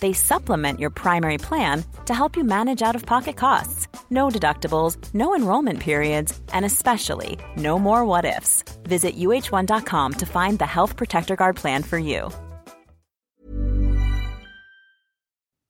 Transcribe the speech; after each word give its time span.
they 0.00 0.12
supplement 0.12 0.78
your 0.78 0.90
primary 0.90 1.38
plan 1.38 1.84
to 2.06 2.14
help 2.14 2.36
you 2.36 2.44
manage 2.44 2.82
out 2.82 2.94
of 2.94 3.04
pocket 3.04 3.36
costs. 3.36 3.88
No 4.10 4.28
deductibles, 4.28 4.96
no 5.14 5.34
enrollment 5.34 5.80
periods, 5.80 6.38
and 6.52 6.64
especially 6.64 7.38
no 7.56 7.78
more 7.78 8.04
what 8.04 8.24
ifs. 8.24 8.62
Visit 8.84 9.16
uh1.com 9.16 10.12
to 10.14 10.26
find 10.26 10.58
the 10.58 10.66
Health 10.66 10.96
Protector 10.96 11.36
Guard 11.36 11.56
plan 11.56 11.82
for 11.82 11.98
you. 11.98 12.30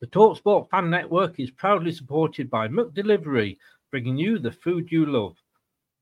The 0.01 0.06
Talksport 0.06 0.70
Fan 0.70 0.91
Network 0.91 1.41
is 1.41 1.51
proudly 1.51 1.91
supported 1.91 2.48
by 2.48 2.69
McDelivery, 2.69 3.56
bringing 3.91 4.17
you 4.17 4.39
the 4.39 4.53
food 4.53 4.92
you 4.92 5.06
love. 5.06 5.34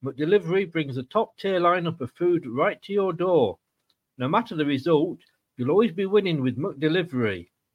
McDelivery 0.05 0.71
brings 0.71 0.99
a 0.99 1.03
top 1.03 1.39
tier 1.39 1.59
lineup 1.59 2.03
of 2.03 2.13
food 2.13 2.47
right 2.47 2.81
to 2.83 2.93
your 2.93 3.15
door. 3.15 3.59
No 4.19 4.29
matter 4.29 4.55
the 4.55 4.67
result, 4.67 5.21
you'll 5.57 5.71
always 5.71 5.93
be 5.93 6.05
winning 6.05 6.43
with 6.43 6.59
McDelivery 6.59 7.49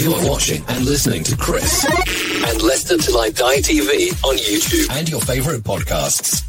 You 0.00 0.14
are 0.14 0.26
watching 0.26 0.64
and 0.66 0.86
listening 0.86 1.22
to 1.24 1.36
Chris 1.36 1.84
and 1.84 2.62
Leicester 2.62 2.96
Till 2.96 3.18
I 3.18 3.28
Die 3.28 3.56
TV 3.58 4.08
on 4.24 4.34
YouTube 4.38 4.90
and 4.96 5.06
your 5.06 5.20
favourite 5.20 5.60
podcasts. 5.60 6.42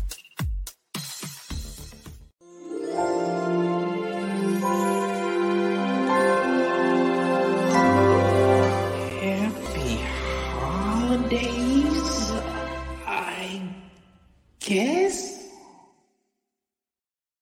Happy 9.19 9.97
holidays, 10.55 12.31
I 13.05 13.61
guess. 14.61 15.49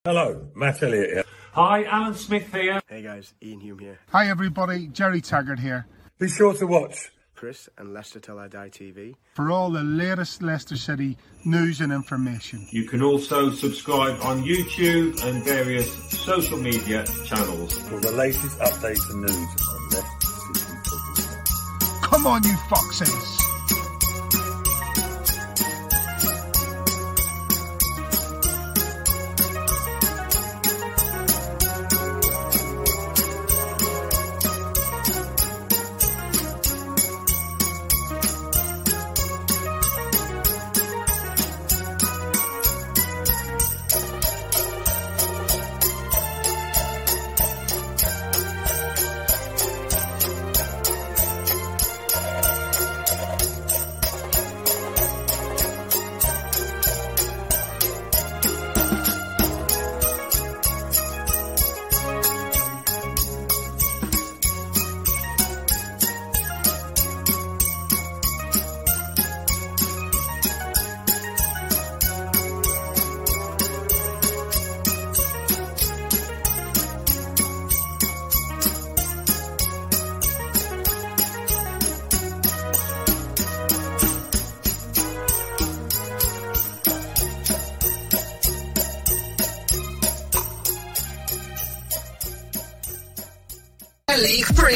Hello, 0.04 0.48
Matt 0.56 0.82
Elliott 0.82 1.10
here. 1.12 1.24
Hi, 1.52 1.84
Alan 1.84 2.16
Smith 2.16 2.52
here. 2.52 2.82
Hey 2.88 3.04
guys, 3.04 3.36
Iain 3.44 3.60
Hume 3.60 3.78
here. 3.78 4.00
Hi 4.10 4.28
everybody, 4.28 4.88
Gerry 4.88 5.22
Taggart 5.22 5.60
here. 5.60 5.86
Be 6.20 6.28
sure 6.28 6.54
to 6.56 6.68
watch 6.68 7.12
Chris 7.34 7.70
and 7.78 7.94
Leicester 7.94 8.20
Till 8.20 8.40
I 8.40 8.50
Die 8.50 8.70
TV 8.72 9.16
for 9.36 9.52
all 9.52 9.70
the 9.72 9.84
latest 9.84 10.42
Leicester 10.42 10.76
City 10.76 11.16
news 11.46 11.80
and 11.80 11.94
information. 11.94 12.68
You 12.72 12.84
can 12.84 13.02
also 13.02 13.52
subscribe 13.52 14.20
on 14.22 14.44
YouTube 14.44 15.24
and 15.24 15.42
various 15.46 15.90
social 16.10 16.58
media 16.58 17.06
channels 17.24 17.72
for 17.88 18.02
the 18.02 18.12
latest 18.12 18.60
updates 18.60 19.10
and 19.10 19.22
news 19.22 19.32
on 19.32 19.90
Leicester 19.92 20.28
City 20.28 20.76
football. 20.84 22.02
Come 22.02 22.28
on, 22.28 22.44
you 22.44 22.58
foxes! 22.70 23.49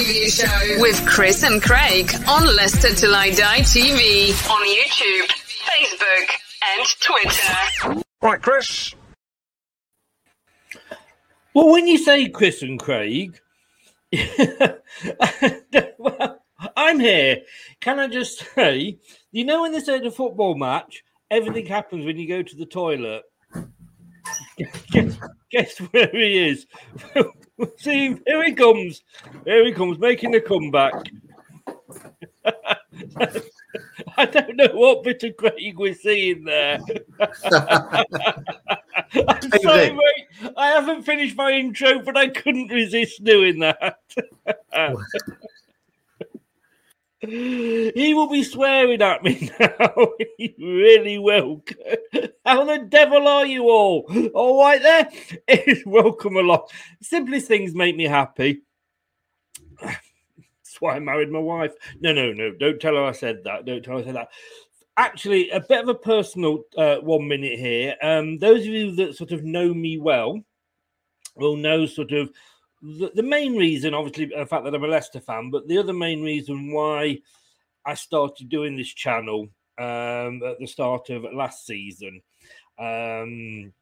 Show 0.03 0.81
with 0.81 1.07
Chris 1.07 1.43
and 1.43 1.61
Craig 1.61 2.11
on 2.27 2.43
Leicester 2.57 2.93
Till 2.93 3.15
I 3.15 3.29
Die 3.29 3.59
TV 3.61 4.33
on 4.49 4.67
YouTube, 4.67 5.29
Facebook, 5.63 6.29
and 6.61 6.85
Twitter. 6.99 8.03
Right, 8.21 8.41
Chris. 8.41 8.93
Well, 11.53 11.71
when 11.71 11.87
you 11.87 11.97
say 11.97 12.27
Chris 12.27 12.61
and 12.63 12.77
Craig, 12.77 13.39
well, 15.97 16.39
I'm 16.75 16.99
here. 16.99 17.43
Can 17.79 17.99
I 17.99 18.09
just 18.09 18.43
say, 18.55 18.99
you 19.31 19.45
know, 19.45 19.61
when 19.61 19.71
they 19.71 19.79
say 19.79 20.01
the 20.01 20.11
football 20.11 20.55
match, 20.55 21.01
everything 21.31 21.65
happens 21.67 22.05
when 22.05 22.17
you 22.17 22.27
go 22.27 22.43
to 22.43 22.55
the 22.57 22.65
toilet. 22.65 23.23
guess, 24.91 25.17
guess 25.49 25.77
where 25.77 26.09
he 26.11 26.49
is? 26.49 26.65
See, 27.77 28.17
here 28.25 28.43
he 28.43 28.53
comes. 28.53 29.03
Here 29.45 29.65
he 29.65 29.71
comes, 29.71 29.99
making 29.99 30.31
the 30.31 30.41
comeback. 30.41 30.93
I 34.17 34.25
don't 34.25 34.55
know 34.55 34.69
what 34.73 35.03
bit 35.03 35.23
of 35.23 35.37
Craig 35.37 35.77
we're 35.77 35.93
seeing 35.93 36.43
there. 36.43 36.79
I'm 37.19 37.41
sorry, 39.61 39.93
mate. 39.93 40.51
I 40.57 40.67
haven't 40.67 41.03
finished 41.03 41.37
my 41.37 41.51
intro, 41.51 41.99
but 41.99 42.17
I 42.17 42.27
couldn't 42.27 42.67
resist 42.71 43.23
doing 43.23 43.59
that. 43.59 43.99
He 47.27 48.13
will 48.13 48.27
be 48.27 48.43
swearing 48.43 49.01
at 49.01 49.23
me 49.23 49.49
now. 49.59 49.93
he 50.37 50.55
really 50.59 51.17
will. 51.17 51.63
How 52.45 52.65
the 52.65 52.85
devil 52.89 53.27
are 53.27 53.45
you 53.45 53.69
all? 53.69 54.05
All 54.33 54.61
right 54.61 54.81
there? 54.81 55.09
Welcome 55.85 56.35
along. 56.35 56.67
Simplest 57.01 57.47
things 57.47 57.73
make 57.73 57.95
me 57.95 58.05
happy. 58.05 58.63
That's 59.81 60.79
why 60.79 60.95
I 60.95 60.99
married 60.99 61.31
my 61.31 61.39
wife. 61.39 61.73
No, 62.01 62.13
no, 62.13 62.33
no. 62.33 62.51
Don't 62.51 62.79
tell 62.79 62.95
her 62.95 63.05
I 63.05 63.11
said 63.13 63.43
that. 63.45 63.65
Don't 63.65 63.83
tell 63.83 63.95
her 63.95 64.01
I 64.01 64.05
said 64.05 64.15
that. 64.15 64.29
Actually, 64.97 65.49
a 65.49 65.59
bit 65.59 65.81
of 65.81 65.87
a 65.87 65.95
personal 65.95 66.63
uh, 66.77 66.97
one 66.97 67.27
minute 67.27 67.57
here. 67.57 67.95
Um, 68.01 68.37
those 68.37 68.61
of 68.61 68.67
you 68.67 68.95
that 68.97 69.15
sort 69.15 69.31
of 69.31 69.43
know 69.43 69.73
me 69.73 69.97
well 69.97 70.39
will 71.35 71.55
know 71.55 71.85
sort 71.85 72.11
of 72.11 72.29
the, 72.83 73.11
the 73.15 73.23
main 73.23 73.55
reason, 73.55 73.93
obviously, 73.93 74.25
the 74.25 74.45
fact 74.45 74.65
that 74.65 74.75
I'm 74.75 74.83
a 74.83 74.87
Leicester 74.87 75.21
fan, 75.21 75.49
but 75.49 75.67
the 75.67 75.77
other 75.77 75.93
main 75.93 76.21
reason 76.21 76.73
why 76.73 77.19
I 77.85 77.93
started 77.93 78.49
doing 78.49 78.75
this 78.75 78.93
channel 78.93 79.47
um, 79.77 80.43
at 80.43 80.59
the 80.59 80.67
start 80.67 81.09
of 81.09 81.23
last 81.33 81.65
season. 81.65 82.21
Um, 82.77 83.73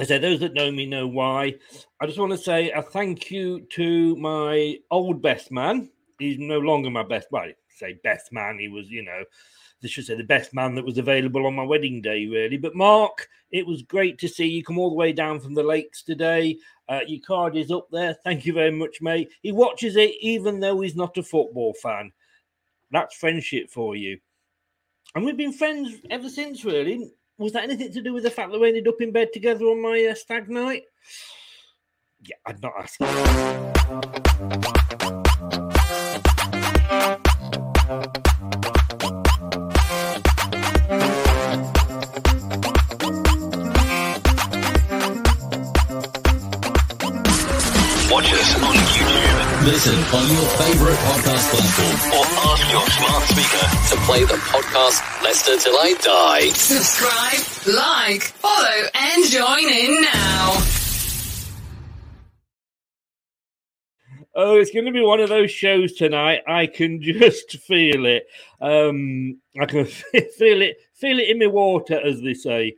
I 0.00 0.04
say 0.04 0.18
those 0.18 0.40
that 0.40 0.54
know 0.54 0.70
me 0.70 0.86
know 0.86 1.06
why. 1.06 1.54
I 2.00 2.06
just 2.06 2.18
want 2.18 2.32
to 2.32 2.38
say 2.38 2.70
a 2.70 2.82
thank 2.82 3.30
you 3.30 3.66
to 3.72 4.16
my 4.16 4.78
old 4.90 5.20
best 5.20 5.52
man. 5.52 5.90
He's 6.18 6.38
no 6.38 6.58
longer 6.58 6.88
my 6.88 7.02
best. 7.02 7.28
Well, 7.30 7.42
I 7.42 7.54
say 7.68 7.98
best 8.02 8.32
man. 8.32 8.58
He 8.58 8.68
was, 8.68 8.88
you 8.88 9.04
know, 9.04 9.24
I 9.84 9.86
should 9.86 10.06
say 10.06 10.14
the 10.14 10.24
best 10.24 10.54
man 10.54 10.74
that 10.76 10.84
was 10.84 10.96
available 10.96 11.46
on 11.46 11.54
my 11.54 11.64
wedding 11.64 12.00
day, 12.00 12.26
really. 12.26 12.56
But 12.56 12.74
Mark, 12.74 13.28
it 13.50 13.66
was 13.66 13.82
great 13.82 14.18
to 14.20 14.28
see 14.28 14.46
you 14.46 14.64
come 14.64 14.78
all 14.78 14.90
the 14.90 14.96
way 14.96 15.12
down 15.12 15.40
from 15.40 15.54
the 15.54 15.62
lakes 15.62 16.02
today. 16.02 16.58
Uh, 16.88 17.00
your 17.06 17.20
card 17.26 17.56
is 17.56 17.70
up 17.70 17.86
there. 17.90 18.14
Thank 18.24 18.44
you 18.44 18.52
very 18.52 18.70
much, 18.70 19.00
mate. 19.00 19.30
He 19.42 19.52
watches 19.52 19.96
it 19.96 20.14
even 20.20 20.60
though 20.60 20.80
he's 20.80 20.96
not 20.96 21.16
a 21.16 21.22
football 21.22 21.74
fan. 21.74 22.12
That's 22.90 23.16
friendship 23.16 23.70
for 23.70 23.96
you. 23.96 24.18
And 25.14 25.24
we've 25.24 25.36
been 25.36 25.52
friends 25.52 25.94
ever 26.10 26.28
since, 26.28 26.64
really. 26.64 27.10
Was 27.38 27.52
that 27.52 27.64
anything 27.64 27.92
to 27.92 28.02
do 28.02 28.12
with 28.12 28.24
the 28.24 28.30
fact 28.30 28.52
that 28.52 28.58
we 28.58 28.68
ended 28.68 28.88
up 28.88 29.00
in 29.00 29.12
bed 29.12 29.32
together 29.32 29.64
on 29.66 29.80
my 29.82 30.04
uh, 30.04 30.14
stag 30.14 30.48
night? 30.50 30.84
Yeah, 32.22 32.36
I'd 32.46 32.62
not 32.62 32.72
ask. 32.78 33.00
Listen 49.64 49.94
on 49.94 50.28
your 50.28 50.48
favorite 50.58 50.98
podcast 50.98 51.50
platform 51.50 52.18
or 52.18 52.24
ask 52.50 52.72
your 52.72 52.86
smart 52.90 53.22
speaker 53.28 53.94
to 53.94 54.06
play 54.06 54.24
the 54.24 54.34
podcast 54.42 55.22
Leicester 55.22 55.56
Till 55.56 55.76
I 55.78 55.94
Die. 56.00 56.48
Subscribe, 56.48 57.76
like, 57.76 58.22
follow, 58.22 58.88
and 58.92 59.24
join 59.30 59.72
in 59.72 60.02
now. 60.02 60.62
Oh, 64.34 64.56
it's 64.56 64.72
going 64.72 64.86
to 64.86 64.92
be 64.92 65.00
one 65.02 65.20
of 65.20 65.28
those 65.28 65.52
shows 65.52 65.92
tonight. 65.92 66.40
I 66.48 66.66
can 66.66 67.00
just 67.02 67.58
feel 67.58 68.04
it. 68.06 68.24
Um, 68.60 69.40
I 69.60 69.66
can 69.66 69.84
feel 70.38 70.62
it, 70.62 70.76
feel 71.02 71.18
it 71.18 71.28
in 71.28 71.40
my 71.40 71.48
water, 71.48 72.00
as 72.06 72.20
they 72.20 72.32
say. 72.32 72.76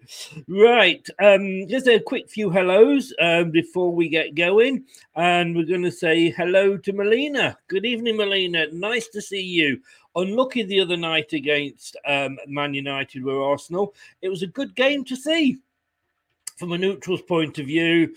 Right. 0.48 1.06
Um, 1.22 1.68
just 1.68 1.86
a 1.86 2.00
quick 2.00 2.30
few 2.30 2.48
hellos 2.48 3.12
um, 3.20 3.50
before 3.50 3.94
we 3.94 4.08
get 4.08 4.34
going, 4.34 4.86
and 5.14 5.54
we're 5.54 5.66
going 5.66 5.82
to 5.82 5.92
say 5.92 6.30
hello 6.30 6.78
to 6.78 6.92
Melina. 6.94 7.58
Good 7.68 7.84
evening, 7.84 8.16
Melina. 8.16 8.68
Nice 8.72 9.08
to 9.08 9.20
see 9.20 9.42
you. 9.42 9.78
Unlucky 10.16 10.62
the 10.62 10.80
other 10.80 10.96
night 10.96 11.34
against 11.34 11.98
um, 12.08 12.38
Man 12.48 12.72
United 12.72 13.22
with 13.22 13.34
Arsenal. 13.34 13.94
It 14.22 14.30
was 14.30 14.42
a 14.42 14.46
good 14.46 14.74
game 14.74 15.04
to 15.04 15.16
see 15.16 15.58
from 16.56 16.72
a 16.72 16.78
neutral's 16.78 17.22
point 17.22 17.58
of 17.58 17.66
view 17.66 18.14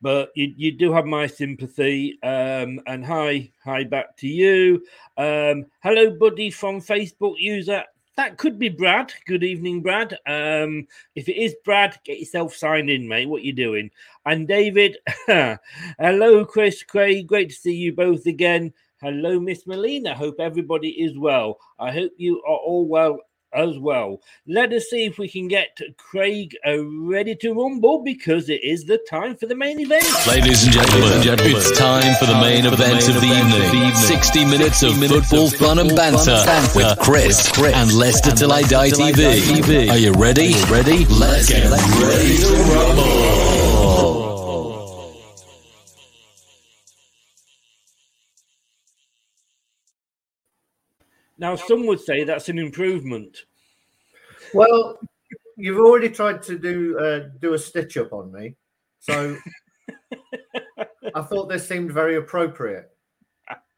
but 0.00 0.30
you, 0.36 0.54
you 0.56 0.70
do 0.70 0.92
have 0.92 1.06
my 1.06 1.26
sympathy. 1.26 2.16
Um, 2.22 2.80
and 2.86 3.04
hi, 3.04 3.50
hi 3.64 3.82
back 3.82 4.16
to 4.18 4.28
you. 4.28 4.84
Um, 5.16 5.66
hello, 5.82 6.10
buddy 6.10 6.50
from 6.50 6.80
Facebook 6.80 7.34
user. 7.38 7.82
That 8.18 8.36
could 8.36 8.58
be 8.58 8.68
Brad. 8.68 9.14
Good 9.26 9.44
evening, 9.44 9.80
Brad. 9.80 10.18
Um, 10.26 10.88
if 11.14 11.28
it 11.28 11.40
is 11.40 11.54
Brad, 11.64 11.96
get 12.04 12.18
yourself 12.18 12.52
signed 12.52 12.90
in, 12.90 13.06
mate. 13.06 13.28
What 13.28 13.44
you 13.44 13.52
doing? 13.52 13.92
And 14.26 14.48
David, 14.48 14.96
hello, 15.28 16.44
Chris, 16.44 16.82
Craig. 16.82 17.28
Great 17.28 17.50
to 17.50 17.54
see 17.54 17.76
you 17.76 17.92
both 17.92 18.26
again. 18.26 18.74
Hello, 19.00 19.38
Miss 19.38 19.68
Melina. 19.68 20.16
Hope 20.16 20.40
everybody 20.40 20.88
is 20.88 21.16
well. 21.16 21.60
I 21.78 21.92
hope 21.92 22.10
you 22.16 22.42
are 22.42 22.56
all 22.56 22.88
well 22.88 23.20
as 23.52 23.78
well. 23.78 24.20
Let 24.46 24.72
us 24.72 24.86
see 24.90 25.04
if 25.04 25.18
we 25.18 25.28
can 25.28 25.48
get 25.48 25.78
Craig 25.96 26.56
uh, 26.66 26.84
ready 26.84 27.34
to 27.36 27.52
rumble 27.52 28.02
because 28.02 28.48
it 28.48 28.62
is 28.62 28.84
the 28.84 28.98
time 29.08 29.36
for 29.36 29.46
the 29.46 29.54
main 29.54 29.80
event. 29.80 30.04
Ladies 30.26 30.64
and 30.64 30.72
gentlemen, 30.72 31.38
it's 31.40 31.78
time 31.78 32.14
for 32.16 32.26
the 32.26 32.40
main 32.40 32.66
event 32.66 33.08
of 33.08 33.20
the 33.20 33.26
evening. 33.26 33.94
60 33.94 34.44
minutes 34.44 34.82
of 34.82 34.96
football 34.96 35.50
fun 35.50 35.78
and 35.78 35.94
banter 35.94 36.44
with 36.74 36.98
Chris 37.00 37.50
and 37.62 37.92
Leicester 37.92 38.32
Till 38.32 38.52
I 38.52 38.62
Die 38.62 38.90
TV. 38.90 39.90
Are 39.90 39.98
you 39.98 40.12
ready? 40.12 40.54
Ready? 40.70 41.06
Let's 41.06 41.48
get 41.48 41.70
ready 41.70 42.36
to 42.38 42.54
rumble. 42.72 43.17
Now, 51.38 51.54
some 51.54 51.86
would 51.86 52.00
say 52.00 52.24
that's 52.24 52.48
an 52.48 52.58
improvement. 52.58 53.44
Well, 54.52 54.98
you've 55.56 55.78
already 55.78 56.08
tried 56.08 56.42
to 56.44 56.58
do 56.58 56.98
uh, 56.98 57.28
do 57.40 57.54
a 57.54 57.58
stitch 57.58 57.96
up 57.96 58.12
on 58.12 58.32
me, 58.32 58.56
so 58.98 59.36
I 61.14 61.22
thought 61.22 61.48
this 61.48 61.68
seemed 61.68 61.92
very 61.92 62.16
appropriate. 62.16 62.90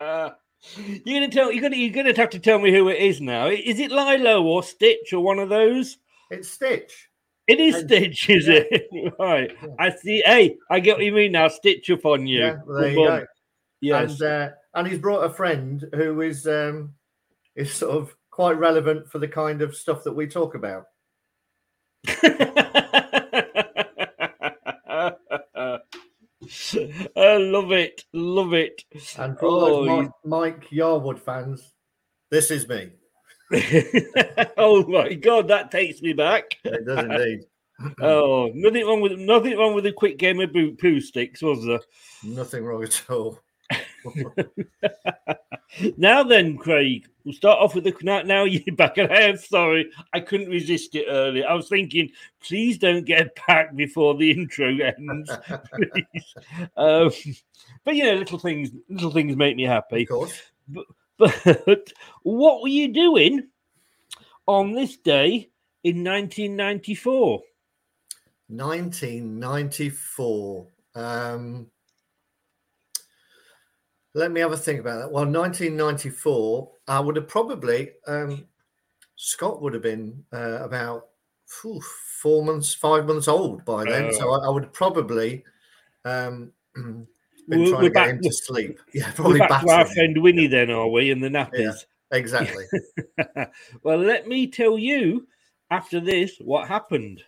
Uh, 0.01 0.31
you're 0.77 1.21
gonna 1.21 1.29
tell 1.29 1.53
you're 1.53 1.63
gonna 1.63 1.77
you're 1.77 1.93
gonna 1.93 2.17
have 2.17 2.31
to 2.31 2.39
tell 2.39 2.59
me 2.59 2.73
who 2.73 2.89
it 2.89 2.99
is 2.99 3.21
now. 3.21 3.49
Is 3.49 3.79
it 3.79 3.91
Lilo 3.91 4.43
or 4.43 4.63
Stitch 4.63 5.13
or 5.13 5.21
one 5.21 5.39
of 5.39 5.49
those? 5.49 5.99
It's 6.31 6.49
Stitch. 6.49 7.09
It 7.47 7.59
is 7.59 7.77
and, 7.77 7.89
Stitch, 7.89 8.31
is 8.31 8.47
yeah. 8.47 8.63
it? 8.71 9.15
right. 9.19 9.51
Yeah. 9.51 9.69
I 9.79 9.91
see. 9.91 10.23
Hey, 10.25 10.57
I 10.71 10.81
get 10.81 10.97
what 10.97 11.05
you 11.05 11.13
mean 11.13 11.33
now. 11.33 11.49
Stitch 11.49 11.91
up 11.91 12.05
on 12.05 12.27
you. 12.27 12.39
Yeah, 12.39 12.57
well, 12.65 12.81
there 12.81 12.91
you 12.91 13.07
go. 13.07 13.27
Yes. 13.81 14.21
And 14.21 14.23
uh, 14.23 14.49
and 14.75 14.87
he's 14.87 14.99
brought 14.99 15.25
a 15.25 15.31
friend 15.31 15.85
who 15.95 16.21
is 16.21 16.47
um, 16.47 16.95
is 17.57 17.73
sort 17.73 17.97
of 17.97 18.15
quite 18.31 18.59
relevant 18.59 19.11
for 19.11 19.19
the 19.19 19.29
kind 19.29 19.63
of 19.63 19.77
stuff 19.77 20.05
that 20.05 20.15
we 20.15 20.27
talk 20.27 20.55
about. 20.55 20.85
I 27.17 27.37
love 27.37 27.73
it, 27.73 28.05
love 28.13 28.55
it. 28.55 28.83
And 29.19 29.39
for 29.39 29.47
all 29.47 29.65
oh, 29.65 29.85
those 29.85 29.87
Mike, 29.87 30.11
Mike 30.25 30.71
Yarwood 30.71 31.19
fans, 31.19 31.73
this 32.31 32.51
is 32.51 32.69
me. 32.69 32.91
oh 34.57 34.87
my 34.87 35.15
god, 35.15 35.49
that 35.49 35.71
takes 35.71 36.01
me 36.01 36.13
back. 36.13 36.57
It 36.65 36.87
does 36.87 36.99
indeed. 36.99 37.41
oh, 38.01 38.51
nothing 38.55 38.87
wrong 38.87 39.01
with 39.01 39.19
nothing 39.19 39.57
wrong 39.59 39.75
with 39.75 39.87
a 39.87 39.93
quick 39.93 40.19
game 40.19 40.41
of 40.41 40.51
Poohsticks, 40.51 41.43
was 41.43 41.65
there? 41.65 41.81
Nothing 42.23 42.65
wrong 42.65 42.85
at 42.85 43.03
all. 43.09 43.41
now 45.97 46.23
then, 46.23 46.57
Craig, 46.57 47.09
we'll 47.25 47.35
start 47.35 47.59
off 47.59 47.75
with 47.75 47.85
the 47.85 47.95
now, 48.03 48.23
now 48.23 48.45
you're 48.45 48.77
back. 48.77 48.99
I 48.99 49.23
am 49.23 49.37
sorry, 49.37 49.91
I 50.13 50.21
couldn't 50.21 50.49
resist 50.49 50.95
it 50.95 51.07
earlier. 51.09 51.47
I 51.47 51.55
was 51.55 51.69
thinking, 51.69 52.11
please 52.43 52.79
don't 52.79 53.05
get 53.05 53.37
back 53.47 53.75
before 53.75 54.17
the 54.17 54.31
intro 54.31 54.77
ends, 54.77 55.31
please. 55.75 56.35
Um, 56.77 57.11
but 57.85 57.97
you 57.97 58.05
know, 58.05 58.15
little 58.15 58.39
things, 58.39 58.71
little 58.89 59.11
things 59.11 59.37
make 59.37 59.57
me 59.57 59.65
happy. 59.65 60.03
Of 60.03 60.09
course. 60.09 60.41
But, 60.69 60.85
but 61.19 61.93
what 62.23 62.63
were 62.63 62.69
you 62.69 62.93
doing 62.93 63.49
on 64.47 64.73
this 64.73 64.97
day 64.97 65.51
in 65.85 66.05
1994? 66.05 67.43
1994. 68.49 70.67
Um, 70.95 71.67
let 74.15 74.33
me 74.33 74.41
have 74.41 74.53
a 74.53 74.57
think 74.57 74.81
about 74.81 74.99
that. 74.99 75.13
Well, 75.13 75.25
1994, 75.25 76.71
I 76.89 77.01
would 77.01 77.17
have 77.17 77.29
probably, 77.29 77.91
um, 78.07 78.47
Scott 79.17 79.63
would 79.63 79.75
have 79.75 79.83
been 79.83 80.25
uh, 80.33 80.63
about 80.63 81.09
whew, 81.63 81.81
four 82.21 82.45
months, 82.45 82.75
five 82.75 83.07
months 83.07 83.29
old 83.29 83.65
by 83.65 83.85
then. 83.85 84.07
Uh, 84.07 84.13
so 84.13 84.33
I, 84.33 84.47
I, 84.47 84.51
would 84.51 84.73
probably 84.73 85.45
um, 86.05 86.53
been 86.75 87.07
we're, 87.49 87.57
trying 87.57 87.73
we're 87.73 87.81
to 87.83 87.89
get 87.89 87.95
back, 87.95 88.11
him 88.11 88.23
to 88.23 88.33
sleep. 88.33 88.81
Yeah, 88.95 89.13
probably 89.13 89.39
back, 89.39 89.51
back 89.51 89.65
to 89.65 89.73
our 89.73 89.87
friend 89.87 90.21
Winnie 90.21 90.47
then, 90.47 90.71
are 90.71 90.89
we, 90.89 91.11
in 91.11 91.21
the 91.21 91.29
nappies? 91.29 91.53
Yeah, 91.53 91.73
exactly. 92.19 92.65
well, 93.83 93.99
let 93.99 94.27
me 94.27 94.47
tell 94.47 94.79
you 94.79 95.27
after 95.71 96.01
this 96.01 96.37
what 96.41 96.69
happened. 96.69 97.23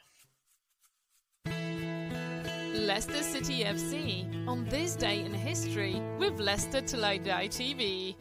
Leicester 2.93 3.23
City 3.23 3.65
FC 3.65 4.47
on 4.47 4.67
this 4.67 4.95
day 4.95 5.25
in 5.25 5.33
history 5.33 6.03
with 6.19 6.39
Leicester 6.39 6.83
Till 6.83 7.07
I 7.07 7.17
Die 7.17 7.49
TV. 7.49 8.15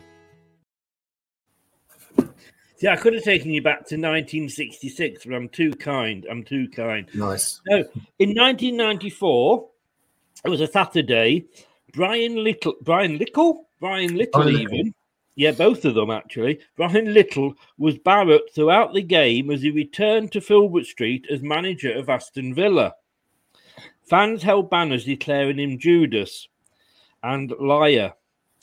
Yeah, 2.80 2.94
I 2.94 2.96
could 2.96 3.14
have 3.14 3.24
taken 3.24 3.52
you 3.52 3.62
back 3.62 3.80
to 3.88 3.98
1966, 3.98 5.26
but 5.26 5.36
I'm 5.36 5.50
too 5.50 5.74
kind. 5.74 6.26
I'm 6.32 6.46
too 6.46 6.70
kind. 6.70 7.06
Nice. 7.14 7.60
No, 7.68 7.80
in 8.20 8.30
1994, 8.30 9.68
it 10.46 10.50
was 10.50 10.62
a 10.62 10.68
Saturday. 10.68 11.48
Brian 11.92 12.42
Little, 12.42 12.76
Brian 12.82 13.18
Little, 13.18 13.68
Brian 13.82 14.16
Little, 14.16 14.42
Brian 14.42 14.56
even. 14.56 14.78
Little. 14.78 14.94
Yeah, 15.36 15.52
both 15.52 15.84
of 15.84 15.96
them 15.96 16.12
actually. 16.12 16.62
Brian 16.78 17.14
Little 17.14 17.56
was 17.78 17.98
Barrett 17.98 18.44
throughout 18.56 18.94
the 18.94 19.02
game 19.02 19.52
as 19.52 19.64
he 19.64 19.70
returned 19.70 20.32
to 20.32 20.40
Filbert 20.40 20.86
Street 20.86 21.28
as 21.30 21.42
manager 21.42 21.92
of 21.92 22.08
Aston 22.08 22.54
Villa. 22.54 22.94
Fans 24.12 24.44
held 24.44 24.70
banners 24.70 25.06
declaring 25.06 25.58
him 25.58 25.80
Judas 25.80 26.50
and 27.24 27.50
liar. 27.62 28.12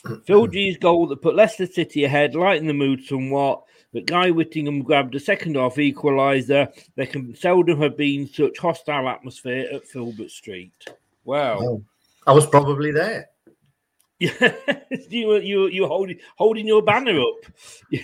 Phil 0.26 0.46
Gee's 0.46 0.76
goal 0.76 1.06
that 1.06 1.22
put 1.22 1.36
Leicester 1.36 1.64
City 1.64 2.04
ahead 2.04 2.34
lightened 2.34 2.68
the 2.68 2.74
mood 2.74 3.02
somewhat, 3.02 3.62
but 3.90 4.04
Guy 4.04 4.30
Whittingham 4.30 4.82
grabbed 4.82 5.14
a 5.14 5.20
second 5.20 5.56
half 5.56 5.76
equaliser. 5.76 6.68
There 6.96 7.06
can 7.06 7.34
seldom 7.34 7.80
have 7.80 7.96
been 7.96 8.28
such 8.28 8.58
hostile 8.58 9.08
atmosphere 9.08 9.66
at 9.72 9.86
Filbert 9.86 10.30
Street. 10.30 10.74
Wow. 11.24 11.60
Oh, 11.62 11.84
I 12.26 12.32
was 12.32 12.44
probably 12.44 12.90
there. 12.90 13.30
Yeah, 14.18 14.52
you 15.08 15.28
were 15.28 15.40
you 15.40 15.68
you 15.68 15.86
holding 15.86 16.18
holding 16.36 16.66
your 16.66 16.82
banner 16.82 17.18
up. 17.18 17.50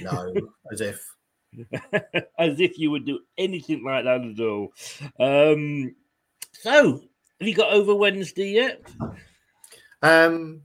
No, 0.00 0.32
as 0.72 0.80
if 0.80 1.06
as 2.38 2.58
if 2.58 2.78
you 2.78 2.90
would 2.90 3.04
do 3.04 3.18
anything 3.36 3.84
like 3.84 4.04
that 4.04 4.22
at 4.22 4.40
all. 4.40 4.72
Um, 5.20 5.94
so, 6.52 7.02
have 7.40 7.48
you 7.48 7.54
got 7.54 7.72
over 7.72 7.94
Wednesday 7.94 8.50
yet? 8.52 8.82
Um, 10.02 10.62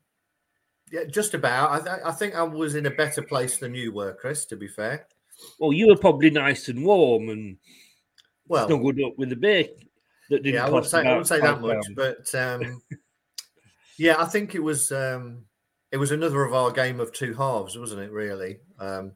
yeah, 0.91 1.05
just 1.05 1.33
about. 1.33 1.71
I, 1.71 1.79
th- 1.79 2.05
I 2.05 2.11
think 2.11 2.35
I 2.35 2.43
was 2.43 2.75
in 2.75 2.85
a 2.85 2.91
better 2.91 3.21
place 3.21 3.57
than 3.57 3.73
you 3.73 3.91
were, 3.91 4.13
Chris. 4.13 4.45
To 4.45 4.55
be 4.55 4.67
fair. 4.67 5.07
Well, 5.59 5.73
you 5.73 5.87
were 5.87 5.97
probably 5.97 6.29
nice 6.29 6.67
and 6.67 6.83
warm 6.83 7.29
and 7.29 7.57
well 8.47 8.67
snuggled 8.67 8.99
up 9.01 9.17
with 9.17 9.31
a 9.31 9.35
beer 9.35 9.65
that 10.29 10.43
didn't 10.43 10.55
yeah, 10.55 10.65
I 10.65 10.69
wouldn't 10.69 10.91
say, 10.91 10.99
I 10.99 11.09
wouldn't 11.11 11.27
say 11.27 11.39
that 11.39 11.59
£5. 11.59 11.61
much, 11.61 11.85
but 11.95 12.35
um, 12.35 12.81
yeah, 13.97 14.15
I 14.19 14.25
think 14.25 14.55
it 14.55 14.63
was 14.63 14.91
um, 14.91 15.45
it 15.91 15.97
was 15.97 16.11
another 16.11 16.43
of 16.43 16.53
our 16.53 16.71
game 16.71 16.99
of 16.99 17.13
two 17.13 17.33
halves, 17.33 17.77
wasn't 17.77 18.01
it? 18.01 18.11
Really. 18.11 18.59
Um, 18.79 19.13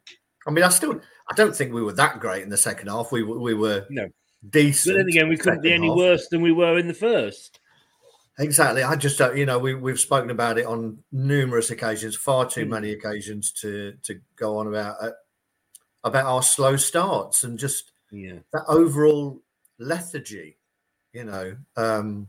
I 0.48 0.52
mean, 0.52 0.64
I 0.64 0.70
still 0.70 1.00
I 1.30 1.36
don't 1.36 1.56
think 1.56 1.74
we 1.74 1.84
were 1.84 1.94
that 1.94 2.20
great 2.20 2.44
in 2.44 2.50
the 2.50 2.58
second 2.58 2.88
half. 2.88 3.12
We 3.12 3.24
we 3.24 3.54
were 3.54 3.86
no 3.90 4.08
decent. 4.50 4.96
But 4.96 5.00
then 5.00 5.08
again, 5.10 5.30
we 5.30 5.38
couldn't 5.38 5.62
be 5.62 5.74
any 5.74 5.88
half. 5.88 5.98
worse 5.98 6.28
than 6.30 6.42
we 6.42 6.52
were 6.52 6.78
in 6.78 6.88
the 6.88 6.94
first. 6.94 7.60
Exactly. 8.40 8.82
I 8.82 8.96
just 8.96 9.18
don't, 9.20 9.38
you 9.38 9.46
know, 9.46 9.60
we, 9.60 9.76
we've 9.76 10.00
spoken 10.00 10.32
about 10.32 10.58
it 10.58 10.66
on 10.66 10.98
numerous 11.12 11.70
occasions, 11.70 12.16
far 12.16 12.50
too 12.50 12.66
Mm. 12.66 12.70
many 12.70 12.92
occasions 12.92 13.52
to 13.62 13.94
to 14.04 14.20
go 14.36 14.58
on 14.58 14.68
about 14.68 14.98
uh, 15.02 15.12
about 16.04 16.26
our 16.26 16.42
slow 16.42 16.76
starts 16.76 17.44
and 17.44 17.60
just 17.60 17.92
Yeah. 18.12 18.40
that 18.52 18.64
overall 18.68 19.40
lethargy. 19.78 20.58
You 21.14 21.26
know, 21.26 21.56
um, 21.78 22.28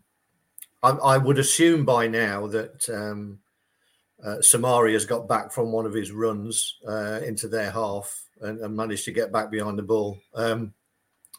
I, 0.83 0.91
I 0.91 1.17
would 1.17 1.39
assume 1.39 1.87
by 1.87 2.07
now 2.07 2.47
that 2.49 2.87
um, 2.91 3.39
uh, 4.23 4.37
Soumaré 4.43 4.93
has 4.93 5.07
got 5.07 5.27
back 5.27 5.53
from 5.53 5.73
one 5.73 5.87
of 5.87 5.95
his 5.95 6.13
runs 6.13 6.77
uh, 6.87 7.21
into 7.25 7.49
their 7.49 7.71
half 7.71 8.29
and, 8.43 8.61
and 8.61 8.77
managed 8.77 9.07
to 9.07 9.11
get 9.13 9.33
back 9.33 9.51
behind 9.51 9.79
the 9.79 9.83
ball. 9.83 10.19
Um, 10.35 10.75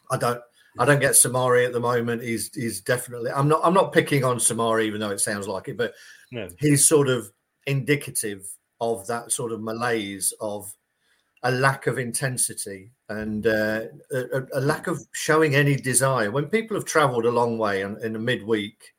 I 0.09 0.17
don't. 0.17 0.41
I 0.79 0.85
don't 0.85 0.99
get 0.99 1.13
Soumaré 1.13 1.65
at 1.65 1.73
the 1.73 1.79
moment. 1.79 2.21
He's 2.23 2.53
he's 2.53 2.81
definitely. 2.81 3.31
I'm 3.31 3.47
not. 3.47 3.61
I'm 3.63 3.73
not 3.73 3.93
picking 3.93 4.23
on 4.23 4.37
Soumaré, 4.37 4.85
even 4.85 4.99
though 4.99 5.11
it 5.11 5.19
sounds 5.21 5.47
like 5.47 5.67
it, 5.67 5.77
but 5.77 5.93
No. 6.31 6.49
he's 6.59 6.87
sort 6.87 7.07
of 7.07 7.31
indicative 7.65 8.45
of 8.81 9.07
that 9.07 9.31
sort 9.31 9.51
of 9.51 9.61
malaise 9.61 10.33
of 10.41 10.71
a 11.43 11.51
lack 11.51 11.87
of 11.87 11.97
intensity 11.97 12.91
and 13.09 13.45
uh, 13.47 13.81
a, 14.11 14.17
a- 14.37 14.47
a 14.55 14.61
lack 14.61 14.87
of 14.87 14.99
showing 15.13 15.55
any 15.55 15.75
desire. 15.75 16.31
When 16.31 16.45
people 16.47 16.75
have 16.75 16.85
travelled 16.85 17.25
a 17.25 17.31
long 17.31 17.57
way 17.57 17.81
in, 17.81 17.97
in 18.03 18.15
a 18.15 18.19
midweek, 18.19 18.93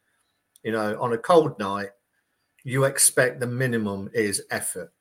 you 0.62 0.72
know, 0.72 0.96
on 1.00 1.12
a 1.12 1.18
cold 1.18 1.58
night, 1.58 1.90
you 2.64 2.84
expect 2.84 3.40
the 3.40 3.46
minimum 3.46 4.08
is 4.14 4.42
effort. 4.50 4.92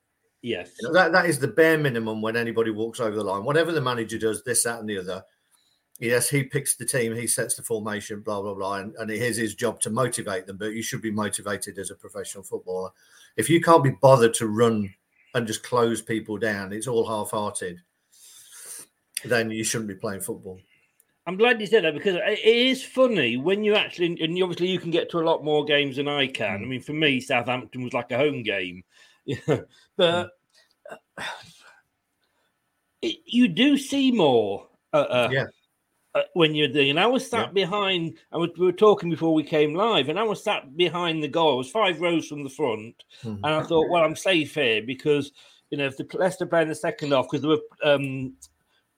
Yes. 0.42 0.72
You 0.80 0.88
know, 0.88 0.94
that, 0.94 1.12
that 1.14 1.26
is 1.28 1.40
the 1.40 1.48
bare 1.48 1.78
minimum 1.78 2.22
when 2.22 2.36
anybody 2.36 2.70
walks 2.72 3.00
over 3.00 3.16
the 3.16 3.24
line. 3.24 3.44
Whatever 3.44 3.72
the 3.72 3.82
manager 3.82 4.18
does, 4.20 4.44
this, 4.44 4.64
that, 4.64 4.80
and 4.80 4.90
the 4.90 4.98
other. 5.00 5.24
Yes, 6.00 6.30
he 6.30 6.44
picks 6.44 6.76
the 6.76 6.86
team, 6.86 7.16
he 7.16 7.26
sets 7.26 7.56
the 7.56 7.64
formation, 7.64 8.20
blah, 8.20 8.42
blah, 8.42 8.54
blah. 8.54 8.76
And, 8.76 8.94
and 8.96 9.10
it 9.10 9.22
is 9.22 9.38
his 9.38 9.56
job 9.56 9.80
to 9.82 9.90
motivate 9.90 10.46
them, 10.46 10.58
but 10.58 10.74
you 10.74 10.84
should 10.84 11.02
be 11.02 11.12
motivated 11.12 11.80
as 11.80 11.90
a 11.90 11.96
professional 11.96 12.44
footballer. 12.44 12.90
If 13.38 13.50
you 13.50 13.62
can't 13.62 13.84
be 13.84 13.96
bothered 14.02 14.34
to 14.36 14.48
run 14.48 14.94
and 15.34 15.48
just 15.48 15.64
close 15.64 16.02
people 16.02 16.38
down, 16.38 16.74
it's 16.74 16.88
all 16.88 17.08
half 17.08 17.32
hearted, 17.32 17.82
then 19.24 19.50
you 19.52 19.64
shouldn't 19.64 19.88
be 19.88 19.96
playing 19.96 20.22
football. 20.22 20.60
I'm 21.28 21.38
glad 21.38 21.60
you 21.60 21.66
said 21.66 21.86
that 21.86 21.96
because 21.96 22.16
it 22.16 22.24
it 22.24 22.56
is 22.68 22.84
funny 22.84 23.36
when 23.36 23.64
you 23.64 23.74
actually, 23.74 24.22
and 24.22 24.44
obviously 24.44 24.68
you 24.68 24.80
can 24.80 24.92
get 24.92 25.10
to 25.10 25.20
a 25.20 25.26
lot 25.26 25.44
more 25.44 25.66
games 25.66 25.96
than 25.96 26.08
I 26.08 26.28
can. 26.28 26.62
I 26.62 26.66
mean, 26.66 26.82
for 26.82 26.94
me, 26.94 27.20
Southampton 27.20 27.84
was 27.84 27.94
like 27.94 28.12
a 28.12 28.18
home 28.18 28.44
game, 28.44 28.84
but 29.48 29.68
uh, 29.98 30.28
it, 33.02 33.18
you 33.26 33.48
do 33.48 33.78
see 33.78 34.12
more. 34.12 34.68
Uh, 34.94 34.98
uh, 34.98 35.30
Yeah. 35.32 35.46
Uh, 36.16 36.22
when 36.34 36.56
you're 36.56 36.68
there, 36.72 36.90
and 36.90 37.00
I 37.00 37.06
was 37.08 37.30
sat 37.30 37.54
behind. 37.54 38.18
I 38.32 38.38
was, 38.38 38.50
we 38.58 38.66
were 38.66 38.72
talking 38.72 39.10
before 39.10 39.34
we 39.34 39.44
came 39.44 39.76
live, 39.76 40.10
and 40.10 40.18
I 40.18 40.24
was 40.24 40.44
sat 40.44 40.76
behind 40.78 41.22
the 41.22 41.28
goal. 41.28 41.54
I 41.54 41.58
was 41.58 41.70
five 41.70 42.00
rows 42.02 42.28
from 42.28 42.44
the 42.44 42.50
front, 42.50 43.04
Mhm. 43.24 43.36
and 43.44 43.46
I 43.46 43.62
thought, 43.64 43.90
well, 43.90 44.04
I'm 44.04 44.16
safe 44.16 44.56
here 44.56 44.82
because 44.82 45.32
you 45.70 45.78
know 45.78 45.86
if 45.86 45.98
the 45.98 46.08
Leicester 46.14 46.46
play 46.46 46.62
in 46.62 46.70
the 46.70 46.76
second 46.76 47.12
half 47.12 47.26
because 47.30 47.42
they 47.42 47.48
were 47.50 47.62
um, 47.84 48.34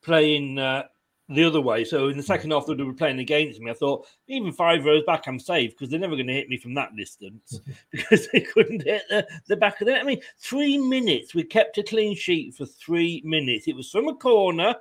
playing 0.04 0.60
uh, 0.60 0.84
the 1.30 1.44
other 1.44 1.60
way. 1.60 1.84
So 1.84 2.08
in 2.08 2.18
the 2.18 2.24
second 2.24 2.52
half, 2.52 2.66
they 2.68 2.76
were 2.76 2.94
playing 2.94 3.20
against 3.20 3.60
me. 3.60 3.72
I 3.72 3.74
thought 3.74 4.06
even 4.28 4.52
five 4.54 4.86
rows 4.86 5.04
back, 5.06 5.28
I'm 5.28 5.40
safe 5.40 5.72
because 5.72 5.90
they're 5.90 6.00
never 6.00 6.16
going 6.16 6.28
to 6.28 6.34
hit 6.34 6.48
me 6.50 6.58
from 6.58 6.74
that 6.76 6.96
distance 6.96 7.60
because 7.92 8.28
they 8.32 8.42
couldn't 8.42 8.84
hit 8.84 9.04
the, 9.10 9.28
the 9.48 9.58
back 9.58 9.82
of 9.82 9.88
the. 9.88 9.94
net. 9.94 10.02
I 10.02 10.06
mean, 10.06 10.22
three 10.40 10.78
minutes. 10.78 11.34
We 11.34 11.44
kept 11.44 11.78
a 11.80 11.84
clean 11.84 12.16
sheet 12.16 12.56
for 12.56 12.66
three 12.66 13.22
minutes. 13.26 13.68
It 13.68 13.76
was 13.76 13.90
from 13.90 14.08
a 14.08 14.16
corner, 14.16 14.76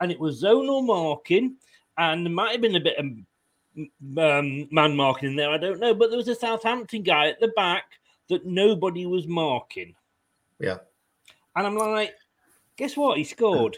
and 0.00 0.12
it 0.12 0.20
was 0.20 0.42
zonal 0.42 0.86
marking, 0.86 1.56
and 1.98 2.24
there 2.24 2.32
might 2.32 2.52
have 2.52 2.60
been 2.60 2.76
a 2.76 2.80
bit 2.80 2.98
of 2.98 3.06
um, 3.06 4.68
man 4.70 4.96
marking 4.96 5.30
in 5.30 5.36
there. 5.36 5.50
I 5.50 5.58
don't 5.58 5.80
know, 5.80 5.94
but 5.94 6.10
there 6.10 6.16
was 6.16 6.28
a 6.28 6.34
Southampton 6.34 7.02
guy 7.02 7.28
at 7.28 7.40
the 7.40 7.48
back 7.48 7.84
that 8.28 8.46
nobody 8.46 9.06
was 9.06 9.26
marking. 9.26 9.94
Yeah. 10.58 10.78
And 11.56 11.66
I'm 11.66 11.76
like, 11.76 12.14
guess 12.76 12.96
what? 12.96 13.18
He 13.18 13.24
scored. 13.24 13.76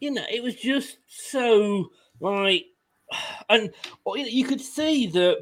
You 0.00 0.12
know, 0.12 0.24
it 0.30 0.42
was 0.42 0.54
just 0.54 0.98
so 1.06 1.90
like, 2.20 2.66
and 3.48 3.72
you 4.14 4.44
could 4.44 4.60
see 4.60 5.06
that 5.08 5.38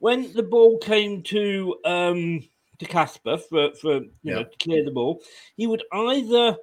when 0.00 0.32
the 0.32 0.42
ball 0.42 0.78
came 0.78 1.22
to 1.22 1.76
um 1.84 2.44
to 2.78 2.86
Kasper 2.86 3.38
for 3.38 3.72
for 3.74 3.94
you 3.94 4.34
know 4.34 4.44
to 4.44 4.56
clear 4.60 4.84
the 4.84 4.90
ball, 4.90 5.20
he 5.56 5.66
would 5.66 5.82
either 5.92 6.56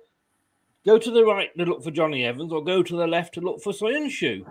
go 0.86 0.98
to 0.98 1.12
the 1.12 1.25
right 1.25 1.55
to 1.57 1.65
look 1.65 1.84
for 1.84 1.91
Jonny 1.91 2.25
Evans 2.25 2.53
or 2.53 2.63
go 2.63 2.81
to 2.84 2.95
the 2.95 3.07
left 3.07 3.34
to 3.34 3.41
look 3.41 3.62
for 3.62 3.74
Soyuncu, 3.74 4.45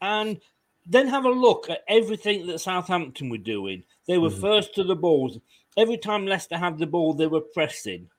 and 0.00 0.40
then 0.86 1.06
have 1.08 1.24
a 1.24 1.30
look 1.30 1.68
at 1.70 1.84
everything 1.88 2.46
that 2.46 2.60
Southampton 2.60 3.28
were 3.28 3.38
doing. 3.38 3.84
They 4.06 4.18
were 4.18 4.30
Mhm. 4.30 4.40
first 4.40 4.74
to 4.74 4.84
the 4.84 4.96
balls. 4.96 5.38
Every 5.76 5.96
time 5.96 6.26
Leicester 6.26 6.58
had 6.58 6.78
the 6.78 6.86
ball, 6.86 7.14
they 7.14 7.26
were 7.26 7.40
pressing 7.40 8.10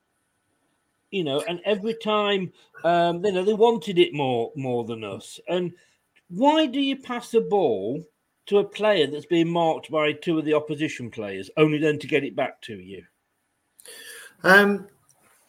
you 1.12 1.26
know, 1.26 1.44
and 1.48 1.62
every 1.66 1.94
time, 1.94 2.52
um, 2.84 3.24
you 3.24 3.32
know, 3.34 3.44
they 3.44 3.54
wanted 3.54 4.00
it 4.00 4.14
more 4.14 4.52
more 4.56 4.86
than 4.86 5.04
us. 5.04 5.40
And 5.48 5.74
why 6.30 6.66
do 6.66 6.80
you 6.80 6.96
pass 6.96 7.34
a 7.34 7.42
ball 7.42 8.04
to 8.48 8.60
a 8.60 8.64
player 8.64 9.08
that's 9.08 9.26
being 9.26 9.50
marked 9.50 9.92
by 9.92 10.14
two 10.14 10.40
of 10.40 10.46
the 10.46 10.54
opposition 10.54 11.12
players, 11.12 11.50
only 11.58 11.78
then 11.78 12.00
to 12.00 12.08
get 12.08 12.24
it 12.24 12.36
back 12.36 12.62
to 12.62 12.76
you? 12.76 13.04
Um, 14.44 14.88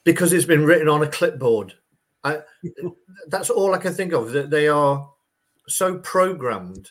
because 0.04 0.32
it's 0.32 0.44
been 0.44 0.64
written 0.64 0.88
on 0.88 1.02
a 1.02 1.08
clipboard. 1.08 1.74
I, 2.24 2.40
that's 3.28 3.50
all 3.50 3.74
I 3.74 3.78
can 3.78 3.94
think 3.94 4.12
of. 4.12 4.32
That 4.32 4.50
they 4.50 4.68
are 4.68 5.11
so 5.72 5.98
programmed 5.98 6.90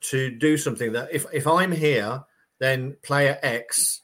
to 0.00 0.30
do 0.30 0.56
something 0.56 0.92
that 0.92 1.08
if 1.12 1.26
if 1.32 1.46
I'm 1.46 1.72
here, 1.72 2.24
then 2.58 2.96
player 3.02 3.38
X 3.42 4.02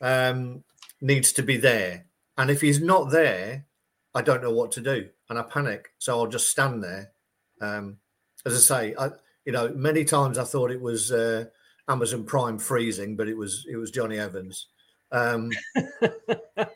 um, 0.00 0.64
needs 1.00 1.32
to 1.32 1.42
be 1.42 1.56
there, 1.56 2.06
and 2.36 2.50
if 2.50 2.60
he's 2.60 2.80
not 2.80 3.10
there, 3.10 3.66
I 4.14 4.22
don't 4.22 4.42
know 4.42 4.52
what 4.52 4.72
to 4.72 4.80
do, 4.80 5.08
and 5.28 5.38
I 5.38 5.42
panic. 5.42 5.92
So 5.98 6.18
I'll 6.18 6.26
just 6.26 6.50
stand 6.50 6.82
there. 6.82 7.12
Um, 7.60 7.98
as 8.44 8.54
I 8.54 8.58
say, 8.58 8.94
I 8.98 9.10
you 9.44 9.52
know 9.52 9.68
many 9.74 10.04
times 10.04 10.38
I 10.38 10.44
thought 10.44 10.70
it 10.70 10.80
was 10.80 11.12
uh, 11.12 11.46
Amazon 11.88 12.24
Prime 12.24 12.58
freezing, 12.58 13.16
but 13.16 13.28
it 13.28 13.36
was 13.36 13.66
it 13.70 13.76
was 13.76 13.90
Jonny 13.90 14.18
Evans. 14.18 14.66
Um, 15.12 15.50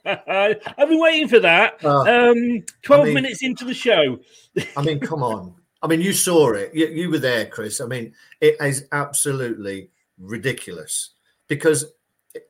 I've 0.04 0.88
been 0.88 0.98
waiting 1.00 1.28
for 1.28 1.40
that. 1.40 1.84
Uh, 1.84 2.30
um, 2.30 2.64
Twelve 2.82 3.06
mean- 3.06 3.14
minutes 3.14 3.42
into 3.42 3.64
the 3.64 3.74
show. 3.74 4.18
I 4.76 4.82
mean, 4.82 5.00
come 5.00 5.22
on. 5.22 5.54
I 5.84 5.86
mean, 5.86 6.00
you 6.00 6.14
saw 6.14 6.52
it. 6.54 6.74
You, 6.74 6.86
you 6.86 7.10
were 7.10 7.18
there, 7.18 7.44
Chris. 7.44 7.78
I 7.78 7.84
mean, 7.84 8.14
it 8.40 8.56
is 8.58 8.88
absolutely 8.90 9.90
ridiculous 10.18 11.10
because 11.46 11.84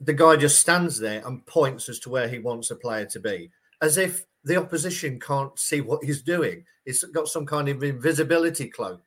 the 0.01 0.13
guy 0.13 0.37
just 0.37 0.61
stands 0.61 1.01
there 1.01 1.21
and 1.27 1.45
points 1.45 1.89
as 1.89 1.99
to 2.01 2.11
where 2.11 2.29
he 2.29 2.39
wants 2.39 2.71
a 2.71 2.77
player 2.77 3.07
to 3.07 3.19
be, 3.19 3.51
as 3.83 3.99
if 3.99 4.25
the 4.45 4.57
opposition 4.57 5.19
can't 5.19 5.59
see 5.59 5.81
what 5.81 6.05
he's 6.05 6.23
doing. 6.23 6.65
He's 6.85 7.03
got 7.03 7.27
some 7.27 7.45
kind 7.45 7.69
of 7.69 7.83
invisibility 7.83 8.69
cloak. 8.69 9.03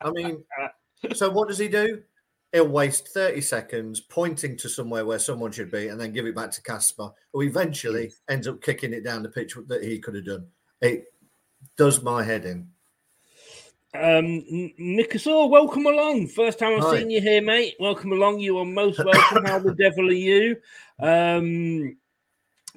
I 0.00 0.10
mean, 0.10 0.42
so 1.12 1.28
what 1.28 1.48
does 1.48 1.58
he 1.58 1.68
do? 1.68 2.00
He'll 2.52 2.68
waste 2.68 3.08
30 3.08 3.42
seconds 3.42 4.00
pointing 4.00 4.56
to 4.56 4.70
somewhere 4.70 5.04
where 5.04 5.18
someone 5.18 5.52
should 5.52 5.70
be 5.70 5.88
and 5.88 6.00
then 6.00 6.14
give 6.14 6.24
it 6.24 6.34
back 6.34 6.50
to 6.52 6.62
Kasper, 6.62 7.10
who 7.34 7.42
eventually 7.42 8.10
ends 8.30 8.48
up 8.48 8.62
kicking 8.62 8.94
it 8.94 9.04
down 9.04 9.22
the 9.22 9.28
pitch 9.28 9.54
that 9.66 9.84
he 9.84 9.98
could 9.98 10.14
have 10.14 10.24
done. 10.24 10.46
It 10.80 11.04
does 11.76 12.02
my 12.02 12.22
head 12.22 12.46
in. 12.46 12.68
Um, 13.98 14.44
Nicosaur, 14.78 15.48
welcome 15.48 15.86
along. 15.86 16.26
First 16.28 16.58
time 16.58 16.76
I've 16.76 16.84
Hi. 16.84 16.98
seen 16.98 17.10
you 17.10 17.20
here, 17.20 17.40
mate. 17.40 17.76
Welcome 17.80 18.12
along. 18.12 18.40
You 18.40 18.58
are 18.58 18.64
most 18.64 18.98
welcome. 19.02 19.44
How 19.44 19.58
the 19.58 19.74
devil 19.74 20.08
are 20.08 20.12
you? 20.12 20.56
Um, 21.00 21.96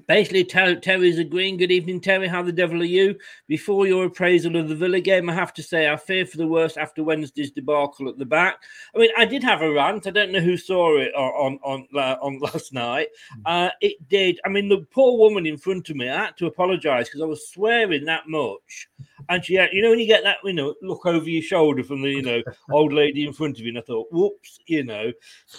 Basically, 0.07 0.43
Ter- 0.43 0.79
Terry's 0.79 1.19
agreeing. 1.19 1.57
Good 1.57 1.71
evening, 1.71 1.99
Terry. 1.99 2.27
How 2.27 2.41
the 2.41 2.51
devil 2.51 2.81
are 2.81 2.85
you? 2.85 3.15
Before 3.47 3.87
your 3.87 4.05
appraisal 4.05 4.55
of 4.55 4.69
the 4.69 4.75
Villa 4.75 4.99
game, 4.99 5.29
I 5.29 5.33
have 5.33 5.53
to 5.55 5.63
say 5.63 5.89
I 5.89 5.97
fear 5.97 6.25
for 6.25 6.37
the 6.37 6.47
worst 6.47 6.77
after 6.77 7.03
Wednesday's 7.03 7.51
debacle 7.51 8.07
at 8.07 8.17
the 8.17 8.25
back. 8.25 8.57
I 8.95 8.99
mean, 8.99 9.09
I 9.17 9.25
did 9.25 9.43
have 9.43 9.61
a 9.61 9.71
rant. 9.71 10.07
I 10.07 10.11
don't 10.11 10.31
know 10.31 10.39
who 10.39 10.57
saw 10.57 10.97
it 10.97 11.13
on 11.15 11.59
on 11.63 11.87
on, 11.93 11.99
uh, 11.99 12.17
on 12.21 12.39
last 12.39 12.73
night. 12.73 13.07
Uh, 13.45 13.69
it 13.81 14.07
did. 14.09 14.39
I 14.45 14.49
mean, 14.49 14.69
the 14.69 14.85
poor 14.91 15.17
woman 15.17 15.45
in 15.45 15.57
front 15.57 15.89
of 15.89 15.95
me. 15.95 16.09
I 16.09 16.25
had 16.25 16.37
to 16.37 16.47
apologise 16.47 17.07
because 17.07 17.21
I 17.21 17.25
was 17.25 17.49
swearing 17.49 18.05
that 18.05 18.27
much, 18.27 18.87
and 19.27 19.43
she 19.43 19.55
had, 19.55 19.69
you 19.73 19.81
know, 19.81 19.89
when 19.89 19.99
you 19.99 20.07
get 20.07 20.23
that, 20.23 20.37
you 20.43 20.53
know, 20.53 20.75
look 20.81 21.05
over 21.05 21.29
your 21.29 21.43
shoulder 21.43 21.83
from 21.83 22.01
the, 22.01 22.09
you 22.09 22.21
know, 22.21 22.41
old 22.71 22.93
lady 22.93 23.25
in 23.25 23.33
front 23.33 23.57
of 23.59 23.65
you, 23.65 23.69
and 23.69 23.79
I 23.79 23.81
thought, 23.81 24.07
whoops, 24.11 24.59
you 24.67 24.83
know. 24.83 25.11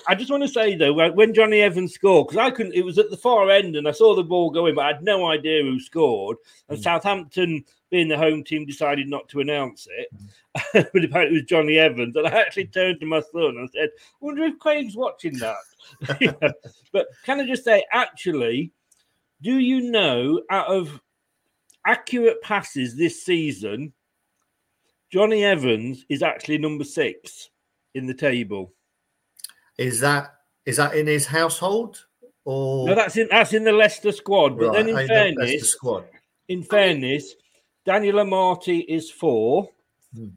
I 0.09 0.14
just 0.14 0.30
want 0.30 0.42
to 0.44 0.49
say 0.49 0.76
though, 0.76 0.92
when 0.92 1.14
when 1.14 1.35
Jonny 1.35 1.61
Evans 1.61 1.94
scored, 1.94 2.28
because 2.28 2.38
I 2.38 2.50
couldn't, 2.50 2.75
it 2.75 2.85
was 2.85 2.99
at 2.99 3.11
the 3.11 3.16
far 3.16 3.50
end, 3.50 3.76
and 3.76 3.87
I 3.87 3.92
saw 3.92 4.14
the 4.14 4.29
ball 4.30 4.50
going, 4.50 4.75
but 4.75 4.84
I 4.87 4.92
had 4.94 5.02
no 5.02 5.26
idea 5.28 5.62
who 5.62 5.78
scored. 5.78 6.38
And 6.68 6.78
hmm. 6.78 6.82
Southampton, 6.82 7.64
being 7.90 8.08
the 8.08 8.16
home 8.16 8.42
team, 8.42 8.64
decided 8.64 9.08
not 9.08 9.28
to 9.28 9.40
announce 9.40 9.87
it. 9.90 10.08
Hmm. 10.16 10.26
but 10.92 11.04
apparently 11.04 11.37
it 11.37 11.40
was 11.40 11.49
Jonny 11.49 11.78
Evans. 11.78 12.16
And 12.16 12.26
I 12.26 12.40
actually 12.40 12.66
turned 12.66 13.00
to 13.00 13.06
my 13.06 13.20
son 13.20 13.56
and 13.58 13.68
said, 13.70 13.90
I 13.99 14.25
wonder 14.25 14.44
if 14.44 14.58
Craig's 14.58 14.96
watching 14.96 15.38
that. 15.38 15.56
Know, 16.40 16.52
But 16.92 17.08
can 17.25 17.40
I 17.40 17.46
just 17.46 17.64
say, 17.64 17.84
actually, 17.92 18.72
do 19.42 19.58
you 19.58 19.90
know 19.90 20.42
out 20.50 20.68
of 20.68 21.00
accurate 21.87 22.42
passes 22.42 22.96
this 22.96 23.22
season, 23.22 23.92
Jonny 25.10 25.44
Evans 25.44 26.04
is 26.08 26.22
actually 26.22 26.58
number 26.58 26.84
six 26.84 27.50
in 27.94 28.06
the 28.06 28.14
table. 28.14 28.72
Is 29.78 30.00
that 30.00 30.34
is 30.66 30.76
that 30.76 30.94
in 30.94 31.06
his 31.06 31.26
household 31.26 32.06
or 32.44 32.88
No, 32.88 32.94
that's 32.94 33.16
in 33.16 33.28
that's 33.30 33.52
in 33.52 33.64
the 33.64 33.73
Leicester 33.73 34.12
squad. 34.12 34.59
But 34.59 34.68
Right, 34.68 34.73
then, 34.76 34.88
in 34.88 34.94
the 34.97 35.06
fairness, 35.06 35.70
squad. 35.70 36.04
in 36.49 36.62
fairness, 36.62 37.35
Daniel 37.85 38.16
Amartey 38.16 38.85
is 38.88 39.11
four, 39.11 39.70
Hmm. 40.14 40.28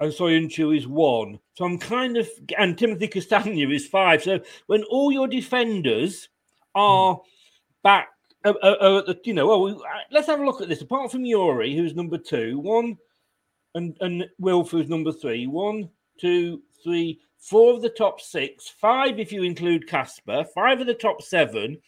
and 0.00 0.12
Soyuncu 0.12 0.76
is 0.76 0.86
one. 0.86 1.38
So 1.54 1.64
I'm 1.64 1.78
kind 1.78 2.16
of, 2.16 2.28
and 2.58 2.76
Timothy 2.76 3.08
Castagne 3.08 3.72
is 3.72 3.86
five. 3.86 4.22
So 4.22 4.40
when 4.66 4.82
all 4.84 5.12
your 5.12 5.28
defenders 5.28 6.28
are 6.74 7.20
back, 7.82 8.08
uh, 8.44 8.52
uh, 8.62 9.02
uh, 9.08 9.14
you 9.24 9.32
know, 9.34 9.46
well, 9.46 9.62
we, 9.62 9.72
uh, 9.72 9.76
let's 10.10 10.26
have 10.26 10.40
a 10.40 10.44
look 10.44 10.60
at 10.60 10.68
this. 10.68 10.82
Apart 10.82 11.10
from 11.12 11.22
Youri, 11.22 11.74
who's 11.76 11.94
number 11.94 12.18
two, 12.18 12.58
one, 12.58 12.98
and 13.74 13.96
and 14.00 14.28
Wilf, 14.38 14.70
who's 14.70 14.88
number 14.88 15.12
three, 15.12 15.46
one, 15.46 15.88
two, 16.20 16.62
three, 16.82 17.20
four 17.44 17.74
of 17.74 17.82
the 17.82 17.90
top 17.90 18.20
six, 18.20 18.68
five 18.68 19.18
if 19.18 19.30
you 19.30 19.42
include 19.42 19.86
Kasper, 19.86 20.44
five 20.54 20.80
of 20.80 20.86
the 20.86 20.94
top 20.94 21.22
seven 21.22 21.78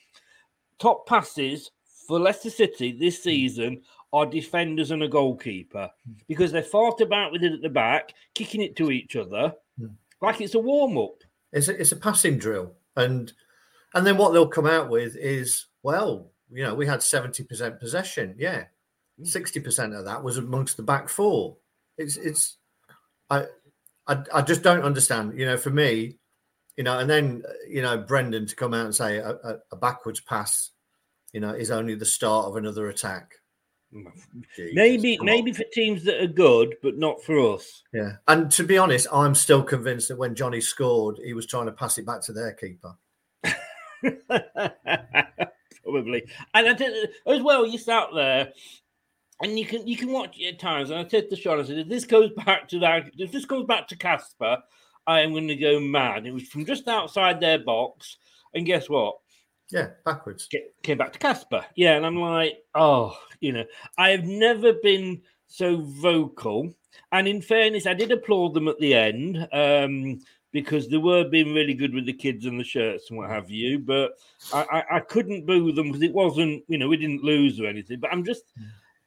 top 0.78 1.06
passes 1.06 1.70
for 2.06 2.20
Leicester 2.20 2.50
City 2.50 2.92
this 2.92 3.16
hmm. 3.18 3.22
season 3.22 3.82
are 4.12 4.26
defenders 4.26 4.90
and 4.90 5.02
a 5.02 5.08
goalkeeper 5.08 5.90
hmm. 6.04 6.12
because 6.28 6.52
they 6.52 6.62
fought 6.62 7.00
about 7.00 7.32
with 7.32 7.42
it 7.42 7.52
at 7.52 7.62
the 7.62 7.70
back, 7.70 8.12
kicking 8.34 8.60
it 8.60 8.76
to 8.76 8.90
each 8.90 9.16
other 9.16 9.54
hmm. 9.80 9.86
like 10.20 10.40
it's 10.40 10.54
a 10.54 10.58
warm 10.58 10.98
up. 10.98 11.22
It's 11.52 11.68
a, 11.68 11.80
it's 11.80 11.92
a 11.92 11.96
passing 11.96 12.38
drill, 12.38 12.74
and 12.96 13.32
and 13.94 14.06
then 14.06 14.18
what 14.18 14.32
they'll 14.32 14.48
come 14.48 14.66
out 14.66 14.90
with 14.90 15.16
is 15.16 15.66
well, 15.82 16.30
you 16.50 16.64
know, 16.64 16.74
we 16.74 16.86
had 16.86 17.02
seventy 17.02 17.44
percent 17.44 17.80
possession. 17.80 18.34
Yeah, 18.36 18.64
sixty 19.22 19.60
percent 19.60 19.94
of 19.94 20.04
that 20.04 20.22
was 20.22 20.36
amongst 20.36 20.76
the 20.76 20.82
back 20.82 21.08
four. 21.08 21.56
It's 21.96 22.16
it's 22.18 22.58
I, 23.30 23.46
I 24.08 24.22
I 24.34 24.42
just 24.42 24.62
don't 24.62 24.82
understand. 24.82 25.38
You 25.38 25.46
know, 25.46 25.56
for 25.56 25.70
me, 25.70 26.18
you 26.76 26.84
know, 26.84 26.98
and 26.98 27.08
then 27.08 27.42
you 27.68 27.82
know 27.82 27.98
Brendan 27.98 28.46
to 28.46 28.56
come 28.56 28.74
out 28.74 28.84
and 28.86 28.94
say 28.94 29.16
a, 29.18 29.30
a, 29.30 29.58
a 29.72 29.76
backwards 29.76 30.20
pass, 30.20 30.70
you 31.32 31.40
know, 31.40 31.50
is 31.50 31.70
only 31.70 31.94
the 31.94 32.04
start 32.06 32.46
of 32.46 32.56
another 32.56 32.88
attack. 32.88 33.32
Jesus, 34.54 34.74
Maybe 34.74 35.16
come 35.16 35.28
on. 35.28 35.34
maybe 35.34 35.52
for 35.52 35.64
teams 35.72 36.04
that 36.04 36.20
are 36.22 36.26
good, 36.26 36.76
but 36.82 36.98
not 36.98 37.22
for 37.22 37.54
us. 37.54 37.82
Yeah, 37.92 38.12
and 38.28 38.50
to 38.52 38.64
be 38.64 38.76
honest, 38.78 39.06
I'm 39.12 39.34
still 39.34 39.62
convinced 39.62 40.08
that 40.08 40.18
when 40.18 40.34
Jonny 40.34 40.60
scored, 40.60 41.18
he 41.24 41.32
was 41.32 41.46
trying 41.46 41.66
to 41.66 41.72
pass 41.72 41.96
it 41.96 42.04
back 42.04 42.20
to 42.22 42.32
their 42.32 42.52
keeper. 42.52 42.94
Probably. 45.84 46.24
And 46.52 46.68
I 46.68 46.72
did 46.74 47.10
as 47.26 47.40
well, 47.42 47.66
you 47.66 47.78
sat 47.78 48.08
there 48.14 48.52
and 49.42 49.58
you 49.58 49.66
can 49.66 49.86
you 49.86 49.96
can 49.96 50.12
watch 50.12 50.38
it 50.38 50.54
at 50.54 50.58
times. 50.58 50.90
And 50.90 50.98
I 50.98 51.08
said 51.08 51.30
to 51.30 51.36
Sean, 51.36 51.60
I 51.60 51.64
said, 51.64 51.78
if 51.78 51.88
this 51.88 52.04
goes 52.04 52.30
back 52.44 52.68
to 52.68 52.78
that, 52.80 53.10
if 53.16 53.32
this 53.32 53.44
goes 53.44 53.66
back 53.66 53.88
to 53.88 53.96
Kasper, 53.96 54.58
I 55.06 55.20
am 55.20 55.32
going 55.32 55.48
to 55.48 55.56
go 55.56 55.78
mad. 55.78 56.26
It 56.26 56.32
was 56.32 56.48
from 56.48 56.64
just 56.64 56.88
outside 56.88 57.40
their 57.40 57.58
box. 57.58 58.16
And 58.54 58.66
guess 58.66 58.88
what? 58.88 59.16
Yeah, 59.70 59.88
backwards. 60.04 60.48
Came 60.82 60.98
back 60.98 61.12
to 61.12 61.18
Kasper. 61.18 61.64
Yeah. 61.74 61.96
And 61.96 62.06
I'm 62.06 62.16
like, 62.16 62.58
oh, 62.74 63.18
you 63.40 63.52
know, 63.52 63.64
I 63.98 64.10
have 64.10 64.24
never 64.24 64.72
been 64.72 65.22
so 65.46 65.80
vocal. 65.82 66.72
And 67.12 67.28
in 67.28 67.42
fairness, 67.42 67.86
I 67.86 67.94
did 67.94 68.12
applaud 68.12 68.54
them 68.54 68.68
at 68.68 68.78
the 68.78 68.94
end. 68.94 69.46
Um, 69.52 70.20
because 70.52 70.88
they 70.88 70.96
were 70.96 71.28
being 71.28 71.52
really 71.52 71.74
good 71.74 71.92
with 71.92 72.06
the 72.06 72.12
kids 72.14 72.46
and 72.46 72.58
the 72.58 72.64
shirts 72.64 73.10
and 73.10 73.18
what 73.18 73.28
have 73.28 73.50
you. 73.50 73.78
But 73.78 74.12
I, 74.54 74.62
I, 74.72 74.96
I 74.96 75.00
couldn't 75.00 75.44
boo 75.44 75.70
them 75.70 75.88
because 75.88 76.02
it 76.02 76.14
wasn't, 76.14 76.64
you 76.66 76.78
know, 76.78 76.88
we 76.88 76.96
didn't 76.96 77.22
lose 77.22 77.60
or 77.60 77.66
anything. 77.66 78.00
But 78.00 78.10
I'm 78.10 78.24
just, 78.24 78.54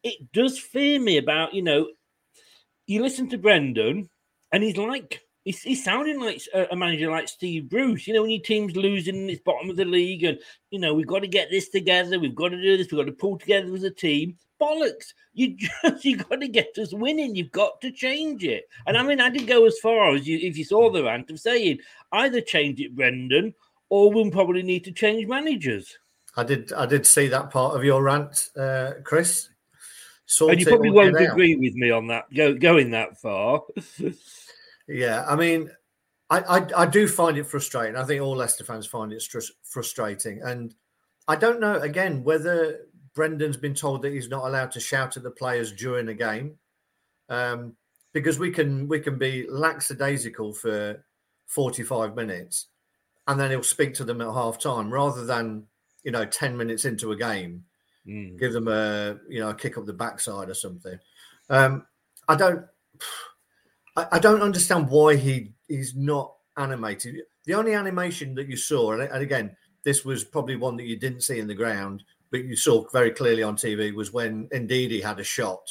it 0.04 0.32
does 0.32 0.60
fear 0.60 1.00
me 1.00 1.18
about, 1.18 1.54
you 1.54 1.62
know, 1.62 1.88
you 2.88 3.02
listen 3.02 3.30
to 3.30 3.38
Brendan 3.38 4.10
and 4.52 4.64
he's 4.64 4.78
like, 4.78 5.22
he's, 5.44 5.62
he's 5.62 5.84
sounding 5.84 6.20
like 6.20 6.42
a, 6.54 6.76
manager 6.76 7.12
like 7.12 7.28
Steve 7.28 7.70
Bruce. 7.70 8.08
You 8.08 8.14
know, 8.14 8.22
when 8.22 8.32
your 8.32 8.42
team's 8.42 8.76
losing 8.76 9.30
it's 9.30 9.42
bottom 9.42 9.70
of 9.70 9.78
the 9.78 9.86
league 9.86 10.24
and, 10.24 10.40
you 10.72 10.80
know, 10.80 10.94
we've 10.94 11.08
got 11.08 11.20
to 11.20 11.28
get 11.28 11.50
this 11.50 11.70
together, 11.70 12.20
we've 12.20 12.36
got 12.36 12.50
to 12.50 12.62
do 12.62 12.78
this, 12.78 12.92
we've 12.92 13.00
got 13.00 13.06
to 13.06 13.12
pull 13.12 13.38
together 13.38 13.74
as 13.74 13.84
a 13.84 13.92
team. 13.92 14.38
Bollocks. 14.60 15.14
You 15.34 15.56
just 15.58 16.04
you 16.04 16.18
got 16.18 16.42
to 16.42 16.48
get 16.48 16.78
us 16.78 16.94
winning. 16.94 17.36
You've 17.36 17.52
got 17.52 17.80
to 17.82 17.92
change 17.92 18.44
it. 18.44 18.66
And 18.86 18.98
I 18.98 19.04
mean, 19.04 19.22
I 19.22 19.30
didn't 19.30 19.48
go 19.48 19.66
as 19.66 19.80
far 19.80 20.14
as 20.14 20.28
you 20.28 20.38
if 20.38 20.58
you 20.58 20.66
saw 20.66 20.90
the 20.90 21.04
rant 21.04 21.32
of 21.32 21.40
saying 21.40 21.80
either 22.12 22.42
change 22.42 22.82
it, 22.82 22.96
Brendan, 22.96 23.54
or 23.90 24.12
we'll 24.12 24.32
probably 24.32 24.64
need 24.64 24.84
to 24.86 24.92
change 24.92 25.28
managers. 25.28 25.98
I 26.36 26.44
did. 26.44 26.74
I 26.74 26.86
did 26.86 27.06
see 27.06 27.28
that 27.28 27.52
part 27.52 27.76
of 27.76 27.84
your 27.84 28.04
rant, 28.04 28.50
uh, 28.58 28.92
Chris. 29.04 29.49
Sort 30.32 30.52
and 30.52 30.60
you 30.60 30.68
probably 30.68 30.92
won't 30.92 31.16
out. 31.18 31.32
agree 31.32 31.56
with 31.56 31.74
me 31.74 31.90
on 31.90 32.06
that, 32.08 32.32
go, 32.32 32.54
going 32.54 32.92
that 32.92 33.20
far. 33.20 33.64
Yeah, 34.90 35.24
I 35.28 35.36
mean, 35.36 35.70
I, 36.32 36.40
I 36.40 36.68
I 36.78 36.86
do 36.88 37.08
find 37.08 37.38
it 37.38 37.46
frustrating. 37.46 37.96
I 37.96 38.04
think 38.04 38.22
all 38.24 38.36
Leicester 38.36 38.64
fans 38.64 38.88
find 38.88 39.14
it 39.14 39.22
str- 39.22 39.54
frustrating, 39.64 40.42
and 40.42 40.74
I 41.28 41.36
don't 41.36 41.60
know 41.60 41.76
again 41.76 42.24
whether 42.24 42.88
Brendan's 43.14 43.56
been 43.56 43.76
told 43.76 44.02
that 44.02 44.14
he's 44.14 44.30
not 44.30 44.48
allowed 44.48 44.72
to 44.72 44.80
shout 44.80 45.16
at 45.16 45.22
the 45.22 45.30
players 45.30 45.72
during 45.74 46.08
the 46.08 46.16
game, 46.16 46.58
um, 47.30 47.76
because 48.14 48.40
we 48.40 48.50
can 48.50 48.88
we 48.88 49.00
can 49.00 49.20
be 49.20 49.46
lackadaisical 49.48 50.54
for 50.54 51.06
forty 51.46 51.84
five 51.84 52.16
minutes, 52.16 52.70
and 53.28 53.40
then 53.40 53.52
he'll 53.52 53.62
speak 53.62 53.94
to 53.94 54.04
them 54.04 54.22
at 54.22 54.34
half 54.34 54.58
time 54.58 54.92
rather 54.92 55.24
than 55.24 55.68
you 56.04 56.12
know 56.12 56.26
ten 56.26 56.58
minutes 56.58 56.84
into 56.84 57.12
a 57.12 57.16
game 57.16 57.64
Mm. 58.10 58.40
give 58.40 58.54
them 58.54 58.68
a 58.68 59.18
you 59.30 59.40
know 59.40 59.50
a 59.50 59.56
kick 59.56 59.78
up 59.78 59.86
the 59.86 59.94
backside 59.94 60.50
or 60.50 60.54
something. 60.56 60.98
Um, 61.50 61.86
I 62.28 62.36
don't 62.36 62.66
I, 63.96 64.08
I 64.14 64.20
don't 64.20 64.42
understand 64.42 64.90
why 64.90 65.16
he 65.16 65.52
he's 65.68 65.96
not 65.96 66.34
animated. 66.58 67.18
The 67.46 67.54
only 67.54 67.74
animation 67.74 68.34
that 68.36 68.48
you 68.48 68.58
saw, 68.58 68.94
and, 68.94 69.04
and 69.04 69.22
again, 69.22 69.56
this 69.84 70.04
was 70.04 70.24
probably 70.24 70.56
one 70.56 70.76
that 70.78 70.88
you 70.88 70.98
didn't 70.98 71.22
see 71.22 71.40
in 71.40 71.48
the 71.48 71.54
ground, 71.54 72.04
but 72.32 72.44
you 72.44 72.56
saw 72.56 72.88
very 72.92 73.12
clearly 73.12 73.44
on 73.44 73.56
TV, 73.56 73.94
was 73.94 74.12
when 74.12 74.48
indeed 74.52 74.92
he 74.92 75.02
had 75.02 75.20
a 75.20 75.24
shot 75.24 75.62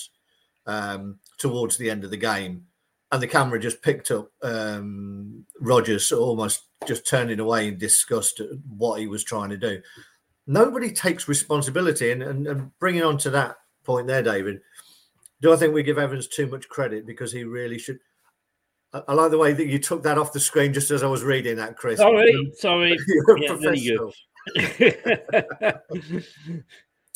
um, 0.67 1.19
towards 1.39 1.77
the 1.77 1.91
end 1.91 2.05
of 2.05 2.11
the 2.11 2.17
game, 2.17 2.67
and 3.11 3.21
the 3.21 3.27
camera 3.27 3.59
just 3.59 3.83
picked 3.83 4.13
up 4.13 4.31
um, 4.43 5.45
Rodgers 5.61 6.13
almost 6.13 6.63
just 6.87 7.07
turning 7.07 7.41
away 7.41 7.69
in 7.69 7.79
disgust 7.79 8.39
at 8.39 8.49
what 8.69 9.01
he 9.01 9.09
was 9.09 9.25
trying 9.25 9.51
to 9.51 9.57
do 9.57 9.83
nobody 10.49 10.91
takes 10.91 11.29
responsibility. 11.29 12.11
And, 12.11 12.23
and, 12.23 12.49
and 12.49 12.79
bringing 12.81 13.05
on 13.05 13.19
to 13.19 13.31
that 13.31 13.57
point 13.85 14.09
there, 14.09 14.23
David, 14.23 14.61
do 15.41 15.53
I 15.53 15.57
think 15.57 15.73
we 15.73 15.85
give 15.85 15.99
Evans 15.99 16.27
too 16.27 16.49
much 16.49 16.69
credit 16.69 17.07
because 17.07 17.31
he 17.31 17.45
really 17.45 17.79
should? 17.79 18.01
I, 18.93 19.03
I 19.09 19.13
like 19.13 19.31
the 19.31 19.39
way 19.39 19.53
that 19.53 19.67
you 19.67 19.79
took 19.79 20.03
that 20.03 20.19
off 20.19 20.33
the 20.33 20.41
screen 20.41 20.73
just 20.73 20.91
as 20.91 21.05
I 21.05 21.07
was 21.07 21.23
reading 21.23 21.57
that, 21.57 21.77
Chris. 21.77 21.99
Sorry, 21.99 22.53
sorry. 22.57 22.97
You're 23.07 23.37
a 23.37 23.41
Yeah, 23.41 23.73
you 23.73 23.97
professional. 23.97 24.13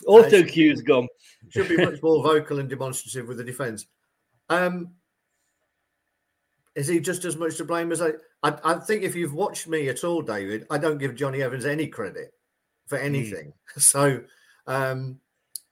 Auto 0.07 0.43
cue's 0.45 0.83
gone. 0.83 1.09
Should 1.49 1.69
be 1.69 1.77
much 1.77 2.03
more 2.03 2.23
vocal 2.23 2.59
and 2.59 2.69
demonstrative 2.69 3.29
with 3.29 3.39
the 3.39 3.45
defence. 3.45 3.87
Um, 4.49 4.93
is 6.75 6.89
he 6.89 7.01
just 7.01 7.25
as 7.25 7.37
much 7.37 7.57
to 7.57 7.65
blame 7.65 7.93
as 7.93 8.03
I, 8.03 8.13
I? 8.43 8.59
I 8.65 8.75
think 8.75 9.03
if 9.03 9.15
you've 9.15 9.35
watched 9.35 9.69
me 9.69 9.89
at 9.89 10.05
all, 10.05 10.23
David, 10.23 10.67
I 10.71 10.79
don't 10.79 10.99
give 10.99 11.15
Jonny 11.15 11.43
Evans 11.43 11.65
any 11.65 11.87
credit 11.87 12.33
for 12.93 12.99
anything. 12.99 13.55
So, 13.79 14.23
um, 14.67 15.19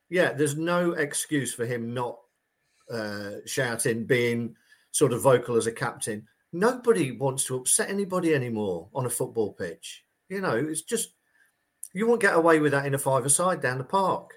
yeah, 0.08 0.32
there's 0.32 0.56
no 0.56 0.92
excuse 0.92 1.52
for 1.52 1.66
him 1.66 1.92
not 1.92 2.18
uh, 2.90 3.32
shouting, 3.44 4.06
being 4.06 4.56
sort 4.90 5.12
of 5.12 5.20
vocal 5.20 5.56
as 5.56 5.66
a 5.66 5.72
captain. 5.72 6.26
Nobody 6.54 7.12
wants 7.12 7.44
to 7.44 7.56
upset 7.56 7.90
anybody 7.90 8.34
anymore 8.34 8.88
on 8.94 9.04
a 9.04 9.10
football 9.10 9.52
pitch. 9.52 10.02
You 10.30 10.40
know, 10.40 10.56
it's 10.56 10.80
just 10.80 11.10
you 11.92 12.06
won't 12.06 12.22
get 12.22 12.36
away 12.36 12.58
with 12.58 12.72
that 12.72 12.86
in 12.86 12.94
a 12.94 12.98
five-a-side 12.98 13.60
down 13.60 13.76
the 13.76 13.84
park. 13.84 14.30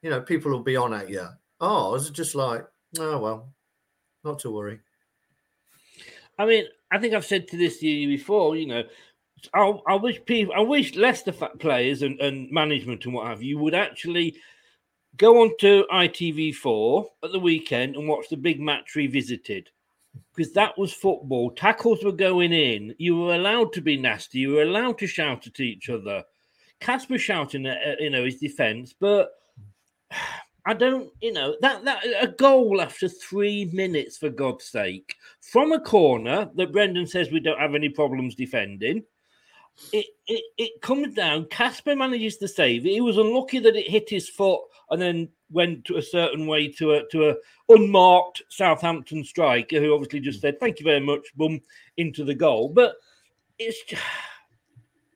You 0.00 0.08
know, 0.08 0.22
people 0.22 0.50
will 0.50 0.62
be 0.62 0.76
on 0.76 0.94
at 0.94 1.10
you. 1.10 1.28
Ours 1.60 2.08
are 2.08 2.12
just 2.12 2.34
like, 2.34 2.64
oh 2.98 3.18
well, 3.18 3.52
not 4.24 4.38
to 4.40 4.50
worry. 4.50 4.80
I 6.38 6.46
mean, 6.46 6.64
I 6.90 6.98
think 6.98 7.12
I've 7.12 7.26
said 7.26 7.48
to 7.48 7.58
this 7.58 7.80
to 7.80 7.86
you 7.86 8.08
before. 8.08 8.56
You 8.56 8.66
know, 8.66 8.82
I, 9.52 9.72
I 9.86 9.94
wish 9.94 10.24
people, 10.24 10.54
I 10.56 10.60
wish 10.60 10.94
Leicester 10.94 11.32
players 11.32 12.02
and, 12.02 12.20
and 12.20 12.50
management 12.50 13.04
and 13.04 13.14
what 13.14 13.26
have 13.26 13.42
you 13.42 13.58
would 13.58 13.74
actually 13.74 14.36
go 15.16 15.42
on 15.42 15.56
to 15.60 15.86
ITV4 15.92 17.06
at 17.24 17.32
the 17.32 17.38
weekend 17.38 17.96
and 17.96 18.08
watch 18.08 18.28
the 18.28 18.36
big 18.36 18.60
match 18.60 18.94
revisited 18.94 19.70
because 20.34 20.52
that 20.52 20.76
was 20.78 20.92
football. 20.92 21.50
Tackles 21.50 22.04
were 22.04 22.12
going 22.12 22.52
in. 22.52 22.94
You 22.98 23.16
were 23.16 23.34
allowed 23.34 23.72
to 23.74 23.80
be 23.80 23.96
nasty. 23.96 24.40
You 24.40 24.54
were 24.54 24.62
allowed 24.62 24.98
to 24.98 25.06
shout 25.06 25.46
at 25.46 25.60
each 25.60 25.88
other. 25.88 26.24
Kasper 26.80 27.18
shouting 27.18 27.66
at 27.66 28.00
you 28.00 28.10
know 28.10 28.24
his 28.24 28.38
defense, 28.38 28.94
but 28.98 29.30
I 30.66 30.72
don't, 30.72 31.10
you 31.20 31.30
know, 31.30 31.56
that 31.60 31.84
that 31.84 32.04
a 32.20 32.28
goal 32.28 32.80
after 32.80 33.06
three 33.06 33.66
minutes 33.74 34.16
for 34.16 34.30
God's 34.30 34.64
sake 34.64 35.14
from 35.42 35.72
a 35.72 35.80
corner 35.80 36.48
that 36.54 36.72
Brendan 36.72 37.06
says 37.06 37.30
we 37.30 37.40
don't 37.40 37.60
have 37.60 37.74
any 37.74 37.90
problems 37.90 38.34
defending. 38.34 39.04
It 39.92 40.06
it, 40.26 40.44
it 40.56 40.80
comes 40.80 41.14
down. 41.14 41.46
Kasper 41.46 41.96
manages 41.96 42.36
to 42.38 42.48
save 42.48 42.86
it. 42.86 42.90
He 42.90 43.00
was 43.00 43.18
unlucky 43.18 43.58
that 43.60 43.76
it 43.76 43.90
hit 43.90 44.08
his 44.08 44.28
foot 44.28 44.60
and 44.90 45.00
then 45.00 45.28
went 45.50 45.84
to 45.86 45.96
a 45.96 46.02
certain 46.02 46.46
way 46.46 46.68
to 46.68 46.92
a 46.92 47.08
to 47.10 47.30
a 47.30 47.34
unmarked 47.68 48.42
Southampton 48.48 49.24
striker 49.24 49.80
who 49.80 49.94
obviously 49.94 50.20
just 50.20 50.40
said 50.40 50.60
thank 50.60 50.80
you 50.80 50.84
very 50.84 51.00
much, 51.00 51.34
boom, 51.34 51.60
into 51.96 52.24
the 52.24 52.34
goal. 52.34 52.68
But 52.68 52.96
it's 53.58 53.78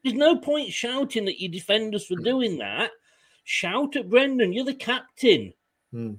there's 0.02 0.14
no 0.14 0.38
point 0.38 0.72
shouting 0.72 1.28
at 1.28 1.40
your 1.40 1.50
defenders 1.50 2.06
for 2.06 2.16
doing 2.16 2.58
that. 2.58 2.90
Shout 3.44 3.96
at 3.96 4.10
Brendan. 4.10 4.52
You're 4.52 4.64
the 4.64 4.74
captain. 4.74 5.52
Hmm. 5.92 6.14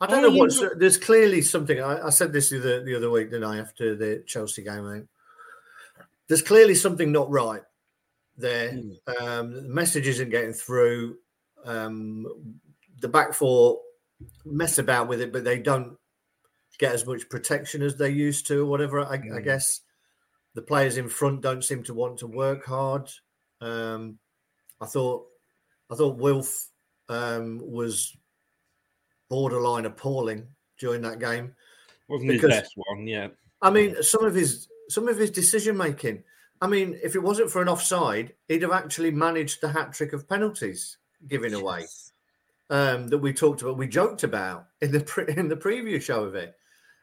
I 0.00 0.06
don't 0.06 0.22
know 0.22 0.30
what's 0.30 0.62
there's 0.76 0.98
clearly 0.98 1.40
something. 1.40 1.80
I, 1.80 2.06
I, 2.06 2.10
said 2.10 2.32
this 2.32 2.50
the 2.50 2.58
other, 2.58 2.84
the 2.84 2.94
other 2.96 3.10
week, 3.10 3.30
didn't 3.30 3.44
I, 3.44 3.58
after 3.58 3.94
the 3.94 4.22
Chelsea 4.26 4.62
game? 4.62 4.86
I 4.86 6.02
There's 6.28 6.42
clearly 6.42 6.74
something 6.74 7.10
not 7.10 7.30
right 7.30 7.62
there. 8.36 8.72
Mm. 8.72 9.22
Um, 9.22 9.54
the 9.54 9.68
message 9.68 10.06
isn't 10.06 10.30
getting 10.30 10.52
through. 10.52 11.16
Um, 11.64 12.26
the 13.00 13.08
back 13.08 13.34
four 13.34 13.80
mess 14.44 14.78
about 14.78 15.08
with 15.08 15.20
it, 15.20 15.32
but 15.32 15.44
they 15.44 15.58
don't 15.58 15.96
get 16.78 16.92
as 16.92 17.06
much 17.06 17.28
protection 17.28 17.82
as 17.82 17.96
they 17.96 18.10
used 18.10 18.46
to, 18.48 18.62
or 18.62 18.66
whatever. 18.66 19.00
I, 19.00 19.18
mm. 19.18 19.36
I 19.36 19.40
guess 19.40 19.80
the 20.54 20.62
players 20.62 20.96
in 20.96 21.08
front 21.08 21.42
don't 21.42 21.64
seem 21.64 21.82
to 21.84 21.94
want 21.94 22.18
to 22.18 22.26
work 22.26 22.64
hard. 22.64 23.10
Um, 23.60 24.18
I 24.80 24.86
thought 24.86 25.26
I 25.90 25.94
thought 25.94 26.18
Wilf 26.18 26.68
um, 27.08 27.60
was 27.64 28.16
borderline 29.28 29.86
appalling 29.86 30.46
during 30.78 31.02
that 31.02 31.18
game. 31.18 31.54
Wasn't 32.08 32.30
because, 32.30 32.52
his 32.52 32.60
best 32.62 32.72
one, 32.76 33.06
yeah. 33.06 33.28
I 33.62 33.70
mean, 33.70 34.02
some 34.02 34.24
of 34.24 34.34
his 34.34 34.68
some 34.88 35.08
of 35.08 35.18
his 35.18 35.30
decision 35.30 35.76
making. 35.76 36.22
I 36.60 36.66
mean, 36.66 36.98
if 37.02 37.14
it 37.14 37.22
wasn't 37.22 37.50
for 37.50 37.60
an 37.60 37.68
offside, 37.68 38.32
he'd 38.48 38.62
have 38.62 38.72
actually 38.72 39.10
managed 39.10 39.60
the 39.60 39.68
hat 39.68 39.92
trick 39.92 40.12
of 40.12 40.28
penalties 40.28 40.96
given 41.28 41.54
away 41.54 41.86
um, 42.70 43.08
that 43.08 43.18
we 43.18 43.32
talked 43.32 43.62
about, 43.62 43.76
we 43.76 43.86
joked 43.86 44.24
about 44.24 44.66
in 44.80 44.92
the 44.92 45.00
pre- 45.00 45.32
in 45.36 45.48
the 45.48 45.56
preview 45.56 46.00
show 46.00 46.24
of 46.24 46.34
it. 46.34 46.54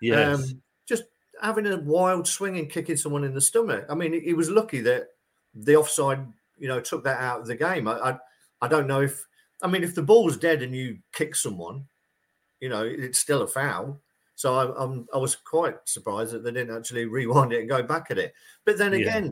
Yes. 0.02 0.40
Um, 0.40 0.62
just 0.88 1.04
having 1.42 1.68
a 1.68 1.78
wild 1.78 2.28
swing 2.28 2.58
and 2.58 2.70
kicking 2.70 2.98
someone 2.98 3.24
in 3.24 3.34
the 3.34 3.42
stomach. 3.42 3.86
I 3.90 3.96
mean, 3.96 4.22
he 4.22 4.34
was 4.34 4.50
lucky 4.50 4.82
that 4.82 5.08
the 5.54 5.76
offside, 5.76 6.26
you 6.58 6.68
know, 6.68 6.80
took 6.80 7.04
that 7.06 7.20
out 7.20 7.42
of 7.42 7.48
the 7.48 7.56
game. 7.56 7.88
I, 7.88 7.94
I 7.94 8.20
I 8.62 8.68
don't 8.68 8.88
know 8.88 9.02
if 9.02 9.26
I 9.62 9.68
mean 9.68 9.84
if 9.84 9.96
the 9.96 10.04
ball's 10.04 10.38
dead 10.38 10.62
and 10.62 10.76
you 10.76 11.00
kick 11.14 11.36
someone, 11.36 11.86
you 12.60 12.70
know, 12.70 12.84
it's 12.84 13.20
still 13.20 13.42
a 13.42 13.48
foul. 13.48 14.02
So 14.36 14.56
I, 14.56 14.84
am 14.84 15.08
I 15.14 15.18
was 15.18 15.36
quite 15.36 15.76
surprised 15.86 16.34
that 16.34 16.44
they 16.44 16.52
didn't 16.52 16.76
actually 16.76 17.06
rewind 17.18 17.54
it 17.54 17.62
and 17.62 17.70
go 17.70 17.84
back 17.84 18.08
at 18.10 18.18
it. 18.18 18.34
But 18.66 18.78
then 18.78 18.94
again, 18.94 19.26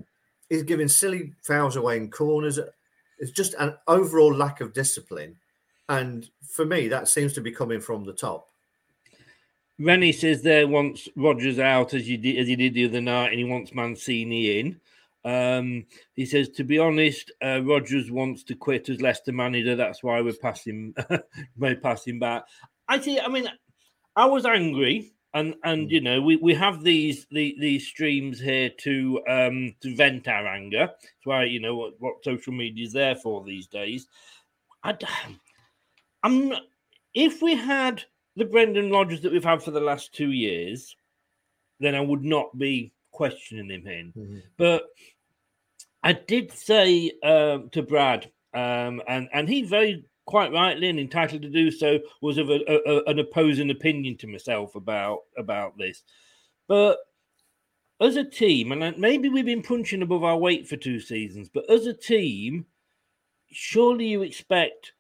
yeah. 0.50 0.58
he's 0.58 0.64
giving 0.64 0.88
silly 0.88 1.34
fouls 1.42 1.76
away 1.76 1.98
in 1.98 2.10
corners. 2.12 2.60
It's 3.20 3.32
just 3.32 3.54
an 3.60 3.76
overall 3.88 4.34
lack 4.34 4.62
of 4.62 4.74
discipline, 4.74 5.36
and 5.90 6.30
for 6.42 6.66
me, 6.66 6.88
that 6.88 7.08
seems 7.08 7.34
to 7.34 7.42
be 7.42 7.52
coming 7.52 7.80
from 7.80 8.04
the 8.04 8.14
top. 8.14 8.48
Rennie 9.80 10.12
says 10.12 10.42
there 10.42 10.68
wants 10.68 11.08
Rodgers 11.16 11.60
out 11.60 11.94
as 11.94 12.08
you 12.08 12.18
did 12.18 12.38
as 12.38 12.48
he 12.48 12.56
did 12.56 12.74
the 12.74 12.86
other 12.86 13.02
night, 13.02 13.30
and 13.32 13.40
he 13.40 13.46
wants 13.46 13.74
Mancini 13.74 14.60
in. 14.60 14.80
Um, 15.24 15.86
he 16.16 16.26
says, 16.26 16.50
to 16.50 16.64
be 16.64 16.80
honest, 16.80 17.32
uh, 17.44 17.62
Rodgers 17.64 18.10
wants 18.12 18.44
to 18.46 18.56
quit 18.56 18.90
as 18.90 19.02
Leicester 19.02 19.32
manager. 19.32 19.76
That's 19.76 20.04
why 20.04 20.22
we're 20.22 20.34
passing, 20.34 20.96
we're 21.58 21.76
passing 21.76 22.20
back. 22.20 22.44
I 22.88 23.00
see. 23.00 23.20
I 23.20 23.28
mean, 23.28 23.48
I 24.16 24.26
was 24.26 24.46
angry, 24.46 25.14
and 25.34 25.56
and 25.64 25.88
mm. 25.88 25.92
you 25.92 26.02
know, 26.02 26.22
we, 26.22 26.36
we 26.38 26.54
have 26.56 26.84
these 26.84 27.26
the, 27.32 27.56
these 27.60 27.88
streams 27.88 28.40
here 28.40 28.70
to 28.70 29.22
um 29.28 29.76
to 29.82 29.96
vent 29.96 30.28
our 30.28 30.48
anger. 30.48 30.88
That's 30.88 31.26
why 31.26 31.46
you 31.46 31.60
know 31.60 31.76
what, 31.76 31.94
what 32.00 32.24
social 32.24 32.54
media 32.54 32.86
is 32.86 32.94
there 32.94 33.16
for 33.16 33.44
these 33.44 33.68
days. 33.68 34.08
I, 34.84 34.98
I'm 36.24 36.54
if 37.14 37.42
we 37.42 37.56
had 37.56 38.04
the 38.36 38.46
Brendan 38.46 38.92
Rodgers 38.92 39.22
that 39.22 39.32
we've 39.32 39.44
had 39.44 39.64
for 39.64 39.72
the 39.72 39.82
last 39.82 40.14
two 40.14 40.32
years, 40.32 40.96
then 41.80 41.96
I 41.96 42.02
would 42.02 42.24
not 42.24 42.58
be 42.58 42.94
questioning 43.12 43.70
him 43.70 43.88
in. 43.88 44.14
Mm-hmm. 44.18 44.40
But 44.58 44.88
I 46.04 46.14
did 46.14 46.52
say 46.52 47.12
uh, 47.24 47.60
to 47.72 47.82
Brad, 47.84 48.32
um, 48.54 49.02
and 49.08 49.30
and 49.34 49.48
he 49.48 49.64
very 49.64 50.06
quite 50.26 50.52
rightly 50.52 50.90
and 50.90 51.00
entitled 51.00 51.42
to 51.42 51.50
do 51.50 51.72
so 51.72 52.00
was 52.22 52.38
of 52.38 52.50
a, 52.50 52.60
a, 52.68 53.04
an 53.06 53.20
opposing 53.20 53.70
opinion 53.70 54.18
to 54.18 54.28
myself 54.28 54.76
about 54.76 55.20
about 55.38 55.78
this. 55.78 56.04
But 56.68 57.00
as 58.00 58.16
a 58.16 58.24
team, 58.24 58.72
and 58.72 58.98
maybe 58.98 59.30
we've 59.30 59.46
been 59.46 59.62
punching 59.62 60.02
above 60.02 60.24
our 60.24 60.38
weight 60.38 60.68
for 60.68 60.78
two 60.78 61.00
seasons, 61.00 61.50
but 61.50 61.70
as 61.70 61.86
a 61.86 61.94
team, 61.94 62.66
surely 63.52 64.08
you 64.08 64.22
expect 64.22 64.94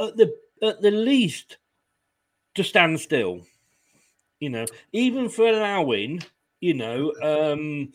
at 0.00 0.16
the 0.16 0.34
at 0.62 0.80
the 0.80 0.90
least 0.90 1.58
to 2.54 2.64
stand 2.64 3.00
still. 3.00 3.42
You 4.40 4.50
know, 4.50 4.66
even 4.92 5.28
for 5.28 5.46
allowing 5.46 6.22
you 6.64 6.72
know, 6.72 7.12
um, 7.22 7.92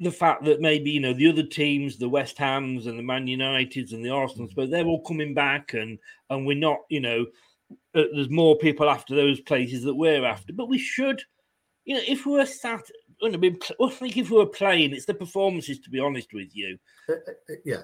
the 0.00 0.10
fact 0.10 0.44
that 0.44 0.60
maybe 0.60 0.90
you 0.90 1.00
know 1.00 1.12
the 1.12 1.28
other 1.28 1.42
teams, 1.42 1.96
the 1.96 2.08
West 2.08 2.38
Hams 2.38 2.86
and 2.86 2.98
the 2.98 3.02
Man 3.02 3.26
Uniteds 3.26 3.92
and 3.92 4.04
the 4.04 4.10
Arsenals, 4.10 4.52
but 4.54 4.70
they're 4.70 4.86
all 4.86 5.02
coming 5.02 5.34
back, 5.34 5.74
and 5.74 5.98
and 6.30 6.46
we're 6.46 6.56
not, 6.56 6.78
you 6.88 7.00
know, 7.00 7.26
uh, 7.94 8.04
there's 8.14 8.30
more 8.30 8.56
people 8.58 8.88
after 8.88 9.14
those 9.14 9.40
places 9.40 9.82
that 9.84 9.94
we're 9.94 10.24
after. 10.24 10.52
But 10.52 10.68
we 10.68 10.78
should, 10.78 11.22
you 11.84 11.96
know, 11.96 12.02
if 12.06 12.26
we're 12.26 12.46
sat, 12.46 12.84
I 13.22 13.30
think 13.30 14.16
if 14.16 14.30
we 14.30 14.36
were 14.36 14.46
playing, 14.46 14.92
it's 14.92 15.06
the 15.06 15.14
performances. 15.14 15.80
To 15.80 15.90
be 15.90 16.00
honest 16.00 16.32
with 16.32 16.54
you, 16.54 16.78
uh, 17.08 17.14
uh, 17.14 17.54
yeah, 17.64 17.82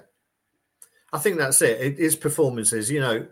I 1.11 1.19
think 1.19 1.37
that's 1.37 1.61
it. 1.61 1.81
It 1.81 1.99
is 1.99 2.15
performances. 2.15 2.89
You 2.89 3.01
know, 3.01 3.27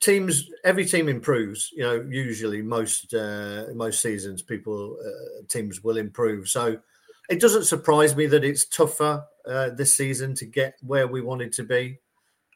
teams 0.00 0.50
every 0.64 0.84
team 0.84 1.08
improves 1.08 1.70
you 1.72 1.82
know 1.82 2.06
usually 2.08 2.62
most 2.62 3.14
uh, 3.14 3.64
most 3.74 4.00
seasons 4.00 4.42
people 4.42 4.96
uh, 5.04 5.42
teams 5.48 5.82
will 5.82 5.96
improve 5.96 6.48
so 6.48 6.78
it 7.28 7.40
doesn't 7.40 7.64
surprise 7.64 8.16
me 8.16 8.26
that 8.26 8.44
it's 8.44 8.66
tougher 8.66 9.24
uh, 9.46 9.70
this 9.70 9.96
season 9.96 10.34
to 10.34 10.46
get 10.46 10.74
where 10.82 11.06
we 11.06 11.20
wanted 11.20 11.52
to 11.52 11.62
be 11.62 11.98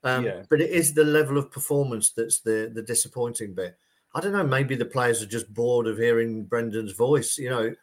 um, 0.04 0.24
yeah. 0.24 0.42
but 0.50 0.60
it 0.60 0.70
is 0.70 0.94
the 0.94 1.04
level 1.04 1.38
of 1.38 1.50
performance 1.50 2.10
that's 2.10 2.40
the 2.40 2.70
the 2.74 2.82
disappointing 2.82 3.54
bit 3.54 3.76
i 4.14 4.20
don't 4.20 4.32
know 4.32 4.44
maybe 4.44 4.74
the 4.74 4.84
players 4.84 5.22
are 5.22 5.26
just 5.26 5.52
bored 5.52 5.86
of 5.86 5.98
hearing 5.98 6.44
brendan's 6.44 6.92
voice 6.92 7.38
you 7.38 7.50
know 7.50 7.74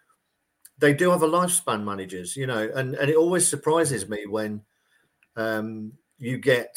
they 0.78 0.94
do 0.94 1.10
have 1.10 1.24
a 1.24 1.28
lifespan 1.28 1.84
managers 1.84 2.36
you 2.36 2.48
know 2.48 2.70
and 2.76 2.96
and 2.96 3.10
it 3.10 3.16
always 3.16 3.48
surprises 3.48 4.08
me 4.10 4.26
when 4.26 4.62
um, 5.36 5.94
you 6.18 6.38
get 6.38 6.76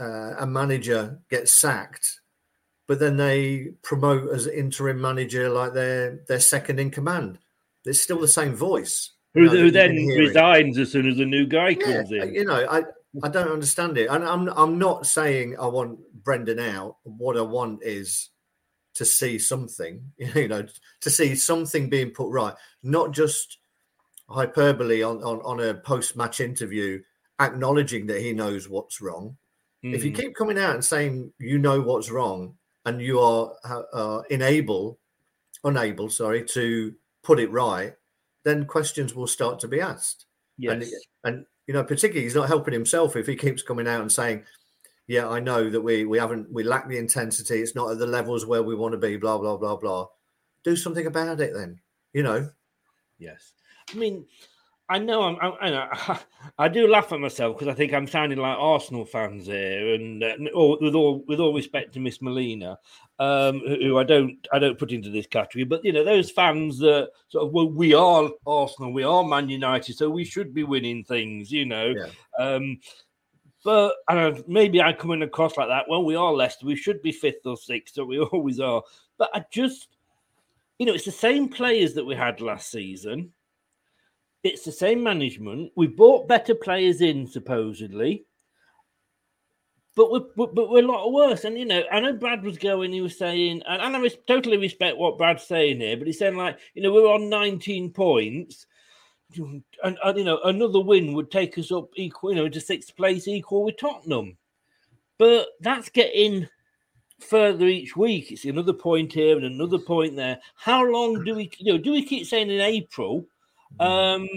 uh, 0.00 0.34
a 0.38 0.46
manager 0.46 1.20
gets 1.30 1.52
sacked, 1.52 2.20
but 2.88 2.98
then 2.98 3.16
they 3.16 3.68
promote 3.82 4.32
as 4.32 4.46
interim 4.46 5.00
manager 5.00 5.48
like 5.48 5.72
they're 5.72 6.20
they're 6.26 6.40
second 6.40 6.80
in 6.80 6.90
command. 6.90 7.38
It's 7.84 8.00
still 8.00 8.20
the 8.20 8.28
same 8.28 8.54
voice. 8.54 9.12
Who, 9.34 9.48
who 9.48 9.70
then 9.70 9.94
resigns 9.94 10.78
as 10.78 10.92
soon 10.92 11.08
as 11.08 11.18
a 11.18 11.24
new 11.24 11.46
guy 11.46 11.70
yeah, 11.70 11.84
comes 11.84 12.12
in. 12.12 12.34
You 12.34 12.44
know, 12.44 12.66
I 12.70 12.82
I 13.22 13.28
don't 13.28 13.50
understand 13.50 13.96
it, 13.98 14.08
and 14.10 14.24
I'm 14.24 14.48
I'm 14.48 14.78
not 14.78 15.06
saying 15.06 15.56
I 15.58 15.66
want 15.66 15.98
Brendan 16.22 16.58
out. 16.58 16.96
What 17.04 17.36
I 17.36 17.42
want 17.42 17.82
is 17.82 18.30
to 18.94 19.04
see 19.04 19.38
something, 19.38 20.02
you 20.18 20.48
know, 20.48 20.66
to 21.00 21.10
see 21.10 21.34
something 21.34 21.88
being 21.88 22.10
put 22.10 22.30
right, 22.30 22.54
not 22.82 23.12
just 23.12 23.58
hyperbole 24.28 25.02
on 25.02 25.22
on, 25.22 25.40
on 25.40 25.60
a 25.60 25.74
post 25.74 26.16
match 26.16 26.40
interview 26.40 27.00
acknowledging 27.40 28.06
that 28.06 28.20
he 28.20 28.32
knows 28.32 28.68
what's 28.68 29.00
wrong 29.00 29.36
Mm. 29.84 29.94
If 29.94 30.04
you 30.04 30.10
hmm. 30.10 30.16
keep 30.16 30.34
coming 30.34 30.58
out 30.58 30.74
and 30.74 30.84
saying 30.84 31.32
you 31.38 31.58
know 31.58 31.80
what's 31.80 32.10
wrong 32.10 32.54
and 32.86 33.00
you 33.00 33.20
are 33.20 33.52
uh, 33.64 34.22
unable, 34.30 34.98
unable, 35.64 36.08
sorry, 36.08 36.44
to 36.44 36.94
put 37.22 37.40
it 37.40 37.50
right, 37.50 37.94
then 38.44 38.66
questions 38.66 39.14
will 39.14 39.26
start 39.26 39.58
to 39.60 39.68
be 39.68 39.80
asked. 39.80 40.26
Yes. 40.58 40.72
And, 40.72 40.84
and 41.24 41.46
You 41.66 41.74
know, 41.74 41.84
particularly 41.84 42.24
he's 42.24 42.34
not 42.34 42.48
helping 42.48 42.74
himself 42.74 43.16
if 43.16 43.26
he 43.26 43.36
keeps 43.36 43.62
coming 43.62 43.86
out 43.86 44.00
and 44.00 44.10
saying, 44.10 44.44
"Yeah, 45.06 45.28
I 45.28 45.38
know 45.40 45.70
that 45.70 45.80
we 45.80 46.04
we 46.04 46.18
haven't 46.18 46.52
we 46.52 46.64
lack 46.64 46.88
the 46.88 46.98
intensity. 46.98 47.60
It's 47.60 47.74
not 47.74 47.90
at 47.92 47.98
the 47.98 48.06
levels 48.06 48.44
where 48.44 48.62
we 48.62 48.74
want 48.74 48.92
to 48.92 48.98
be." 48.98 49.16
Blah 49.16 49.38
blah 49.38 49.56
blah 49.56 49.76
blah. 49.76 50.08
Do 50.64 50.76
something 50.76 51.06
about 51.06 51.40
it, 51.40 51.54
then. 51.54 51.80
You 52.12 52.24
know. 52.24 52.50
Yes, 53.18 53.52
I 53.92 53.96
mean, 53.96 54.26
I 54.92 54.98
know 54.98 55.22
I'm, 55.22 55.38
I'm 55.40 55.52
I, 55.58 55.70
know, 55.70 56.18
I 56.58 56.68
do 56.68 56.86
laugh 56.86 57.12
at 57.12 57.18
myself 57.18 57.56
because 57.56 57.72
I 57.72 57.74
think 57.74 57.94
I'm 57.94 58.06
sounding 58.06 58.38
like 58.38 58.58
Arsenal 58.58 59.06
fans 59.06 59.46
here, 59.46 59.94
and 59.94 60.22
uh, 60.22 60.34
all, 60.54 60.76
with 60.82 60.94
all 60.94 61.24
with 61.26 61.40
all 61.40 61.54
respect 61.54 61.94
to 61.94 62.00
Miss 62.00 62.20
Melina, 62.20 62.78
um, 63.18 63.60
who 63.60 63.98
I 63.98 64.04
don't 64.04 64.36
I 64.52 64.58
don't 64.58 64.78
put 64.78 64.92
into 64.92 65.08
this 65.08 65.26
category, 65.26 65.64
but 65.64 65.82
you 65.82 65.94
know 65.94 66.04
those 66.04 66.30
fans 66.30 66.78
that 66.80 67.08
sort 67.28 67.46
of 67.46 67.52
well 67.54 67.70
we 67.70 67.94
are 67.94 68.28
Arsenal, 68.46 68.92
we 68.92 69.02
are 69.02 69.24
Man 69.24 69.48
United, 69.48 69.96
so 69.96 70.10
we 70.10 70.26
should 70.26 70.52
be 70.52 70.62
winning 70.62 71.04
things, 71.04 71.50
you 71.50 71.64
know. 71.64 71.94
Um, 72.38 72.78
but 73.64 73.94
I 74.08 74.42
maybe 74.46 74.82
I'm 74.82 74.96
coming 74.96 75.22
across 75.22 75.56
like 75.56 75.68
that. 75.68 75.86
Well, 75.88 76.04
we 76.04 76.16
are 76.16 76.34
Leicester, 76.34 76.66
we 76.66 76.76
should 76.76 77.00
be 77.00 77.12
fifth 77.12 77.46
or 77.46 77.56
sixth, 77.56 77.94
so 77.94 78.04
we 78.04 78.20
always 78.32 78.60
are. 78.60 78.82
But 79.16 79.30
I 79.32 79.42
just, 79.50 79.88
you 80.78 80.84
know, 80.84 80.92
it's 80.92 81.06
the 81.06 81.12
same 81.12 81.48
players 81.48 81.94
that 81.94 82.04
we 82.04 82.14
had 82.14 82.42
last 82.42 82.70
season 82.70 83.32
it's 84.42 84.64
the 84.64 84.72
same 84.72 85.02
management. 85.02 85.72
We 85.76 85.86
bought 85.86 86.28
better 86.28 86.54
players 86.54 87.00
in, 87.00 87.26
supposedly, 87.26 88.24
but 89.94 90.10
we're, 90.10 90.46
but 90.46 90.70
we're 90.70 90.84
a 90.84 90.86
lot 90.86 91.12
worse. 91.12 91.44
And 91.44 91.58
you 91.58 91.64
know, 91.64 91.82
I 91.90 92.00
know 92.00 92.14
Brad 92.14 92.42
was 92.42 92.58
going. 92.58 92.92
He 92.92 93.00
was 93.00 93.18
saying, 93.18 93.62
and, 93.68 93.82
and 93.82 93.96
I 93.96 94.00
res- 94.00 94.16
totally 94.26 94.56
respect 94.56 94.96
what 94.96 95.18
Brad's 95.18 95.44
saying 95.44 95.80
here, 95.80 95.96
but 95.96 96.06
he's 96.06 96.18
saying 96.18 96.36
like, 96.36 96.58
you 96.74 96.82
know, 96.82 96.92
we're 96.92 97.12
on 97.12 97.28
19 97.28 97.90
points, 97.90 98.66
and, 99.36 99.62
and 99.82 100.18
you 100.18 100.24
know, 100.24 100.40
another 100.44 100.80
win 100.80 101.12
would 101.12 101.30
take 101.30 101.58
us 101.58 101.70
up 101.70 101.90
equal, 101.96 102.30
you 102.30 102.36
know, 102.36 102.48
to 102.48 102.60
sixth 102.60 102.96
place, 102.96 103.28
equal 103.28 103.64
with 103.64 103.76
Tottenham. 103.78 104.36
But 105.18 105.48
that's 105.60 105.88
getting 105.88 106.48
further 107.20 107.66
each 107.66 107.96
week. 107.96 108.32
It's 108.32 108.44
another 108.44 108.72
point 108.72 109.12
here 109.12 109.36
and 109.36 109.44
another 109.44 109.78
point 109.78 110.16
there. 110.16 110.40
How 110.56 110.84
long 110.84 111.22
do 111.22 111.36
we, 111.36 111.50
you 111.58 111.72
know, 111.72 111.78
do 111.78 111.92
we 111.92 112.04
keep 112.04 112.26
saying 112.26 112.50
in 112.50 112.60
April? 112.60 113.26
Um, 113.80 114.28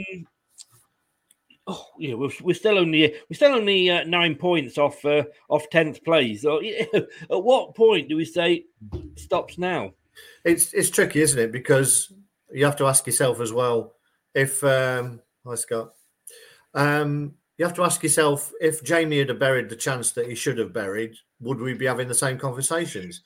oh, 1.67 1.85
yeah, 1.97 2.13
we're, 2.15 2.31
we're 2.41 2.55
still 2.55 2.77
only 2.77 3.13
we're 3.29 3.35
still 3.35 3.53
only 3.53 3.89
uh, 3.89 4.03
nine 4.05 4.35
points 4.35 4.77
off 4.77 5.03
uh, 5.05 5.23
off 5.49 5.69
tenth 5.69 6.03
place. 6.03 6.43
So, 6.43 6.61
yeah, 6.61 6.85
at 6.93 7.43
what 7.43 7.75
point 7.75 8.09
do 8.09 8.17
we 8.17 8.25
say 8.25 8.65
stops 9.15 9.57
now? 9.57 9.91
It's 10.43 10.73
it's 10.73 10.89
tricky, 10.89 11.21
isn't 11.21 11.39
it? 11.39 11.51
Because 11.51 12.11
you 12.51 12.65
have 12.65 12.77
to 12.77 12.87
ask 12.87 13.05
yourself 13.05 13.41
as 13.41 13.51
well 13.51 13.95
if 14.33 14.63
um, 14.63 15.21
hi 15.45 15.55
Scott. 15.55 15.93
Um, 16.73 17.35
you 17.57 17.65
have 17.65 17.75
to 17.75 17.83
ask 17.83 18.03
yourself 18.03 18.51
if 18.59 18.83
Jamie 18.83 19.19
had 19.19 19.39
buried 19.39 19.69
the 19.69 19.77
chance 19.77 20.11
that 20.11 20.27
he 20.27 20.35
should 20.35 20.57
have 20.57 20.73
buried, 20.73 21.15
would 21.39 21.59
we 21.59 21.73
be 21.73 21.85
having 21.85 22.07
the 22.07 22.13
same 22.13 22.37
conversations? 22.37 23.21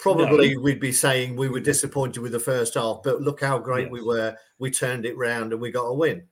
Probably 0.00 0.54
No. 0.54 0.60
we'd 0.62 0.80
be 0.80 0.92
saying 0.92 1.36
we 1.36 1.48
were 1.48 1.60
disappointed 1.60 2.20
with 2.20 2.32
the 2.32 2.40
first 2.40 2.74
half, 2.74 3.02
but 3.04 3.20
look 3.20 3.40
how 3.40 3.58
great 3.58 3.84
Yes. 3.84 3.92
we 3.92 4.02
were. 4.02 4.36
We 4.58 4.70
turned 4.70 5.04
it 5.04 5.16
round 5.16 5.52
and 5.52 5.60
we 5.60 5.70
got 5.70 5.84
a 5.86 5.92
win. 5.94 6.26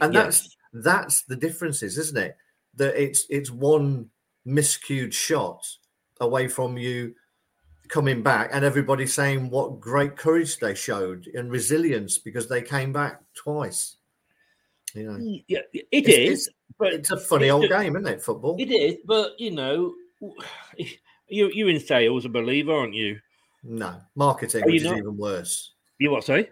And 0.00 0.12
Yes. 0.12 0.42
that's 0.42 0.56
that's 0.84 1.22
the 1.22 1.36
differences, 1.36 1.96
isn't 1.98 2.18
it? 2.18 2.36
That 2.74 3.00
it's 3.00 3.24
it's 3.30 3.50
one 3.50 4.10
miscued 4.46 5.12
shot 5.12 5.64
away 6.20 6.48
from 6.48 6.76
you 6.76 7.14
coming 7.88 8.22
back 8.22 8.50
and 8.52 8.64
everybody 8.64 9.06
saying 9.06 9.48
what 9.50 9.78
great 9.80 10.16
courage 10.16 10.58
they 10.58 10.74
showed 10.74 11.28
and 11.28 11.50
resilience 11.52 12.18
because 12.18 12.48
they 12.48 12.60
came 12.60 12.92
back 12.92 13.22
twice. 13.34 13.96
You 14.94 15.04
know. 15.04 15.40
Yeah, 15.46 15.60
it 15.72 15.86
It's- 15.92 16.30
is, 16.30 16.50
but 16.78 16.92
It's 16.92 17.10
a 17.12 17.16
funny 17.18 17.46
it's 17.46 17.52
old 17.52 17.68
game, 17.68 17.94
isn't 17.96 18.08
it? 18.12 18.22
Football. 18.22 18.56
It 18.58 18.70
is, 18.72 18.96
but 19.04 19.38
you 19.38 19.52
know, 19.52 19.94
you 21.28 21.50
you're 21.52 21.70
in 21.70 21.80
sales, 21.80 22.24
a 22.24 22.28
believer, 22.28 22.72
aren't 22.72 22.94
you? 22.94 23.18
No, 23.62 23.96
marketing, 24.14 24.62
Are 24.62 24.68
you 24.68 24.74
which 24.74 24.82
is 24.82 24.90
not? 24.90 24.98
even 24.98 25.16
worse. 25.16 25.72
You 25.98 26.10
what? 26.10 26.24
Sorry. 26.24 26.48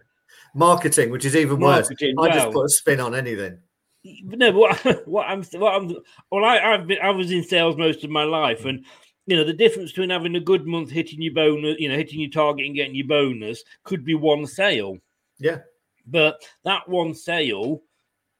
Marketing, 0.55 1.11
which 1.11 1.25
is 1.25 1.37
even 1.37 1.61
Marketing, 1.61 2.15
worse. 2.17 2.31
I 2.31 2.35
just 2.35 2.53
put 2.53 2.65
a 2.65 2.69
spin 2.69 3.01
on 3.01 3.15
anything. 3.15 3.59
no, 4.05 4.53
but 4.53 4.85
what, 4.85 5.07
what 5.09 5.27
I'm 5.27 5.43
what 5.45 5.75
I'm 5.75 5.97
well, 6.31 6.45
I 6.45 6.59
I've 6.59 6.87
been 6.87 6.99
I 7.03 7.11
was 7.11 7.31
in 7.31 7.43
sales 7.45 7.77
most 7.77 8.05
of 8.05 8.11
my 8.11 8.25
life, 8.25 8.65
and 8.65 8.85
you 9.27 9.37
know 9.37 9.45
the 9.45 9.53
difference 9.53 9.93
between 9.93 10.11
having 10.11 10.37
a 10.37 10.41
good 10.41 10.67
month, 10.67 10.91
hitting 10.91 11.23
your 11.23 11.35
bonus, 11.35 11.77
you 11.79 11.89
know, 11.89 11.97
hitting 11.97 12.21
your 12.21 12.31
target 12.31 12.67
and 12.67 12.75
getting 12.75 12.95
your 12.95 13.07
bonus, 13.07 13.63
could 13.85 14.05
be 14.05 14.15
one 14.15 14.47
sale. 14.47 14.99
Yeah. 15.39 15.59
But 16.07 16.43
that 16.65 16.89
one 16.89 17.15
sale, 17.15 17.83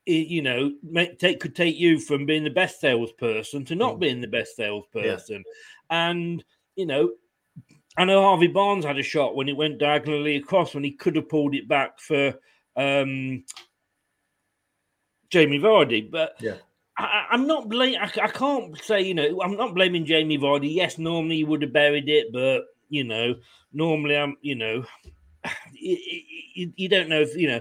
you 0.07 0.42
know, 0.42 0.73
may, 0.83 1.14
take 1.14 1.40
could 1.40 1.57
take 1.57 1.77
you 1.77 1.99
from 1.99 2.27
being 2.27 2.44
the 2.44 2.51
best 2.51 2.81
salesperson 2.81 3.64
to 3.66 3.75
not 3.75 3.94
hmm. 3.94 4.01
being 4.01 4.20
the 4.20 4.27
best 4.27 4.57
salesperson, 4.57 5.42
and 5.94 6.44
you 6.76 6.87
know. 6.87 7.11
I 7.96 8.04
know 8.04 8.22
Harvey 8.22 8.48
Barnes 8.48 8.85
had 8.85 8.98
a 8.98 9.04
shot 9.04 9.37
when 9.37 9.48
it 9.48 9.57
went 9.57 9.78
diagonally 9.78 10.35
across 10.35 10.74
when 10.74 10.83
he 10.83 10.90
could 10.90 11.14
have 11.14 11.28
pulled 11.28 11.54
it 11.54 11.68
back 11.68 12.00
for 12.00 12.35
um, 12.74 13.44
Jamie 15.30 15.61
Vardy, 15.61 16.11
but 16.11 16.35
Yeah. 16.40 16.57
I, 16.98 17.26
I'm 17.30 17.46
not 17.46 17.68
blaming. 17.68 18.00
I, 18.00 18.11
I 18.20 18.26
can't 18.28 18.76
say 18.83 19.00
you 19.02 19.14
know 19.14 19.40
I'm 19.40 19.57
not 19.57 19.74
blaming 19.76 20.04
Jamie 20.04 20.38
Vardy. 20.38 20.74
Yes, 20.74 20.98
normally 20.98 21.37
he 21.37 21.44
would 21.44 21.62
have 21.62 21.72
buried 21.72 22.09
it, 22.09 22.33
but 22.33 22.64
you 22.88 23.04
know 23.04 23.37
normally 23.72 24.16
I'm 24.16 24.37
you 24.42 24.57
know 24.57 24.85
you, 25.72 25.96
you, 26.54 26.72
you 26.74 26.88
don't 26.88 27.09
know 27.09 27.20
if 27.20 27.37
you 27.37 27.46
know 27.46 27.61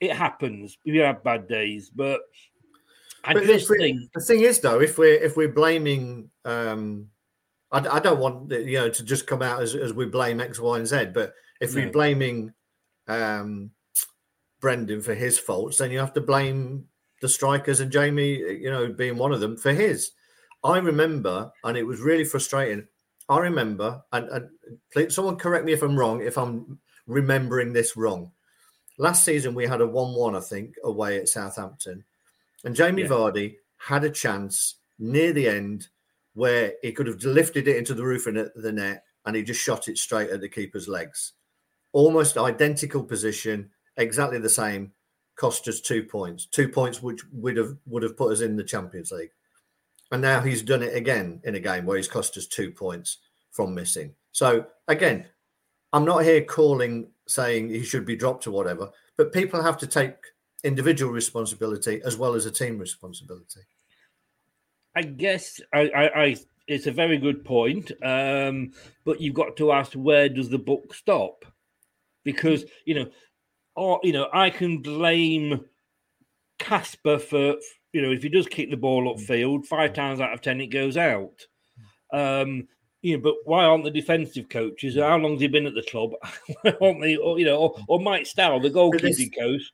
it 0.00 0.10
happens. 0.12 0.76
We 0.84 0.96
have 0.98 1.22
bad 1.22 1.46
days, 1.46 1.88
but 1.88 2.20
I 3.22 3.34
But 3.34 3.44
just 3.44 3.70
we- 3.70 3.78
think 3.78 4.12
the 4.12 4.20
thing 4.20 4.40
is, 4.40 4.58
though, 4.58 4.80
if 4.80 4.98
we're 4.98 5.22
if 5.22 5.36
we're 5.36 5.52
blaming, 5.52 6.30
um, 6.44 7.06
I, 7.72 7.78
I 7.96 7.98
don't 8.00 8.20
want 8.20 8.48
the- 8.50 8.62
you 8.62 8.78
know 8.78 8.88
to 8.90 9.02
just 9.04 9.26
come 9.26 9.42
out 9.42 9.62
as, 9.62 9.74
as 9.74 9.92
we 9.92 10.06
blame 10.06 10.40
X, 10.40 10.60
Y, 10.60 10.76
and 10.78 10.86
Z. 10.86 11.06
But 11.14 11.34
if 11.60 11.74
we're 11.74 11.90
blaming 11.90 12.52
um, 13.08 13.70
Brendan 14.60 15.00
for 15.00 15.14
his 15.14 15.38
faults, 15.38 15.78
then 15.78 15.90
you 15.90 15.98
have 15.98 16.12
to 16.14 16.20
blame 16.20 16.86
the 17.20 17.28
strikers 17.28 17.80
and 17.80 17.90
Jamie, 17.92 18.36
you 18.36 18.70
know, 18.70 18.92
being 18.92 19.16
one 19.16 19.32
of 19.32 19.40
them 19.40 19.56
for 19.56 19.72
his. 19.72 20.10
I 20.64 20.78
remember, 20.78 21.52
and 21.64 21.76
it 21.76 21.84
was 21.84 22.00
really 22.00 22.24
frustrating. 22.24 22.86
I 23.28 23.38
remember, 23.38 24.02
and, 24.12 24.28
and 24.28 24.48
please, 24.92 25.14
someone 25.14 25.36
correct 25.36 25.64
me 25.64 25.72
if 25.72 25.82
I'm 25.82 25.96
wrong, 25.96 26.20
if 26.20 26.36
I'm 26.36 26.78
remembering 27.06 27.72
this 27.72 27.96
wrong. 27.96 28.32
Last 28.98 29.24
season 29.24 29.54
we 29.54 29.66
had 29.66 29.80
a 29.80 29.86
one-one, 29.86 30.36
I 30.36 30.40
think, 30.40 30.74
away 30.84 31.18
at 31.18 31.28
Southampton. 31.28 32.04
And 32.64 32.74
Jamie 32.76 33.02
Yeah. 33.02 33.08
Vardy 33.08 33.54
had 33.78 34.04
a 34.04 34.10
chance 34.10 34.76
near 34.98 35.32
the 35.32 35.48
end 35.48 35.88
where 36.34 36.74
he 36.82 36.92
could 36.92 37.06
have 37.06 37.22
lifted 37.24 37.68
it 37.68 37.76
into 37.76 37.94
the 37.94 38.04
roof 38.04 38.26
of 38.26 38.34
the- 38.34 38.72
net 38.72 39.04
and 39.24 39.36
he 39.36 39.42
just 39.42 39.60
shot 39.60 39.88
it 39.88 39.98
straight 39.98 40.30
at 40.30 40.40
the 40.40 40.48
keeper's 40.48 40.88
legs. 40.88 41.32
Almost 41.92 42.38
identical 42.38 43.04
position, 43.04 43.70
exactly 43.96 44.38
the 44.38 44.48
same. 44.48 44.92
Cost 45.36 45.68
us 45.68 45.80
two 45.80 46.04
points, 46.04 46.46
two 46.46 46.68
points 46.68 47.02
which 47.02 47.22
would 47.32 47.56
have 47.56 47.76
would 47.86 48.02
have 48.02 48.16
put 48.16 48.32
us 48.32 48.40
in 48.40 48.56
the 48.56 48.64
Champions 48.64 49.10
League. 49.10 49.32
And 50.10 50.20
now 50.20 50.40
he's 50.40 50.62
done 50.62 50.82
it 50.82 50.94
again 50.94 51.40
in 51.44 51.54
a 51.54 51.60
game 51.60 51.86
where 51.86 51.96
he's 51.96 52.08
cost 52.08 52.36
us 52.36 52.46
two 52.46 52.70
points 52.70 53.18
from 53.50 53.74
missing. 53.74 54.14
So 54.32 54.66
again, 54.88 55.26
I'm 55.92 56.04
not 56.04 56.24
here 56.24 56.44
calling 56.44 57.10
saying 57.26 57.70
he 57.70 57.82
should 57.82 58.04
be 58.04 58.16
dropped 58.16 58.46
or 58.46 58.50
whatever, 58.50 58.90
but 59.16 59.32
people 59.32 59.62
have 59.62 59.78
to 59.78 59.86
take 59.86 60.16
individual 60.64 61.12
responsibility 61.12 62.00
as 62.04 62.16
well 62.16 62.34
as 62.34 62.46
a 62.46 62.50
team 62.50 62.78
responsibility. 62.78 63.60
I 64.94 65.02
guess 65.02 65.60
I, 65.72 65.88
I, 65.88 66.22
I 66.22 66.36
it's 66.66 66.86
a 66.86 66.92
very 66.92 67.18
good 67.18 67.44
point. 67.44 67.92
Um, 68.02 68.72
but 69.04 69.20
you've 69.20 69.34
got 69.34 69.56
to 69.56 69.72
ask 69.72 69.92
where 69.92 70.28
does 70.28 70.48
the 70.48 70.58
book 70.58 70.94
stop? 70.94 71.44
Because 72.24 72.64
you 72.84 72.94
know, 72.94 73.06
or 73.76 74.00
you 74.02 74.12
know, 74.12 74.28
I 74.32 74.50
can 74.50 74.78
blame 74.78 75.64
Kasper 76.58 77.18
for 77.18 77.56
you 77.92 78.02
know 78.02 78.12
if 78.12 78.22
he 78.22 78.28
does 78.28 78.46
kick 78.46 78.70
the 78.70 78.76
ball 78.76 79.14
upfield 79.14 79.66
five 79.66 79.92
times 79.92 80.20
out 80.20 80.32
of 80.32 80.40
ten 80.40 80.60
it 80.60 80.68
goes 80.68 80.96
out. 80.96 81.46
Um, 82.12 82.68
you 83.02 83.16
know, 83.16 83.22
but 83.22 83.34
why 83.44 83.64
aren't 83.64 83.84
the 83.84 83.90
defensive 83.90 84.48
coaches? 84.48 84.96
How 84.96 85.16
long's 85.16 85.40
he 85.40 85.48
been 85.48 85.66
at 85.66 85.74
the 85.74 85.82
club? 85.82 86.12
Why 86.62 86.76
aren't 86.80 87.00
they? 87.00 87.16
Or, 87.16 87.38
you 87.38 87.44
know, 87.44 87.56
or, 87.56 87.76
or 87.88 88.00
Mike 88.00 88.26
Stow, 88.26 88.60
the 88.60 88.70
goalkeeping 88.70 89.36
coach. 89.36 89.72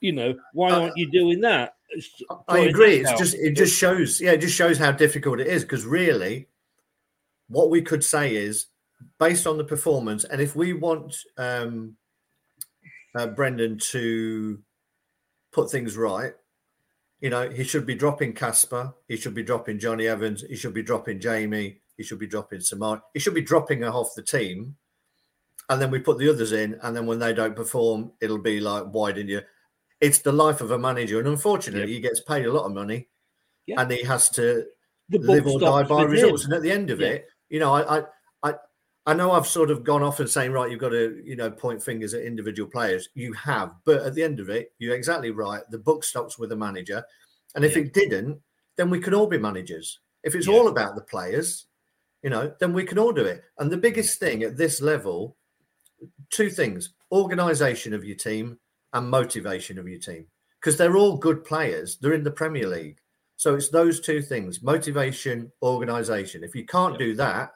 You 0.00 0.12
know, 0.12 0.34
why 0.52 0.70
aren't 0.70 0.96
you 0.96 1.10
doing 1.10 1.40
that? 1.40 1.74
I 2.48 2.58
agree. 2.60 2.96
It's 2.96 3.18
just 3.18 3.34
it 3.34 3.54
just 3.54 3.76
shows, 3.76 4.20
yeah, 4.20 4.32
it 4.32 4.40
just 4.40 4.54
shows 4.54 4.78
how 4.78 4.92
difficult 4.92 5.40
it 5.40 5.46
is 5.46 5.62
because 5.62 5.86
really, 5.86 6.48
what 7.48 7.70
we 7.70 7.82
could 7.82 8.04
say 8.04 8.36
is 8.36 8.66
based 9.18 9.46
on 9.46 9.58
the 9.58 9.64
performance, 9.64 10.24
and 10.24 10.40
if 10.40 10.54
we 10.54 10.72
want 10.72 11.16
um, 11.36 11.96
uh, 13.14 13.26
Brendan 13.26 13.78
to 13.78 14.60
put 15.52 15.70
things 15.70 15.96
right, 15.96 16.34
you 17.20 17.30
know, 17.30 17.48
he 17.50 17.64
should 17.64 17.86
be 17.86 17.94
dropping 17.94 18.32
Kasper, 18.32 18.94
he 19.08 19.16
should 19.16 19.34
be 19.34 19.42
dropping 19.42 19.78
Jonny 19.78 20.06
Evans, 20.06 20.44
he 20.48 20.56
should 20.56 20.74
be 20.74 20.82
dropping 20.82 21.20
Jamie, 21.20 21.80
he 21.96 22.02
should 22.02 22.18
be 22.18 22.26
dropping 22.26 22.60
Samar, 22.60 23.02
he 23.12 23.20
should 23.20 23.34
be 23.34 23.42
dropping 23.42 23.82
her 23.82 23.88
off 23.88 24.14
the 24.14 24.22
team, 24.22 24.76
and 25.68 25.80
then 25.80 25.90
we 25.90 25.98
put 25.98 26.18
the 26.18 26.30
others 26.30 26.52
in, 26.52 26.78
and 26.82 26.94
then 26.96 27.06
when 27.06 27.18
they 27.18 27.32
don't 27.32 27.56
perform, 27.56 28.12
it'll 28.20 28.38
be 28.38 28.60
like, 28.60 28.84
why 28.84 29.12
didn't 29.12 29.30
you? 29.30 29.42
It's 30.00 30.20
the 30.20 30.32
life 30.32 30.60
of 30.60 30.70
a 30.70 30.78
manager, 30.78 31.18
and 31.18 31.28
unfortunately, 31.28 31.92
he 31.92 32.00
gets 32.00 32.20
paid 32.20 32.46
a 32.46 32.52
lot 32.52 32.64
of 32.64 32.72
money, 32.72 33.08
Yeah. 33.66 33.80
and 33.80 33.90
he 33.90 34.02
has 34.04 34.28
to 34.30 34.66
live 35.10 35.46
or 35.46 35.58
die 35.58 35.82
by 35.84 36.02
results. 36.02 36.44
him. 36.44 36.52
And 36.52 36.56
at 36.56 36.62
the 36.62 36.70
end 36.70 36.90
of 36.90 37.00
Yeah. 37.00 37.08
it, 37.08 37.28
you 37.48 37.58
know, 37.58 37.74
I, 37.74 38.04
I, 38.42 38.54
I, 39.06 39.14
know 39.14 39.32
I've 39.32 39.46
sort 39.46 39.70
of 39.70 39.84
gone 39.84 40.02
off 40.02 40.20
and 40.20 40.28
saying, 40.28 40.52
right, 40.52 40.70
you've 40.70 40.80
got 40.80 40.90
to, 40.90 41.20
you 41.24 41.34
know, 41.34 41.50
point 41.50 41.82
fingers 41.82 42.12
at 42.14 42.22
individual 42.22 42.70
players. 42.70 43.08
You 43.14 43.32
have, 43.32 43.74
but 43.84 44.02
at 44.02 44.14
the 44.14 44.22
end 44.22 44.38
of 44.38 44.50
it, 44.50 44.72
you're 44.78 44.94
exactly 44.94 45.30
right. 45.30 45.62
The 45.70 45.78
book 45.78 46.04
stops 46.04 46.38
with 46.38 46.50
the 46.50 46.56
manager, 46.56 47.02
and 47.54 47.64
if 47.64 47.76
it 47.76 47.92
didn't, 47.92 48.40
then 48.76 48.90
we 48.90 49.00
can 49.00 49.14
all 49.14 49.26
be 49.26 49.38
managers. 49.38 49.98
If 50.22 50.34
it's 50.34 50.48
all 50.48 50.68
about 50.68 50.94
the 50.94 51.00
players, 51.00 51.66
you 52.22 52.30
know, 52.30 52.52
then 52.60 52.72
we 52.72 52.84
can 52.84 52.98
all 52.98 53.12
do 53.12 53.24
it. 53.24 53.42
And 53.58 53.70
the 53.70 53.76
biggest 53.76 54.20
thing 54.20 54.42
at 54.42 54.56
this 54.56 54.80
level, 54.80 55.36
two 56.30 56.50
things: 56.50 56.94
organisation 57.10 57.94
of 57.94 58.04
your 58.04 58.16
team 58.16 58.58
and 58.92 59.10
motivation 59.10 59.78
of 59.78 59.88
your 59.88 59.98
team, 59.98 60.26
because 60.60 60.76
they're 60.76 60.96
all 60.96 61.16
good 61.16 61.44
players. 61.44 61.98
They're 61.98 62.14
in 62.14 62.24
the 62.24 62.30
Premier 62.30 62.68
League. 62.68 62.98
So 63.36 63.54
it's 63.54 63.68
those 63.68 64.00
two 64.00 64.20
things 64.20 64.62
motivation, 64.62 65.52
organization. 65.62 66.42
If 66.42 66.54
you 66.54 66.66
can't 66.66 66.98
do 66.98 67.14
that, 67.16 67.52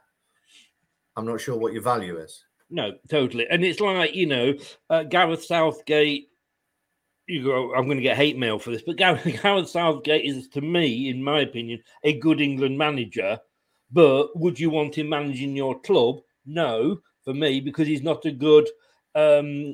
I'm 1.16 1.26
not 1.26 1.40
sure 1.40 1.56
what 1.56 1.72
your 1.72 1.82
value 1.82 2.18
is. 2.18 2.44
No, 2.70 2.92
totally. 3.10 3.46
And 3.50 3.64
it's 3.64 3.80
like, 3.80 4.14
you 4.14 4.26
know, 4.26 4.54
uh, 4.88 5.02
Gareth 5.02 5.44
Southgate, 5.44 6.28
you 7.26 7.44
go, 7.44 7.74
I'm 7.74 7.84
going 7.84 7.98
to 7.98 8.02
get 8.02 8.16
hate 8.16 8.38
mail 8.38 8.58
for 8.58 8.70
this, 8.70 8.82
but 8.82 8.96
Gareth, 8.96 9.42
Gareth 9.42 9.68
Southgate 9.68 10.24
is, 10.24 10.48
to 10.48 10.60
me, 10.60 11.10
in 11.10 11.22
my 11.22 11.40
opinion, 11.40 11.82
a 12.04 12.18
good 12.18 12.40
England 12.40 12.78
manager. 12.78 13.38
But 13.90 14.38
would 14.38 14.58
you 14.58 14.70
want 14.70 14.96
him 14.96 15.10
managing 15.10 15.54
your 15.54 15.78
club? 15.80 16.20
No, 16.46 17.00
for 17.24 17.34
me, 17.34 17.60
because 17.60 17.86
he's 17.86 18.02
not 18.02 18.24
a 18.24 18.32
good 18.32 18.68
um, 19.14 19.72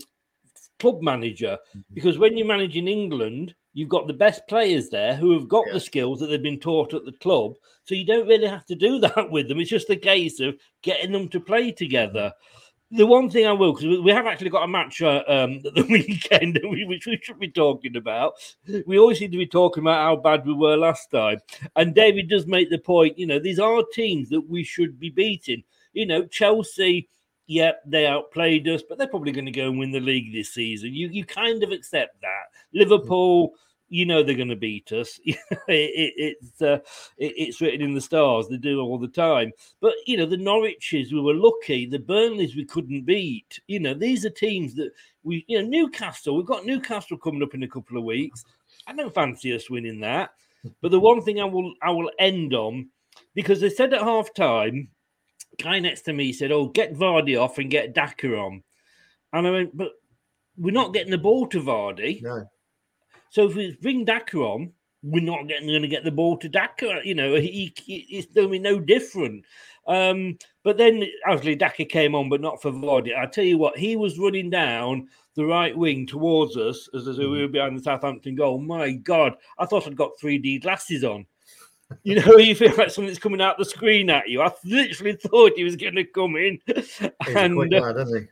club 0.78 1.02
manager. 1.02 1.58
Because 1.92 2.18
when 2.18 2.36
you 2.36 2.44
manage 2.44 2.76
in 2.76 2.88
England, 2.88 3.54
you've 3.74 3.88
got 3.88 4.06
the 4.06 4.12
best 4.12 4.46
players 4.48 4.88
there 4.88 5.14
who 5.14 5.32
have 5.32 5.48
got 5.48 5.64
the 5.72 5.80
skills 5.80 6.20
that 6.20 6.26
they've 6.26 6.42
been 6.42 6.60
taught 6.60 6.94
at 6.94 7.04
the 7.04 7.12
club. 7.12 7.54
So 7.84 7.94
you 7.94 8.04
don't 8.04 8.28
really 8.28 8.48
have 8.48 8.66
to 8.66 8.74
do 8.74 8.98
that 9.00 9.30
with 9.30 9.48
them. 9.48 9.60
It's 9.60 9.70
just 9.70 9.90
a 9.90 9.96
case 9.96 10.40
of 10.40 10.56
getting 10.82 11.12
them 11.12 11.28
to 11.28 11.40
play 11.40 11.72
together. 11.72 12.32
The 12.90 13.06
one 13.06 13.28
thing 13.28 13.46
I 13.46 13.52
will, 13.52 13.74
because 13.74 14.00
we 14.00 14.10
have 14.12 14.26
actually 14.26 14.48
got 14.48 14.64
a 14.64 14.68
match 14.68 15.02
uh, 15.02 15.22
um, 15.28 15.60
at 15.64 15.74
the 15.74 15.86
weekend, 15.90 16.58
which 16.64 17.06
we 17.06 17.20
should 17.22 17.38
be 17.38 17.50
talking 17.50 17.96
about. 17.96 18.34
We 18.86 18.98
always 18.98 19.18
seem 19.18 19.30
to 19.30 19.36
be 19.36 19.46
talking 19.46 19.82
about 19.82 20.02
how 20.02 20.16
bad 20.16 20.46
we 20.46 20.54
were 20.54 20.76
last 20.76 21.10
time. 21.10 21.38
And 21.76 21.94
David 21.94 22.28
does 22.28 22.46
make 22.46 22.70
the 22.70 22.78
point, 22.78 23.18
you 23.18 23.26
know, 23.26 23.38
these 23.38 23.58
are 23.58 23.82
teams 23.92 24.30
that 24.30 24.48
we 24.48 24.64
should 24.64 24.98
be 24.98 25.10
beating. 25.10 25.62
You 25.92 26.06
know, 26.06 26.24
Chelsea, 26.26 27.08
yeah, 27.48 27.72
they 27.86 28.06
outplayed 28.06 28.68
us, 28.68 28.82
but 28.86 28.98
they're 28.98 29.08
probably 29.08 29.32
going 29.32 29.46
to 29.46 29.50
go 29.50 29.68
and 29.68 29.78
win 29.78 29.90
the 29.90 30.00
league 30.00 30.32
this 30.32 30.52
season. 30.52 30.94
You 30.94 31.08
you 31.08 31.24
kind 31.24 31.62
of 31.62 31.72
accept 31.72 32.20
that. 32.20 32.44
Liverpool, 32.74 33.54
you 33.88 34.04
know 34.04 34.22
they're 34.22 34.36
going 34.36 34.48
to 34.50 34.56
beat 34.56 34.92
us. 34.92 35.18
it, 35.24 35.38
it, 35.66 36.12
it's 36.16 36.60
uh, 36.60 36.78
it, 37.16 37.32
it's 37.36 37.60
written 37.62 37.80
in 37.80 37.94
the 37.94 38.02
stars. 38.02 38.48
They 38.48 38.58
do 38.58 38.80
all 38.80 38.98
the 38.98 39.08
time. 39.08 39.52
But 39.80 39.94
you 40.06 40.18
know 40.18 40.26
the 40.26 40.36
Norwiches, 40.36 41.10
we 41.10 41.22
were 41.22 41.34
lucky. 41.34 41.86
The 41.86 41.98
Burnleys 41.98 42.54
we 42.54 42.66
couldn't 42.66 43.06
beat. 43.06 43.58
You 43.66 43.80
know 43.80 43.94
these 43.94 44.26
are 44.26 44.30
teams 44.30 44.74
that 44.74 44.90
we. 45.22 45.42
You 45.48 45.62
know 45.62 45.68
Newcastle. 45.68 46.36
We've 46.36 46.44
got 46.44 46.66
Newcastle 46.66 47.16
coming 47.16 47.42
up 47.42 47.54
in 47.54 47.62
a 47.62 47.68
couple 47.68 47.96
of 47.96 48.04
weeks. 48.04 48.44
I 48.86 48.92
don't 48.92 49.14
fancy 49.14 49.54
us 49.54 49.70
winning 49.70 50.00
that. 50.00 50.30
But 50.82 50.90
the 50.90 51.00
one 51.00 51.22
thing 51.22 51.40
I 51.40 51.44
will 51.44 51.72
I 51.80 51.90
will 51.92 52.10
end 52.18 52.52
on 52.52 52.90
because 53.34 53.60
they 53.60 53.70
said 53.70 53.94
at 53.94 54.02
half 54.02 54.34
time, 54.34 54.88
guy 55.58 55.78
next 55.78 56.02
to 56.02 56.12
me 56.12 56.32
said, 56.32 56.52
"Oh, 56.52 56.68
get 56.68 56.94
Vardy 56.94 57.40
off 57.40 57.58
and 57.58 57.70
get 57.70 57.94
Daka 57.94 58.36
on," 58.36 58.62
and 59.32 59.46
I 59.46 59.50
went, 59.50 59.76
"But 59.76 59.92
we're 60.56 60.72
not 60.72 60.94
getting 60.94 61.10
the 61.10 61.18
ball 61.18 61.46
to 61.48 61.60
Vardy." 61.60 62.22
No. 62.22 62.44
So 63.30 63.48
if 63.48 63.54
we 63.54 63.76
bring 63.80 64.04
Daka 64.04 64.38
on, 64.38 64.72
we're 65.02 65.22
not 65.22 65.46
getting 65.46 65.68
going 65.68 65.82
to 65.82 65.88
get 65.88 66.04
the 66.04 66.10
ball 66.10 66.36
to 66.38 66.48
Daka. 66.48 67.00
You 67.04 67.14
know, 67.14 67.34
he, 67.34 67.72
he 67.84 67.96
it's 68.10 68.26
doing 68.26 68.62
no 68.62 68.80
different. 68.80 69.44
Um, 69.86 70.38
but 70.64 70.76
then 70.76 71.04
obviously 71.26 71.54
Daka 71.54 71.84
came 71.84 72.14
on, 72.14 72.28
but 72.28 72.40
not 72.40 72.60
for 72.60 72.70
Vardy. 72.70 73.16
I 73.16 73.26
tell 73.26 73.44
you 73.44 73.58
what, 73.58 73.78
he 73.78 73.96
was 73.96 74.18
running 74.18 74.50
down 74.50 75.08
the 75.34 75.46
right 75.46 75.76
wing 75.76 76.06
towards 76.06 76.56
us 76.56 76.88
as, 76.94 77.06
as 77.06 77.18
we 77.18 77.26
were 77.26 77.48
behind 77.48 77.78
the 77.78 77.82
Southampton 77.82 78.34
goal. 78.34 78.58
My 78.58 78.92
God, 78.92 79.36
I 79.58 79.66
thought 79.66 79.86
I'd 79.86 79.96
got 79.96 80.18
3D 80.22 80.62
glasses 80.62 81.04
on. 81.04 81.26
You 82.02 82.20
know, 82.20 82.36
you 82.36 82.54
feel 82.54 82.74
like 82.76 82.90
something's 82.90 83.18
coming 83.18 83.40
out 83.40 83.58
the 83.58 83.64
screen 83.64 84.10
at 84.10 84.28
you. 84.28 84.42
I 84.42 84.52
literally 84.64 85.14
thought 85.14 85.52
he 85.56 85.64
was 85.64 85.76
going 85.76 85.96
to 85.96 86.04
come 86.04 86.36
in, 86.36 86.60
He's 86.66 86.96
quick 86.96 87.14
and 87.36 87.74
uh, 87.74 87.80
lad, 87.80 87.96
isn't 87.96 88.28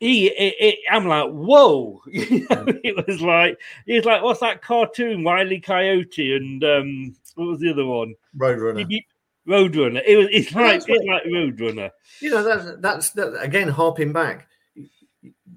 he? 0.00 0.06
he, 0.06 0.26
it, 0.28 0.54
it, 0.60 0.78
I'm 0.90 1.06
like, 1.06 1.30
whoa! 1.30 2.00
You 2.06 2.46
know, 2.50 2.66
it 2.84 3.06
was 3.06 3.20
like, 3.20 3.58
he 3.86 3.96
was 3.96 4.04
like, 4.04 4.22
what's 4.22 4.40
that 4.40 4.62
cartoon, 4.62 5.24
Wiley 5.24 5.60
Coyote, 5.60 6.36
and 6.36 6.64
um, 6.64 7.16
what 7.34 7.48
was 7.48 7.60
the 7.60 7.70
other 7.70 7.86
one? 7.86 8.14
Roadrunner. 8.36 8.86
He- 8.88 9.06
Roadrunner. 9.46 10.02
It 10.06 10.16
was. 10.16 10.28
It's 10.30 10.54
like 10.54 10.82
it's 10.86 11.06
like 11.06 11.24
Roadrunner. 11.24 11.90
You 12.20 12.30
know, 12.30 12.42
that's 12.42 12.80
that's 12.80 13.10
that, 13.10 13.42
again 13.42 13.68
harping 13.68 14.12
back, 14.12 14.48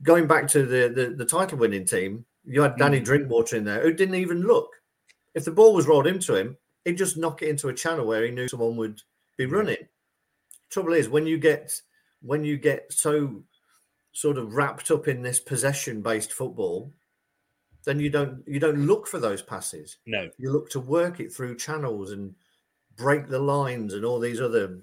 going 0.03 0.27
back 0.27 0.47
to 0.49 0.65
the 0.65 0.89
the, 0.89 1.15
the 1.15 1.25
title 1.25 1.57
winning 1.57 1.85
team. 1.85 2.25
You 2.45 2.61
had 2.61 2.77
Danny 2.77 2.99
Drinkwater 2.99 3.57
in 3.57 3.63
there 3.63 3.81
who 3.81 3.93
didn't 3.93 4.15
even 4.15 4.41
look. 4.41 4.69
If 5.35 5.45
the 5.45 5.51
ball 5.51 5.73
was 5.73 5.87
rolled 5.87 6.07
into 6.07 6.35
him, 6.35 6.57
he'd 6.87 6.97
just 6.97 7.17
knock 7.17 7.41
it 7.41 7.49
into 7.49 7.67
a 7.67 7.73
channel 7.73 8.07
where 8.07 8.23
he 8.23 8.31
knew 8.31 8.47
someone 8.47 8.77
would 8.77 9.01
be 9.37 9.45
running. 9.45 9.87
Trouble 10.69 10.93
is, 10.93 11.09
when 11.09 11.27
you 11.27 11.37
get 11.37 11.79
when 12.21 12.43
you 12.43 12.57
get 12.57 12.91
so 12.91 13.43
sort 14.13 14.37
of 14.37 14.55
wrapped 14.55 14.89
up 14.89 15.07
in 15.07 15.21
this 15.21 15.39
possession 15.39 16.01
based 16.01 16.33
football, 16.33 16.91
then 17.85 17.99
you 17.99 18.09
don't 18.09 18.41
you 18.47 18.59
don't 18.59 18.87
look 18.87 19.05
for 19.05 19.19
those 19.19 19.41
passes. 19.41 19.97
No. 20.05 20.29
You 20.37 20.51
look 20.51 20.69
to 20.71 20.79
work 20.79 21.19
it 21.19 21.31
through 21.31 21.57
channels 21.57 22.11
and 22.11 22.33
break 22.95 23.27
the 23.27 23.39
lines 23.39 23.93
and 23.93 24.05
all 24.05 24.19
these 24.19 24.41
other 24.41 24.79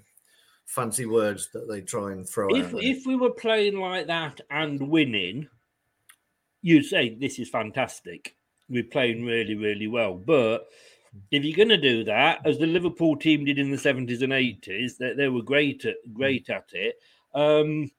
fancy 0.65 1.05
words 1.05 1.49
that 1.53 1.67
they 1.67 1.81
try 1.81 2.11
and 2.11 2.27
throw 2.27 2.47
If 2.55 2.73
if 2.75 3.05
we 3.05 3.15
were 3.15 3.31
playing 3.31 3.79
like 3.79 4.07
that 4.07 4.41
and 4.49 4.89
winning, 4.89 5.47
you'd 6.61 6.85
say 6.85 7.15
this 7.15 7.39
is 7.39 7.49
fantastic. 7.49 8.35
We're 8.69 8.83
playing 8.83 9.25
really, 9.25 9.55
really 9.55 9.87
well. 9.87 10.15
But 10.15 10.67
if 11.31 11.43
you're 11.43 11.55
going 11.55 11.69
to 11.69 11.77
do 11.77 12.03
that, 12.05 12.45
as 12.45 12.57
the 12.57 12.67
Liverpool 12.67 13.15
team 13.15 13.45
did 13.45 13.59
in 13.59 13.71
the 13.71 13.77
70s 13.77 14.21
and 14.21 14.33
80s, 14.33 14.97
they, 14.97 15.13
they 15.13 15.27
were 15.27 15.41
great 15.41 15.85
at 15.85 15.95
great 16.13 16.49
at 16.49 16.69
it. 16.73 16.95
Um, 17.33 17.91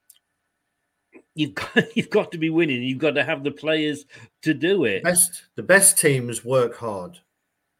you've 1.34 1.54
got 1.74 1.96
you've 1.96 2.10
got 2.10 2.32
to 2.32 2.38
be 2.38 2.50
winning. 2.50 2.82
You've 2.82 2.98
got 2.98 3.12
to 3.12 3.24
have 3.24 3.44
the 3.44 3.50
players 3.50 4.04
to 4.42 4.54
do 4.54 4.84
it. 4.84 5.02
best 5.02 5.42
the 5.54 5.62
best 5.62 5.98
teams 5.98 6.44
work 6.44 6.76
hard. 6.76 7.18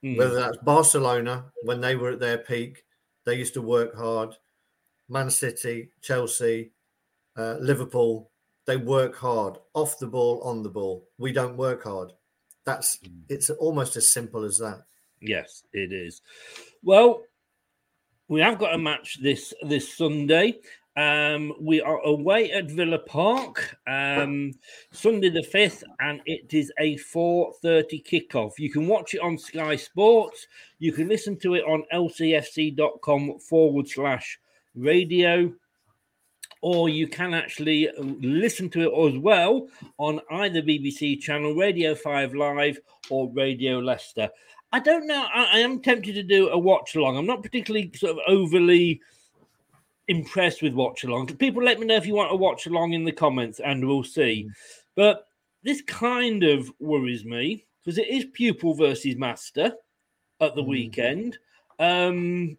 Mm. 0.05 0.19
Whether 0.19 0.35
that's 0.35 0.59
Barcelona 0.59 1.47
when 1.63 1.81
they 1.81 1.97
were 1.97 2.11
at 2.11 2.21
their 2.21 2.39
peak, 2.39 2.85
they 3.25 3.35
used 3.35 3.55
to 3.55 3.63
work 3.63 3.95
hard. 3.97 4.35
Man 5.09 5.31
City, 5.31 5.91
Chelsea, 6.03 6.73
uh, 7.37 7.57
Liverpool, 7.61 8.31
they 8.67 8.77
work 8.77 9.15
hard 9.17 9.59
off 9.75 9.99
the 9.99 10.07
ball, 10.07 10.41
on 10.43 10.63
the 10.63 10.69
ball. 10.69 11.09
We 11.19 11.33
don't 11.33 11.57
work 11.57 11.85
hard. 11.85 12.13
That's 12.65 12.99
it's 13.29 13.51
almost 13.51 13.97
as 13.97 14.11
simple 14.11 14.45
as 14.45 14.59
that. 14.59 14.83
Yes, 15.21 15.65
it 15.73 15.93
is. 15.93 16.23
Well, 16.83 17.23
we 18.29 18.41
have 18.41 18.59
got 18.59 18.75
a 18.75 18.79
match 18.79 19.21
this 19.23 19.55
this 19.63 19.97
Sunday. 19.97 20.59
Um, 20.97 21.53
we 21.61 21.83
are 21.83 22.01
away 22.01 22.51
at 22.53 22.71
Villa 22.71 22.99
Park, 22.99 23.77
um, 23.87 24.55
Sunday 24.93 25.29
the 25.29 25.43
fifth, 25.43 25.85
and 26.01 26.23
it 26.25 26.55
is 26.55 26.73
a 26.79 26.97
four 26.97 27.53
thirty 27.61 28.03
kickoff. 28.03 28.53
You 28.59 28.71
can 28.71 28.89
watch 28.89 29.15
it 29.15 29.21
on 29.21 29.37
Sky 29.37 29.77
Sports. 29.77 30.47
You 30.79 30.93
can 30.93 31.09
listen 31.09 31.39
to 31.41 31.55
it 31.55 31.65
on 31.65 31.85
lcfc.com 31.93 33.39
forward 33.41 33.89
slash 33.89 34.39
radio 34.75 35.53
or 36.63 36.89
you 36.89 37.07
can 37.07 37.35
actually 37.35 37.89
listen 37.99 38.69
to 38.71 38.81
it 38.81 39.09
as 39.15 39.19
well 39.19 39.69
on 39.99 40.21
either 40.31 40.63
BBC 40.63 41.21
channel, 41.21 41.55
Radio 41.55 41.95
5 41.95 42.35
Live, 42.35 42.79
or 43.11 43.31
Radio 43.33 43.79
Leicester. 43.79 44.29
I 44.77 44.79
don't 44.79 45.07
know. 45.07 45.27
I, 45.33 45.53
I 45.55 45.59
am 45.61 45.81
tempted 45.81 46.17
to 46.17 46.23
do 46.23 46.51
a 46.51 46.59
watch 46.59 46.97
along. 46.97 47.17
I'm 47.17 47.25
not 47.25 47.43
particularly 47.43 47.91
sort 47.95 48.13
of 48.13 48.19
overly 48.29 49.01
impressed 50.09 50.61
with 50.61 50.75
watch 50.75 51.03
along. 51.05 51.29
People 51.29 51.63
let 51.63 51.81
me 51.81 51.87
know 51.87 51.97
if 51.97 52.07
you 52.07 52.15
want 52.15 52.31
to 52.31 52.37
watch 52.37 52.67
along 52.67 52.93
in 52.93 53.03
the 53.03 53.11
comments 53.11 53.59
and 53.59 53.89
we'll 53.89 54.05
see. 54.05 54.51
But 54.95 55.29
this 55.63 55.81
kind 55.81 56.45
of 56.45 56.71
worries 56.79 57.25
me 57.25 57.65
because 57.83 57.97
it 57.97 58.09
is 58.09 58.27
pupil 58.35 58.75
versus 58.75 59.17
master 59.17 59.73
at 60.43 60.55
the 60.55 60.63
weekend. 60.63 61.39
Um, 61.79 62.59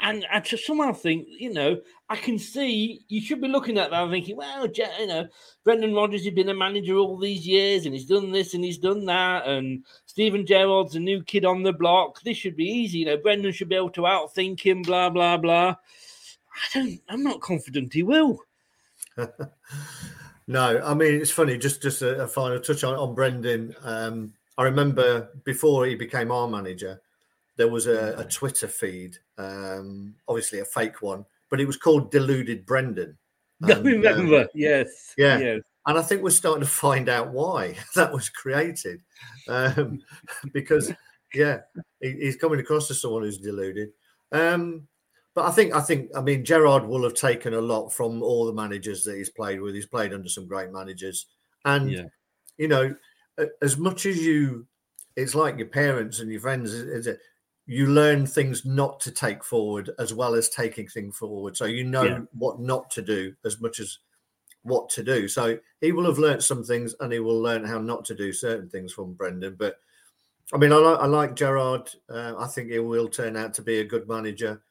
and 0.00 0.26
I 0.30 0.42
somehow 0.42 0.92
think, 0.92 1.26
you 1.28 1.52
know, 1.52 1.80
I 2.08 2.16
can 2.16 2.38
see 2.38 3.04
you 3.08 3.20
should 3.20 3.40
be 3.40 3.48
looking 3.48 3.78
at 3.78 3.90
that 3.90 4.02
and 4.02 4.12
thinking, 4.12 4.36
well, 4.36 4.66
you 4.66 5.06
know, 5.06 5.26
Brendan 5.64 5.94
Rodgers 5.94 6.24
has 6.24 6.34
been 6.34 6.48
a 6.48 6.54
manager 6.54 6.96
all 6.96 7.18
these 7.18 7.46
years 7.46 7.86
and 7.86 7.94
he's 7.94 8.06
done 8.06 8.30
this 8.30 8.54
and 8.54 8.64
he's 8.64 8.78
done 8.78 9.04
that. 9.06 9.46
And 9.46 9.84
Steven 10.06 10.46
Gerrard's 10.46 10.96
a 10.96 11.00
new 11.00 11.22
kid 11.22 11.44
on 11.44 11.62
the 11.62 11.72
block. 11.72 12.20
This 12.22 12.36
should 12.36 12.56
be 12.56 12.64
easy. 12.64 12.98
You 12.98 13.06
know, 13.06 13.16
Brendan 13.16 13.52
should 13.52 13.68
be 13.68 13.76
able 13.76 13.90
to 13.90 14.02
outthink 14.02 14.60
him, 14.60 14.82
blah, 14.82 15.10
blah, 15.10 15.36
blah. 15.36 15.74
I 16.54 16.66
don't, 16.72 17.00
I'm 17.08 17.22
not 17.22 17.40
confident 17.40 17.92
he 17.92 18.02
will. 18.02 18.40
No, 20.46 20.80
I 20.84 20.94
mean 20.94 21.14
it's 21.14 21.30
funny. 21.30 21.56
Just 21.56 21.82
just 21.82 22.02
a, 22.02 22.24
a 22.24 22.28
final 22.28 22.60
touch 22.60 22.84
on, 22.84 22.94
on 22.94 23.14
Brendan. 23.14 23.74
Um, 23.82 24.34
I 24.58 24.64
remember 24.64 25.30
before 25.44 25.86
he 25.86 25.94
became 25.94 26.30
our 26.30 26.48
manager, 26.48 27.00
there 27.56 27.68
was 27.68 27.86
a, 27.86 28.14
a 28.18 28.24
Twitter 28.24 28.68
feed, 28.68 29.16
um, 29.38 30.14
obviously 30.28 30.60
a 30.60 30.64
fake 30.64 31.02
one, 31.02 31.24
but 31.50 31.60
it 31.60 31.66
was 31.66 31.76
called 31.76 32.10
Deluded 32.10 32.66
Brendan. 32.66 33.16
I 33.64 33.72
And, 33.72 33.84
remember, 33.84 34.40
um, 34.42 34.46
yes. 34.54 35.14
yeah. 35.16 35.38
yes. 35.38 35.60
And 35.86 35.98
I 35.98 36.02
think 36.02 36.22
we're 36.22 36.30
starting 36.30 36.62
to 36.64 36.68
find 36.68 37.08
out 37.08 37.30
why 37.30 37.76
that 37.94 38.12
was 38.12 38.28
created. 38.28 39.00
Um, 39.48 40.00
because, 40.52 40.92
yeah, 41.34 41.60
he, 42.00 42.12
he's 42.12 42.36
coming 42.36 42.60
across 42.60 42.90
as 42.90 43.00
someone 43.00 43.22
who's 43.22 43.38
deluded. 43.38 43.90
Um, 44.32 44.88
but 45.34 45.46
I 45.46 45.50
think, 45.50 45.74
I 45.74 45.80
think, 45.80 46.10
I 46.16 46.20
mean, 46.20 46.44
Gerrard 46.44 46.86
will 46.86 47.02
have 47.02 47.14
taken 47.14 47.54
a 47.54 47.60
lot 47.60 47.90
from 47.90 48.22
all 48.22 48.46
the 48.46 48.52
managers 48.52 49.02
that 49.04 49.16
he's 49.16 49.30
played 49.30 49.60
with. 49.60 49.74
He's 49.74 49.86
played 49.86 50.12
under 50.14 50.28
some 50.28 50.46
great 50.46 50.70
managers. 50.72 51.26
And, 51.64 51.90
Yeah. 51.90 52.04
you 52.56 52.68
know, 52.68 52.94
as 53.60 53.76
much 53.76 54.06
as 54.06 54.18
you, 54.18 54.66
it's 55.16 55.34
like 55.34 55.58
your 55.58 55.66
parents 55.68 56.20
and 56.20 56.30
your 56.30 56.40
friends, 56.40 56.72
is 56.72 57.06
it? 57.06 57.18
You 57.66 57.86
learn 57.86 58.26
things 58.26 58.64
not 58.64 59.00
to 59.00 59.10
take 59.10 59.42
forward 59.42 59.90
as 59.98 60.12
well 60.12 60.34
as 60.34 60.48
taking 60.48 60.86
things 60.86 61.16
forward. 61.16 61.56
So 61.56 61.64
you 61.64 61.84
know 61.84 62.02
Yeah. 62.02 62.20
what 62.32 62.60
not 62.60 62.90
to 62.92 63.02
do 63.02 63.34
as 63.44 63.60
much 63.60 63.80
as 63.80 63.98
what 64.62 64.88
to 64.90 65.02
do. 65.02 65.28
So 65.28 65.58
he 65.80 65.92
will 65.92 66.04
have 66.06 66.18
learned 66.18 66.42
some 66.42 66.62
things 66.64 66.94
and 67.00 67.12
he 67.12 67.20
will 67.20 67.40
learn 67.40 67.64
how 67.64 67.78
not 67.78 68.04
to 68.06 68.14
do 68.14 68.32
certain 68.32 68.68
things 68.68 68.92
from 68.92 69.14
Brendan. 69.14 69.56
But 69.58 69.78
I 70.52 70.58
mean, 70.58 70.72
I 70.72 70.76
like, 70.76 70.98
I 71.00 71.06
like 71.06 71.36
Gerrard. 71.36 71.90
Uh, 72.08 72.34
I 72.36 72.46
think 72.48 72.70
he 72.70 72.78
will 72.78 73.08
turn 73.08 73.36
out 73.36 73.54
to 73.54 73.62
be 73.62 73.78
a 73.80 73.84
good 73.84 74.06
manager. 74.08 74.62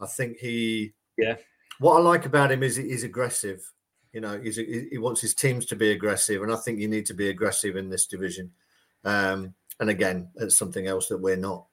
I 0.00 0.06
think 0.06 0.38
he, 0.38 0.92
Yeah. 1.16 1.36
what 1.78 1.96
I 1.96 2.00
like 2.00 2.26
about 2.26 2.52
him 2.52 2.62
is 2.62 2.76
he's 2.76 3.04
aggressive. 3.04 3.70
You 4.12 4.20
know, 4.20 4.38
he's 4.40 4.56
he 4.56 4.86
he 4.90 4.98
wants 4.98 5.20
his 5.20 5.34
teams 5.34 5.66
to 5.66 5.76
be 5.76 5.90
aggressive, 5.90 6.42
and 6.42 6.52
I 6.52 6.56
think 6.56 6.78
you 6.78 6.86
need 6.88 7.06
to 7.06 7.14
be 7.14 7.30
aggressive 7.30 7.74
in 7.76 7.88
this 7.88 8.06
division. 8.06 8.52
Um, 9.04 9.54
and 9.80 9.90
again, 9.90 10.28
it's 10.36 10.56
something 10.56 10.86
else 10.86 11.08
that 11.08 11.18
we're 11.18 11.36
not. 11.36 11.66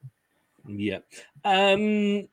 Yeah. 0.66 0.98
Um, 1.44 2.28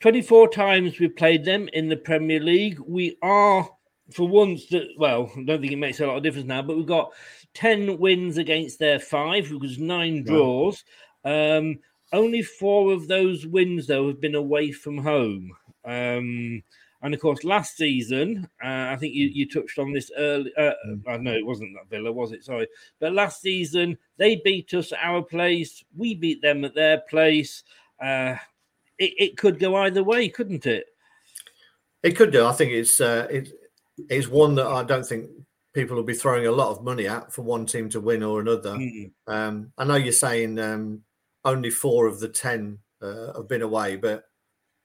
24 0.00 0.48
times 0.48 0.98
we've 0.98 1.16
played 1.16 1.44
them 1.44 1.68
in 1.72 1.88
the 1.88 1.96
Premier 1.96 2.40
League. 2.40 2.78
We 2.86 3.16
are, 3.22 3.68
for 4.12 4.26
once, 4.28 4.66
that 4.68 4.88
well, 4.98 5.30
I 5.36 5.42
don't 5.42 5.60
think 5.60 5.72
it 5.72 5.76
makes 5.76 6.00
a 6.00 6.06
lot 6.06 6.16
of 6.16 6.22
difference 6.22 6.46
now, 6.46 6.62
but 6.62 6.76
we've 6.76 6.86
got 6.86 7.12
10 7.54 7.98
wins 7.98 8.38
against 8.38 8.78
their 8.78 8.98
five, 8.98 9.50
which 9.50 9.60
was 9.60 9.78
nine 9.78 10.24
draws. 10.24 10.84
Um, 11.24 11.78
only 12.12 12.42
four 12.42 12.92
of 12.92 13.08
those 13.08 13.46
wins, 13.46 13.86
though, 13.86 14.08
have 14.08 14.20
been 14.20 14.34
away 14.34 14.72
from 14.72 14.98
home. 14.98 15.52
Um, 15.84 16.62
and 17.02 17.14
of 17.14 17.20
course, 17.20 17.44
last 17.44 17.76
season, 17.76 18.48
uh, 18.62 18.88
I 18.90 18.96
think 18.96 19.14
you, 19.14 19.28
you 19.28 19.48
touched 19.48 19.78
on 19.78 19.92
this 19.92 20.10
early. 20.18 20.52
Uh, 20.56 20.72
I 21.08 21.16
know 21.16 21.32
it 21.32 21.46
wasn't 21.46 21.74
that 21.74 21.88
Villa, 21.88 22.12
was 22.12 22.32
it? 22.32 22.44
Sorry. 22.44 22.66
But 22.98 23.14
last 23.14 23.40
season, 23.40 23.96
they 24.18 24.36
beat 24.36 24.74
us 24.74 24.92
at 24.92 24.98
our 25.02 25.22
place. 25.22 25.82
We 25.96 26.14
beat 26.14 26.42
them 26.42 26.64
at 26.64 26.74
their 26.74 26.98
place. 27.08 27.62
Uh, 28.02 28.36
it, 28.98 29.14
it 29.18 29.36
could 29.38 29.58
go 29.58 29.76
either 29.76 30.04
way, 30.04 30.28
couldn't 30.28 30.66
it? 30.66 30.86
It 32.02 32.16
could 32.16 32.32
do. 32.32 32.46
I 32.46 32.52
think 32.52 32.72
it's 32.72 33.00
uh, 33.00 33.26
it, 33.30 33.52
it's 34.08 34.28
one 34.28 34.54
that 34.56 34.66
I 34.66 34.84
don't 34.84 35.04
think 35.04 35.30
people 35.72 35.96
will 35.96 36.02
be 36.02 36.14
throwing 36.14 36.46
a 36.46 36.52
lot 36.52 36.70
of 36.70 36.84
money 36.84 37.06
at 37.06 37.32
for 37.32 37.42
one 37.42 37.64
team 37.66 37.88
to 37.90 38.00
win 38.00 38.22
or 38.22 38.40
another. 38.40 38.72
Mm. 38.72 39.10
Um, 39.26 39.72
I 39.78 39.84
know 39.84 39.96
you're 39.96 40.12
saying 40.12 40.58
um, 40.58 41.02
only 41.44 41.70
four 41.70 42.06
of 42.06 42.20
the 42.20 42.28
ten 42.28 42.78
uh, 43.00 43.34
have 43.34 43.48
been 43.48 43.62
away, 43.62 43.96
but 43.96 44.24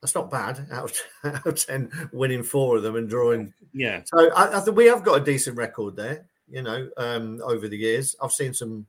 that's 0.05 0.13
not 0.13 0.29
bad. 0.29 0.67
Out 0.71 0.91
of, 1.23 1.35
out 1.35 1.47
of 1.47 1.65
ten, 1.65 2.09
winning 2.13 2.43
four 2.43 2.77
of 2.77 2.83
them 2.83 2.95
and 2.95 3.09
drawing. 3.09 3.51
Yeah. 3.73 4.01
So 4.05 4.31
I, 4.33 4.57
I 4.57 4.59
think 4.59 4.77
we 4.77 4.85
have 4.85 5.03
got 5.03 5.19
a 5.19 5.25
decent 5.25 5.57
record 5.57 5.95
there. 5.95 6.27
You 6.47 6.61
know, 6.61 6.87
um, 6.97 7.41
over 7.43 7.67
the 7.67 7.77
years, 7.77 8.15
I've 8.21 8.31
seen 8.31 8.53
some 8.53 8.85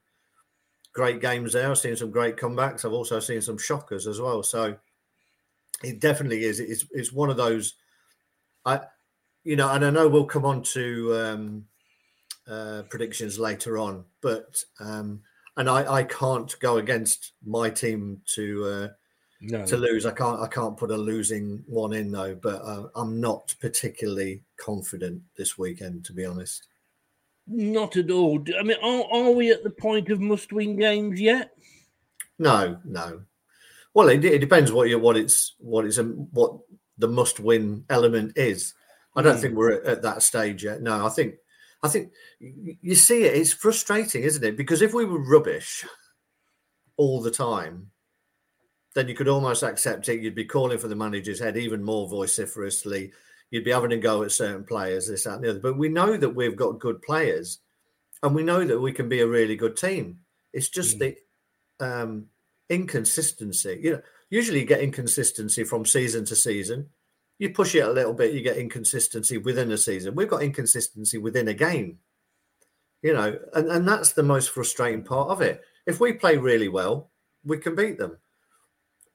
great 0.92 1.22
games 1.22 1.54
there. 1.54 1.70
I've 1.70 1.78
seen 1.78 1.96
some 1.96 2.10
great 2.10 2.36
comebacks. 2.36 2.84
I've 2.84 2.92
also 2.92 3.18
seen 3.18 3.40
some 3.40 3.56
shockers 3.56 4.06
as 4.06 4.20
well. 4.20 4.42
So 4.42 4.76
it 5.82 6.00
definitely 6.00 6.44
is. 6.44 6.60
It's 6.60 6.84
it's 6.90 7.14
one 7.14 7.30
of 7.30 7.38
those. 7.38 7.74
I, 8.66 8.80
you 9.42 9.56
know, 9.56 9.72
and 9.72 9.86
I 9.86 9.88
know 9.88 10.08
we'll 10.08 10.26
come 10.26 10.44
on 10.44 10.62
to 10.64 11.16
um, 11.16 11.64
uh, 12.46 12.82
predictions 12.90 13.38
later 13.38 13.78
on, 13.78 14.04
but 14.20 14.62
um, 14.80 15.22
and 15.56 15.70
I 15.70 15.90
I 15.90 16.02
can't 16.02 16.54
go 16.60 16.76
against 16.76 17.32
my 17.42 17.70
team 17.70 18.20
to 18.34 18.64
uh, 18.66 18.88
No. 19.40 19.66
to 19.66 19.76
lose. 19.76 20.06
I 20.06 20.12
can't 20.12 20.40
I 20.40 20.46
can't 20.46 20.76
put 20.76 20.90
a 20.90 20.96
losing 20.96 21.62
one 21.66 21.92
in 21.92 22.10
though. 22.10 22.34
But 22.34 22.62
uh, 22.62 22.88
I'm 22.94 23.20
not 23.20 23.54
particularly 23.60 24.42
confident 24.56 25.20
this 25.36 25.58
weekend, 25.58 26.04
to 26.06 26.12
be 26.12 26.24
honest. 26.24 26.66
Not 27.46 27.96
at 27.96 28.10
all. 28.10 28.42
I 28.58 28.62
mean, 28.62 28.76
are, 28.82 29.04
are 29.12 29.30
we 29.30 29.50
at 29.50 29.62
the 29.62 29.70
point 29.70 30.10
of 30.10 30.20
must 30.20 30.52
win 30.52 30.76
games 30.76 31.20
yet? 31.20 31.52
No, 32.38 32.78
no. 32.84 33.22
Well, 33.94 34.08
it, 34.08 34.24
it 34.24 34.40
depends 34.40 34.72
what 34.72 34.88
you 34.88 34.98
what 34.98 35.16
it's 35.16 35.54
what 35.58 35.84
it's 35.84 35.98
um, 35.98 36.28
what 36.32 36.58
the 36.98 37.08
must 37.08 37.38
win 37.40 37.84
element 37.90 38.32
is. 38.36 38.74
I 39.14 39.22
don't 39.22 39.36
Mm. 39.36 39.40
think 39.40 39.54
we're 39.54 39.72
at, 39.72 39.84
at 39.86 40.02
that 40.02 40.22
stage 40.22 40.64
yet. 40.64 40.82
No, 40.82 41.06
I 41.06 41.08
think 41.10 41.36
I 41.82 41.88
think 41.88 42.12
you 42.40 42.94
see 42.94 43.24
it. 43.24 43.34
It's 43.36 43.52
frustrating, 43.52 44.22
isn't 44.24 44.42
it? 44.44 44.56
Because 44.56 44.82
if 44.82 44.92
we 44.92 45.04
were 45.04 45.20
rubbish 45.20 45.84
all 46.96 47.20
the 47.22 47.30
time, 47.30 47.90
then 48.96 49.08
you 49.08 49.14
could 49.14 49.28
almost 49.28 49.62
accept 49.62 50.08
it. 50.08 50.22
You'd 50.22 50.34
be 50.34 50.46
calling 50.46 50.78
for 50.78 50.88
the 50.88 50.96
manager's 50.96 51.38
head 51.38 51.58
even 51.58 51.84
more 51.84 52.08
vociferously. 52.08 53.12
You'd 53.50 53.64
be 53.64 53.70
having 53.70 53.92
a 53.92 53.98
go 53.98 54.22
at 54.22 54.32
certain 54.32 54.64
players, 54.64 55.06
this, 55.06 55.24
that, 55.24 55.34
and 55.34 55.44
the 55.44 55.50
other. 55.50 55.58
But 55.60 55.76
we 55.76 55.90
know 55.90 56.16
that 56.16 56.30
we've 56.30 56.56
got 56.56 56.80
good 56.80 57.02
players, 57.02 57.58
and 58.22 58.34
we 58.34 58.42
know 58.42 58.64
that 58.64 58.80
we 58.80 58.92
can 58.92 59.06
be 59.06 59.20
a 59.20 59.26
really 59.26 59.54
good 59.54 59.76
team. 59.76 60.20
It's 60.54 60.70
just 60.70 60.98
the 60.98 61.14
um, 61.78 62.24
inconsistency. 62.70 63.78
You 63.82 63.92
know, 63.92 64.02
usually 64.30 64.60
you 64.60 64.66
get 64.66 64.80
inconsistency 64.80 65.62
from 65.62 65.84
season 65.84 66.24
to 66.24 66.34
season. 66.34 66.88
You 67.38 67.50
push 67.50 67.74
it 67.74 67.80
a 67.80 67.92
little 67.92 68.14
bit, 68.14 68.32
you 68.32 68.40
get 68.40 68.56
inconsistency 68.56 69.36
within 69.36 69.70
a 69.72 69.76
season. 69.76 70.14
We've 70.14 70.26
got 70.26 70.42
inconsistency 70.42 71.18
within 71.18 71.48
a 71.48 71.54
game. 71.54 71.98
You 73.02 73.12
know, 73.12 73.38
and, 73.52 73.68
and 73.68 73.86
that's 73.86 74.12
the 74.12 74.22
most 74.22 74.48
frustrating 74.48 75.04
part 75.04 75.28
of 75.28 75.42
it. 75.42 75.60
If 75.84 76.00
we 76.00 76.14
play 76.14 76.38
really 76.38 76.68
well, 76.68 77.10
we 77.44 77.58
can 77.58 77.74
beat 77.74 77.98
them. 77.98 78.16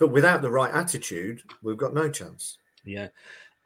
But 0.01 0.11
without 0.11 0.41
the 0.41 0.49
right 0.49 0.73
attitude, 0.73 1.43
we've 1.61 1.77
got 1.77 1.93
no 1.93 2.09
chance. 2.09 2.57
Yeah. 2.83 3.09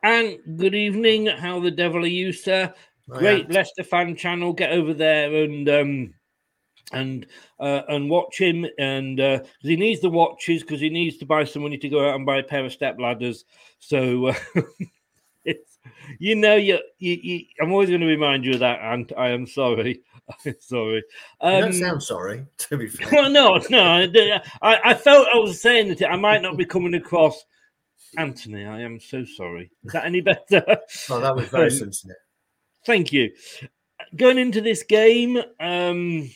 And 0.04 0.38
good 0.58 0.76
evening. 0.76 1.28
How 1.28 1.62
the 1.62 1.72
devil 1.72 2.04
are 2.04 2.08
you, 2.08 2.34
sir? 2.34 2.74
I 3.10 3.18
Great 3.20 3.46
am. 3.46 3.52
Leicester 3.54 3.86
fan 3.86 4.18
channel. 4.18 4.52
Get 4.52 4.74
over 4.74 4.94
there 4.94 5.34
and 5.34 5.70
um 5.70 6.14
and 6.92 7.26
uh, 7.58 7.84
and 7.88 8.10
watch 8.10 8.38
him. 8.38 8.66
And 8.78 9.18
uh 9.22 9.44
he 9.62 9.78
needs 9.78 10.02
the 10.02 10.10
watches 10.10 10.62
because 10.62 10.82
he 10.82 10.90
needs 10.90 11.16
to 11.20 11.26
buy 11.26 11.46
some 11.46 11.62
money 11.62 11.78
to 11.78 11.88
go 11.88 12.06
out 12.06 12.16
and 12.16 12.26
buy 12.26 12.40
a 12.40 12.44
pair 12.44 12.66
of 12.66 12.74
step 12.74 13.00
ladders. 13.00 13.46
So 13.80 14.26
uh, 14.26 14.34
you 16.20 16.36
know 16.36 16.56
you, 16.56 16.80
you, 17.00 17.14
you 17.22 17.46
I'm 17.62 17.72
always 17.72 17.90
going 17.90 18.02
to 18.02 18.08
remind 18.08 18.46
you 18.46 18.54
of 18.54 18.60
that, 18.60 18.80
and 18.82 19.12
I 19.18 19.30
am 19.30 19.46
sorry. 19.48 20.02
I'm 20.46 20.56
sorry. 20.60 20.96
you 20.98 21.04
Um, 21.42 21.62
don't 21.62 21.74
sound 21.74 22.02
sorry, 22.04 22.46
to 22.58 22.78
be 22.78 22.88
fair. 22.88 23.08
well, 23.12 23.30
no, 23.30 23.60
no. 23.70 23.82
I, 23.84 24.42
I 24.62 24.80
I 24.92 24.94
felt 24.94 25.28
I 25.34 25.38
was 25.38 25.62
saying 25.62 25.90
that 25.96 26.10
I 26.12 26.16
might 26.16 26.42
not 26.42 26.58
be 26.58 26.66
coming 26.66 26.94
across. 26.96 27.44
Anthony, 28.18 28.66
I 28.66 28.82
am 28.82 29.00
so 29.00 29.26
sorry. 29.26 29.70
Is 29.84 29.92
that 29.94 30.06
any 30.06 30.22
better? 30.22 30.64
Oh, 31.10 31.20
that 31.20 31.36
was 31.36 31.48
very 31.50 31.66
Um, 31.66 31.70
sincere. 31.70 32.18
Thank 32.86 33.12
you. 33.12 33.32
Going 34.16 34.38
into 34.38 34.62
this 34.62 34.84
game, 34.84 35.38
um, 35.60 36.30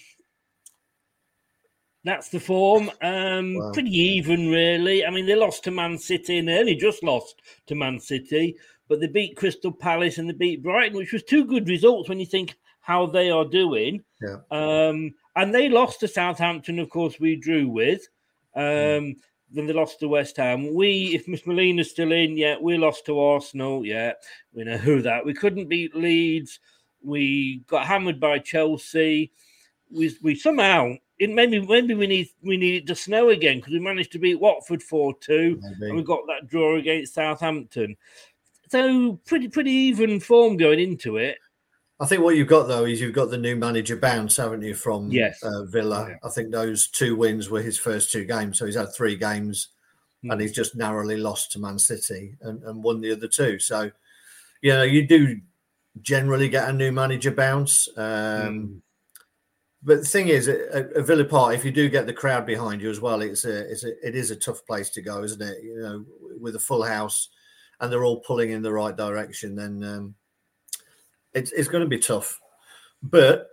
that's 2.03 2.29
the 2.29 2.39
form. 2.39 2.89
Um, 3.01 3.55
Wow. 3.55 3.71
Pretty 3.71 3.91
even, 3.97 4.49
really. 4.49 5.05
I 5.05 5.09
mean, 5.09 5.25
they 5.25 5.35
lost 5.35 5.63
to 5.65 5.71
Man 5.71 5.97
City 5.97 6.37
and 6.39 6.47
they 6.47 6.57
only 6.59 6.75
just 6.75 7.03
lost 7.03 7.41
to 7.67 7.75
Man 7.75 7.99
City, 7.99 8.55
but 8.89 8.99
they 8.99 9.07
beat 9.07 9.37
Crystal 9.37 9.71
Palace 9.71 10.17
and 10.17 10.27
they 10.27 10.33
beat 10.33 10.61
Brighton, 10.63 10.97
which 10.97 11.13
was 11.13 11.23
two 11.23 11.45
good 11.45 11.69
results 11.69 12.09
when 12.09 12.19
you 12.19 12.25
think 12.25 12.55
how 12.81 13.05
they 13.05 13.29
are 13.29 13.45
doing. 13.45 14.03
Yeah. 14.21 14.39
Um, 14.51 15.13
and 15.37 15.53
they 15.53 15.69
lost 15.69 16.01
to 16.01 16.07
Southampton, 16.09 16.79
of 16.79 16.89
course, 16.89 17.17
we 17.19 17.37
drew 17.37 17.69
with. 17.69 18.01
Um, 18.55 19.15
Then 19.51 19.65
they 19.65 19.73
lost 19.73 19.99
to 19.99 20.07
West 20.07 20.37
Ham. 20.37 20.73
We, 20.75 21.15
if 21.15 21.27
Miss 21.27 21.47
Molina's 21.47 21.89
still 21.89 22.11
in, 22.11 22.37
yeah, 22.37 22.57
we 22.61 22.77
lost 22.77 23.05
to 23.05 23.19
Arsenal. 23.19 23.83
Yeah, 23.83 24.13
we 24.53 24.63
know 24.63 24.77
who 24.77 25.01
that. 25.01 25.25
We 25.25 25.33
couldn't 25.33 25.69
beat 25.69 25.95
Leeds. 25.95 26.59
We 27.01 27.63
got 27.65 27.87
hammered 27.87 28.19
by 28.19 28.37
Chelsea. 28.39 29.31
We, 29.89 30.15
we 30.21 30.35
somehow 30.35 30.97
it 31.17 31.31
maybe 31.31 31.59
maybe 31.59 31.95
we 31.95 32.05
need 32.05 32.29
we 32.43 32.57
need 32.57 32.83
it 32.83 32.87
to 32.87 32.95
snow 32.95 33.29
again 33.29 33.57
because 33.57 33.73
we 33.73 33.79
managed 33.79 34.11
to 34.11 34.19
beat 34.19 34.39
Watford 34.39 34.83
four 34.83 35.15
two, 35.19 35.59
and 35.81 35.95
we 35.95 36.03
got 36.03 36.27
that 36.27 36.47
draw 36.47 36.75
against 36.77 37.15
Southampton. 37.15 37.97
So 38.69 39.19
pretty 39.25 39.47
pretty 39.47 39.71
even 39.71 40.19
form 40.19 40.57
going 40.57 40.79
into 40.79 41.17
it. 41.17 41.37
I 41.99 42.05
think 42.05 42.23
what 42.23 42.37
you've 42.37 42.47
got 42.47 42.67
though 42.67 42.85
is 42.85 43.01
you've 43.01 43.13
got 43.13 43.29
the 43.29 43.37
new 43.37 43.55
manager 43.55 43.97
bounce, 43.97 44.37
haven't 44.37 44.61
you, 44.61 44.73
from 44.73 45.11
Yes. 45.11 45.41
uh, 45.43 45.65
Villa? 45.65 46.15
I 46.23 46.29
think 46.29 46.51
those 46.51 46.87
two 46.87 47.15
wins 47.15 47.49
were 47.49 47.61
his 47.61 47.77
first 47.77 48.11
two 48.11 48.23
games, 48.25 48.57
so 48.57 48.65
he's 48.65 48.75
had 48.75 48.93
three 48.95 49.15
games, 49.17 49.69
Hmm. 50.23 50.31
and 50.31 50.41
he's 50.41 50.53
just 50.53 50.75
narrowly 50.75 51.17
lost 51.17 51.51
to 51.53 51.59
Man 51.59 51.77
City 51.79 52.35
and, 52.41 52.61
and 52.63 52.83
won 52.83 53.01
the 53.01 53.11
other 53.11 53.27
two. 53.27 53.57
So, 53.59 53.89
you 54.61 54.71
know, 54.73 54.83
you 54.83 55.07
do 55.07 55.39
generally 56.01 56.47
get 56.49 56.69
a 56.69 56.73
new 56.73 56.91
manager 56.91 57.31
bounce. 57.31 57.87
Um, 57.97 58.03
Mm. 58.03 58.81
But 59.81 59.99
the 59.99 60.05
thing 60.05 60.27
is, 60.27 60.49
at, 60.49 60.59
at 60.93 61.05
Villa 61.07 61.23
Park, 61.23 61.55
if 61.55 61.63
you 61.63 61.71
do 61.71 61.87
get 61.87 62.05
the 62.05 62.11
crowd 62.13 62.45
behind 62.45 62.81
you 62.81 62.89
as 62.89 62.99
well, 62.99 63.21
it's 63.21 63.45
a, 63.45 63.71
it's 63.71 63.85
a, 63.85 63.91
it 64.05 64.13
is 64.13 64.29
a 64.29 64.35
tough 64.35 64.65
place 64.65 64.89
to 64.89 65.01
go, 65.01 65.23
isn't 65.23 65.41
it? 65.41 65.63
You 65.63 65.79
know, 65.79 66.05
with 66.37 66.55
a 66.57 66.59
full 66.59 66.83
house 66.83 67.29
and 67.79 67.91
they're 67.91 68.03
all 68.05 68.19
pulling 68.21 68.51
in 68.51 68.61
the 68.61 68.73
right 68.73 68.95
direction, 68.95 69.55
then 69.55 69.83
um, 69.83 70.15
it's 71.33 71.51
it's 71.51 71.67
going 71.69 71.83
to 71.83 71.89
be 71.89 71.99
tough. 71.99 72.39
But 73.01 73.47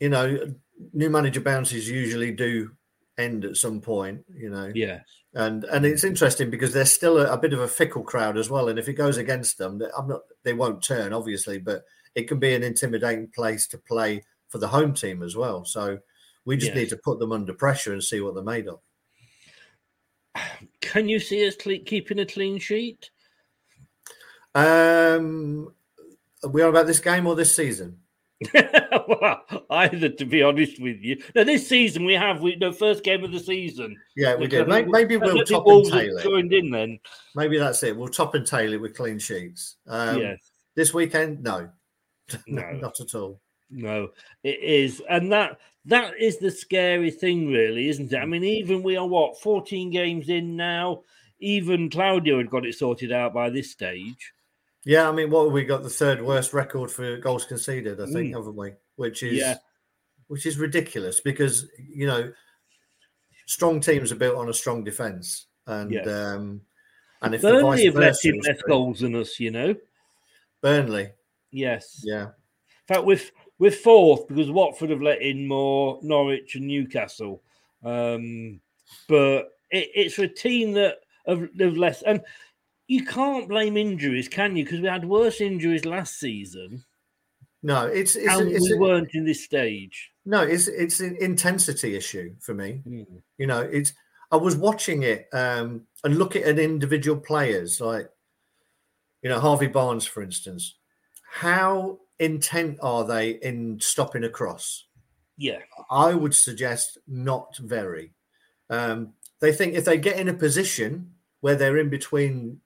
you 0.00 0.08
know, 0.08 0.38
new 0.92 1.10
manager 1.10 1.40
bounces 1.40 1.88
usually 1.88 2.32
do 2.32 2.70
end 3.16 3.44
at 3.44 3.56
some 3.56 3.80
point. 3.80 4.24
You 4.34 4.50
know, 4.50 4.70
Yes. 4.74 5.04
and 5.34 5.64
and 5.64 5.84
it's 5.84 6.04
interesting 6.04 6.50
because 6.50 6.72
they're 6.72 6.84
still 6.84 7.18
a, 7.18 7.32
a 7.32 7.38
bit 7.38 7.52
of 7.52 7.60
a 7.60 7.68
fickle 7.68 8.02
crowd 8.02 8.36
as 8.38 8.48
well. 8.50 8.68
And 8.68 8.78
if 8.78 8.88
it 8.88 8.94
goes 8.94 9.16
against 9.16 9.58
them, 9.58 9.78
they- 9.78 9.90
I'm 9.96 10.08
not 10.08 10.22
they 10.44 10.54
won't 10.54 10.82
turn 10.82 11.12
obviously, 11.12 11.58
but 11.58 11.84
it 12.14 12.28
can 12.28 12.38
be 12.38 12.54
an 12.54 12.62
intimidating 12.62 13.28
place 13.28 13.66
to 13.68 13.78
play 13.78 14.24
for 14.48 14.58
the 14.58 14.68
home 14.68 14.94
team 14.94 15.22
as 15.22 15.36
well. 15.36 15.64
So 15.64 15.98
we 16.44 16.56
just 16.56 16.68
Yes. 16.68 16.76
need 16.76 16.88
to 16.90 16.96
put 16.96 17.18
them 17.18 17.32
under 17.32 17.52
pressure 17.52 17.92
and 17.92 18.02
see 18.02 18.20
what 18.20 18.34
they're 18.34 18.42
made 18.42 18.66
of. 18.66 18.80
Can 20.80 21.08
you 21.08 21.18
see 21.20 21.46
us 21.46 21.54
keeping 21.56 22.20
a 22.20 22.26
clean 22.26 22.58
sheet? 22.58 23.10
Um, 24.54 25.72
are 26.42 26.50
we 26.50 26.62
on 26.62 26.70
about 26.70 26.86
this 26.86 27.00
game 27.00 27.26
or 27.26 27.34
this 27.34 27.54
season? 27.54 27.98
well, 28.54 29.42
either, 29.70 30.08
to 30.10 30.24
be 30.24 30.42
honest 30.42 30.80
with 30.80 30.98
you. 31.00 31.20
Now, 31.34 31.42
this 31.44 31.66
season 31.66 32.04
we 32.04 32.14
have 32.14 32.40
we 32.40 32.56
the 32.56 32.72
first 32.72 33.02
game 33.02 33.24
of 33.24 33.32
the 33.32 33.40
season. 33.40 33.96
Yeah, 34.16 34.36
we 34.36 34.46
did. 34.46 34.70
I 34.70 34.82
Maybe 34.82 35.16
we'll 35.16 35.44
top 35.44 35.66
and 35.66 35.84
tail 35.84 36.16
it. 36.16 36.22
joined 36.22 36.52
in 36.52 36.70
then. 36.70 37.00
Maybe 37.34 37.58
that's 37.58 37.82
it. 37.82 37.96
We'll 37.96 38.08
top 38.08 38.34
and 38.36 38.46
tail 38.46 38.72
it 38.72 38.80
with 38.80 38.96
clean 38.96 39.18
sheets. 39.18 39.76
Um, 39.88 40.18
Yes. 40.18 40.38
This 40.76 40.94
weekend, 40.94 41.42
no, 41.42 41.68
No. 42.46 42.70
not 42.72 43.00
at 43.00 43.14
all. 43.16 43.40
No, 43.70 44.10
it 44.44 44.60
is, 44.60 45.02
and 45.10 45.30
that 45.32 45.58
that 45.86 46.14
is 46.18 46.38
the 46.38 46.50
scary 46.50 47.10
thing, 47.10 47.48
really, 47.52 47.88
isn't 47.88 48.12
it? 48.12 48.16
I 48.16 48.24
mean, 48.24 48.44
even 48.44 48.82
we 48.84 48.96
are 48.96 49.06
what 49.06 49.40
fourteen 49.40 49.90
games 49.90 50.28
in 50.28 50.56
now. 50.56 51.02
Even 51.40 51.90
Claudio 51.90 52.38
had 52.38 52.48
got 52.50 52.64
it 52.64 52.74
sorted 52.76 53.10
out 53.12 53.34
by 53.34 53.50
this 53.50 53.70
stage. 53.72 54.32
Yeah, 54.84 55.08
I 55.08 55.12
mean, 55.12 55.30
what 55.30 55.44
have 55.44 55.52
we 55.52 55.64
got? 55.64 55.82
The 55.82 55.90
third 55.90 56.22
worst 56.22 56.52
record 56.52 56.90
for 56.90 57.16
goals 57.18 57.44
conceded, 57.44 58.00
I 58.00 58.06
think, 58.06 58.32
Mm. 58.32 58.36
haven't 58.36 58.56
we? 58.56 58.72
Which 58.96 59.22
is 59.22 59.38
Yeah. 59.38 59.58
which 60.28 60.44
is 60.46 60.58
ridiculous 60.58 61.20
because 61.20 61.66
you 61.78 62.06
know 62.06 62.32
strong 63.46 63.80
teams 63.80 64.12
are 64.12 64.16
built 64.16 64.36
on 64.36 64.48
a 64.48 64.52
strong 64.54 64.84
defense, 64.84 65.46
and 65.66 65.90
Yes. 65.90 66.06
um, 66.06 66.60
and 67.22 67.34
if 67.34 67.42
Burnley 67.42 67.86
have 67.86 67.96
let 67.96 68.24
in 68.24 68.38
less 68.40 68.62
goals 68.62 69.00
than 69.00 69.14
us, 69.14 69.40
you 69.40 69.50
know. 69.50 69.74
Burnley, 70.60 71.12
Yes. 71.50 72.02
yeah, 72.04 72.26
In 72.26 72.94
fact, 72.94 73.04
we're, 73.04 73.20
we're 73.58 73.70
fourth 73.70 74.28
because 74.28 74.50
Watford 74.50 74.90
have 74.90 75.00
let 75.02 75.22
in 75.22 75.46
more, 75.48 75.98
Norwich 76.02 76.54
and 76.56 76.66
Newcastle. 76.66 77.42
Um, 77.82 78.60
but 79.08 79.56
it, 79.70 79.90
it's 79.94 80.14
for 80.14 80.24
a 80.24 80.28
team 80.28 80.72
that 80.72 80.98
have, 81.26 81.48
have 81.58 81.76
less. 81.76 82.02
And 82.02 82.20
you 82.88 83.04
can't 83.04 83.48
blame 83.48 83.76
injuries, 83.76 84.28
can 84.28 84.56
you? 84.56 84.64
Because 84.64 84.80
we 84.80 84.88
had 84.88 85.04
worse 85.04 85.40
injuries 85.40 85.84
last 85.84 86.18
season 86.18 86.84
no, 87.62 87.86
it's 87.86 88.14
it's, 88.14 88.32
and 88.32 88.50
it's 88.50 88.68
we 88.68 88.76
a- 88.76 88.78
weren't 88.78 89.14
in 89.14 89.24
this 89.24 89.42
stage. 89.44 90.12
no, 90.24 90.42
it's 90.42 90.68
it's 90.68 91.00
an 91.00 91.16
intensity 91.20 91.96
issue 91.96 92.34
for 92.40 92.54
me. 92.54 92.82
Mm. 92.86 93.06
You 93.36 93.46
know, 93.46 93.60
it's 93.60 93.92
I 94.30 94.36
was 94.36 94.56
watching 94.56 95.02
it 95.02 95.28
um, 95.32 95.82
and 96.04 96.18
looking 96.18 96.44
at 96.44 96.58
individual 96.58 97.18
players 97.20 97.80
like 97.80 98.08
you 99.22 99.28
know 99.28 99.40
Harvey 99.40 99.66
Barnes, 99.66 100.06
for 100.06 100.22
instance. 100.22 100.76
How 101.30 101.98
intent 102.20 102.78
are 102.80 103.04
they 103.04 103.30
in 103.30 103.80
stopping 103.80 104.24
a 104.24 104.28
cross? 104.28 104.86
Yeah. 105.36 105.58
I 105.90 106.14
would 106.14 106.34
suggest 106.34 106.98
not 107.06 107.56
very. 107.58 108.12
Um, 108.70 109.14
they 109.40 109.52
think 109.52 109.74
if 109.74 109.84
they 109.84 109.98
get 109.98 110.18
in 110.18 110.28
a 110.28 110.34
position 110.34 111.12
where 111.40 111.54
they're 111.54 111.76
in 111.76 111.90
between 111.90 112.60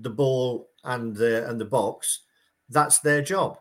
the 0.00 0.10
ball 0.10 0.68
and 0.84 1.14
the 1.16 1.48
and 1.48 1.60
the 1.60 1.64
box, 1.64 2.22
that's 2.68 2.98
their 3.00 3.22
job. 3.22 3.58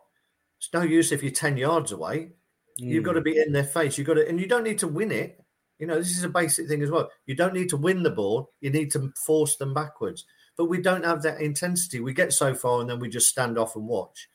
It's 0.57 0.69
no 0.73 0.81
use 0.81 1.11
if 1.11 1.23
you're 1.23 1.31
ten 1.31 1.57
yards 1.57 1.91
away. 1.91 2.31
You've 2.79 3.03
got 3.03 3.13
to 3.13 3.19
hmm. 3.19 3.25
be 3.25 3.39
in 3.39 3.51
their 3.51 3.63
face. 3.63 3.97
You've 3.97 4.07
got 4.07 4.15
to, 4.15 4.27
and 4.27 4.39
you 4.39 4.47
don't 4.47 4.63
need 4.63 4.77
to 4.79 4.87
win 4.87 5.11
it. 5.11 5.43
You 5.79 5.87
know, 5.87 5.97
this 5.97 6.15
is 6.15 6.23
a 6.23 6.29
basic 6.29 6.67
thing 6.67 6.83
as 6.83 6.91
well. 6.91 7.09
You 7.25 7.35
don't 7.35 7.53
need 7.53 7.69
to 7.69 7.77
win 7.77 8.03
the 8.03 8.11
ball. 8.11 8.51
You 8.61 8.69
need 8.69 8.91
to 8.91 9.11
force 9.25 9.55
them 9.55 9.73
backwards. 9.73 10.25
But 10.57 10.65
we 10.65 10.81
don't 10.81 11.05
have 11.05 11.21
that 11.23 11.41
intensity. 11.41 11.99
We 11.99 12.13
get 12.13 12.33
so 12.33 12.55
far 12.55 12.81
and 12.81 12.89
then 12.89 12.99
we 12.99 13.09
just 13.09 13.29
stand 13.29 13.57
off 13.59 13.75
and 13.75 13.87
watch. 13.87 14.27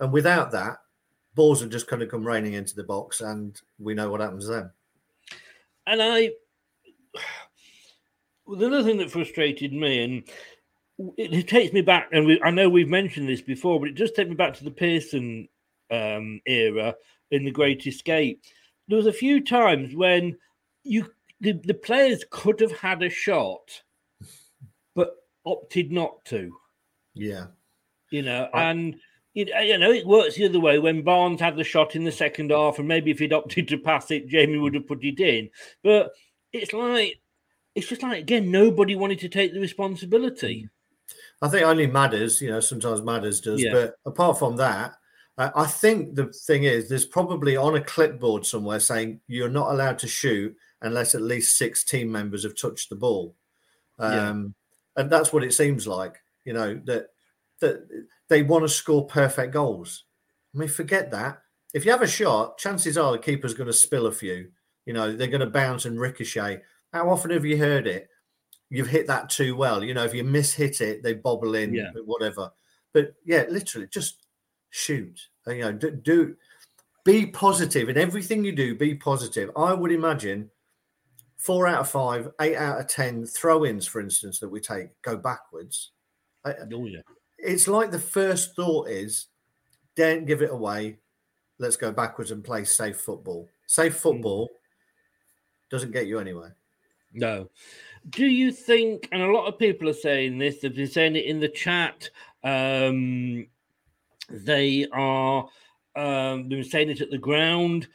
And 0.00 0.12
without 0.12 0.50
that, 0.52 0.76
balls 1.34 1.62
are 1.62 1.68
just 1.68 1.88
going 1.88 2.00
to 2.00 2.06
come 2.06 2.26
raining 2.26 2.54
into 2.54 2.74
the 2.74 2.84
box, 2.84 3.20
and 3.20 3.60
we 3.78 3.94
know 3.94 4.10
what 4.10 4.20
happens 4.20 4.48
then. 4.48 4.70
And 5.86 6.02
I, 6.02 6.30
well, 8.46 8.58
the 8.58 8.66
other 8.66 8.82
thing 8.82 8.98
that 8.98 9.10
frustrated 9.10 9.72
me, 9.72 10.02
and 10.02 10.22
it, 10.98 11.32
it 11.32 11.48
takes 11.48 11.72
me 11.72 11.80
back, 11.80 12.08
and 12.12 12.26
we, 12.26 12.40
I 12.42 12.50
know 12.50 12.68
we've 12.68 12.88
mentioned 12.88 13.28
this 13.28 13.42
before, 13.42 13.80
but 13.80 13.88
it 13.88 13.96
does 13.96 14.12
take 14.12 14.28
me 14.28 14.34
back 14.34 14.54
to 14.54 14.64
the 14.64 14.70
Pearson 14.70 15.48
um, 15.90 16.40
era 16.46 16.94
in 17.30 17.44
The 17.44 17.50
Great 17.50 17.86
Escape. 17.86 18.42
There 18.88 18.96
was 18.96 19.06
a 19.06 19.12
few 19.12 19.42
times 19.42 19.94
when 19.94 20.36
you 20.82 21.06
the, 21.40 21.52
the 21.52 21.74
players 21.74 22.24
could 22.30 22.60
have 22.60 22.72
had 22.72 23.02
a 23.02 23.10
shot, 23.10 23.82
but 24.94 25.14
opted 25.44 25.90
not 25.90 26.24
to. 26.26 26.52
Yeah. 27.14 27.46
You 28.10 28.22
know, 28.22 28.48
and 28.54 28.96
you 29.34 29.46
know, 29.46 29.60
you 29.60 29.78
know, 29.78 29.90
it 29.90 30.06
works 30.06 30.36
the 30.36 30.44
other 30.44 30.60
way. 30.60 30.78
When 30.78 31.02
Barnes 31.02 31.40
had 31.40 31.56
the 31.56 31.64
shot 31.64 31.96
in 31.96 32.04
the 32.04 32.12
second 32.12 32.50
half, 32.50 32.78
and 32.78 32.86
maybe 32.86 33.10
if 33.10 33.18
he'd 33.18 33.32
opted 33.32 33.68
to 33.68 33.78
pass 33.78 34.10
it, 34.10 34.28
Jamie 34.28 34.58
would 34.58 34.74
have 34.74 34.86
put 34.86 35.04
it 35.04 35.18
in. 35.18 35.50
But 35.82 36.12
it's 36.52 36.72
like 36.72 37.20
it's 37.74 37.88
just 37.88 38.02
like 38.02 38.20
again, 38.20 38.50
nobody 38.50 38.94
wanted 38.94 39.18
to 39.20 39.28
take 39.28 39.52
the 39.52 39.60
responsibility. 39.60 40.68
I 41.44 41.48
think 41.48 41.66
only 41.66 41.86
Madders, 41.86 42.40
you 42.40 42.48
know, 42.48 42.60
sometimes 42.60 43.02
Madders 43.02 43.40
does. 43.42 43.62
Yeah. 43.62 43.72
But 43.72 43.96
apart 44.06 44.38
from 44.38 44.56
that, 44.56 44.94
uh, 45.36 45.50
I 45.54 45.66
think 45.66 46.14
the 46.14 46.32
thing 46.32 46.64
is 46.64 46.88
there's 46.88 47.04
probably 47.04 47.54
on 47.54 47.76
a 47.76 47.82
clipboard 47.82 48.46
somewhere 48.46 48.80
saying 48.80 49.20
you're 49.26 49.50
not 49.50 49.70
allowed 49.70 49.98
to 49.98 50.08
shoot 50.08 50.56
unless 50.80 51.14
at 51.14 51.20
least 51.20 51.58
six 51.58 51.84
team 51.84 52.10
members 52.10 52.44
have 52.44 52.56
touched 52.56 52.88
the 52.88 52.96
ball. 52.96 53.36
Yeah. 53.98 54.30
Um, 54.30 54.54
And 54.96 55.10
that's 55.10 55.32
what 55.32 55.44
it 55.44 55.52
seems 55.52 55.86
like, 55.86 56.22
you 56.44 56.54
know, 56.54 56.80
that 56.86 57.08
that 57.60 57.88
they 58.28 58.42
want 58.42 58.64
to 58.64 58.68
score 58.68 59.06
perfect 59.06 59.52
goals. 59.52 60.04
I 60.54 60.58
mean, 60.58 60.68
forget 60.68 61.10
that. 61.10 61.42
If 61.74 61.84
you 61.84 61.90
have 61.90 62.02
a 62.02 62.06
shot, 62.06 62.58
chances 62.58 62.96
are 62.96 63.12
the 63.12 63.18
keeper's 63.18 63.54
going 63.54 63.66
to 63.66 63.72
spill 63.72 64.06
a 64.06 64.12
few. 64.12 64.50
You 64.86 64.92
know, 64.92 65.12
they're 65.12 65.26
going 65.26 65.40
to 65.40 65.46
bounce 65.46 65.84
and 65.84 66.00
ricochet. 66.00 66.62
How 66.92 67.10
often 67.10 67.32
have 67.32 67.44
you 67.44 67.58
heard 67.58 67.86
it? 67.86 68.08
You've 68.74 68.88
hit 68.88 69.06
that 69.06 69.30
too 69.30 69.54
well. 69.56 69.84
You 69.84 69.94
know, 69.94 70.04
if 70.04 70.14
you 70.14 70.24
miss 70.24 70.52
hit 70.52 70.80
it, 70.80 71.02
they 71.02 71.14
bobble 71.14 71.54
in, 71.54 71.72
Yeah. 71.74 71.90
whatever. 72.04 72.50
But 72.92 73.14
yeah, 73.24 73.44
literally, 73.48 73.86
just 73.88 74.26
shoot. 74.70 75.28
Uh, 75.46 75.52
You 75.52 75.62
know, 75.62 75.72
do, 75.72 75.90
do 75.90 76.36
be 77.04 77.26
positive 77.26 77.88
in 77.88 77.98
everything 77.98 78.44
you 78.44 78.52
do. 78.52 78.74
Be 78.74 78.94
positive. 78.94 79.50
I 79.56 79.74
would 79.74 79.92
imagine 79.92 80.50
four 81.36 81.66
out 81.66 81.80
of 81.80 81.90
five, 81.90 82.30
eight 82.40 82.56
out 82.56 82.80
of 82.80 82.86
ten 82.88 83.26
throw-ins, 83.26 83.86
for 83.86 84.00
instance, 84.00 84.40
that 84.40 84.48
we 84.48 84.60
take 84.60 84.88
go 85.02 85.16
backwards. 85.16 85.92
Oh 86.44 86.86
yeah. 86.86 87.00
It's 87.38 87.68
like 87.68 87.90
the 87.90 87.98
first 87.98 88.56
thought 88.56 88.88
is, 88.88 89.26
don't 89.96 90.26
give 90.26 90.42
it 90.42 90.50
away. 90.50 90.98
Let's 91.58 91.76
go 91.76 91.92
backwards 91.92 92.30
and 92.30 92.42
play 92.42 92.64
safe 92.64 92.96
football. 93.00 93.48
Safe 93.66 93.94
football 93.96 94.50
doesn't 95.70 95.92
get 95.92 96.06
you 96.06 96.18
anywhere. 96.18 96.56
No. 97.12 97.48
Do 98.10 98.26
you 98.26 98.52
think, 98.52 99.08
and 99.12 99.22
a 99.22 99.32
lot 99.32 99.46
of 99.46 99.58
people 99.58 99.88
are 99.88 99.94
saying 99.94 100.38
this, 100.38 100.60
they've 100.60 100.74
been 100.74 100.86
saying 100.86 101.16
it 101.16 101.24
in 101.24 101.40
the 101.40 101.48
chat, 101.48 102.10
um, 102.42 103.46
they 104.30 104.86
are 104.92 105.48
um, 105.96 106.48
they've 106.48 106.60
been 106.60 106.64
saying 106.64 106.90
it 106.90 107.00
at 107.00 107.10
the 107.10 107.18
ground. 107.18 107.88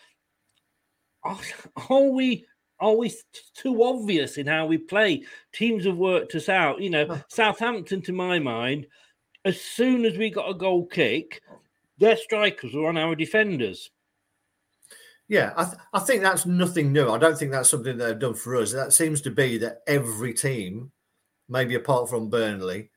Are, 1.23 1.37
are 1.89 2.03
we 2.03 2.45
are 2.79 2.95
we 2.95 3.13
too 3.53 3.83
obvious 3.83 4.37
in 4.37 4.47
how 4.47 4.65
we 4.65 4.77
play? 4.77 5.23
Teams 5.53 5.85
have 5.85 5.97
worked 5.97 6.33
us 6.35 6.49
out. 6.49 6.81
You 6.81 6.89
know, 6.89 7.21
Southampton, 7.27 8.01
to 8.03 8.13
my 8.13 8.39
mind, 8.39 8.87
as 9.43 9.59
soon 9.59 10.05
as 10.05 10.17
we 10.17 10.29
got 10.29 10.49
a 10.49 10.53
goal 10.53 10.85
kick, 10.85 11.41
their 11.97 12.15
strikers 12.15 12.73
were 12.73 12.87
on 12.87 12.97
our 12.97 13.15
defenders. 13.15 13.91
Yeah, 15.29 15.53
I, 15.55 15.63
th- 15.63 15.77
I 15.93 15.99
think 15.99 16.23
that's 16.23 16.47
nothing 16.47 16.91
new. 16.91 17.09
I 17.11 17.19
don't 17.19 17.37
think 17.37 17.51
that's 17.51 17.69
something 17.69 17.97
they've 17.97 18.17
done 18.17 18.33
for 18.33 18.55
us. 18.55 18.73
That 18.73 18.93
seems 18.93 19.21
to 19.21 19.31
be 19.31 19.59
that 19.59 19.81
every 19.87 20.33
team, 20.33 20.91
maybe 21.47 21.75
apart 21.75 22.09
from 22.09 22.31
Burnley, 22.31 22.89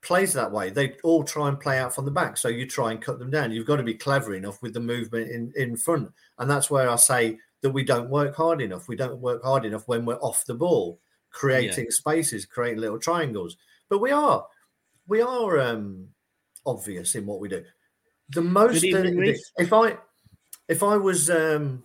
plays 0.00 0.32
that 0.32 0.52
way. 0.52 0.70
They 0.70 0.94
all 1.02 1.24
try 1.24 1.48
and 1.48 1.58
play 1.58 1.78
out 1.78 1.92
from 1.92 2.04
the 2.04 2.12
back. 2.12 2.36
So 2.36 2.48
you 2.48 2.64
try 2.64 2.92
and 2.92 3.02
cut 3.02 3.18
them 3.18 3.30
down. 3.30 3.50
You've 3.50 3.66
got 3.66 3.76
to 3.76 3.82
be 3.82 3.94
clever 3.94 4.34
enough 4.34 4.62
with 4.62 4.72
the 4.72 4.80
movement 4.80 5.32
in, 5.32 5.52
in 5.56 5.76
front. 5.76 6.10
And 6.38 6.48
that's 6.48 6.70
where 6.70 6.88
I 6.88 6.94
say 6.94 7.38
that 7.62 7.70
we 7.70 7.82
don't 7.82 8.08
work 8.08 8.36
hard 8.36 8.60
enough. 8.60 8.86
We 8.86 8.96
don't 8.96 9.18
work 9.18 9.42
hard 9.42 9.64
enough 9.64 9.88
when 9.88 10.04
we're 10.04 10.20
off 10.20 10.44
the 10.46 10.54
ball, 10.54 11.00
creating 11.30 11.90
spaces, 11.90 12.46
creating 12.46 12.80
little 12.80 13.00
triangles. 13.00 13.56
But 13.88 13.98
we 13.98 14.12
are, 14.12 14.46
we 15.08 15.22
are 15.22 15.58
um, 15.58 16.06
obvious 16.64 17.16
in 17.16 17.26
what 17.26 17.40
we 17.40 17.48
do. 17.48 17.64
The 18.28 18.42
most 18.42 18.74
Good 18.74 18.84
evening, 18.84 19.16
Reece. 19.16 19.52
if 19.58 19.72
I 19.72 19.96
if 20.70 20.82
I 20.82 20.96
was 20.96 21.28
um 21.28 21.84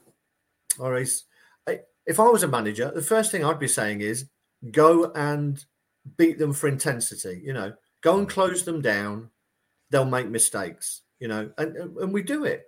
or 0.79 0.95
is 0.97 1.23
if 2.07 2.19
I 2.19 2.27
was 2.29 2.43
a 2.43 2.47
manager, 2.47 2.91
the 2.93 3.01
first 3.01 3.31
thing 3.31 3.43
I'd 3.43 3.59
be 3.59 3.67
saying 3.67 4.01
is 4.01 4.27
go 4.71 5.11
and 5.15 5.63
beat 6.17 6.37
them 6.37 6.53
for 6.53 6.67
intensity. 6.67 7.41
You 7.43 7.53
know, 7.53 7.73
go 8.01 8.19
and 8.19 8.29
close 8.29 8.63
them 8.63 8.79
down. 8.81 9.31
They'll 9.89 10.05
make 10.05 10.29
mistakes. 10.29 11.01
You 11.19 11.27
know, 11.29 11.49
and 11.57 11.75
and 11.75 12.13
we 12.13 12.21
do 12.21 12.45
it. 12.45 12.67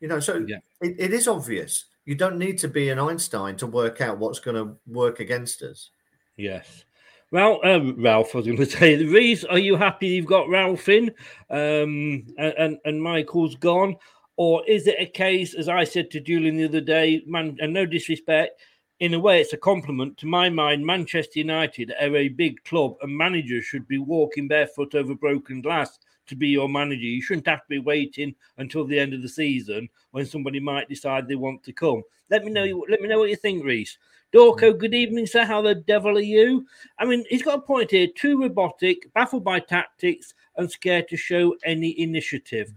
You 0.00 0.08
know, 0.08 0.20
so 0.20 0.44
Yeah. 0.46 0.58
it, 0.80 0.96
it 0.98 1.12
is 1.12 1.28
obvious. 1.28 1.84
You 2.06 2.14
don't 2.14 2.38
need 2.38 2.56
to 2.58 2.68
be 2.68 2.88
an 2.88 2.98
Einstein 2.98 3.56
to 3.56 3.66
work 3.66 4.00
out 4.00 4.18
what's 4.18 4.40
going 4.40 4.56
to 4.56 4.76
work 4.86 5.20
against 5.20 5.60
us. 5.62 5.90
Yes. 6.36 6.84
Well, 7.32 7.60
um, 7.64 8.02
Ralph, 8.02 8.34
I 8.34 8.38
was 8.38 8.46
going 8.46 8.56
to 8.64 8.64
say, 8.66 9.04
Reese, 9.04 9.44
are 9.44 9.58
you 9.58 9.76
happy 9.76 10.06
you've 10.06 10.24
got 10.24 10.48
Ralph 10.48 10.88
in 10.88 11.10
um, 11.50 12.24
and, 12.38 12.54
and, 12.56 12.78
and 12.86 13.02
Michael's 13.02 13.56
gone? 13.56 13.96
Or 14.38 14.64
is 14.68 14.86
it 14.86 14.94
a 15.00 15.06
case, 15.06 15.52
as 15.52 15.68
I 15.68 15.82
said 15.82 16.12
to 16.12 16.20
Julian 16.20 16.56
the 16.56 16.66
other 16.66 16.80
day, 16.80 17.24
man, 17.26 17.56
and 17.60 17.72
no 17.72 17.84
disrespect, 17.84 18.60
in 19.00 19.12
a 19.14 19.18
way, 19.18 19.40
it's 19.40 19.52
a 19.52 19.56
compliment. 19.56 20.16
To 20.18 20.26
my 20.26 20.48
mind, 20.48 20.86
Manchester 20.86 21.40
United 21.40 21.92
are 22.00 22.16
a 22.16 22.28
big 22.28 22.62
club, 22.62 22.94
and 23.02 23.16
managers 23.16 23.64
should 23.64 23.88
be 23.88 23.98
walking 23.98 24.46
barefoot 24.46 24.94
over 24.94 25.16
broken 25.16 25.60
glass 25.60 25.98
to 26.28 26.36
be 26.36 26.48
your 26.48 26.68
manager. 26.68 27.02
You 27.02 27.20
shouldn't 27.20 27.48
have 27.48 27.62
to 27.62 27.68
be 27.68 27.80
waiting 27.80 28.32
until 28.58 28.84
the 28.84 29.00
end 29.00 29.12
of 29.12 29.22
the 29.22 29.28
season 29.28 29.88
when 30.12 30.24
somebody 30.24 30.60
might 30.60 30.88
decide 30.88 31.26
they 31.26 31.34
want 31.34 31.64
to 31.64 31.72
come. 31.72 32.04
Let 32.30 32.44
me 32.44 32.52
know. 32.52 32.64
Hmm. 32.64 32.90
Let 32.90 33.00
me 33.00 33.08
know 33.08 33.18
what 33.18 33.30
you 33.30 33.36
think, 33.36 33.64
Reese. 33.64 33.98
Dorco, 34.32 34.72
hmm. 34.72 34.78
good 34.78 34.94
evening, 34.94 35.26
sir. 35.26 35.44
How 35.44 35.62
the 35.62 35.74
devil 35.74 36.16
are 36.16 36.20
you? 36.20 36.64
I 37.00 37.06
mean, 37.06 37.24
he's 37.28 37.42
got 37.42 37.58
a 37.58 37.62
point 37.62 37.90
here. 37.90 38.06
Too 38.14 38.40
robotic, 38.40 39.12
baffled 39.14 39.42
by 39.42 39.58
tactics, 39.58 40.32
and 40.56 40.70
scared 40.70 41.08
to 41.08 41.16
show 41.16 41.56
any 41.64 42.00
initiative. 42.00 42.72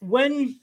Hmm. 0.00 0.08
When 0.10 0.60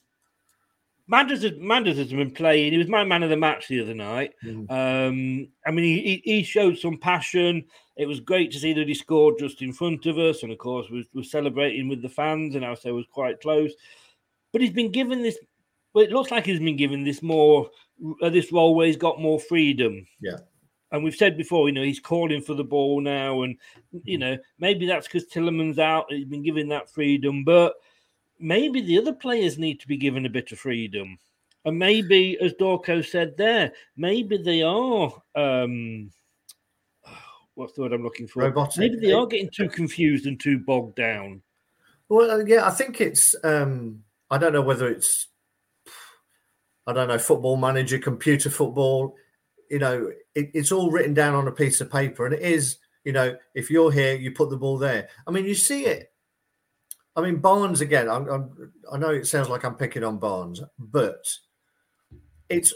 Madders, 1.10 1.42
had- 1.42 1.60
Madders 1.60 1.98
has 1.98 2.12
been 2.14 2.32
playing, 2.32 2.72
he 2.72 2.78
was 2.78 2.88
my 2.88 3.04
man 3.04 3.24
of 3.24 3.32
the 3.32 3.36
match 3.38 3.68
the 3.68 3.82
other 3.82 3.96
night. 3.96 4.34
Um, 4.70 5.48
I 5.66 5.72
mean, 5.72 5.84
he, 5.84 6.22
he 6.24 6.36
he 6.36 6.44
showed 6.44 6.78
some 6.78 6.98
passion. 6.98 7.66
It 7.98 8.06
was 8.08 8.20
great 8.20 8.52
to 8.52 8.60
see 8.60 8.74
that 8.74 8.88
he 8.88 8.94
scored 8.94 9.40
just 9.40 9.62
in 9.62 9.74
front 9.74 10.06
of 10.06 10.18
us, 10.20 10.44
and 10.44 10.52
of 10.52 10.60
course, 10.60 10.90
was 10.90 11.08
was 11.14 11.32
celebrating 11.32 11.90
with 11.90 12.02
the 12.02 12.10
fans, 12.10 12.56
and 12.56 12.64
I 12.64 12.74
say 12.76 12.92
was 12.92 13.08
quite 13.12 13.42
close. 13.42 13.74
But 14.54 14.62
he's 14.62 14.72
been 14.72 14.92
given 14.92 15.24
this. 15.24 15.38
Well, 15.94 16.06
it 16.06 16.12
looks 16.12 16.30
like 16.30 16.46
he's 16.46 16.60
been 16.60 16.78
given 16.78 17.04
this 17.04 17.24
more 17.24 17.70
uh, 18.22 18.30
this 18.30 18.52
role 18.52 18.76
where 18.76 18.88
he's 18.88 18.96
got 18.96 19.20
more 19.20 19.40
freedom. 19.40 20.06
Yeah. 20.22 20.38
And 20.92 21.04
we've 21.04 21.16
said 21.16 21.38
before, 21.38 21.68
you 21.68 21.74
know, 21.74 21.84
he's 21.84 22.00
calling 22.00 22.42
for 22.42 22.54
the 22.54 22.64
ball 22.64 23.02
now, 23.02 23.42
and 23.42 23.58
you 24.04 24.18
know, 24.20 24.38
maybe 24.60 24.86
that's 24.86 25.08
because 25.08 25.28
Tielemans' 25.28 25.80
out. 25.80 26.06
He's 26.10 26.26
been 26.26 26.44
given 26.44 26.68
that 26.70 26.90
freedom, 26.90 27.44
but 27.44 27.74
maybe 28.40 28.82
the 28.82 28.98
other 28.98 29.14
players 29.14 29.58
need 29.58 29.80
to 29.82 29.88
be 29.88 29.98
given 29.98 30.26
a 30.26 30.30
bit 30.30 30.52
of 30.52 30.60
freedom. 30.60 31.18
And 31.66 31.78
maybe, 31.78 32.38
as 32.40 32.54
Dorco 32.54 33.06
said 33.06 33.36
there, 33.38 33.74
maybe 33.98 34.38
they 34.38 34.62
are. 34.62 35.12
Um, 35.36 36.12
what's 37.56 37.74
the 37.74 37.82
word 37.82 37.94
I'm 37.94 38.04
looking 38.04 38.28
for? 38.28 38.44
Robotic. 38.44 38.80
Maybe 38.80 38.96
they 38.96 39.14
are 39.14 39.28
getting 39.28 39.50
too 39.50 39.70
confused 39.70 40.26
and 40.26 40.40
too 40.40 40.60
bogged 40.60 40.96
down. 40.96 41.42
Well, 42.08 42.32
uh, 42.32 42.44
yeah, 42.46 42.66
I 42.66 42.72
think 42.72 43.02
it's. 43.02 43.36
um 43.44 44.04
I 44.32 44.38
don't 44.38 44.54
know 44.54 44.62
whether 44.62 44.88
it's. 44.88 45.28
I 46.88 46.94
don't 46.94 47.08
know 47.08 47.20
football 47.20 47.58
manager, 47.58 48.00
computer 48.00 48.50
football. 48.50 49.16
You 49.70 49.80
know, 49.80 50.12
it, 50.34 50.50
it's 50.54 50.72
all 50.72 50.90
written 50.90 51.14
down 51.14 51.36
on 51.36 51.48
a 51.48 51.52
piece 51.52 51.82
of 51.82 51.92
paper, 51.92 52.26
and 52.26 52.34
it 52.34 52.42
is. 52.42 52.78
You 53.04 53.14
know, 53.14 53.38
if 53.56 53.72
you're 53.72 53.92
here, 53.92 54.16
you 54.16 54.32
put 54.32 54.50
the 54.50 54.58
ball 54.58 54.78
there. 54.78 55.10
I 55.26 55.32
mean, 55.32 55.46
you 55.46 55.56
see 55.56 55.86
it. 55.86 56.12
I 57.16 57.22
mean, 57.22 57.38
Barnes 57.38 57.82
again. 57.82 58.10
I'm, 58.10 58.28
I'm, 58.30 58.72
I 58.92 58.98
know 58.98 59.10
it 59.10 59.28
sounds 59.28 59.50
like 59.50 59.64
I'm 59.66 59.76
picking 59.76 60.04
on 60.04 60.20
Barnes, 60.20 60.62
but 60.78 61.26
it's 62.50 62.72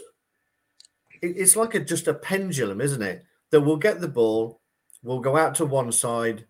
it- 1.22 1.36
it's 1.36 1.56
like 1.56 1.74
a 1.74 1.80
just 1.80 2.08
a 2.08 2.14
pendulum, 2.14 2.80
isn't 2.80 3.02
it? 3.02 3.24
That 3.50 3.60
we'll 3.62 3.76
get 3.76 4.00
the 4.00 4.08
ball, 4.08 4.60
we'll 5.02 5.20
go 5.20 5.36
out 5.36 5.54
to 5.56 5.64
one 5.66 5.92
side, 5.92 6.44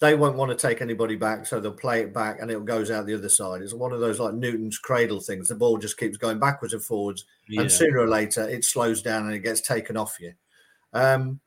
they 0.00 0.14
won't 0.14 0.36
want 0.36 0.56
to 0.56 0.66
take 0.68 0.80
anybody 0.80 1.16
back, 1.16 1.44
so 1.46 1.58
they'll 1.58 1.72
play 1.72 2.02
it 2.02 2.14
back 2.14 2.38
and 2.40 2.50
it 2.50 2.64
goes 2.64 2.90
out 2.90 3.06
the 3.06 3.14
other 3.14 3.28
side. 3.28 3.62
It's 3.62 3.74
one 3.74 3.92
of 3.92 3.98
those 4.00 4.20
like 4.20 4.34
Newton's 4.34 4.78
cradle 4.78 5.20
things. 5.20 5.48
The 5.48 5.54
ball 5.56 5.78
just 5.78 5.96
keeps 5.98 6.16
going 6.16 6.38
backwards 6.38 6.74
and 6.74 6.82
forwards, 6.82 7.24
Yeah. 7.48 7.62
and 7.62 7.72
sooner 7.72 7.98
or 7.98 8.08
later 8.08 8.48
it 8.48 8.64
slows 8.64 9.02
down 9.02 9.26
and 9.26 9.34
it 9.34 9.40
gets 9.40 9.60
taken 9.62 9.96
off 9.96 10.18
you. 10.20 10.34
Um, 10.92 11.40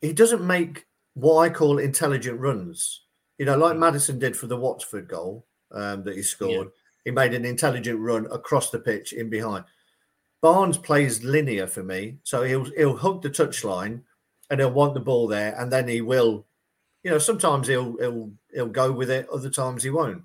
he 0.00 0.12
doesn't 0.14 0.46
make 0.46 0.86
what 1.14 1.38
I 1.40 1.50
call 1.50 1.78
intelligent 1.78 2.40
runs. 2.40 3.02
You 3.42 3.46
know, 3.46 3.56
like 3.56 3.76
Maddison 3.76 4.20
did 4.20 4.36
for 4.36 4.46
the 4.46 4.56
Watford 4.56 5.08
goal 5.08 5.44
um, 5.72 6.04
that 6.04 6.14
he 6.14 6.22
scored. 6.22 6.68
He 7.04 7.10
made 7.10 7.34
an 7.34 7.44
intelligent 7.44 7.98
run 7.98 8.28
across 8.30 8.70
the 8.70 8.78
pitch 8.78 9.12
in 9.12 9.30
behind. 9.30 9.64
Barnes 10.40 10.78
plays 10.78 11.24
linear 11.24 11.66
for 11.66 11.82
me, 11.82 12.18
so 12.22 12.44
he'll 12.44 12.66
he'll 12.76 12.96
hug 12.96 13.20
the 13.20 13.28
touchline 13.28 14.02
and 14.48 14.60
he'll 14.60 14.70
want 14.70 14.94
the 14.94 15.00
ball 15.00 15.26
there, 15.26 15.56
and 15.58 15.72
then 15.72 15.88
he 15.88 16.02
will. 16.02 16.46
You 17.02 17.10
know, 17.10 17.18
sometimes 17.18 17.66
he'll 17.66 17.96
he'll 17.98 18.30
he'll 18.54 18.68
go 18.68 18.92
with 18.92 19.10
it, 19.10 19.28
other 19.28 19.50
times 19.50 19.82
he 19.82 19.90
won't. 19.90 20.22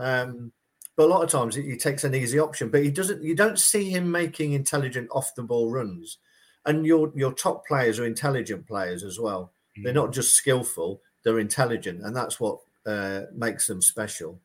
Um, 0.00 0.50
but 0.96 1.04
a 1.04 1.12
lot 1.12 1.22
of 1.22 1.30
times 1.30 1.54
he, 1.54 1.62
he 1.62 1.76
takes 1.76 2.02
an 2.02 2.16
easy 2.16 2.40
option, 2.40 2.68
but 2.70 2.82
he 2.82 2.90
doesn't. 2.90 3.22
You 3.22 3.36
don't 3.36 3.60
see 3.60 3.90
him 3.90 4.10
making 4.10 4.54
intelligent 4.54 5.08
off 5.12 5.36
the 5.36 5.44
ball 5.44 5.70
runs, 5.70 6.18
and 6.64 6.84
your 6.84 7.12
your 7.14 7.32
top 7.32 7.64
players 7.64 8.00
are 8.00 8.06
intelligent 8.06 8.66
players 8.66 9.04
as 9.04 9.20
well. 9.20 9.52
They're 9.84 9.92
not 9.92 10.12
just 10.12 10.34
skillful; 10.34 11.00
they're 11.26 11.40
intelligent, 11.40 12.02
and 12.02 12.14
that's 12.14 12.38
what 12.38 12.60
uh, 12.86 13.22
makes 13.34 13.66
them 13.66 13.82
special. 13.82 14.38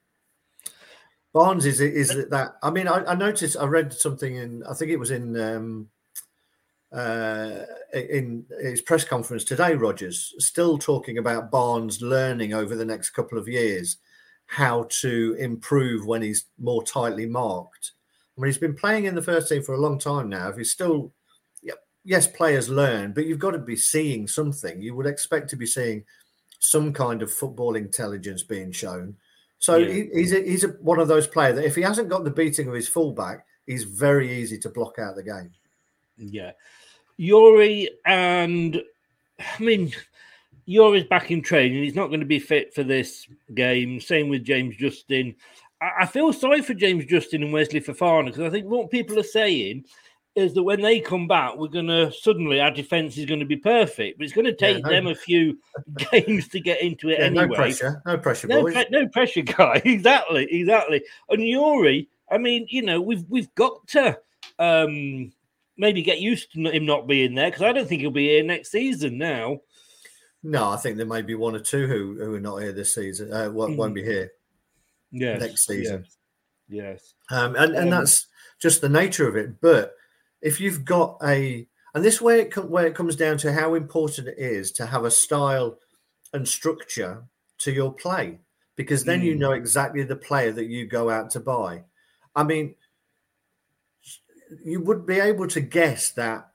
Barnes 1.32 1.67
is 1.67 1.79
is 1.79 2.27
that. 2.32 2.55
I 2.63 2.71
mean, 2.71 2.88
I, 2.88 3.05
I 3.05 3.13
noticed. 3.13 3.55
I 3.55 3.65
read 3.65 3.93
something 3.93 4.36
in. 4.36 4.63
I 4.63 4.73
think 4.73 4.89
it 4.89 4.97
was 4.97 5.11
in 5.11 5.39
um, 5.39 5.89
uh, 6.91 7.65
in 7.93 8.45
his 8.63 8.82
press 8.82 9.03
conference 9.03 9.43
today. 9.43 9.75
Rodgers 9.75 10.34
still 10.39 10.79
talking 10.79 11.19
about 11.19 11.51
Barnes 11.51 12.01
learning 12.01 12.55
over 12.55 12.75
the 12.75 12.84
next 12.84 13.11
couple 13.11 13.38
of 13.38 13.47
years 13.47 13.97
how 14.47 14.88
to 14.89 15.36
improve 15.39 16.07
when 16.07 16.23
he's 16.23 16.45
more 16.59 16.84
tightly 16.84 17.27
marked. 17.27 17.91
I 18.36 18.41
mean, 18.41 18.47
he's 18.47 18.57
been 18.57 18.75
playing 18.75 19.05
in 19.05 19.13
the 19.13 19.21
first 19.21 19.49
team 19.49 19.61
for 19.61 19.75
a 19.75 19.79
long 19.79 19.99
time 19.99 20.29
now. 20.29 20.49
If 20.49 20.57
he's 20.57 20.71
still, 20.71 21.13
yes, 22.03 22.25
players 22.25 22.69
learn, 22.69 23.13
but 23.13 23.27
you've 23.27 23.39
got 23.39 23.51
to 23.51 23.59
be 23.59 23.75
seeing 23.75 24.27
something. 24.27 24.82
You 24.82 24.95
would 24.95 25.05
expect 25.05 25.49
to 25.51 25.55
be 25.55 25.67
seeing 25.67 26.03
some 26.62 26.93
kind 26.93 27.22
of 27.24 27.34
football 27.34 27.76
intelligence 27.76 28.43
being 28.43 28.72
shown. 28.72 29.18
So 29.59 29.78
Yeah. 29.78 29.91
he, 29.93 30.09
he's 30.14 30.32
a, 30.32 30.41
he's 30.41 30.64
a, 30.64 30.70
one 30.80 30.99
of 30.99 31.07
those 31.07 31.28
players 31.28 31.55
that 31.55 31.66
if 31.66 31.76
he 31.76 31.82
hasn't 31.82 32.09
got 32.09 32.24
the 32.24 32.30
beating 32.32 32.68
of 32.68 32.74
his 32.74 32.88
fullback, 32.88 33.45
he's 33.66 33.84
very 33.84 34.32
easy 34.39 34.57
to 34.59 34.70
block 34.70 34.97
out 34.99 35.16
the 35.16 35.24
game. 35.24 35.51
Yeah. 36.18 36.51
Youri 37.20 37.88
and 38.05 38.82
I 39.39 39.62
mean 39.64 39.91
Youri's 40.68 41.03
back 41.07 41.32
in 41.32 41.41
training. 41.41 41.84
He's 41.84 41.95
not 41.95 42.07
going 42.07 42.20
to 42.20 42.26
be 42.26 42.39
fit 42.39 42.74
for 42.74 42.84
this 42.84 43.28
game. 43.53 43.99
Same 43.99 44.30
with 44.30 44.43
James 44.43 44.76
Justin. 44.78 45.36
I, 45.82 45.91
I 46.01 46.05
feel 46.05 46.32
sorry 46.32 46.62
for 46.62 46.76
James 46.76 47.05
Justin 47.05 47.41
and 47.43 47.51
Wesley 47.51 47.82
Fofana 47.82 48.26
because 48.26 48.41
I 48.41 48.49
think 48.51 48.68
what 48.68 48.91
people 48.91 49.20
are 49.20 49.24
saying 49.24 49.86
is 50.36 50.53
that 50.53 50.63
when 50.63 50.82
they 50.82 50.99
come 50.99 51.27
back, 51.27 51.57
we're 51.57 51.67
going 51.67 51.88
to 51.88 52.11
suddenly 52.11 52.61
our 52.61 52.71
defense 52.71 53.17
is 53.17 53.25
going 53.25 53.39
to 53.41 53.45
be 53.45 53.57
perfect, 53.57 54.17
but 54.17 54.23
it's 54.23 54.34
going 54.34 54.45
to 54.45 54.51
Yeah, 54.51 54.73
take 54.73 54.84
no- 54.84 54.89
them 54.89 55.07
a 55.07 55.15
few 55.15 55.59
games 56.11 56.47
to 56.49 56.59
get 56.59 56.82
into 56.82 57.09
it 57.09 57.19
Yeah, 57.19 57.25
anyway. 57.25 57.47
No 57.47 57.53
pressure, 57.55 58.01
no 58.05 58.17
pressure, 58.17 58.47
No, 58.47 58.61
boys. 58.63 58.73
pre- 58.73 58.86
no 58.91 59.07
pressure, 59.09 59.41
guy. 59.57 59.82
exactly, 59.84 60.47
exactly. 60.49 61.03
And 61.29 61.39
Youri, 61.41 62.07
I 62.32 62.38
mean, 62.38 62.65
you 62.69 62.82
know, 62.82 63.01
we've 63.01 63.25
we've 63.27 63.53
got 63.55 63.86
to 63.89 64.17
um 64.59 65.32
maybe 65.77 66.01
get 66.01 66.19
used 66.19 66.51
to 66.53 66.69
him 66.69 66.86
not 66.86 67.07
being 67.07 67.34
there 67.36 67.49
because 67.49 67.63
I 67.63 67.71
don't 67.73 67.88
think 67.88 68.01
he'll 68.01 68.11
be 68.11 68.29
here 68.29 68.43
next 68.43 68.71
season 68.71 69.17
now. 69.17 69.59
No, 70.43 70.69
I 70.69 70.77
think 70.77 70.97
there 70.97 71.05
may 71.05 71.21
be 71.21 71.36
one 71.36 71.55
or 71.55 71.59
two 71.59 71.88
who, 71.88 72.15
who 72.23 72.36
are 72.36 72.39
not 72.39 72.57
here 72.57 72.71
this 72.71 72.95
season. 72.95 73.32
Uh, 73.34 73.49
won't, 73.51 73.77
won't 73.77 73.93
be 73.93 74.03
here 74.03 74.32
Yes, 75.11 75.39
next 75.39 75.67
season. 75.67 76.05
Yes. 76.69 77.13
Um, 77.29 77.55
and, 77.55 77.75
and 77.75 77.86
Um, 77.86 77.89
that's 77.99 78.25
just 78.59 78.82
the 78.82 78.89
nature 78.89 79.27
of 79.27 79.36
it. 79.36 79.59
But 79.61 79.93
if 80.41 80.59
you've 80.59 80.83
got 80.85 81.17
a, 81.23 81.67
and 81.93 82.03
this 82.03 82.21
way 82.21 82.41
it 82.41 82.51
com- 82.51 82.69
where 82.69 82.87
it 82.87 82.95
comes 82.95 83.15
down 83.15 83.37
to 83.39 83.51
how 83.53 83.75
important 83.75 84.27
it 84.27 84.37
is 84.37 84.71
to 84.73 84.85
have 84.85 85.05
a 85.05 85.11
style 85.11 85.77
and 86.33 86.47
structure 86.47 87.23
to 87.59 87.71
your 87.71 87.93
play, 87.93 88.39
because 88.75 89.03
then 89.03 89.21
you 89.21 89.35
Mm. 89.35 89.39
know 89.39 89.51
exactly 89.51 90.03
the 90.03 90.15
player 90.15 90.51
that 90.51 90.65
you 90.65 90.85
go 90.87 91.09
out 91.09 91.29
to 91.31 91.39
buy. 91.39 91.83
I 92.35 92.43
mean, 92.43 92.75
you 94.63 94.81
would 94.81 95.05
be 95.05 95.19
able 95.19 95.47
to 95.47 95.61
guess 95.61 96.11
that 96.11 96.51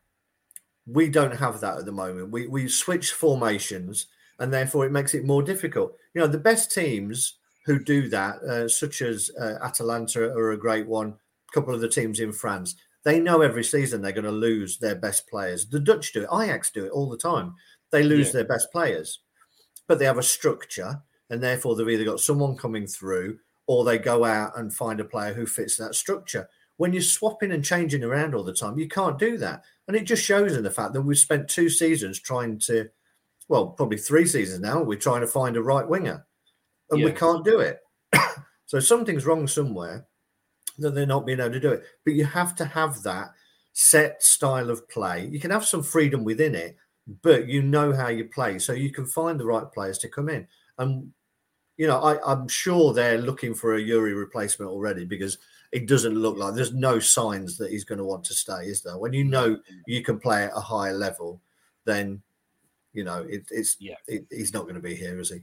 we 0.87 1.09
don't 1.09 1.37
have 1.37 1.61
that 1.61 1.78
at 1.78 1.84
the 1.84 1.93
moment. 1.93 2.30
We 2.30 2.47
we 2.47 2.68
switch 2.68 3.12
formations, 3.12 4.07
and 4.39 4.53
therefore 4.53 4.87
it 4.87 4.93
makes 4.93 5.14
it 5.14 5.24
more 5.24 5.43
difficult. 5.43 5.97
You 6.14 6.20
know, 6.20 6.26
the 6.26 6.39
best 6.39 6.72
teams 6.72 7.34
who 7.64 7.78
do 7.78 8.09
that, 8.09 8.37
uh, 8.43 8.68
such 8.68 9.03
as 9.03 9.30
uh, 9.41 9.59
Atalanta, 9.62 10.30
are 10.32 10.53
a 10.53 10.59
great 10.59 10.87
one. 10.87 11.09
A 11.51 11.53
couple 11.53 11.74
of 11.74 11.80
the 11.80 11.89
teams 11.89 12.20
in 12.20 12.32
France, 12.32 12.76
they 13.07 13.21
know 13.21 13.41
every 13.41 13.63
season 13.63 14.03
they're 14.03 14.11
going 14.11 14.25
to 14.25 14.33
lose 14.33 14.79
their 14.79 14.97
best 14.97 15.29
players. 15.29 15.65
The 15.69 15.79
Dutch 15.79 16.13
do 16.13 16.25
it. 16.25 16.29
Ajax 16.43 16.73
do 16.73 16.85
it 16.87 16.91
all 16.91 17.09
the 17.09 17.17
time. 17.17 17.55
They 17.93 18.03
lose 18.03 18.27
Yeah. 18.27 18.33
their 18.33 18.45
best 18.45 18.73
players, 18.73 19.21
but 19.87 20.01
they 20.01 20.05
have 20.07 20.19
a 20.19 20.25
structure, 20.25 21.01
and 21.31 21.41
therefore 21.41 21.77
they've 21.77 21.89
either 21.89 22.05
got 22.05 22.19
someone 22.19 22.57
coming 22.57 22.85
through 22.89 23.39
or 23.69 23.85
they 23.85 23.99
go 23.99 24.25
out 24.25 24.59
and 24.59 24.75
find 24.75 24.99
a 24.99 25.05
player 25.05 25.33
who 25.33 25.47
fits 25.47 25.77
that 25.77 25.95
structure. 25.95 26.49
When 26.79 26.93
you're 26.93 27.01
swapping 27.01 27.53
and 27.53 27.65
changing 27.65 28.03
around 28.03 28.35
all 28.35 28.43
the 28.43 28.53
time, 28.53 28.77
you 28.77 28.89
can't 28.89 29.21
do 29.21 29.39
that. 29.39 29.63
And 29.87 29.97
it 29.97 30.03
just 30.03 30.25
shows 30.25 30.57
in 30.57 30.65
the 30.65 30.71
fact 30.71 30.93
that 30.93 31.03
we've 31.03 31.17
spent 31.17 31.49
two 31.49 31.71
seasons 31.71 32.19
trying 32.19 32.59
to, 32.67 32.89
well, 33.47 33.69
probably 33.69 33.99
three 33.99 34.27
seasons 34.27 34.61
now, 34.61 34.83
we're 34.83 34.99
trying 34.99 35.21
to 35.21 35.29
find 35.29 35.57
a 35.57 35.63
right 35.63 35.89
winger 35.89 36.27
and 36.91 37.05
we 37.05 37.13
can't 37.13 37.45
do 37.45 37.61
it. 37.61 37.79
so 38.67 38.81
something's 38.81 39.27
wrong 39.27 39.47
somewhere 39.47 40.09
that 40.79 40.95
they're 40.95 41.07
not 41.07 41.27
being 41.27 41.41
able 41.41 41.53
to 41.53 41.61
do 41.61 41.72
it. 41.72 41.85
But 42.05 42.14
you 42.14 42.24
have 42.24 42.55
to 42.57 42.64
have 42.64 43.03
that 43.03 43.31
set 43.72 44.22
style 44.22 44.70
of 44.70 44.89
play. 44.89 45.27
You 45.27 45.41
can 45.41 45.51
have 45.51 45.66
some 45.66 45.83
freedom 45.83 46.24
within 46.24 46.55
it, 46.55 46.77
but 47.22 47.49
you 47.49 47.62
know 47.62 47.93
how 47.93 48.09
you 48.09 48.24
play, 48.24 48.59
so 48.59 48.72
you 48.72 48.91
can 48.91 49.07
find 49.07 49.39
the 49.39 49.47
right 49.47 49.70
players 49.72 49.99
to 49.99 50.09
come 50.09 50.29
in. 50.29 50.47
And 50.79 51.12
you 51.77 51.87
know, 51.87 52.01
I, 52.01 52.33
I'm 52.33 52.49
sure 52.49 52.93
they're 52.93 53.18
looking 53.18 53.55
for 53.55 53.74
a 53.74 53.81
Youri 53.81 54.16
replacement 54.16 54.70
already 54.70 55.05
because 55.05 55.39
it 55.72 55.87
doesn't 55.87 56.14
look 56.14 56.39
like 56.39 56.55
there's 56.55 56.72
no 56.72 56.99
signs 56.99 57.59
that 57.59 57.70
he's 57.70 57.85
going 57.85 57.99
to 57.99 58.05
want 58.05 58.24
to 58.24 58.35
stay, 58.35 58.66
is 58.66 58.83
there? 58.83 58.97
When 58.97 59.12
you 59.12 59.24
know 59.24 59.59
you 59.87 60.03
can 60.03 60.18
play 60.18 60.45
at 60.45 60.57
a 60.57 60.61
higher 60.61 60.95
level, 60.95 61.41
then 61.85 62.22
you 62.93 63.05
know 63.05 63.27
it, 63.29 63.47
it's 63.51 63.77
yeah, 63.79 63.97
it, 64.07 64.27
he's 64.31 64.55
not 64.55 64.62
going 64.62 64.77
to 64.77 64.81
be 64.81 64.95
here, 64.95 65.20
is 65.20 65.31
he? 65.31 65.41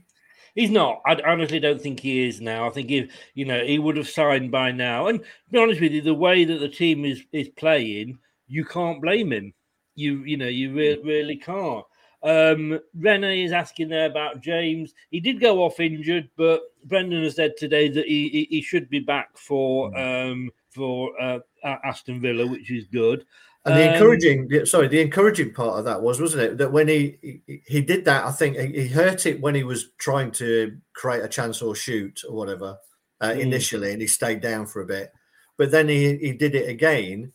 He's 0.54 0.70
not. 0.70 1.02
I 1.04 1.20
honestly 1.26 1.58
don't 1.58 1.80
think 1.80 1.98
he 2.00 2.26
is 2.28 2.40
now. 2.40 2.66
I 2.66 2.70
think 2.70 2.90
if 2.90 3.12
you 3.34 3.44
know 3.44 3.64
he 3.64 3.78
would 3.78 3.96
have 3.96 4.08
signed 4.08 4.50
by 4.50 4.70
now. 4.70 5.08
And 5.08 5.20
to 5.20 5.26
be 5.50 5.58
honest 5.58 5.80
with 5.80 5.92
you, 5.92 6.00
the 6.00 6.14
way 6.14 6.44
that 6.44 6.58
the 6.58 6.68
team 6.68 7.04
is 7.04 7.24
is 7.32 7.48
playing, 7.50 8.18
you 8.46 8.64
can't 8.64 9.02
blame 9.02 9.32
him. 9.32 9.52
You 9.96 10.22
you 10.24 10.36
know 10.36 10.46
you 10.48 10.72
re- 10.72 11.00
really 11.02 11.36
can't. 11.36 11.84
Um, 12.22 12.80
Rene 12.96 13.44
is 13.44 13.52
asking 13.52 13.90
there 13.90 14.06
about 14.06 14.40
James. 14.40 14.94
He 15.10 15.20
did 15.20 15.40
go 15.40 15.62
off 15.62 15.78
injured, 15.78 16.30
but 16.36 16.62
Brendan 16.84 17.22
has 17.24 17.36
said 17.36 17.56
today 17.56 17.88
that 17.88 18.06
he 18.06 18.28
he, 18.28 18.46
he 18.48 18.62
should 18.62 18.88
be 18.88 19.00
back 19.00 19.36
for 19.36 19.96
um 19.98 20.50
for 20.70 21.20
uh, 21.20 21.40
Aston 21.64 22.20
Villa, 22.20 22.46
which 22.46 22.70
is 22.70 22.86
good. 22.86 23.24
And 23.66 23.76
the 23.76 23.88
Um, 23.88 23.94
encouraging, 23.94 24.66
sorry, 24.66 24.88
the 24.88 25.00
encouraging 25.00 25.54
part 25.54 25.78
of 25.78 25.84
that 25.86 26.02
was, 26.02 26.20
wasn't 26.20 26.42
it, 26.42 26.58
that 26.58 26.70
when 26.72 26.86
he 26.88 27.18
he, 27.46 27.62
he 27.66 27.80
did 27.80 28.04
that, 28.04 28.24
I 28.26 28.30
think 28.32 28.58
he, 28.58 28.82
he 28.82 28.88
hurt 28.88 29.24
it 29.26 29.40
when 29.40 29.54
he 29.54 29.64
was 29.64 29.92
trying 29.98 30.30
to 30.32 30.76
create 30.92 31.24
a 31.24 31.28
chance 31.28 31.62
or 31.62 31.74
shoot 31.74 32.22
or 32.28 32.34
whatever 32.36 32.76
uh, 33.20 33.28
Mm. 33.30 33.40
initially, 33.40 33.92
and 33.92 34.02
he 34.02 34.06
stayed 34.08 34.40
down 34.42 34.66
for 34.66 34.82
a 34.82 34.86
bit. 34.86 35.12
But 35.56 35.70
then 35.70 35.88
he 35.88 36.16
he 36.18 36.32
did 36.32 36.54
it 36.54 36.68
again 36.68 37.32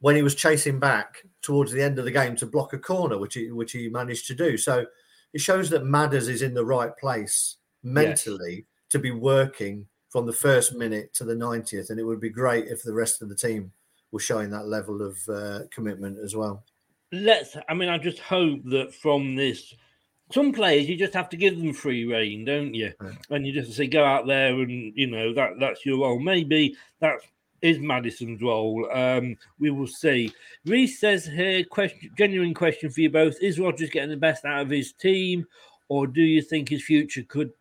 when 0.00 0.14
he 0.16 0.22
was 0.22 0.34
chasing 0.36 0.78
back 0.78 1.24
towards 1.42 1.72
the 1.72 1.82
end 1.82 1.98
of 1.98 2.04
the 2.04 2.10
game 2.12 2.36
to 2.36 2.46
block 2.46 2.72
a 2.74 2.78
corner, 2.78 3.18
which 3.18 3.34
he 3.34 3.50
which 3.50 3.72
he 3.72 3.88
managed 3.88 4.26
to 4.28 4.34
do. 4.34 4.56
So 4.56 4.86
it 5.32 5.40
shows 5.40 5.68
that 5.70 5.84
Madders 5.84 6.28
is 6.28 6.42
in 6.42 6.54
the 6.54 6.64
right 6.64 6.96
place 6.98 7.56
mentally 7.82 8.66
to 8.90 8.98
be 9.00 9.10
working 9.10 9.86
from 10.10 10.26
the 10.26 10.32
first 10.32 10.74
minute 10.74 11.12
to 11.14 11.24
the 11.24 11.34
90th, 11.34 11.90
and 11.90 11.98
it 11.98 12.04
would 12.04 12.20
be 12.20 12.28
great 12.30 12.66
if 12.68 12.82
the 12.82 12.92
rest 12.92 13.22
of 13.22 13.28
the 13.30 13.34
team 13.34 13.72
were 14.12 14.20
showing 14.20 14.50
that 14.50 14.66
level 14.66 15.02
of 15.02 15.18
uh, 15.28 15.60
commitment 15.70 16.18
as 16.18 16.36
well. 16.36 16.62
let's 17.12 17.56
i 17.68 17.74
mean 17.74 17.88
i 17.88 17.98
just 17.98 18.18
hope 18.20 18.60
that 18.64 18.94
from 18.94 19.34
this 19.36 19.74
some 20.32 20.52
players 20.52 20.88
you 20.88 20.96
just 20.96 21.12
have 21.14 21.28
to 21.28 21.36
give 21.36 21.58
them 21.58 21.72
free 21.72 22.04
reign 22.06 22.44
don't 22.44 22.74
you? 22.74 22.92
And 23.30 23.46
you 23.46 23.52
just 23.52 23.72
say 23.74 23.86
go 23.86 24.04
out 24.04 24.26
there 24.26 24.54
and 24.54 24.92
you 24.96 25.06
know 25.06 25.34
that 25.34 25.60
that's 25.60 25.84
your 25.84 25.98
role. 26.00 26.18
Maybe 26.18 26.76
that 27.00 27.16
is 27.60 27.78
Maddison's 27.78 28.42
role. 28.42 28.88
Um 28.92 29.36
we 29.58 29.70
will 29.70 29.86
see. 29.86 30.32
Reese 30.64 30.98
says 30.98 31.26
here 31.26 31.64
question 31.64 32.10
genuine 32.16 32.54
question 32.54 32.90
for 32.90 33.00
you 33.00 33.10
both. 33.10 33.36
Is 33.42 33.60
Rodgers 33.60 33.90
getting 33.90 34.10
the 34.10 34.16
best 34.16 34.44
out 34.44 34.62
of 34.62 34.70
his 34.70 34.92
team 34.92 35.46
or 35.88 36.06
do 36.06 36.22
you 36.22 36.40
think 36.40 36.68
his 36.68 36.82
future 36.82 37.22
could 37.28 37.52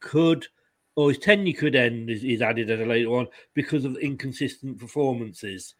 could 0.00 0.46
or 0.94 1.08
his 1.08 1.18
tenure 1.18 1.54
could 1.54 1.74
end 1.74 2.10
is, 2.10 2.22
is 2.22 2.42
added 2.42 2.68
at 2.70 2.80
a 2.80 2.84
later 2.84 3.08
on 3.08 3.26
because 3.54 3.86
of 3.86 3.96
inconsistent 3.96 4.78
performances 4.78 5.74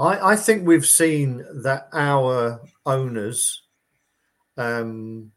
I, 0.00 0.32
I 0.32 0.36
think 0.36 0.66
we've 0.66 0.86
seen 0.86 1.44
that 1.62 1.88
our 1.92 2.60
owners 2.86 3.62
um, 4.56 5.30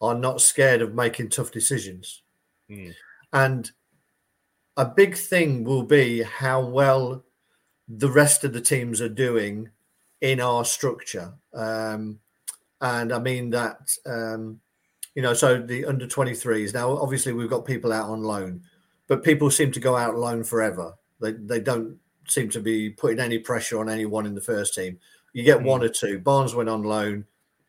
are 0.00 0.16
not 0.16 0.40
scared 0.40 0.82
of 0.82 0.94
making 0.94 1.28
tough 1.28 1.52
decisions. 1.52 2.22
And 3.32 3.70
a 4.76 4.84
big 4.84 5.16
thing 5.16 5.62
will 5.62 5.84
be 5.84 6.22
how 6.22 6.64
well 6.64 7.24
the 7.88 8.10
rest 8.10 8.42
of 8.42 8.52
the 8.52 8.60
teams 8.60 9.00
are 9.00 9.08
doing 9.08 9.70
in 10.20 10.40
our 10.40 10.64
structure. 10.64 11.34
Um, 11.54 12.18
and 12.80 13.12
I 13.12 13.20
mean 13.20 13.50
that, 13.50 13.96
um, 14.04 14.60
you 15.14 15.22
know, 15.22 15.34
so 15.34 15.60
the 15.60 15.84
under 15.84 16.06
23s 16.06 16.74
now, 16.74 16.96
obviously, 16.96 17.32
we've 17.32 17.50
got 17.50 17.64
people 17.64 17.92
out 17.92 18.10
on 18.10 18.22
loan, 18.22 18.62
but 19.06 19.22
people 19.22 19.50
seem 19.50 19.70
to 19.72 19.80
go 19.80 19.96
out 19.96 20.16
loan 20.16 20.42
forever. 20.42 20.94
They, 21.20 21.32
they 21.32 21.60
don't 21.60 21.98
seem 22.28 22.48
to 22.50 22.60
be 22.60 22.90
putting 22.90 23.20
any 23.20 23.38
pressure 23.38 23.78
on 23.78 23.88
anyone 23.88 24.26
in 24.26 24.34
the 24.34 24.40
first 24.40 24.74
team. 24.74 24.98
You 25.32 25.42
get 25.42 25.62
one 25.62 25.82
or 25.82 25.88
two. 25.88 26.18
Barnes 26.18 26.54
went 26.54 26.68
on 26.68 26.82
loan, 26.82 27.24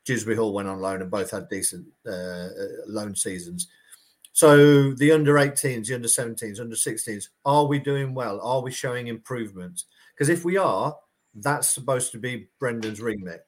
Dewsbury 0.06 0.36
Hall 0.36 0.54
went 0.54 0.68
on 0.68 0.80
loan, 0.80 1.01
and 1.01 1.12
both 1.12 1.32
had 1.32 1.49
decent 1.49 1.86
uh, 2.06 2.12
uh, 2.12 2.49
loan 2.88 3.16
seasons. 3.16 3.68
So 4.34 4.93
the 4.93 5.12
under 5.12 5.36
18s, 5.36 5.88
the 5.88 5.95
under 5.95 6.08
17s, 6.08 6.60
under 6.60 6.76
16s, 6.76 7.30
are 7.45 7.66
we 7.66 7.80
doing 7.80 8.14
well? 8.14 8.41
Are 8.41 8.62
we 8.62 8.72
showing 8.72 9.08
improvement? 9.08 9.84
Because 10.14 10.30
if 10.30 10.43
we 10.43 10.58
are, 10.58 10.95
that's 11.36 11.70
supposed 11.70 12.12
to 12.12 12.18
be 12.18 12.47
Brendan's 12.60 13.01
remit. 13.01 13.45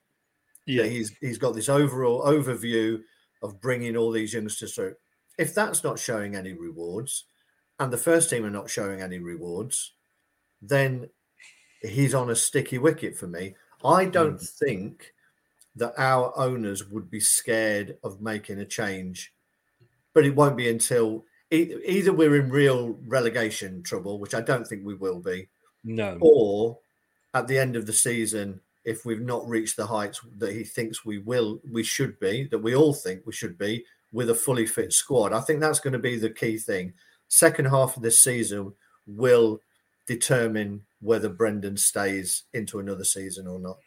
Yeah, 0.64 0.84
he's 0.84 1.16
he's 1.20 1.38
got 1.38 1.54
this 1.54 1.68
overall 1.68 2.22
overview 2.22 3.00
of 3.42 3.60
bringing 3.60 3.96
all 3.96 4.10
these 4.10 4.34
youngsters 4.34 4.74
through. 4.74 4.94
If 5.38 5.54
that's 5.54 5.84
not 5.84 5.98
showing 5.98 6.34
any 6.34 6.52
rewards, 6.54 7.24
and 7.78 7.92
the 7.92 7.98
first 7.98 8.30
team 8.30 8.44
are 8.44 8.50
not 8.50 8.70
showing 8.70 9.00
any 9.00 9.18
rewards, 9.18 9.92
then 10.68 11.08
he's 11.82 12.14
on 12.14 12.30
a 12.30 12.36
sticky 12.36 12.78
wicket 12.78 13.16
for 13.16 13.26
me. 13.26 13.54
I 13.84 14.06
don't 14.06 14.40
mm. 14.40 14.48
think 14.58 15.12
that 15.76 15.94
our 15.98 16.36
owners 16.38 16.88
would 16.88 17.10
be 17.10 17.20
scared 17.20 17.98
of 18.02 18.20
making 18.20 18.60
a 18.60 18.64
change, 18.64 19.32
but 20.14 20.24
it 20.24 20.34
won't 20.34 20.56
be 20.56 20.68
until 20.68 21.24
e- 21.50 21.74
either 21.86 22.12
we're 22.12 22.36
in 22.36 22.50
real 22.50 22.98
relegation 23.06 23.82
trouble, 23.82 24.18
which 24.18 24.34
I 24.34 24.40
don't 24.40 24.66
think 24.66 24.84
we 24.84 24.94
will 24.94 25.20
be, 25.20 25.48
no 25.84 26.16
or 26.20 26.78
at 27.34 27.46
the 27.46 27.58
end 27.58 27.76
of 27.76 27.84
the 27.84 27.92
season, 27.92 28.60
if 28.86 29.04
we've 29.04 29.20
not 29.20 29.46
reached 29.46 29.76
the 29.76 29.86
heights 29.86 30.20
that 30.38 30.54
he 30.54 30.64
thinks 30.64 31.04
we 31.04 31.18
will, 31.18 31.60
we 31.70 31.82
should 31.82 32.18
be, 32.18 32.44
that 32.50 32.58
we 32.58 32.74
all 32.74 32.94
think 32.94 33.26
we 33.26 33.32
should 33.32 33.58
be, 33.58 33.84
with 34.12 34.30
a 34.30 34.34
fully 34.34 34.64
fit 34.64 34.92
squad. 34.92 35.34
I 35.34 35.40
think 35.40 35.60
that's 35.60 35.80
going 35.80 35.92
to 35.92 35.98
be 35.98 36.16
the 36.16 36.30
key 36.30 36.56
thing. 36.56 36.94
Second 37.28 37.66
half 37.66 37.96
of 37.96 38.02
this 38.02 38.24
season 38.24 38.72
will 39.06 39.60
determine 40.06 40.82
whether 41.00 41.28
Brendan 41.28 41.76
stays 41.76 42.44
into 42.52 42.78
another 42.78 43.04
season 43.04 43.46
or 43.46 43.58
not. 43.58 43.78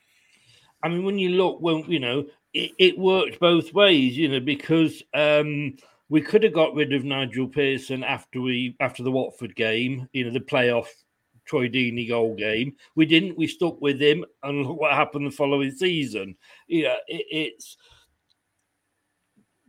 I 0.83 0.89
mean, 0.89 1.03
when 1.03 1.19
you 1.19 1.29
look, 1.29 1.59
well, 1.61 1.83
you 1.87 1.99
know, 1.99 2.25
it, 2.53 2.71
it 2.77 2.97
worked 2.97 3.39
both 3.39 3.73
ways, 3.73 4.17
you 4.17 4.29
know, 4.29 4.39
because 4.39 5.03
um, 5.13 5.75
we 6.07 6.21
could 6.21 6.43
have 6.43 6.53
got 6.53 6.73
rid 6.73 6.93
of 6.93 7.03
Nigel 7.03 7.47
Pearson 7.47 8.03
after 8.03 8.41
we 8.41 8.75
after 8.79 9.03
the 9.03 9.11
Watford 9.11 9.55
game, 9.55 10.07
you 10.13 10.25
know, 10.25 10.31
the 10.31 10.39
playoff 10.39 10.87
Troy 11.45 11.67
Deeney 11.67 12.07
goal 12.07 12.35
game. 12.35 12.75
We 12.95 13.05
didn't. 13.05 13.37
We 13.37 13.47
stuck 13.47 13.81
with 13.81 14.01
him, 14.01 14.23
and 14.43 14.65
look 14.65 14.79
what 14.79 14.93
happened 14.93 15.25
the 15.25 15.31
following 15.31 15.71
season. 15.71 16.35
Yeah, 16.67 16.95
it, 17.07 17.25
it's. 17.29 17.77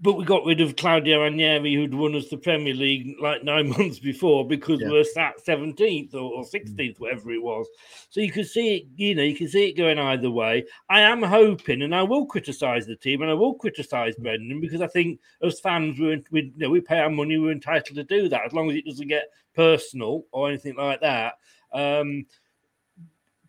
But 0.03 0.15
we 0.15 0.25
got 0.25 0.47
rid 0.47 0.63
of 0.63 0.77
Claudio 0.77 1.21
Ranieri, 1.23 1.75
who'd 1.75 1.93
won 1.93 2.15
us 2.15 2.29
the 2.29 2.39
Premier 2.39 2.73
League 2.73 3.17
like 3.21 3.45
nine 3.45 3.69
months 3.79 3.99
before 3.99 4.47
because 4.49 4.81
Yeah. 4.81 4.89
we 4.89 4.93
were 4.95 5.05
sat 5.05 5.35
17th 5.47 6.15
or, 6.15 6.21
or 6.33 6.45
16th, 6.45 6.99
whatever 6.99 7.31
it 7.33 7.43
was. 7.43 7.67
So 8.09 8.21
you 8.21 8.33
can 8.33 8.45
see 8.45 8.77
it, 8.77 8.85
you 8.97 9.15
know, 9.15 9.23
you 9.23 9.37
can 9.37 9.49
see 9.49 9.69
it 9.69 9.77
going 9.77 9.99
either 9.99 10.31
way. 10.31 10.65
I 10.89 11.01
am 11.03 11.23
hoping, 11.23 11.83
and 11.83 11.95
I 11.95 12.03
will 12.03 12.25
criticise 12.25 12.87
the 12.87 12.97
team 12.97 13.21
and 13.21 13.31
I 13.31 13.35
will 13.35 13.55
criticise 13.55 14.15
Brendan 14.17 14.59
because 14.61 14.81
I 14.81 14.87
think 14.87 15.21
as 15.43 15.61
fans, 15.61 15.99
we're, 16.01 16.21
we, 16.31 16.45
you 16.45 16.53
know, 16.57 16.71
we 16.71 16.81
pay 16.81 17.01
our 17.01 17.11
money, 17.11 17.37
we're 17.37 17.53
entitled 17.53 17.97
to 17.97 18.05
do 18.05 18.29
that 18.31 18.47
as 18.47 18.55
long 18.55 18.71
as 18.71 18.77
it 18.77 18.87
doesn't 18.87 19.09
get 19.09 19.29
personal 19.55 20.25
or 20.33 20.49
anything 20.49 20.77
like 20.77 21.03
that. 21.03 21.35
Um, 21.75 22.25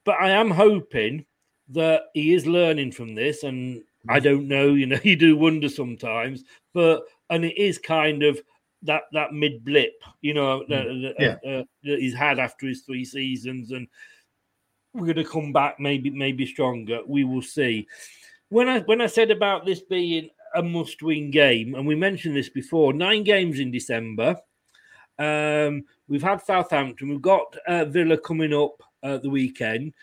but 0.03 0.15
I 0.19 0.31
am 0.31 0.51
hoping 0.51 1.25
that 1.69 2.07
he 2.13 2.33
is 2.33 2.45
learning 2.45 2.91
from 2.91 3.15
this, 3.15 3.43
and 3.43 3.83
I 4.09 4.19
don't 4.19 4.47
know, 4.47 4.73
you 4.73 4.85
know, 4.87 4.99
you 5.03 5.15
do 5.15 5.35
wonder 5.37 5.69
sometimes, 5.69 6.43
but 6.73 7.03
and 7.29 7.45
it 7.45 7.57
is 7.57 7.77
kind 7.77 8.23
of 8.23 8.39
that 8.83 9.03
that 9.13 9.33
mid 9.33 9.63
blip, 9.63 9.93
you 10.21 10.33
know, 10.33 10.63
that, 10.69 10.85
that- 10.85 11.15
Yeah. 11.43 11.59
uh, 11.59 11.63
that 11.83 11.99
he's 11.99 12.15
had 12.15 12.39
after 12.39 12.67
his 12.67 12.81
three 12.81 13.05
seasons, 13.05 13.71
and 13.71 13.87
we're 14.93 15.05
going 15.13 15.15
to 15.17 15.23
come 15.23 15.53
back 15.53 15.79
maybe 15.79 16.09
maybe 16.09 16.45
stronger. 16.45 17.01
We 17.05 17.23
will 17.23 17.41
see. 17.43 17.87
When 18.49 18.67
I 18.67 18.79
when 18.81 18.99
I 19.01 19.07
said 19.07 19.31
about 19.31 19.65
this 19.65 19.81
being 19.81 20.29
a 20.55 20.61
must 20.63 21.01
win 21.01 21.31
game, 21.31 21.75
and 21.75 21.85
we 21.87 21.95
mentioned 21.95 22.35
this 22.35 22.49
before, 22.49 22.91
nine 22.93 23.23
games 23.23 23.59
in 23.59 23.71
December. 23.71 24.35
Um, 25.19 25.83
we've 26.07 26.23
had 26.23 26.41
Southampton. 26.41 27.09
We've 27.09 27.21
got 27.21 27.55
uh, 27.67 27.85
Villa 27.85 28.17
coming 28.17 28.53
up 28.53 28.81
uh, 29.03 29.17
the 29.17 29.29
weekend. 29.29 29.93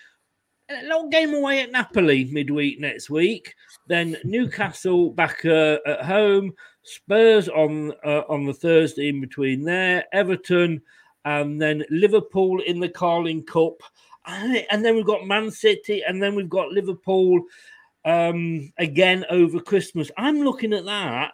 A 0.70 0.82
little 0.82 1.08
game 1.08 1.34
away 1.34 1.62
at 1.62 1.72
Napoli 1.72 2.26
midweek 2.26 2.78
next 2.78 3.10
week. 3.10 3.54
Then 3.88 4.16
Newcastle 4.22 5.10
back 5.10 5.44
uh, 5.44 5.78
at 5.86 6.04
home. 6.04 6.54
Spurs 6.82 7.48
on 7.48 7.92
uh, 8.04 8.22
on 8.28 8.46
the 8.46 8.54
Thursday 8.54 9.08
in 9.08 9.20
between 9.20 9.64
there. 9.64 10.04
Everton 10.12 10.80
and 11.24 11.60
then 11.60 11.84
Liverpool 11.90 12.60
in 12.60 12.80
the 12.80 12.88
Carling 12.88 13.44
Cup, 13.44 13.82
and 14.26 14.84
then 14.84 14.94
we've 14.94 15.04
got 15.04 15.26
Man 15.26 15.50
City, 15.50 16.02
and 16.06 16.22
then 16.22 16.34
we've 16.34 16.48
got 16.48 16.70
Liverpool 16.70 17.42
um, 18.04 18.72
again 18.78 19.24
over 19.28 19.60
Christmas. 19.60 20.10
I'm 20.16 20.40
looking 20.40 20.72
at 20.72 20.86
that, 20.86 21.32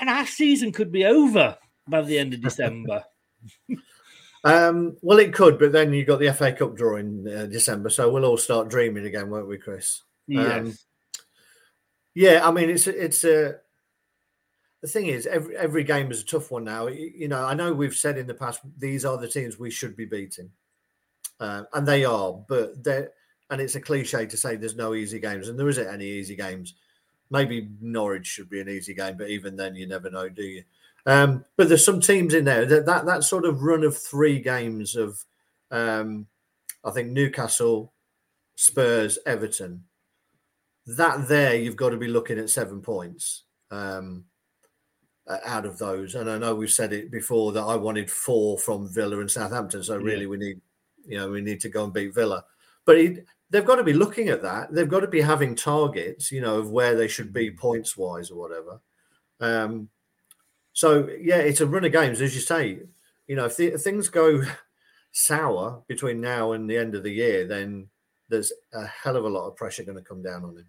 and 0.00 0.08
our 0.08 0.26
season 0.26 0.72
could 0.72 0.90
be 0.90 1.04
over 1.04 1.56
by 1.86 2.02
the 2.02 2.18
end 2.18 2.34
of 2.34 2.42
December. 2.42 3.04
Um, 4.44 4.96
well, 5.02 5.20
it 5.20 5.32
could, 5.32 5.56
but 5.56 5.70
then 5.70 5.92
you've 5.92 6.08
got 6.08 6.18
the 6.18 6.32
FA 6.32 6.52
Cup 6.52 6.74
draw 6.74 6.96
in 6.96 7.28
uh, 7.28 7.46
December, 7.46 7.90
so 7.90 8.10
we'll 8.10 8.24
all 8.24 8.36
start 8.36 8.68
dreaming 8.68 9.06
again, 9.06 9.30
won't 9.30 9.46
we, 9.46 9.56
Chris? 9.56 10.02
yes. 10.26 10.84
Yeah, 12.14 12.46
I 12.46 12.50
mean, 12.50 12.70
it's 12.70 12.86
it's 12.86 13.24
a. 13.24 13.56
The 14.82 14.88
thing 14.88 15.06
is, 15.06 15.26
every 15.26 15.56
every 15.56 15.84
game 15.84 16.10
is 16.10 16.22
a 16.22 16.26
tough 16.26 16.50
one 16.50 16.64
now. 16.64 16.88
You, 16.88 17.12
you 17.14 17.28
know, 17.28 17.44
I 17.44 17.54
know 17.54 17.72
we've 17.72 17.94
said 17.94 18.18
in 18.18 18.26
the 18.26 18.34
past 18.34 18.60
these 18.78 19.04
are 19.04 19.16
the 19.16 19.28
teams 19.28 19.58
we 19.58 19.70
should 19.70 19.96
be 19.96 20.04
beating, 20.04 20.50
uh, 21.40 21.64
and 21.72 21.86
they 21.86 22.04
are. 22.04 22.32
But 22.32 22.82
they 22.82 23.06
and 23.50 23.60
it's 23.60 23.74
a 23.74 23.80
cliche 23.80 24.26
to 24.26 24.36
say 24.36 24.56
there's 24.56 24.76
no 24.76 24.94
easy 24.94 25.20
games, 25.20 25.48
and 25.48 25.58
there 25.58 25.68
isn't 25.68 25.86
any 25.86 26.06
easy 26.06 26.36
games. 26.36 26.74
Maybe 27.30 27.68
Norwich 27.80 28.26
should 28.26 28.50
be 28.50 28.60
an 28.60 28.68
easy 28.68 28.92
game, 28.92 29.16
but 29.16 29.30
even 29.30 29.56
then, 29.56 29.74
you 29.74 29.86
never 29.86 30.10
know, 30.10 30.28
do 30.28 30.42
you? 30.42 30.64
Um, 31.06 31.44
but 31.56 31.68
there's 31.68 31.84
some 31.84 32.00
teams 32.00 32.34
in 32.34 32.44
there 32.44 32.66
that, 32.66 32.86
that 32.86 33.06
that 33.06 33.24
sort 33.24 33.44
of 33.44 33.62
run 33.62 33.84
of 33.84 33.96
three 33.96 34.38
games 34.38 34.96
of, 34.96 35.24
um, 35.70 36.26
I 36.84 36.90
think 36.90 37.10
Newcastle, 37.10 37.92
Spurs, 38.54 39.18
Everton. 39.24 39.84
That 40.86 41.28
there, 41.28 41.54
you've 41.54 41.76
got 41.76 41.90
to 41.90 41.96
be 41.96 42.08
looking 42.08 42.38
at 42.38 42.50
seven 42.50 42.80
points 42.80 43.44
um, 43.70 44.24
out 45.44 45.64
of 45.64 45.78
those. 45.78 46.14
And 46.14 46.28
I 46.28 46.38
know 46.38 46.54
we've 46.54 46.70
said 46.70 46.92
it 46.92 47.10
before 47.10 47.52
that 47.52 47.62
I 47.62 47.76
wanted 47.76 48.10
four 48.10 48.58
from 48.58 48.92
Villa 48.92 49.20
and 49.20 49.30
Southampton. 49.30 49.82
So 49.82 49.96
really, 49.96 50.22
Yeah. 50.22 50.28
we 50.28 50.36
need, 50.38 50.60
you 51.06 51.18
know, 51.18 51.30
we 51.30 51.40
need 51.40 51.60
to 51.60 51.68
go 51.68 51.84
and 51.84 51.92
beat 51.92 52.14
Villa. 52.14 52.44
But 52.84 52.98
it, 52.98 53.26
they've 53.50 53.64
got 53.64 53.76
to 53.76 53.84
be 53.84 53.92
looking 53.92 54.28
at 54.28 54.42
that. 54.42 54.72
They've 54.74 54.88
got 54.88 55.00
to 55.00 55.08
be 55.08 55.20
having 55.20 55.54
targets, 55.54 56.32
you 56.32 56.40
know, 56.40 56.58
of 56.58 56.70
where 56.70 56.96
they 56.96 57.06
should 57.08 57.32
be 57.32 57.50
points 57.50 57.96
wise 57.96 58.30
or 58.30 58.38
whatever. 58.40 58.80
Um, 59.40 59.88
so 60.72 61.08
yeah, 61.20 61.36
it's 61.38 61.60
a 61.60 61.66
run 61.66 61.84
of 61.84 61.92
games, 61.92 62.20
as 62.20 62.34
you 62.34 62.40
say. 62.40 62.80
You 63.28 63.36
know, 63.36 63.44
if, 63.44 63.56
the, 63.56 63.68
if 63.68 63.82
things 63.82 64.08
go 64.08 64.42
sour 65.12 65.84
between 65.86 66.20
now 66.20 66.52
and 66.52 66.68
the 66.68 66.76
end 66.78 66.96
of 66.96 67.04
the 67.04 67.12
year, 67.12 67.46
then 67.46 67.88
there's 68.32 68.52
a 68.72 68.86
hell 68.86 69.16
of 69.16 69.24
a 69.24 69.28
lot 69.28 69.46
of 69.46 69.54
pressure 69.54 69.84
going 69.84 69.98
to 69.98 70.02
come 70.02 70.22
down 70.22 70.42
on 70.42 70.56
him. 70.56 70.66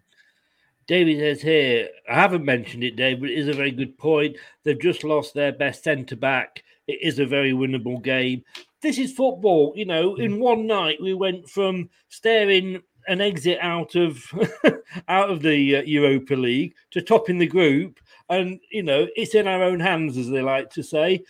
David 0.86 1.18
says 1.18 1.40
here, 1.40 1.88
I 2.08 2.14
haven't 2.14 2.44
mentioned 2.44 2.84
it, 2.84 2.94
Dave, 2.94 3.20
but 3.20 3.30
it 3.30 3.38
is 3.38 3.48
a 3.48 3.54
very 3.54 3.70
good 3.70 3.96
point. 3.96 4.36
They've 4.62 4.78
just 4.78 5.02
lost 5.02 5.32
their 5.32 5.50
best 5.50 5.82
centre 5.82 6.14
back. 6.14 6.62
It 6.86 6.98
is 7.00 7.18
a 7.18 7.26
very 7.26 7.52
winnable 7.52 8.02
game. 8.02 8.44
This 8.82 8.98
is 8.98 9.14
football. 9.14 9.72
You 9.74 9.86
know, 9.86 10.16
in 10.16 10.38
one 10.38 10.66
night 10.66 11.00
we 11.00 11.14
went 11.14 11.48
from 11.48 11.88
staring 12.10 12.82
an 13.08 13.22
exit 13.22 13.58
out 13.62 13.94
of 13.94 14.22
out 15.08 15.30
of 15.30 15.40
the 15.40 15.76
uh, 15.76 15.82
Europa 15.82 16.34
League 16.34 16.74
to 16.90 17.00
topping 17.00 17.38
the 17.38 17.46
group, 17.46 17.98
and 18.28 18.60
you 18.70 18.82
know 18.82 19.06
it's 19.16 19.34
in 19.34 19.48
our 19.48 19.62
own 19.62 19.80
hands, 19.80 20.18
as 20.18 20.28
they 20.28 20.42
like 20.42 20.68
to 20.70 20.82
say. 20.82 21.24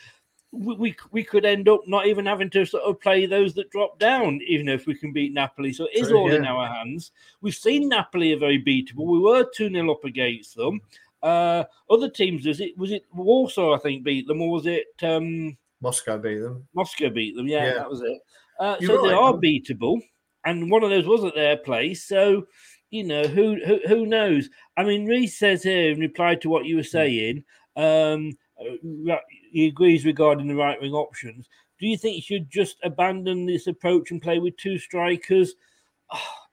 We, 0.56 0.94
we 1.10 1.24
could 1.24 1.44
end 1.44 1.68
up 1.68 1.82
not 1.86 2.06
even 2.06 2.26
having 2.26 2.50
to 2.50 2.64
sort 2.64 2.84
of 2.84 3.00
play 3.00 3.26
those 3.26 3.54
that 3.54 3.70
drop 3.70 3.98
down, 3.98 4.40
even 4.46 4.68
if 4.68 4.86
we 4.86 4.94
can 4.94 5.12
beat 5.12 5.32
Napoli. 5.32 5.72
So 5.72 5.84
it 5.86 5.96
is 5.96 6.08
True, 6.08 6.18
all 6.18 6.32
in 6.32 6.44
our 6.44 6.66
hands. 6.66 7.12
We've 7.40 7.54
seen 7.54 7.88
Napoli 7.88 8.32
are 8.32 8.38
very 8.38 8.62
beatable. 8.62 9.06
We 9.06 9.18
were 9.18 9.44
two 9.54 9.68
0 9.68 9.90
up 9.90 10.04
against 10.04 10.56
them. 10.56 10.80
Uh, 11.22 11.64
other 11.90 12.10
teams, 12.10 12.46
was 12.46 12.60
it 12.60 12.76
was 12.76 12.92
it 12.92 13.04
Warsaw? 13.14 13.74
I 13.74 13.78
think 13.78 14.04
beat 14.04 14.26
them, 14.26 14.42
or 14.42 14.50
was 14.50 14.66
it 14.66 14.88
um, 15.02 15.56
Moscow 15.80 16.18
beat 16.18 16.38
them. 16.38 16.66
Moscow 16.74 17.08
beat 17.10 17.34
them? 17.34 17.48
Yeah, 17.48 17.64
Yeah. 17.66 17.74
that 17.74 17.90
was 17.90 18.02
it. 18.02 18.20
Uh, 18.60 18.76
so 18.80 19.02
they 19.02 19.12
are 19.14 19.32
man. 19.32 19.40
beatable, 19.40 20.00
and 20.44 20.70
one 20.70 20.84
of 20.84 20.90
those 20.90 21.06
was 21.06 21.24
at 21.24 21.34
their 21.34 21.56
place. 21.56 22.04
So 22.04 22.46
you 22.90 23.04
know 23.04 23.26
who 23.26 23.56
who, 23.64 23.80
who 23.88 24.06
knows? 24.06 24.50
I 24.76 24.84
mean, 24.84 25.06
Reese 25.06 25.38
says 25.38 25.62
here 25.62 25.90
in 25.90 25.98
reply 25.98 26.34
to 26.36 26.48
what 26.48 26.66
you 26.66 26.76
were 26.76 26.82
Hmm. 26.82 26.88
saying, 26.88 27.44
um, 27.76 28.32
uh, 28.60 29.16
he 29.54 29.68
agrees 29.68 30.04
regarding 30.04 30.48
the 30.48 30.56
right 30.56 30.80
wing 30.82 30.92
options. 30.92 31.48
Do 31.78 31.86
you 31.86 31.96
think 31.96 32.16
you 32.16 32.22
should 32.22 32.50
just 32.50 32.76
abandon 32.82 33.46
this 33.46 33.68
approach 33.68 34.10
and 34.10 34.20
play 34.20 34.40
with 34.40 34.56
two 34.56 34.78
strikers? 34.78 35.54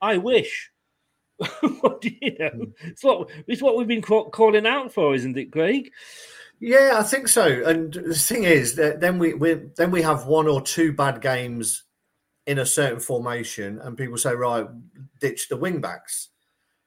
I 0.01 0.17
wish. 0.17 0.71
what 1.81 2.01
do 2.01 2.11
you 2.21 2.37
know? 2.37 2.49
Hmm. 2.49 2.87
It's 2.87 3.03
what 3.03 3.29
it's 3.47 3.61
what 3.61 3.75
we've 3.75 3.87
been 3.87 4.03
calling 4.03 4.67
out 4.67 4.93
for, 4.93 5.15
isn't 5.15 5.37
it, 5.37 5.51
Craig? 5.51 5.91
Yeah, 6.59 6.93
I 6.95 7.01
think 7.01 7.27
so. 7.27 7.63
And 7.65 7.91
the 7.91 8.13
thing 8.13 8.43
is 8.43 8.75
that 8.75 8.99
then 8.99 9.17
we, 9.17 9.33
we 9.33 9.55
then 9.77 9.89
we 9.89 10.03
have 10.03 10.27
one 10.27 10.47
or 10.47 10.61
two 10.61 10.93
bad 10.93 11.19
games 11.19 11.85
in 12.45 12.59
a 12.59 12.65
certain 12.65 12.99
formation, 12.99 13.79
and 13.79 13.97
people 13.97 14.17
say, 14.17 14.35
right, 14.35 14.67
ditch 15.19 15.49
the 15.49 15.57
wing 15.57 15.81
backs, 15.81 16.29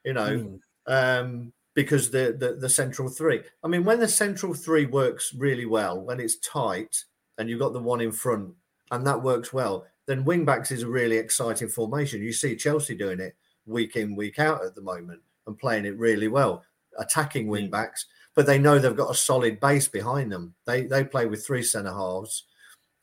you 0.05 0.13
know, 0.13 0.61
um, 0.87 1.53
because 1.75 2.11
the, 2.11 2.37
the 2.39 2.55
the 2.55 2.69
central 2.69 3.09
three. 3.09 3.43
I 3.63 3.69
mean, 3.69 3.85
when 3.85 4.01
the 4.01 4.09
central 4.09 4.55
three 4.55 4.87
works 4.87 5.35
really 5.35 5.67
well, 5.67 6.01
when 6.01 6.21
it's 6.21 6.37
tight, 6.37 7.05
and 7.39 7.49
you've 7.49 7.61
got 7.61 7.73
the 7.73 7.81
one 7.81 8.01
in 8.01 8.13
front, 8.13 8.53
and 8.91 9.07
that 9.07 9.23
works 9.23 9.53
well, 9.53 9.87
then 10.07 10.25
wing 10.25 10.45
backs 10.45 10.71
is 10.71 10.83
a 10.83 10.89
really 10.89 11.17
exciting 11.17 11.69
formation. 11.69 12.23
You 12.23 12.33
see 12.33 12.57
Chelsea 12.57 12.95
doing 12.95 13.21
it 13.21 13.37
week 13.67 13.97
in, 13.97 14.15
week 14.15 14.39
out 14.39 14.65
at 14.65 14.75
the 14.75 14.83
moment, 14.83 15.21
and 15.47 15.59
playing 15.59 15.85
it 15.85 15.99
really 15.99 16.29
well, 16.29 16.65
attacking 16.99 17.49
wing 17.49 17.71
backs 17.71 18.07
but 18.35 18.47
they 18.47 18.59
know 18.59 18.79
they've 18.79 18.97
got 18.97 19.11
a 19.11 19.15
solid 19.15 19.61
base 19.61 19.89
behind 19.89 20.31
them. 20.31 20.55
They 20.67 20.83
they 20.83 21.05
play 21.05 21.27
with 21.27 21.47
three 21.47 21.63
centre 21.63 21.93
halves, 21.93 22.45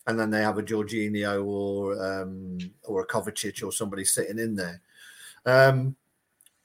and 0.08 0.20
then 0.20 0.30
they 0.30 0.42
have 0.42 0.58
a 0.58 0.64
Jorginho 0.64 1.46
or 1.46 2.04
um, 2.04 2.58
or 2.84 3.02
a 3.02 3.08
Kovacic 3.08 3.64
or 3.64 3.72
somebody 3.72 4.06
sitting 4.06 4.40
in 4.40 4.56
there. 4.56 4.82
Um, 5.46 5.96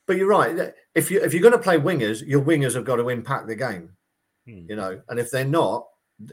but 0.07 0.17
you're 0.17 0.29
right. 0.29 0.73
If 0.97 1.11
you 1.11 1.23
if 1.23 1.33
you're 1.33 1.43
going 1.43 1.53
to 1.53 1.59
play 1.59 1.79
wingers, 1.79 2.27
your 2.27 2.43
wingers 2.43 2.75
have 2.75 2.85
got 2.85 2.97
to 2.97 3.11
impact 3.11 3.47
the 3.47 3.55
game. 3.55 3.91
You 4.47 4.77
know, 4.77 5.01
and 5.09 5.19
if 5.19 5.31
they're 5.31 5.45
not, 5.45 5.87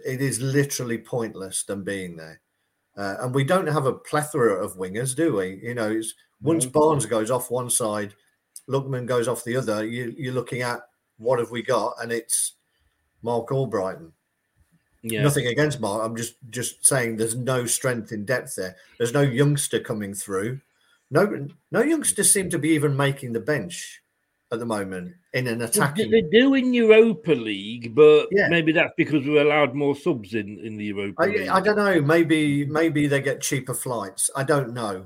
it 0.06 0.22
is 0.22 0.40
literally 0.40 1.00
pointless 1.00 1.64
them 1.64 1.84
being 1.84 2.16
there. 2.16 2.40
Uh, 2.96 3.16
and 3.22 3.34
we 3.34 3.44
don't 3.44 3.68
have 3.68 3.88
a 3.88 3.94
plethora 3.94 4.64
of 4.64 4.78
wingers, 4.78 5.16
do 5.16 5.36
we? 5.36 5.60
You 5.64 5.74
know, 5.74 5.90
it's 5.92 6.14
once. 6.42 6.66
Barnes 6.66 7.08
goes 7.08 7.32
off 7.32 7.50
one 7.50 7.72
side, 7.72 8.14
Lookman 8.70 9.08
goes 9.08 9.28
off 9.28 9.44
the 9.44 9.58
other. 9.58 9.86
You, 9.86 10.14
you're 10.16 10.34
looking 10.34 10.62
at 10.62 10.82
what 11.18 11.40
have 11.40 11.50
we 11.50 11.64
got, 11.64 11.96
and 12.02 12.12
it's 12.12 12.54
Marc 13.24 13.48
Albrighton. 13.50 14.12
Yeah. 15.02 15.24
Nothing 15.24 15.48
against 15.48 15.82
Mark. 15.82 16.04
I'm 16.06 16.16
just 16.16 16.36
just 16.52 16.86
saying 16.86 17.18
there's 17.18 17.36
no 17.36 17.66
strength 17.66 18.12
in 18.12 18.26
depth 18.26 18.56
there. 18.56 18.76
There's 18.98 19.14
no 19.14 19.22
youngster 19.22 19.80
coming 19.80 20.14
through. 20.14 20.62
No, 21.12 21.48
no 21.72 21.82
youngsters 21.82 22.32
seem 22.32 22.50
to 22.52 22.60
be 22.60 22.70
even 22.70 22.96
making 22.96 23.34
the 23.34 23.40
bench 23.40 24.03
at 24.54 24.60
the 24.60 24.66
moment 24.66 25.14
in 25.34 25.48
an 25.48 25.62
attacking. 25.62 26.12
They 26.12 26.22
do 26.22 26.54
in 26.54 26.74
Europa 26.74 27.32
League, 27.32 27.94
but 27.96 28.28
Yeah. 28.32 28.48
maybe 28.50 28.72
that's 28.72 28.94
because 28.96 29.26
we're 29.26 29.42
allowed 29.42 29.74
more 29.74 29.96
subs 29.96 30.34
in, 30.36 30.60
in 30.60 30.78
the 30.78 30.86
Europa 30.86 31.24
League. 31.24 31.48
I, 31.48 31.58
I 31.58 31.60
don't 31.62 31.76
know. 31.76 32.02
Maybe 32.02 32.66
maybe 32.66 33.08
they 33.08 33.22
get 33.22 33.42
cheaper 33.42 33.74
flights. 33.74 34.30
I 34.36 34.44
don't 34.44 34.74
know. 34.74 35.06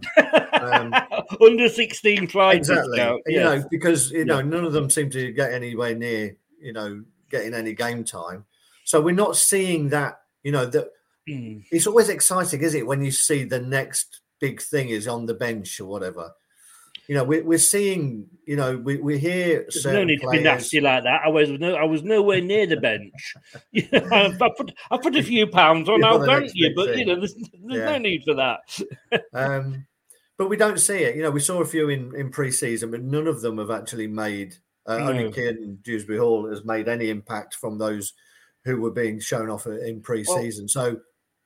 Um, 0.53 0.93
Under 1.41 1.69
16 1.69 2.27
flights, 2.27 2.69
exactly. 2.69 2.97
discount. 2.97 3.21
You 3.27 3.39
know, 3.39 3.63
because 3.71 4.11
you 4.11 4.25
know 4.25 4.37
Yeah. 4.39 4.45
none 4.45 4.65
of 4.65 4.73
them 4.73 4.89
seem 4.89 5.09
to 5.11 5.31
get 5.31 5.51
anywhere 5.53 5.95
near 5.95 6.35
you 6.61 6.73
know 6.73 7.03
getting 7.29 7.53
any 7.53 7.73
game 7.73 8.03
time. 8.03 8.45
So 8.85 9.01
we're 9.01 9.15
not 9.15 9.35
seeing 9.37 9.89
that. 9.89 10.19
You 10.43 10.51
know 10.51 10.65
that 10.65 10.89
Mm. 11.29 11.65
it's 11.71 11.87
always 11.87 12.07
exciting, 12.07 12.61
is 12.61 12.73
it, 12.73 12.87
when 12.87 13.03
you 13.03 13.11
see 13.11 13.43
the 13.43 13.59
next 13.59 14.21
big 14.39 14.61
thing 14.61 14.87
is 14.87 15.09
on 15.09 15.25
the 15.25 15.33
bench 15.33 15.77
or 15.81 15.85
whatever. 15.85 16.31
You 17.07 17.15
know, 17.15 17.23
we're, 17.23 17.43
we're 17.43 17.57
seeing. 17.57 18.27
You 18.45 18.55
know, 18.55 18.77
we 18.77 18.97
we 18.97 19.17
hear 19.17 19.65
There's 19.69 19.85
no 19.85 20.05
need 20.05 20.21
to 20.21 20.29
be 20.29 20.41
nasty 20.41 20.79
like 20.79 21.03
that. 21.03 21.21
I 21.25 21.27
was 21.27 21.49
no, 21.49 21.75
I 21.75 21.83
was 21.83 22.01
nowhere 22.03 22.39
near 22.41 22.65
the 22.65 22.77
bench. 22.77 23.33
You 23.71 23.87
know, 23.91 24.07
I, 24.09 24.49
put 24.57 24.71
I 24.89 24.97
put 24.97 25.15
a 25.17 25.23
few 25.23 25.47
pounds 25.47 25.89
on. 25.89 25.99
You're 25.99 26.07
I'll 26.07 26.19
grant 26.19 26.51
you, 26.53 26.69
big 26.69 26.75
but 26.75 26.97
you 26.97 27.05
know, 27.05 27.15
there's, 27.15 27.33
there's 27.35 27.49
Yeah. 27.79 27.91
no 27.91 27.97
need 27.97 28.23
for 28.23 28.35
that. 28.35 28.59
um, 29.33 29.85
but 30.37 30.47
we 30.47 30.55
don't 30.55 30.79
see 30.79 30.99
it. 30.99 31.15
You 31.17 31.23
know, 31.23 31.31
we 31.31 31.41
saw 31.41 31.61
a 31.61 31.65
few 31.65 31.89
in 31.89 32.15
in 32.15 32.29
pre-season, 32.29 32.91
but 32.91 33.01
none 33.01 33.27
of 33.27 33.41
them 33.41 33.57
have 33.57 33.71
actually 33.71 34.07
made. 34.07 34.55
Uh, 34.85 34.99
No. 34.99 35.09
Only 35.09 35.31
Kieran 35.31 35.79
Dewsbury 35.81 36.17
Hall 36.19 36.49
has 36.49 36.63
made 36.63 36.87
any 36.87 37.09
impact 37.09 37.55
from 37.55 37.77
those 37.77 38.13
who 38.63 38.79
were 38.79 38.91
being 38.91 39.19
shown 39.19 39.49
off 39.49 39.65
in 39.67 40.01
pre-season. 40.01 40.67
so, 40.69 40.97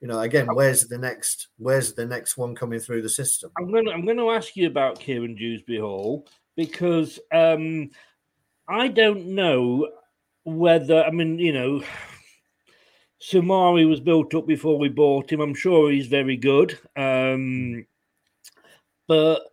you 0.01 0.07
know, 0.07 0.19
again, 0.19 0.47
where's 0.53 0.87
the 0.87 0.97
next? 0.97 1.47
Where's 1.57 1.93
the 1.93 2.05
next 2.05 2.35
one 2.35 2.55
coming 2.55 2.79
through 2.79 3.03
the 3.03 3.09
system? 3.09 3.51
I'm 3.57 3.71
going 3.71 3.85
to 3.85 3.91
I'm 3.91 4.05
going 4.05 4.17
to 4.17 4.31
ask 4.31 4.55
you 4.55 4.67
about 4.67 4.99
Kieran 4.99 5.35
Dewsbury 5.35 5.79
Hall 5.79 6.27
because 6.55 7.19
um, 7.31 7.91
I 8.67 8.87
don't 8.87 9.27
know 9.27 9.87
whether 10.43 11.03
I 11.03 11.11
mean 11.11 11.37
you 11.37 11.53
know 11.53 11.83
Soumaré 13.21 13.87
was 13.87 13.99
built 13.99 14.33
up 14.33 14.47
before 14.47 14.79
we 14.79 14.89
bought 14.89 15.31
him. 15.31 15.39
I'm 15.39 15.53
sure 15.53 15.91
he's 15.91 16.07
very 16.07 16.35
good, 16.35 16.77
um, 16.97 17.85
but 19.07 19.43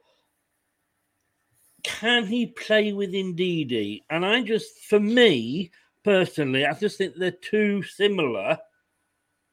can 1.82 2.26
he 2.26 2.46
play 2.46 2.92
with 2.92 3.12
Ndidi? 3.12 4.02
And 4.10 4.24
I 4.24 4.42
just, 4.42 4.78
for 4.88 5.00
me 5.00 5.70
personally, 6.04 6.66
I 6.66 6.72
just 6.74 6.98
think 6.98 7.14
they're 7.14 7.30
too 7.30 7.82
similar. 7.82 8.58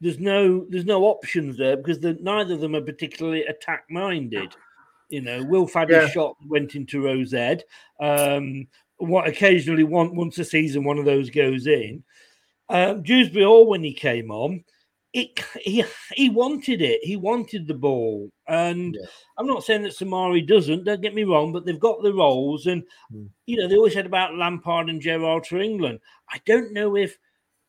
There's 0.05 0.19
no 0.19 0.67
there's 0.69 0.85
no 0.85 1.05
options 1.05 1.57
there 1.57 1.75
because 1.75 1.99
the, 1.99 2.13
neither 2.21 2.53
of 2.53 2.59
them 2.59 2.75
are 2.75 2.81
particularly 2.81 3.43
attack 3.45 3.85
minded. 3.89 4.55
You 5.09 5.21
know, 5.21 5.43
Will 5.43 5.65
Faddy's 5.65 5.95
Yeah. 5.95 6.07
shot 6.09 6.35
went 6.47 6.75
into 6.75 7.01
Rose 7.03 7.33
Ed. 7.33 7.63
Um, 7.99 8.67
what 8.97 9.27
occasionally 9.27 9.83
one, 9.83 10.15
once 10.15 10.37
a 10.37 10.45
season 10.45 10.83
one 10.83 10.99
of 10.99 11.05
those 11.05 11.31
goes 11.31 11.65
in. 11.65 12.03
Um, 12.69 13.01
Dewsbury 13.01 13.45
Hall 13.45 13.65
when 13.65 13.83
he 13.83 13.95
came 13.95 14.29
on, 14.29 14.63
it 15.11 15.43
he 15.59 15.83
he 16.13 16.29
wanted 16.29 16.83
it. 16.83 16.99
He 17.03 17.15
wanted 17.15 17.65
the 17.65 17.73
ball, 17.73 18.29
and 18.47 18.95
I'm 19.39 19.47
not 19.47 19.63
saying 19.63 19.81
that 19.83 19.93
Soumaré 19.93 20.45
doesn't. 20.47 20.83
Don't 20.83 21.01
get 21.01 21.15
me 21.15 21.23
wrong, 21.23 21.51
but 21.51 21.65
they've 21.65 21.79
got 21.79 22.03
the 22.03 22.13
roles, 22.13 22.67
and 22.67 22.83
you 23.47 23.57
know 23.57 23.67
they 23.67 23.75
always 23.75 23.93
said 23.93 24.05
about 24.05 24.35
Lampard 24.35 24.87
and 24.87 25.01
Gerrard 25.01 25.47
for 25.47 25.57
England. 25.57 25.99
I 26.29 26.39
don't 26.45 26.73
know 26.73 26.95
if 26.95 27.17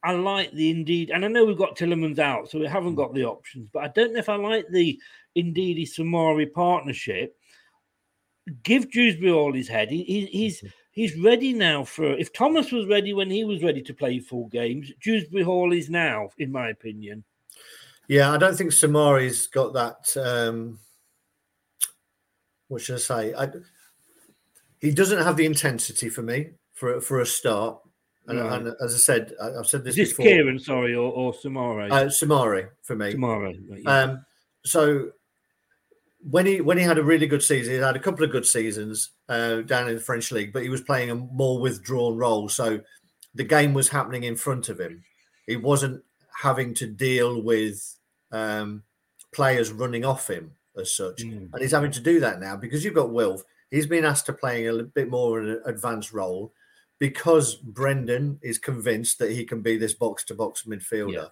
I 0.06 0.12
like 0.12 0.52
the 0.52 0.72
Ndidi, 0.72 1.10
and 1.12 1.24
I 1.24 1.28
know 1.28 1.44
we've 1.44 1.58
got 1.58 1.76
Tielemans' 1.76 2.20
out, 2.20 2.48
so 2.48 2.60
we 2.60 2.68
haven't 2.68 2.94
got 2.94 3.12
the 3.12 3.24
options. 3.24 3.68
But 3.72 3.82
I 3.82 3.88
don't 3.88 4.12
know 4.12 4.20
if 4.20 4.28
I 4.28 4.36
like 4.36 4.66
the 4.70 5.00
Ndidi 5.36 5.82
Soumaré 5.82 6.52
partnership. 6.52 7.36
Give 8.62 8.88
Dewsbury 8.88 9.32
all 9.32 9.52
his 9.52 9.66
head. 9.66 9.90
He, 9.90 10.04
he, 10.04 10.26
he's 10.26 10.62
he's 10.92 11.18
ready 11.18 11.52
now 11.52 11.82
for. 11.82 12.16
If 12.16 12.32
Thomas 12.32 12.70
was 12.70 12.86
ready 12.86 13.14
when 13.14 13.28
he 13.28 13.42
was 13.44 13.64
ready 13.64 13.82
to 13.82 13.92
play 13.92 14.20
full 14.20 14.46
games, 14.46 14.92
Dewsbury 15.02 15.42
Hall 15.42 15.72
is 15.72 15.90
now, 15.90 16.28
in 16.38 16.52
my 16.52 16.68
opinion. 16.68 17.24
Yeah, 18.06 18.30
I 18.30 18.38
don't 18.38 18.54
think 18.56 18.70
Soumaré's 18.70 19.48
got 19.48 19.72
that. 19.72 20.16
Um, 20.16 20.78
what 22.68 22.80
should 22.80 22.94
I 22.94 22.98
say? 22.98 23.34
I, 23.34 23.48
he 24.80 24.92
doesn't 24.92 25.24
have 25.24 25.36
the 25.36 25.46
intensity 25.46 26.10
for 26.10 26.22
me 26.22 26.50
for 26.74 27.00
for 27.00 27.20
a 27.20 27.26
start. 27.26 27.80
And, 28.28 28.40
Right. 28.40 28.60
and 28.60 28.74
as 28.82 28.94
I 28.94 28.98
said, 28.98 29.34
I, 29.40 29.54
I've 29.58 29.66
said 29.66 29.84
this 29.84 29.92
Is 29.92 29.96
this 29.96 30.08
before. 30.10 30.26
Kiernan, 30.26 30.58
sorry, 30.58 30.94
or, 30.94 31.12
or 31.12 31.32
Soumaré? 31.32 31.90
Uh, 31.90 32.04
Soumaré 32.06 32.68
for 32.82 32.96
me. 32.96 33.12
Soumaré, 33.14 33.58
right, 33.70 33.82
yeah. 33.82 33.98
Um, 33.98 34.26
so 34.64 35.12
when 36.28 36.44
he 36.44 36.60
when 36.60 36.76
he 36.76 36.82
had 36.82 36.98
a 36.98 37.04
really 37.04 37.26
good 37.26 37.42
season, 37.42 37.74
he 37.74 37.80
had 37.80 37.94
a 37.94 38.00
couple 38.00 38.24
of 38.24 38.32
good 38.32 38.46
seasons 38.46 39.10
uh, 39.28 39.60
down 39.62 39.88
in 39.88 39.94
the 39.94 40.00
French 40.00 40.32
league, 40.32 40.52
but 40.52 40.62
he 40.64 40.68
was 40.68 40.80
playing 40.80 41.10
a 41.10 41.14
more 41.14 41.60
withdrawn 41.60 42.16
role. 42.16 42.48
So 42.48 42.80
the 43.34 43.44
game 43.44 43.74
was 43.74 43.88
happening 43.88 44.24
in 44.24 44.34
front 44.34 44.68
of 44.68 44.80
him. 44.80 45.04
He 45.46 45.56
wasn't 45.56 46.02
having 46.42 46.74
to 46.74 46.86
deal 46.86 47.40
with 47.40 47.96
um, 48.32 48.82
players 49.32 49.70
running 49.70 50.04
off 50.04 50.28
him 50.28 50.50
as 50.76 50.92
such, 50.92 51.22
and 51.22 51.48
he's 51.60 51.70
having 51.70 51.92
to 51.92 52.00
do 52.00 52.18
that 52.20 52.40
now 52.40 52.56
because 52.56 52.84
you've 52.84 52.94
got 52.94 53.12
Wilf. 53.12 53.44
He's 53.70 53.86
been 53.86 54.04
asked 54.04 54.26
to 54.26 54.32
play 54.32 54.66
a 54.66 54.72
little 54.72 54.90
bit 54.94 55.08
more 55.08 55.40
of 55.40 55.46
an 55.48 55.62
advanced 55.64 56.12
role 56.12 56.52
because 56.98 57.54
Brendan 57.54 58.38
is 58.42 58.58
convinced 58.58 59.18
that 59.18 59.32
he 59.32 59.44
can 59.44 59.60
be 59.60 59.76
this 59.76 59.94
box 59.94 60.24
to 60.24 60.34
box 60.34 60.62
midfielder 60.62 61.30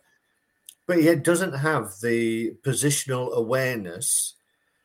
but 0.87 0.99
he 0.99 1.15
doesn't 1.17 1.55
have 1.55 1.93
the 2.03 2.53
positional 2.62 3.33
awareness 3.33 4.35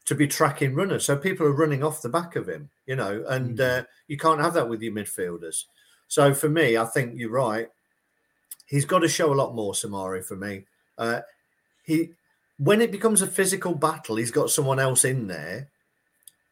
to 0.06 0.16
be 0.16 0.28
tracking 0.28 0.74
runners. 0.74 1.06
So 1.06 1.16
people 1.16 1.46
are 1.46 1.52
running 1.52 1.84
off 1.84 2.02
the 2.02 2.10
back 2.10 2.36
of 2.36 2.48
him, 2.48 2.70
you 2.86 2.96
know, 2.96 3.24
and 3.28 3.60
uh, 3.60 3.84
you 4.08 4.18
can't 4.18 4.42
have 4.42 4.54
that 4.54 4.70
with 4.70 4.82
your 4.82 4.94
midfielders. 4.94 5.66
So 6.08 6.34
for 6.34 6.50
me, 6.50 6.78
I 6.78 6.86
think 6.86 7.14
you're 7.16 7.30
right. 7.30 7.68
He's 8.66 8.86
got 8.86 9.00
to 9.00 9.08
show 9.08 9.34
a 9.34 9.36
lot 9.36 9.56
more, 9.56 9.74
Soumaré. 9.74 10.24
For 10.24 10.36
me, 10.36 10.64
uh, 10.98 11.22
he 11.84 12.12
when 12.58 12.82
it 12.82 12.92
becomes 12.92 13.22
a 13.22 13.28
physical 13.28 13.74
battle, 13.74 14.16
he's 14.16 14.32
got 14.32 14.50
someone 14.50 14.80
else 14.80 15.06
in 15.06 15.28
there. 15.28 15.70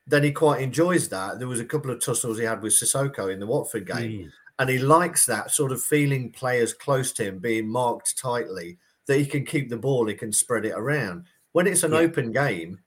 Then 0.07 0.23
he 0.23 0.31
quite 0.31 0.61
enjoys 0.61 1.09
that. 1.09 1.37
There 1.37 1.47
was 1.49 1.59
a 1.59 1.65
couple 1.65 1.91
of 1.91 1.99
tussles 1.99 2.37
he 2.39 2.45
had 2.45 2.61
with 2.61 2.73
Sissoko 2.73 3.31
in 3.31 3.39
the 3.39 3.45
Watford 3.47 3.85
game, 3.85 4.31
and 4.57 4.69
he 4.69 4.79
likes 4.79 5.25
that 5.25 5.51
sort 5.51 5.71
of 5.71 5.81
feeling 5.81 6.31
players 6.31 6.73
close 6.73 7.11
to 7.13 7.25
him 7.25 7.39
being 7.39 7.67
marked 7.67 8.17
tightly 8.17 8.77
that 9.07 9.19
he 9.19 9.25
can 9.25 9.45
keep 9.45 9.69
the 9.69 9.77
ball, 9.77 10.07
he 10.07 10.13
can 10.13 10.31
spread 10.31 10.65
it 10.65 10.73
around. 10.75 11.25
When 11.51 11.67
it's 11.67 11.83
an 11.83 11.93
open 11.93 12.31
game, 12.31 12.79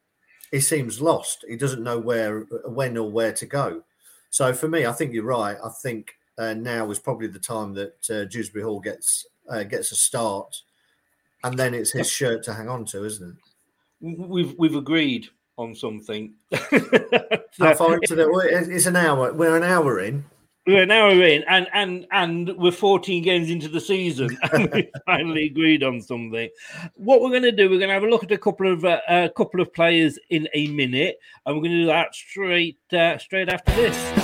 he 0.51 0.61
seems 0.61 1.01
lost. 1.01 1.45
He 1.49 1.57
doesn't 1.57 1.83
know 1.83 1.99
where, 1.99 2.41
when, 2.67 2.97
or 2.97 3.11
where 3.11 3.33
to 3.33 3.47
go. 3.47 3.83
So 4.31 4.53
for 4.53 4.69
me, 4.69 4.87
I 4.87 4.93
think 4.93 5.13
you're 5.13 5.25
right. 5.25 5.57
I 5.63 5.71
think 5.83 6.13
uh, 6.39 6.55
now 6.55 6.91
is 6.91 6.99
probably 6.99 7.27
the 7.27 7.39
time 7.39 7.75
that 7.75 8.11
uh, 8.11 8.25
Dewsbury 8.25 8.65
Hall 8.65 8.81
gets 8.81 9.27
uh, 9.49 9.65
gets 9.65 9.91
a 9.91 9.97
start, 9.97 10.63
and 11.43 11.59
then 11.59 11.75
it's 11.75 11.91
his 11.91 12.11
shirt 12.11 12.45
to 12.45 12.55
hang 12.55 12.69
on 12.69 12.85
to, 12.87 13.05
isn't 13.05 13.37
it? 13.37 14.19
We've 14.19 14.55
we've 14.57 14.77
agreed 14.77 15.29
on 15.61 15.75
something. 15.75 16.33
How 16.53 17.75
far 17.75 17.95
into 17.95 18.15
the? 18.15 18.29
It's 18.71 18.87
an 18.87 18.97
hour. 18.97 19.33
We're 19.33 19.57
an 19.57 19.63
hour 19.63 20.01
in. 20.01 20.25
We're 20.67 20.83
an 20.83 20.91
hour 20.91 21.23
in, 21.23 21.43
and 21.49 21.67
and 21.73 22.07
and 22.13 22.57
we're 22.57 22.71
14 22.71 23.23
games 23.23 23.51
into 23.51 23.69
the 23.69 23.81
season, 23.81 24.37
and 24.53 24.71
we 24.73 24.91
finally 25.07 25.47
agreed 25.47 25.83
on 25.83 26.01
something. 26.01 26.49
What 26.97 27.21
we're 27.21 27.31
going 27.31 27.43
to 27.43 27.53
do, 27.53 27.65
we're 27.65 27.79
going 27.79 27.89
to 27.89 27.95
have 27.95 28.03
a 28.03 28.09
look 28.09 28.25
at 28.25 28.33
a 28.33 28.39
couple 28.39 28.73
of 28.73 28.85
uh, 28.85 29.01
a 29.09 29.31
couple 29.31 29.61
of 29.61 29.73
players 29.73 30.19
in 30.31 30.49
a 30.55 30.69
minute, 30.69 31.19
and 31.45 31.57
we're 31.57 31.63
going 31.63 31.73
to 31.73 31.83
do 31.83 31.87
that 31.87 32.15
straight 32.15 32.79
uh, 32.93 33.19
straight 33.19 33.49
after 33.49 33.73
this. 33.73 34.20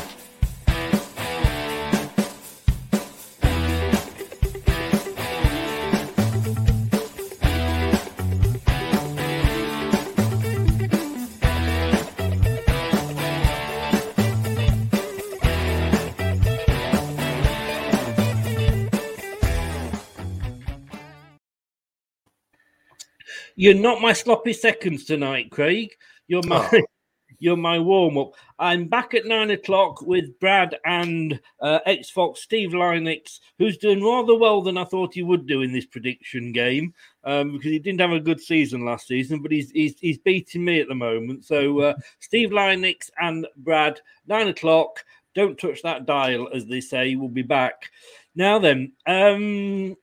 You're 23.59 23.75
not 23.75 24.03
my 24.03 24.13
sloppy 24.13 24.53
seconds 24.53 25.07
tonight, 25.07 25.51
Craig. 25.51 25.91
You're 26.29 26.43
my 26.47 26.69
Oh. 26.73 26.83
you're 27.39 27.57
my 27.57 27.79
warm 27.79 28.19
up. 28.19 28.35
I'm 28.59 28.87
back 28.87 29.15
at 29.15 29.25
nine 29.25 29.51
o'clock 29.51 30.03
with 30.03 30.39
Brad 30.39 30.77
and 30.85 31.41
uh, 31.61 31.79
X 31.87 32.11
Fox 32.11 32.43
Steve 32.43 32.71
Lynex, 32.71 33.41
who's 33.59 33.79
doing 33.79 34.05
rather 34.05 34.35
well 34.35 34.61
than 34.61 34.77
I 34.77 34.85
thought 34.85 35.15
he 35.15 35.23
would 35.23 35.47
do 35.47 35.63
in 35.63 35.73
this 35.73 35.87
prediction 35.87 36.53
game 36.53 36.93
um, 37.25 37.53
because 37.53 37.71
he 37.71 37.79
didn't 37.79 38.01
have 38.03 38.13
a 38.13 38.21
good 38.21 38.41
season 38.41 38.85
last 38.85 39.07
season, 39.07 39.41
but 39.41 39.53
he's 39.53 39.71
he's, 39.71 39.99
he's 40.01 40.19
beating 40.19 40.63
me 40.63 40.81
at 40.81 40.89
the 40.89 40.95
moment. 40.95 41.47
So 41.47 41.81
uh, 41.81 41.95
Steve 42.21 42.51
Lynex 42.51 43.09
and 43.19 43.47
Brad, 43.57 44.01
nine 44.27 44.49
o'clock. 44.49 45.03
Don't 45.35 45.59
touch 45.59 45.81
that 45.83 46.05
dial, 46.05 46.49
as 46.55 46.67
they 46.67 46.81
say. 46.81 47.15
We'll 47.15 47.29
be 47.29 47.43
back 47.43 47.91
now. 48.35 48.59
Then. 48.59 48.93
Um, 49.07 49.97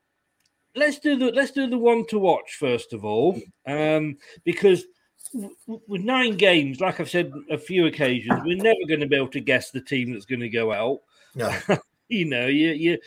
let's 0.75 0.99
do 0.99 1.15
the 1.17 1.31
let's 1.31 1.51
do 1.51 1.67
the 1.67 1.77
one 1.77 2.05
to 2.07 2.19
watch 2.19 2.55
first 2.59 2.93
of 2.93 3.05
all, 3.05 3.39
um, 3.67 4.17
because 4.43 4.85
w- 5.33 5.55
with 5.87 6.01
nine 6.01 6.35
games, 6.35 6.79
like 6.79 6.99
I've 6.99 7.09
said 7.09 7.31
a 7.49 7.57
few 7.57 7.85
occasions, 7.85 8.39
we're 8.43 8.57
never 8.57 8.79
going 8.87 8.99
to 8.99 9.07
be 9.07 9.15
able 9.15 9.29
to 9.29 9.39
guess 9.39 9.71
the 9.71 9.81
team 9.81 10.13
that's 10.13 10.25
going 10.25 10.39
to 10.41 10.49
go 10.49 10.71
out. 10.71 10.99
No. 11.35 11.55
you 12.09 12.25
know, 12.25 12.47
you 12.47 12.71
you, 12.71 12.97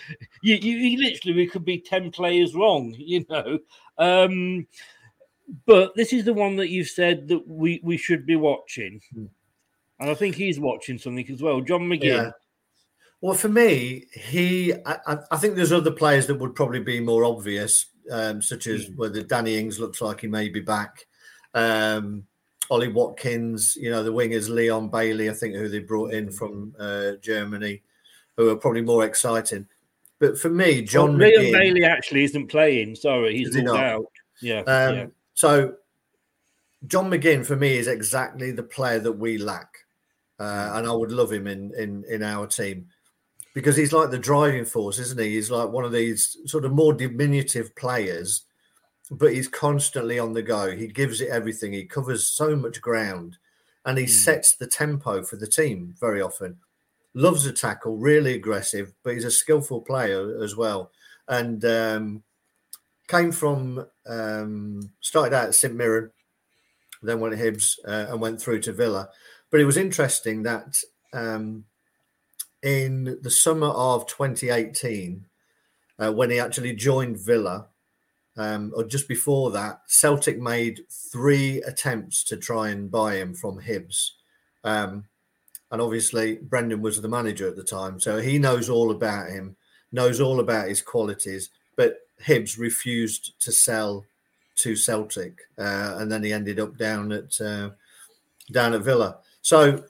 you 0.43 0.57
you 0.57 0.99
literally 0.99 1.37
we 1.37 1.47
could 1.47 1.64
be 1.64 1.79
ten 1.79 2.11
players 2.11 2.55
wrong. 2.55 2.95
You 2.99 3.25
know, 3.29 3.59
um, 3.99 4.67
but 5.64 5.95
this 5.95 6.12
is 6.12 6.25
the 6.25 6.35
one 6.35 6.57
that 6.57 6.71
you've 6.71 6.89
said 6.89 7.29
that 7.29 7.47
we 7.47 7.81
we 7.83 7.97
should 7.97 8.27
be 8.27 8.37
watching, 8.37 9.01
and 9.14 10.11
I 10.11 10.14
think 10.14 10.35
he's 10.35 10.59
watching 10.59 10.99
something 10.99 11.29
as 11.31 11.43
well. 11.43 11.61
John 11.61 11.83
McGinn. 11.83 12.03
Yeah. 12.03 12.31
Well, 13.27 13.35
for 13.35 13.49
me, 13.49 14.07
he, 14.12 14.72
I, 14.72 15.18
I- 15.33 15.37
think 15.37 15.57
there's 15.57 15.72
other 15.72 15.91
players 15.91 16.29
that 16.29 16.37
would 16.37 16.55
probably 16.55 16.79
be 16.79 17.01
more 17.01 17.24
obvious, 17.24 17.87
um, 18.09 18.41
such 18.41 18.68
as 18.68 18.89
whether 18.95 19.20
Danny 19.20 19.59
Ings 19.59 19.81
looks 19.81 20.01
like 20.01 20.20
he 20.20 20.29
may 20.29 20.49
be 20.49 20.61
back, 20.61 21.09
um, 21.53 22.24
Ollie 22.70 22.87
Watkins, 22.93 23.74
you 23.74 23.91
know, 23.91 24.05
the 24.05 24.12
wingers, 24.12 24.49
Leon 24.49 24.91
Bailey, 24.91 25.29
I 25.29 25.33
think, 25.33 25.57
who 25.57 25.68
they 25.68 25.81
brought 25.81 26.12
in 26.14 26.31
from 26.31 26.72
uh, 26.79 27.14
Germany, 27.20 27.83
who 28.37 28.49
are 28.49 28.55
probably 28.55 28.83
more 28.83 29.05
exciting. 29.05 29.66
But 30.20 30.39
for 30.39 30.49
me, 30.49 30.83
John 30.83 31.18
Well, 31.18 31.29
Leon 31.29 31.47
McGinn, 31.47 31.53
Bailey 31.53 31.85
actually 31.85 32.22
isn't 32.22 32.47
playing. 32.47 32.95
Sorry, 32.95 33.39
he's 33.39 33.57
he 33.57 33.66
out. 33.66 34.07
Yeah, 34.41 34.61
Um, 34.61 34.95
yeah. 34.95 35.07
So, 35.35 35.74
John 36.87 37.11
McGinn 37.11 37.45
for 37.45 37.57
me 37.57 37.77
is 37.77 37.89
exactly 37.89 38.53
the 38.53 38.62
player 38.62 39.01
that 39.01 39.18
we 39.18 39.37
lack, 39.37 39.79
uh, 40.39 40.70
and 40.74 40.87
I 40.87 40.93
would 40.93 41.11
love 41.11 41.33
him 41.33 41.49
in 41.49 41.72
in 41.77 42.05
in 42.09 42.22
our 42.22 42.47
team 42.47 42.87
because 43.57 43.75
he's 43.75 43.95
like 43.95 44.11
the 44.11 44.19
driving 44.19 44.67
force, 44.67 44.99
isn't 44.99 45.19
he? 45.19 45.31
He's 45.31 45.51
like 45.51 45.71
one 45.71 45.87
of 45.87 45.91
these 45.91 46.37
sort 46.45 46.67
of 46.67 46.73
more 46.73 46.93
diminutive 46.93 47.75
players, 47.75 48.43
but 49.11 49.33
he's 49.33 49.49
constantly 49.49 50.19
on 50.19 50.35
the 50.35 50.43
go. 50.43 50.77
He 50.77 50.89
gives 50.89 51.23
it 51.23 51.31
everything. 51.31 51.73
He 51.73 51.87
covers 51.87 52.27
so 52.27 52.55
much 52.55 52.83
ground, 52.83 53.39
and 53.87 53.97
he 53.97 54.07
sets 54.07 54.55
the 54.55 54.67
tempo 54.67 55.23
for 55.23 55.37
the 55.37 55.47
team 55.47 55.95
very 55.99 56.21
often. 56.21 56.59
Loves 57.15 57.47
a 57.47 57.53
tackle, 57.53 57.97
really 57.97 58.35
aggressive, 58.35 58.93
but 59.03 59.15
he's 59.15 59.25
a 59.25 59.31
skillful 59.31 59.81
player 59.81 60.43
as 60.45 60.55
well, 60.55 60.91
and. 61.27 61.65
Um, 61.65 62.23
came 63.09 63.31
from 63.31 63.87
um, 64.07 64.91
started 65.01 65.33
out 65.33 65.47
at 65.47 65.55
St 65.55 65.75
Mirren, 65.75 66.11
then 67.03 67.21
went 67.21 67.37
to 67.37 67.41
Hibs 67.41 67.79
uh, 67.87 68.11
and 68.11 68.21
went 68.21 68.41
through 68.41 68.61
to 68.63 68.73
Villa. 68.73 69.09
But 69.51 69.61
it 69.61 69.65
was 69.65 69.77
interesting 69.77 70.43
that 70.43 70.83
um, 71.13 71.65
in 72.63 73.19
the 73.23 73.31
summer 73.31 73.69
of 73.69 74.07
2018, 74.07 75.27
uh, 75.99 76.13
when 76.13 76.31
he 76.31 76.39
actually 76.39 76.75
joined 76.75 77.19
Villa, 77.19 77.67
um, 78.37 78.73
or 78.77 78.85
just 78.85 79.09
before 79.09 79.51
that, 79.53 79.81
Celtic 79.87 80.39
made 80.39 80.81
three 80.91 81.63
attempts 81.63 82.23
to 82.25 82.37
try 82.37 82.69
and 82.69 82.91
buy 82.91 83.17
him 83.17 83.35
from 83.35 83.61
Hibs. 83.61 84.11
Um, 84.63 85.05
and 85.71 85.81
obviously, 85.81 86.37
Brendan 86.37 86.83
was 86.83 87.01
the 87.01 87.09
manager 87.09 87.49
at 87.49 87.57
the 87.57 87.65
time, 87.65 87.99
so 87.99 88.19
he 88.21 88.39
knows 88.39 88.69
all 88.69 88.91
about 88.91 89.31
him, 89.31 89.57
knows 89.91 90.21
all 90.21 90.41
about 90.41 90.69
his 90.69 90.83
qualities. 90.83 91.51
But 91.77 91.99
Hibs 92.25 92.59
refused 92.59 93.39
to 93.41 93.53
sell 93.53 94.05
to 94.57 94.77
Celtic, 94.77 95.41
uh, 95.59 95.97
and 95.99 96.11
then 96.11 96.23
he 96.23 96.33
ended 96.33 96.61
up 96.61 96.77
down 96.77 97.13
at 97.13 97.41
uh, 97.41 97.71
down 98.53 98.75
at 98.75 98.83
Villa. 98.83 99.19
So, 99.43 99.85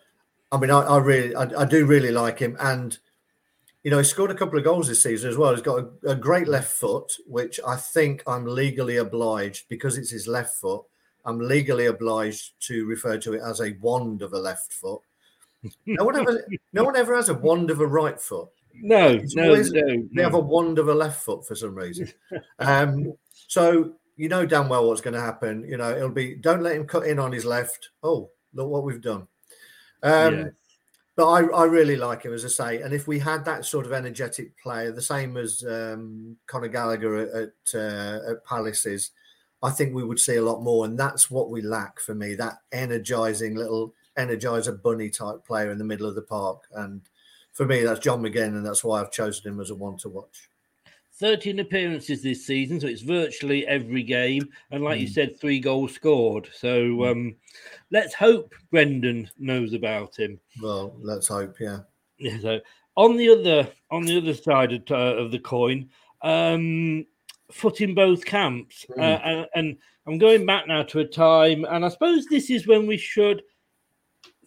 I 0.52 0.58
mean, 0.58 0.70
I, 0.70 0.80
I 0.80 0.98
really, 0.98 1.34
I, 1.34 1.62
I, 1.62 1.64
do 1.64 1.86
really 1.86 2.12
like 2.12 2.38
him, 2.38 2.56
and 2.60 2.96
you 3.82 3.90
know, 3.90 3.98
he 3.98 4.04
scored 4.04 4.30
a 4.30 4.34
couple 4.34 4.58
of 4.58 4.64
goals 4.64 4.88
this 4.88 5.02
season 5.02 5.30
as 5.30 5.36
well. 5.36 5.52
He's 5.52 5.62
got 5.62 5.80
a, 5.80 6.10
a 6.10 6.14
great 6.14 6.48
left 6.48 6.72
foot, 6.72 7.12
which 7.26 7.58
I 7.66 7.76
think 7.76 8.22
I'm 8.26 8.46
legally 8.46 8.96
obliged 8.96 9.68
because 9.68 9.98
it's 9.98 10.10
his 10.10 10.28
left 10.28 10.54
foot. 10.56 10.82
I'm 11.24 11.40
legally 11.40 11.86
obliged 11.86 12.52
to 12.68 12.86
refer 12.86 13.18
to 13.18 13.34
it 13.34 13.42
as 13.44 13.60
a 13.60 13.76
wand 13.80 14.22
of 14.22 14.32
a 14.32 14.38
left 14.38 14.72
foot 14.72 15.00
no 15.86 16.04
one 16.04 16.16
ever, 16.16 16.46
no 16.72 16.84
one 16.84 16.96
ever 16.96 17.14
has 17.16 17.28
a 17.28 17.34
wand 17.34 17.70
of 17.70 17.80
a 17.80 17.86
right 17.86 18.20
foot. 18.20 18.48
No, 18.74 19.08
it's 19.08 19.34
no, 19.34 19.44
always, 19.44 19.72
no. 19.72 20.06
They 20.14 20.22
have 20.22 20.34
a 20.34 20.40
wand 20.40 20.78
of 20.78 20.88
a 20.88 20.94
left 20.94 21.22
foot 21.22 21.46
for 21.46 21.54
some 21.54 21.74
reason. 21.74 22.12
um, 22.58 23.14
so 23.48 23.92
you 24.16 24.28
know 24.28 24.46
damn 24.46 24.68
well 24.68 24.86
what's 24.86 25.00
going 25.00 25.14
to 25.14 25.20
happen. 25.20 25.64
You 25.66 25.76
know 25.78 25.90
it'll 25.90 26.10
be 26.10 26.34
don't 26.34 26.62
let 26.62 26.76
him 26.76 26.86
cut 26.86 27.06
in 27.06 27.18
on 27.18 27.32
his 27.32 27.44
left. 27.44 27.90
Oh, 28.02 28.30
look 28.54 28.68
what 28.68 28.84
we've 28.84 29.00
done. 29.00 29.26
Um, 30.06 30.38
yeah. 30.38 30.44
But 31.16 31.30
I, 31.30 31.40
I 31.46 31.64
really 31.64 31.96
like 31.96 32.24
him 32.24 32.34
as 32.34 32.44
I 32.44 32.48
say, 32.48 32.82
and 32.82 32.92
if 32.92 33.08
we 33.08 33.18
had 33.18 33.44
that 33.46 33.64
sort 33.64 33.86
of 33.86 33.92
energetic 33.92 34.56
player, 34.58 34.92
the 34.92 35.00
same 35.00 35.38
as 35.38 35.64
um, 35.64 36.36
Conor 36.46 36.68
Gallagher 36.68 37.16
at 37.16 37.28
at, 37.34 37.74
uh, 37.74 38.32
at 38.32 38.44
Palaces, 38.44 39.12
I 39.62 39.70
think 39.70 39.94
we 39.94 40.04
would 40.04 40.20
see 40.20 40.36
a 40.36 40.42
lot 40.42 40.62
more, 40.62 40.84
and 40.84 40.98
that's 40.98 41.30
what 41.30 41.50
we 41.50 41.62
lack 41.62 42.00
for 42.00 42.14
me. 42.14 42.34
That 42.34 42.58
energizing 42.70 43.54
little 43.54 43.94
energizer 44.18 44.80
bunny 44.80 45.10
type 45.10 45.44
player 45.46 45.70
in 45.70 45.78
the 45.78 45.84
middle 45.84 46.06
of 46.06 46.14
the 46.14 46.22
park. 46.22 46.62
And 46.74 47.02
for 47.52 47.66
me, 47.66 47.82
that's 47.82 48.00
John 48.00 48.22
McGinn, 48.22 48.56
and 48.56 48.64
that's 48.64 48.84
why 48.84 49.00
I've 49.00 49.12
chosen 49.12 49.50
him 49.50 49.60
as 49.60 49.70
a 49.70 49.74
one 49.74 49.96
to 49.98 50.08
watch. 50.08 50.50
13 51.18 51.60
appearances 51.60 52.22
this 52.22 52.46
season, 52.46 52.80
so 52.80 52.86
it's 52.86 53.02
virtually 53.02 53.66
every 53.66 54.02
game. 54.02 54.48
And 54.70 54.84
like 54.84 54.98
mm. 54.98 55.02
you 55.02 55.06
hmm. 55.06 55.12
said, 55.12 55.40
three 55.40 55.60
goals 55.60 55.92
scored. 55.92 56.48
So 56.52 56.68
mm. 56.68 57.10
um, 57.10 57.36
let's 57.90 58.14
hope 58.14 58.54
Brendan 58.70 59.30
knows 59.38 59.72
about 59.72 60.16
him. 60.16 60.38
Well, 60.62 60.94
let's 61.00 61.28
hope, 61.28 61.56
yeah. 61.58 61.80
Yeah. 62.18 62.38
So 62.40 62.60
on 62.96 63.16
the 63.16 63.28
other 63.28 63.68
on 63.90 64.04
the 64.04 64.18
other 64.18 64.34
side 64.34 64.72
of, 64.72 64.82
uh, 64.90 65.16
of 65.16 65.30
the 65.30 65.38
coin, 65.38 65.90
um, 66.22 67.06
foot 67.50 67.80
in 67.80 67.94
both 67.94 68.24
camps, 68.24 68.84
mm. 68.90 68.98
uh, 68.98 69.20
and, 69.24 69.46
and 69.54 69.76
I'm 70.06 70.18
going 70.18 70.44
back 70.46 70.68
now 70.68 70.82
to 70.84 71.00
a 71.00 71.04
time, 71.04 71.64
and 71.64 71.84
I 71.84 71.88
suppose 71.88 72.26
this 72.26 72.50
is 72.50 72.66
when 72.66 72.86
we 72.86 72.96
should 72.96 73.42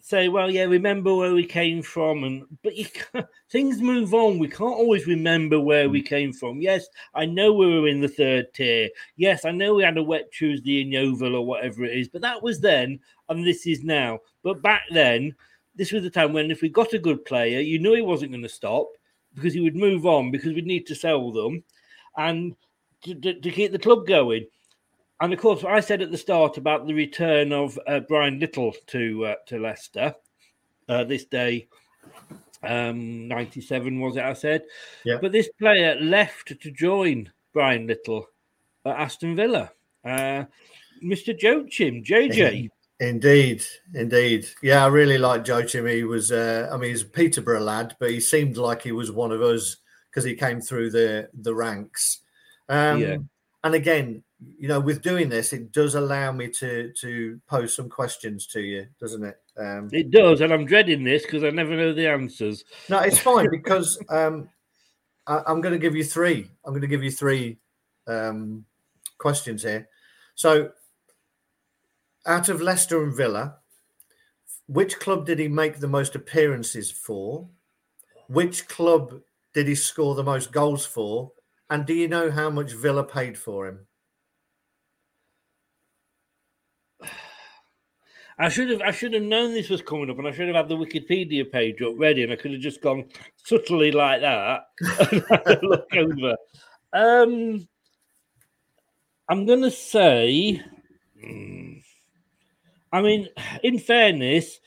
say, 0.00 0.28
well, 0.28 0.50
yeah, 0.50 0.64
remember 0.64 1.14
where 1.14 1.34
we 1.34 1.44
came 1.44 1.82
from, 1.82 2.24
and 2.24 2.44
but 2.62 2.76
you 2.76 2.86
things 3.50 3.80
move 3.80 4.14
on. 4.14 4.38
We 4.38 4.48
can't 4.48 4.74
always 4.74 5.06
remember 5.06 5.60
where 5.60 5.88
we 5.88 6.00
hmm. 6.00 6.06
came 6.06 6.32
from. 6.32 6.60
Yes, 6.60 6.86
I 7.14 7.26
know 7.26 7.52
we 7.52 7.80
were 7.80 7.88
in 7.88 8.00
the 8.00 8.08
third 8.08 8.52
tier. 8.54 8.88
Yes, 9.16 9.44
I 9.44 9.50
know 9.50 9.74
we 9.74 9.82
had 9.82 9.98
a 9.98 10.02
wet 10.02 10.30
Tuesday 10.32 10.82
in 10.82 10.92
Yeovil 10.92 11.34
or 11.34 11.46
whatever 11.46 11.84
it 11.84 11.96
is, 11.96 12.08
but 12.08 12.22
that 12.22 12.42
was 12.42 12.60
then, 12.60 13.00
and 13.28 13.46
this 13.46 13.66
is 13.66 13.82
now. 13.82 14.18
But 14.42 14.62
back 14.62 14.82
then, 14.90 15.34
this 15.74 15.92
was 15.92 16.02
the 16.02 16.10
time 16.10 16.32
when 16.32 16.50
if 16.50 16.62
we 16.62 16.68
got 16.68 16.92
a 16.94 16.98
good 16.98 17.24
player, 17.24 17.60
you 17.60 17.78
knew 17.78 17.94
he 17.94 18.02
wasn't 18.02 18.32
going 18.32 18.42
to 18.42 18.48
stop 18.48 18.88
because 19.34 19.54
he 19.54 19.60
would 19.60 19.76
move 19.76 20.06
on 20.06 20.30
because 20.30 20.52
we'd 20.52 20.66
need 20.66 20.86
to 20.86 20.94
sell 20.94 21.30
them, 21.30 21.62
and 22.16 22.54
to, 23.02 23.14
to, 23.14 23.40
to 23.40 23.50
keep 23.50 23.72
the 23.72 23.78
club 23.78 24.06
going 24.06 24.46
and 25.20 25.32
of 25.32 25.38
course, 25.38 25.64
I 25.64 25.80
said 25.80 26.02
at 26.02 26.10
the 26.10 26.18
start 26.18 26.56
about 26.56 26.86
the 26.86 26.94
return 26.94 27.52
of 27.52 27.78
uh, 27.86 28.00
Brian 28.00 28.38
Little 28.38 28.72
to 28.88 29.26
uh, 29.26 29.34
to 29.46 29.58
Leicester 29.58 30.14
uh, 30.88 31.04
this 31.04 31.24
day. 31.24 31.68
Um, 32.62 33.26
97 33.26 34.00
was 34.00 34.16
it? 34.16 34.22
I 34.22 34.34
said, 34.34 34.64
yeah. 35.04 35.16
But 35.20 35.32
this 35.32 35.48
player 35.58 35.98
left 35.98 36.60
to 36.60 36.70
join 36.70 37.32
Brian 37.54 37.86
Little 37.86 38.26
at 38.84 38.96
Aston 38.96 39.34
Villa. 39.34 39.72
Uh, 40.04 40.44
Mr. 41.02 41.34
Joachim, 41.40 42.04
JJ. 42.04 42.68
Indeed, 43.00 43.64
indeed. 43.94 44.46
Yeah, 44.62 44.84
I 44.84 44.88
really 44.88 45.16
like 45.16 45.46
Joachim. 45.46 45.86
He 45.86 46.04
was, 46.04 46.30
uh, 46.32 46.68
I 46.70 46.76
mean, 46.76 46.90
he's 46.90 47.00
a 47.00 47.06
Peterborough 47.06 47.60
lad, 47.60 47.96
but 47.98 48.10
he 48.10 48.20
seemed 48.20 48.58
like 48.58 48.82
he 48.82 48.92
was 48.92 49.10
one 49.10 49.32
of 49.32 49.40
us 49.40 49.76
because 50.10 50.24
he 50.24 50.34
came 50.34 50.60
through 50.60 50.90
the 50.90 51.30
the 51.32 51.54
ranks. 51.54 52.18
Um, 52.68 53.00
yeah. 53.00 53.16
And 53.64 53.74
again, 53.74 54.22
you 54.58 54.68
know, 54.68 54.80
with 54.80 55.02
doing 55.02 55.28
this, 55.28 55.52
it 55.52 55.72
does 55.72 55.94
allow 55.94 56.32
me 56.32 56.48
to 56.48 56.92
to 57.00 57.40
pose 57.46 57.74
some 57.74 57.88
questions 57.88 58.46
to 58.48 58.60
you, 58.60 58.86
doesn't 59.00 59.24
it? 59.24 59.38
Um, 59.58 59.88
it 59.92 60.10
does, 60.10 60.40
and 60.40 60.52
I'm 60.52 60.64
dreading 60.64 61.04
this 61.04 61.22
because 61.22 61.44
I 61.44 61.50
never 61.50 61.76
know 61.76 61.92
the 61.92 62.08
answers. 62.08 62.64
No, 62.88 63.00
it's 63.00 63.18
fine 63.30 63.48
because 63.50 63.98
um, 64.08 64.48
I, 65.26 65.42
am 65.46 65.60
going 65.60 65.74
to 65.74 65.78
give 65.78 65.94
you 65.94 66.04
three. 66.04 66.50
I'm 66.64 66.72
going 66.72 66.80
to 66.82 66.88
give 66.88 67.04
you 67.04 67.10
three 67.10 67.58
um, 68.06 68.64
questions 69.18 69.62
here. 69.62 69.88
So, 70.34 70.70
out 72.26 72.48
of 72.48 72.62
Leicester 72.62 73.02
and 73.02 73.14
Villa, 73.14 73.56
which 74.66 74.98
club 75.00 75.26
did 75.26 75.38
he 75.38 75.48
make 75.48 75.78
the 75.78 75.88
most 75.88 76.14
appearances 76.14 76.90
for? 76.90 77.46
Which 78.28 78.68
club 78.68 79.20
did 79.52 79.68
he 79.68 79.74
score 79.74 80.14
the 80.14 80.22
most 80.22 80.52
goals 80.52 80.86
for? 80.86 81.32
And 81.68 81.84
do 81.84 81.94
you 81.94 82.08
know 82.08 82.30
how 82.30 82.50
much 82.50 82.72
Villa 82.72 83.04
paid 83.04 83.36
for 83.36 83.66
him? 83.68 83.86
I 88.40 88.48
should 88.48 88.70
have 88.70 88.80
I 88.80 88.90
should 88.90 89.12
have 89.12 89.22
known 89.22 89.52
this 89.52 89.68
was 89.68 89.82
coming 89.82 90.08
up, 90.08 90.18
and 90.18 90.26
I 90.26 90.32
should 90.32 90.46
have 90.46 90.56
had 90.56 90.68
the 90.68 90.76
Wikipedia 90.76 91.50
page 91.52 91.82
up 91.82 91.92
ready, 91.98 92.22
and 92.22 92.32
I 92.32 92.36
could 92.36 92.52
have 92.52 92.60
just 92.62 92.80
gone 92.80 93.04
subtly 93.36 93.92
like 93.92 94.22
that 94.22 94.62
look 95.62 95.94
over. 95.94 96.36
Um, 96.94 97.68
I'm 99.28 99.44
gonna 99.44 99.70
say, 99.70 100.62
hmm, 101.22 101.72
I 102.90 103.02
mean, 103.02 103.28
in 103.62 103.78
fairness, 103.78 104.58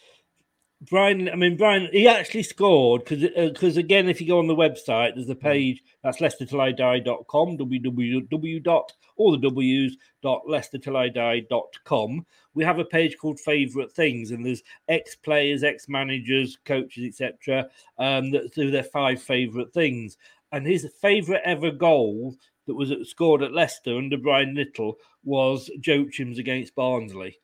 Brian, 0.90 1.30
I 1.30 1.36
mean, 1.36 1.56
Brian, 1.56 1.88
he 1.92 2.08
actually 2.08 2.44
scored 2.44 3.06
because, 3.06 3.22
because 3.36 3.78
uh, 3.78 3.80
again, 3.80 4.10
if 4.10 4.20
you 4.20 4.28
go 4.28 4.40
on 4.40 4.48
the 4.48 4.56
website, 4.56 5.16
there's 5.16 5.30
a 5.30 5.36
page 5.36 5.84
that's 6.04 6.20
leicestertillidie.com, 6.20 7.58
www. 7.58 8.90
all 9.16 9.32
the 9.32 9.38
W's 9.38 9.98
dot 10.22 10.42
leicestertillidie.com. 10.48 12.26
We 12.56 12.64
have 12.64 12.80
a 12.80 12.86
page 12.86 13.18
called 13.18 13.40
Favorite 13.40 13.92
Things, 13.92 14.32
and 14.32 14.46
there's 14.46 14.64
ex 14.88 15.16
players, 15.16 15.64
ex 15.64 15.88
managers, 15.88 16.58
coaches, 16.66 17.06
etc., 17.06 17.70
um, 17.98 18.32
that 18.32 18.54
do 18.54 18.70
their 18.70 18.84
five 18.84 19.22
favorite 19.22 19.74
things. 19.74 20.18
And 20.52 20.66
his 20.68 20.88
favorite 21.02 21.42
ever 21.46 21.72
goal 21.72 22.36
that 22.68 22.76
was 22.76 22.92
scored 23.10 23.42
at 23.42 23.54
Leicester 23.54 23.98
under 23.98 24.18
Brian 24.18 24.54
Little 24.54 24.98
was 25.24 25.70
Joachim's 25.80 26.40
against 26.40 26.76
Barnsley. 26.76 27.38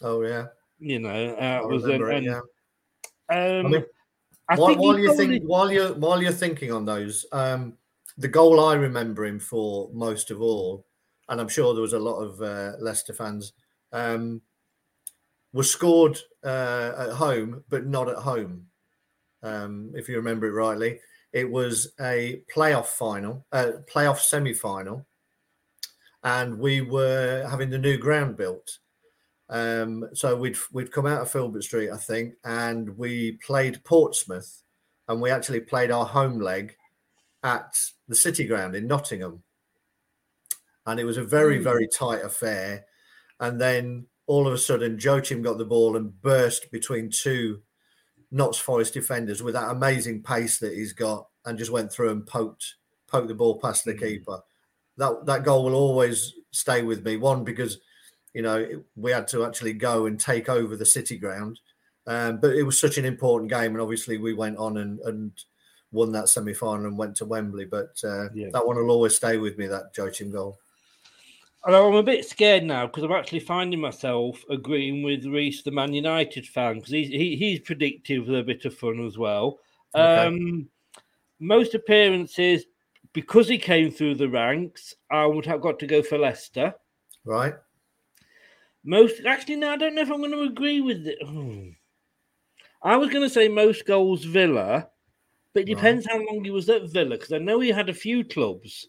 Oh, 0.00 0.22
yeah. 0.22 0.46
You 0.78 1.00
know, 1.00 1.34
uh, 1.34 1.66
was 1.66 1.84
an, 1.84 2.02
it, 2.02 2.22
yeah 2.22 2.40
um, 3.30 3.38
I 3.38 3.62
mean, 3.62 3.84
I 4.48 4.56
while, 4.56 4.76
while 4.76 4.98
you 4.98 5.14
think, 5.14 5.42
while 5.44 5.70
you're 5.70 5.94
while 5.94 6.22
you're 6.22 6.32
thinking 6.32 6.72
on 6.72 6.84
those, 6.84 7.26
um, 7.32 7.74
the 8.16 8.28
goal 8.28 8.60
I 8.60 8.74
remember 8.74 9.26
him 9.26 9.38
for 9.38 9.90
most 9.92 10.30
of 10.30 10.40
all, 10.40 10.86
and 11.28 11.40
I'm 11.40 11.48
sure 11.48 11.74
there 11.74 11.82
was 11.82 11.92
a 11.92 11.98
lot 11.98 12.20
of 12.20 12.40
uh, 12.40 12.72
Leicester 12.80 13.12
fans, 13.12 13.52
um, 13.92 14.40
was 15.52 15.70
scored 15.70 16.18
uh, 16.44 16.92
at 16.98 17.12
home, 17.12 17.64
but 17.68 17.86
not 17.86 18.08
at 18.08 18.16
home. 18.16 18.66
Um, 19.42 19.92
if 19.94 20.08
you 20.08 20.16
remember 20.16 20.46
it 20.46 20.52
rightly, 20.52 21.00
it 21.32 21.50
was 21.50 21.92
a 22.00 22.42
playoff 22.54 22.86
final, 22.86 23.46
uh, 23.52 23.72
playoff 23.92 24.18
semi 24.18 24.54
final, 24.54 25.06
and 26.24 26.58
we 26.58 26.80
were 26.80 27.46
having 27.48 27.70
the 27.70 27.78
new 27.78 27.98
ground 27.98 28.36
built. 28.36 28.78
Um, 29.50 30.08
so 30.12 30.36
we'd 30.36 30.56
we'd 30.72 30.92
come 30.92 31.06
out 31.06 31.22
of 31.22 31.30
Filbert 31.30 31.64
Street, 31.64 31.90
I 31.90 31.96
think, 31.96 32.34
and 32.44 32.96
we 32.98 33.32
played 33.44 33.82
Portsmouth, 33.84 34.62
and 35.08 35.20
we 35.22 35.30
actually 35.30 35.60
played 35.60 35.90
our 35.90 36.04
home 36.04 36.38
leg 36.38 36.76
at 37.42 37.78
the 38.08 38.14
City 38.14 38.46
Ground 38.46 38.74
in 38.74 38.86
Nottingham, 38.86 39.42
and 40.86 41.00
it 41.00 41.04
was 41.04 41.16
a 41.16 41.24
very 41.24 41.60
mm. 41.60 41.62
very 41.62 41.88
tight 41.88 42.24
affair. 42.24 42.84
And 43.40 43.60
then 43.60 44.06
all 44.26 44.46
of 44.46 44.52
a 44.52 44.58
sudden, 44.58 44.98
Joachim 45.00 45.42
got 45.42 45.56
the 45.56 45.64
ball 45.64 45.96
and 45.96 46.20
burst 46.20 46.70
between 46.70 47.10
two 47.10 47.62
Notts 48.30 48.58
Forest 48.58 48.92
defenders 48.92 49.42
with 49.42 49.54
that 49.54 49.70
amazing 49.70 50.22
pace 50.22 50.58
that 50.58 50.74
he's 50.74 50.92
got, 50.92 51.26
and 51.46 51.58
just 51.58 51.70
went 51.70 51.90
through 51.90 52.10
and 52.10 52.26
poked 52.26 52.74
poked 53.06 53.28
the 53.28 53.34
ball 53.34 53.58
past 53.58 53.86
the 53.86 53.94
mm. 53.94 54.00
keeper. 54.00 54.40
That 54.98 55.24
that 55.24 55.44
goal 55.44 55.64
will 55.64 55.74
always 55.74 56.34
stay 56.50 56.82
with 56.82 57.02
me. 57.02 57.16
One 57.16 57.44
because 57.44 57.78
you 58.34 58.42
know, 58.42 58.82
we 58.96 59.10
had 59.10 59.28
to 59.28 59.44
actually 59.44 59.72
go 59.72 60.06
and 60.06 60.18
take 60.18 60.48
over 60.48 60.76
the 60.76 60.86
city 60.86 61.16
ground. 61.16 61.60
Um, 62.06 62.38
but 62.38 62.54
it 62.54 62.62
was 62.62 62.80
such 62.80 62.96
an 62.96 63.04
important 63.04 63.50
game, 63.50 63.72
and 63.72 63.80
obviously 63.80 64.16
we 64.16 64.32
went 64.32 64.56
on 64.56 64.78
and, 64.78 64.98
and 65.00 65.32
won 65.92 66.12
that 66.12 66.28
semi 66.28 66.54
final 66.54 66.86
and 66.86 66.96
went 66.96 67.16
to 67.16 67.26
Wembley. 67.26 67.66
But 67.66 67.98
uh, 68.02 68.30
yeah. 68.34 68.48
that 68.52 68.66
one 68.66 68.76
will 68.76 68.90
always 68.90 69.14
stay 69.14 69.36
with 69.36 69.58
me. 69.58 69.66
That 69.66 69.92
Joachim 69.96 70.30
goal. 70.30 70.58
Although 71.64 71.88
I'm 71.88 71.96
a 71.96 72.02
bit 72.02 72.24
scared 72.24 72.64
now 72.64 72.86
because 72.86 73.02
I'm 73.02 73.12
actually 73.12 73.40
finding 73.40 73.80
myself 73.80 74.42
agreeing 74.48 75.02
with 75.02 75.26
Reese, 75.26 75.62
the 75.62 75.70
Man 75.70 75.92
United 75.92 76.46
fan, 76.46 76.76
because 76.76 76.92
he's 76.92 77.08
he, 77.08 77.36
he's 77.36 77.60
predictive 77.60 78.26
with 78.26 78.38
a 78.38 78.42
bit 78.42 78.64
of 78.64 78.76
fun 78.76 79.04
as 79.04 79.18
well. 79.18 79.58
Okay. 79.94 80.26
Um, 80.26 80.68
most 81.40 81.74
appearances 81.74 82.64
because 83.12 83.48
he 83.48 83.58
came 83.58 83.90
through 83.90 84.14
the 84.14 84.28
ranks, 84.28 84.94
I 85.10 85.26
would 85.26 85.46
have 85.46 85.60
got 85.60 85.78
to 85.80 85.86
go 85.86 86.02
for 86.02 86.18
Leicester. 86.18 86.74
Right. 87.24 87.54
Most 88.84 89.24
actually, 89.26 89.56
no, 89.56 89.70
I 89.70 89.76
don't 89.76 89.94
know 89.94 90.02
if 90.02 90.10
I'm 90.10 90.18
going 90.18 90.30
to 90.32 90.42
agree 90.42 90.80
with 90.80 91.06
it. 91.06 91.18
I 92.82 92.96
was 92.96 93.10
going 93.10 93.24
to 93.24 93.30
say 93.30 93.48
most 93.48 93.86
goals 93.86 94.24
Villa, 94.24 94.88
but 95.52 95.60
it 95.60 95.66
Right. 95.66 95.76
depends 95.76 96.06
how 96.06 96.18
long 96.18 96.44
he 96.44 96.50
was 96.50 96.68
at 96.68 96.90
Villa 96.90 97.16
because 97.16 97.32
I 97.32 97.38
know 97.38 97.60
he 97.60 97.70
had 97.70 97.88
a 97.88 97.94
few 97.94 98.24
clubs. 98.24 98.86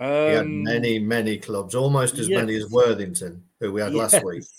Um, 0.00 0.26
He 0.26 0.32
had 0.32 0.48
many, 0.48 0.98
many 0.98 1.38
clubs, 1.38 1.74
almost 1.74 2.18
as 2.18 2.28
many 2.28 2.54
as. 2.54 2.70
Worthington, 2.70 3.44
who 3.60 3.72
we 3.72 3.80
had 3.80 3.94
last 3.94 4.24
week. 4.24 4.44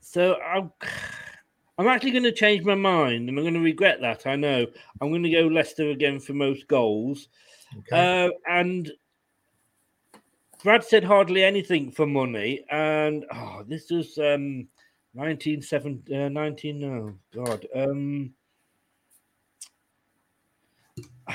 So 0.00 0.36
I'm, 0.40 0.72
I'm 1.78 1.86
actually 1.86 2.12
going 2.12 2.24
to 2.24 2.32
change 2.32 2.64
my 2.64 2.74
mind, 2.74 3.28
and 3.28 3.38
I'm 3.38 3.44
going 3.44 3.54
to 3.54 3.60
regret 3.60 4.00
that. 4.00 4.26
I 4.26 4.36
know. 4.36 4.66
I'm 5.00 5.10
going 5.10 5.22
to 5.22 5.30
go 5.30 5.42
Leicester 5.46 5.90
again 5.90 6.18
for 6.18 6.32
most 6.32 6.66
goals. 6.66 7.28
Uh, 7.92 8.30
and 8.48 8.90
Brad 10.62 10.84
said 10.84 11.04
hardly 11.04 11.44
anything 11.44 11.90
for 11.90 12.06
money, 12.06 12.64
and 12.70 13.24
oh, 13.32 13.64
this 13.66 13.90
was 13.90 14.18
um, 14.18 14.66
19, 15.14 15.62
uh, 15.72 16.28
19 16.28 16.84
oh 16.84 17.14
God. 17.44 17.66
Um, 17.74 18.34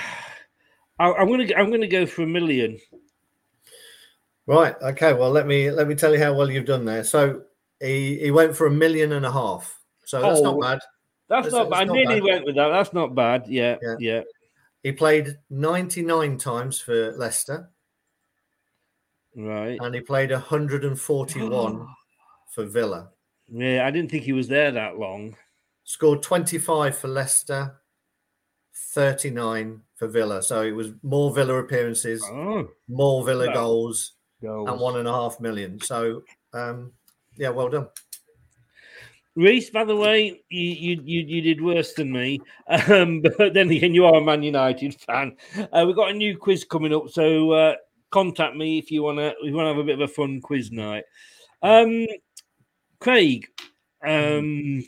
I, 0.99 1.11
I'm 1.11 1.27
gonna 1.29 1.47
I'm 1.57 1.71
gonna 1.71 1.87
go 1.87 2.05
for 2.05 2.23
a 2.23 2.27
million. 2.27 2.77
Right. 4.45 4.75
Okay. 4.81 5.13
Well, 5.13 5.31
let 5.31 5.47
me 5.47 5.71
let 5.71 5.87
me 5.87 5.95
tell 5.95 6.13
you 6.13 6.19
how 6.19 6.33
well 6.33 6.51
you've 6.51 6.65
done 6.65 6.85
there. 6.85 7.03
So 7.03 7.43
he 7.79 8.19
he 8.19 8.31
went 8.31 8.55
for 8.55 8.67
a 8.67 8.71
million 8.71 9.13
and 9.13 9.25
a 9.25 9.31
half. 9.31 9.79
So 10.05 10.21
that's 10.21 10.39
Oh, 10.41 10.43
not 10.43 10.61
bad. 10.61 10.79
That's, 11.29 11.51
not 11.51 11.69
bad. 11.69 11.89
I 11.89 11.91
nearly 11.91 12.21
went 12.21 12.45
with 12.45 12.55
that. 12.55 12.67
That's 12.67 12.93
not 12.93 13.15
bad. 13.15 13.47
Yeah. 13.47 13.77
Yeah, 13.81 13.95
yeah. 13.99 14.21
He 14.83 14.91
played 14.91 15.37
99 15.49 16.37
times 16.37 16.79
for 16.79 17.13
Leicester 17.13 17.71
Right. 19.35 19.79
and 19.81 19.95
he 19.95 20.01
played 20.01 20.31
141 20.31 21.87
for 22.53 22.65
Villa. 22.65 23.09
Yeah, 23.47 23.85
I 23.85 23.91
didn't 23.91 24.09
think 24.11 24.23
he 24.23 24.33
was 24.33 24.47
there 24.47 24.71
that 24.71 24.97
long. 24.97 25.35
Scored 25.83 26.23
25 26.23 26.97
for 26.97 27.07
Leicester, 27.09 27.75
39 28.93 29.81
for 29.95 30.07
Villa. 30.07 30.41
So 30.41 30.61
it 30.61 30.71
was 30.71 30.91
more 31.03 31.33
Villa 31.33 31.55
appearances, 31.55 32.23
Oh. 32.31 32.69
more 32.87 33.23
Villa 33.25 33.53
goals, 33.53 34.13
goals. 34.41 34.69
and 34.69 34.79
one 34.79 34.97
and 34.97 35.07
a 35.07 35.11
half 35.13 35.39
million. 35.39 35.79
So 35.81 36.23
um, 36.53 36.93
yeah, 37.37 37.49
well 37.49 37.69
done. 37.69 37.87
Reese, 39.35 39.71
by 39.71 39.83
the 39.83 39.95
way, 39.95 40.43
you, 40.49 40.69
you 40.69 41.01
you 41.03 41.21
you 41.21 41.41
did 41.41 41.59
worse 41.61 41.93
than 41.93 42.11
me. 42.11 42.39
Um, 42.87 43.21
but 43.37 43.53
then 43.53 43.69
again, 43.71 43.93
you 43.95 44.05
are 44.05 44.15
a 44.15 44.21
Man 44.23 44.43
United 44.43 44.93
fan. 45.01 45.35
Uh, 45.57 45.83
we've 45.87 45.95
got 45.95 46.11
a 46.11 46.13
new 46.13 46.37
quiz 46.37 46.63
coming 46.63 46.93
up, 46.93 47.09
so 47.09 47.51
uh, 47.51 47.75
contact 48.13 48.55
me 48.55 48.77
if 48.77 48.91
you 48.91 49.03
wanna 49.03 49.33
We 49.43 49.51
wanna 49.51 49.69
have 49.69 49.79
a 49.79 49.83
bit 49.83 49.99
of 49.99 50.09
a 50.09 50.13
fun 50.13 50.39
quiz 50.39 50.71
night. 50.71 51.03
Um, 51.61 52.05
Craig, 52.99 53.47
um, 54.05 54.83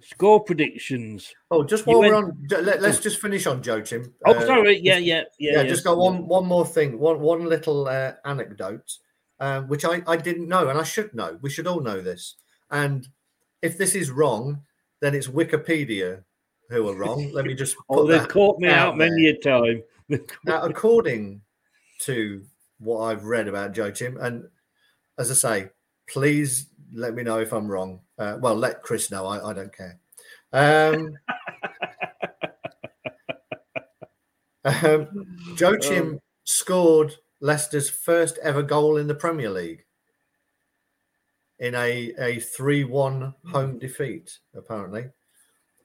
score 0.00 0.40
predictions. 0.44 1.34
Oh, 1.50 1.64
just 1.64 1.86
while 1.86 2.00
we're 2.00 2.14
on, 2.14 2.36
let, 2.50 2.82
us 2.82 3.00
just 3.00 3.20
finish 3.20 3.46
on 3.46 3.62
Joachim. 3.62 4.14
Oh, 4.24 4.34
Uh, 4.34 4.46
sorry. 4.46 4.78
Yeah, 4.78 4.98
yeah, 4.98 5.22
yeah. 5.38 5.52
yeah, 5.52 5.62
yeah. 5.62 5.68
just 5.68 5.84
got 5.84 5.98
one 5.98 6.26
one 6.26 6.46
more 6.46 6.64
thing, 6.64 6.98
one 6.98 7.20
one 7.20 7.44
little 7.46 7.88
uh, 7.88 8.12
anecdote, 8.24 8.98
um, 9.40 9.68
which 9.68 9.84
I, 9.84 10.02
I 10.06 10.16
didn't 10.16 10.48
know, 10.48 10.68
and 10.68 10.78
I 10.78 10.84
should 10.84 11.12
know. 11.14 11.38
We 11.42 11.50
should 11.50 11.66
all 11.66 11.80
know 11.80 12.00
this. 12.00 12.36
And 12.70 13.08
if 13.60 13.76
this 13.76 13.94
is 13.94 14.10
wrong, 14.10 14.62
then 15.00 15.14
it's 15.14 15.28
Wikipedia 15.28 16.24
who 16.70 16.88
are 16.88 16.94
wrong. 16.96 17.30
Let 17.32 17.44
me 17.44 17.54
just. 17.54 17.76
Oh, 17.88 18.06
they've 18.06 18.28
caught 18.28 18.58
me 18.60 18.68
out 18.68 18.96
there. 18.96 19.10
many 19.10 19.26
a 19.28 19.36
time. 19.36 19.82
Now, 20.44 20.62
according 20.62 21.42
to 22.00 22.42
what 22.78 23.00
I've 23.00 23.24
read 23.24 23.48
about 23.48 23.76
Joachim, 23.76 24.18
and 24.18 24.44
as 25.18 25.30
I 25.30 25.34
say, 25.34 25.68
please 26.08 26.66
let 26.94 27.14
me 27.14 27.22
know 27.22 27.38
if 27.38 27.52
I'm 27.52 27.68
wrong. 27.68 28.00
Uh, 28.18 28.38
well, 28.40 28.54
let 28.54 28.82
Chris 28.82 29.10
know. 29.10 29.26
I, 29.26 29.50
I 29.50 29.52
don't 29.52 29.74
care. 29.74 29.98
Um, 30.52 31.14
um, 34.84 35.08
Joachim 35.56 36.20
scored 36.44 37.14
Leicester's 37.40 37.88
first 37.88 38.38
ever 38.42 38.62
goal 38.62 38.96
in 38.96 39.06
the 39.06 39.14
Premier 39.14 39.50
League 39.50 39.84
in 41.58 41.74
a, 41.74 42.12
a 42.18 42.40
3 42.40 42.84
1 42.84 43.34
home 43.52 43.78
defeat, 43.78 44.38
apparently. 44.54 45.06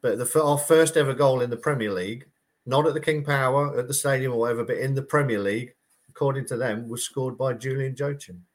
But 0.02 0.18
the, 0.18 0.44
our 0.44 0.58
first 0.58 0.98
ever 0.98 1.14
goal 1.14 1.42
in 1.42 1.50
the 1.50 1.58
Premier 1.58 1.92
League, 1.92 2.26
not 2.68 2.86
at 2.86 2.94
the 2.94 3.00
King 3.00 3.24
Power, 3.24 3.78
at 3.80 3.88
the 3.88 3.94
stadium 3.94 4.34
or 4.34 4.40
whatever, 4.40 4.64
but 4.64 4.78
in 4.78 4.94
the 4.94 5.02
Premier 5.02 5.40
League, 5.40 5.74
according 6.10 6.46
to 6.48 6.58
them, 6.58 6.88
was 6.88 7.04
scored 7.04 7.38
by 7.38 7.54
Julian 7.54 7.96
Joachim. 7.98 8.46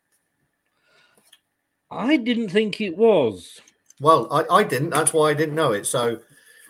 I 1.91 2.17
didn't 2.17 2.49
think 2.51 2.81
it 2.81 2.97
was. 2.97 3.61
Well, 4.01 4.29
I, 4.33 4.45
I 4.57 4.63
didn't. 4.65 4.91
That's 4.91 5.13
why 5.13 5.31
I 5.31 5.35
didn't 5.35 5.55
know 5.55 5.73
it. 5.73 5.87
So, 5.87 6.21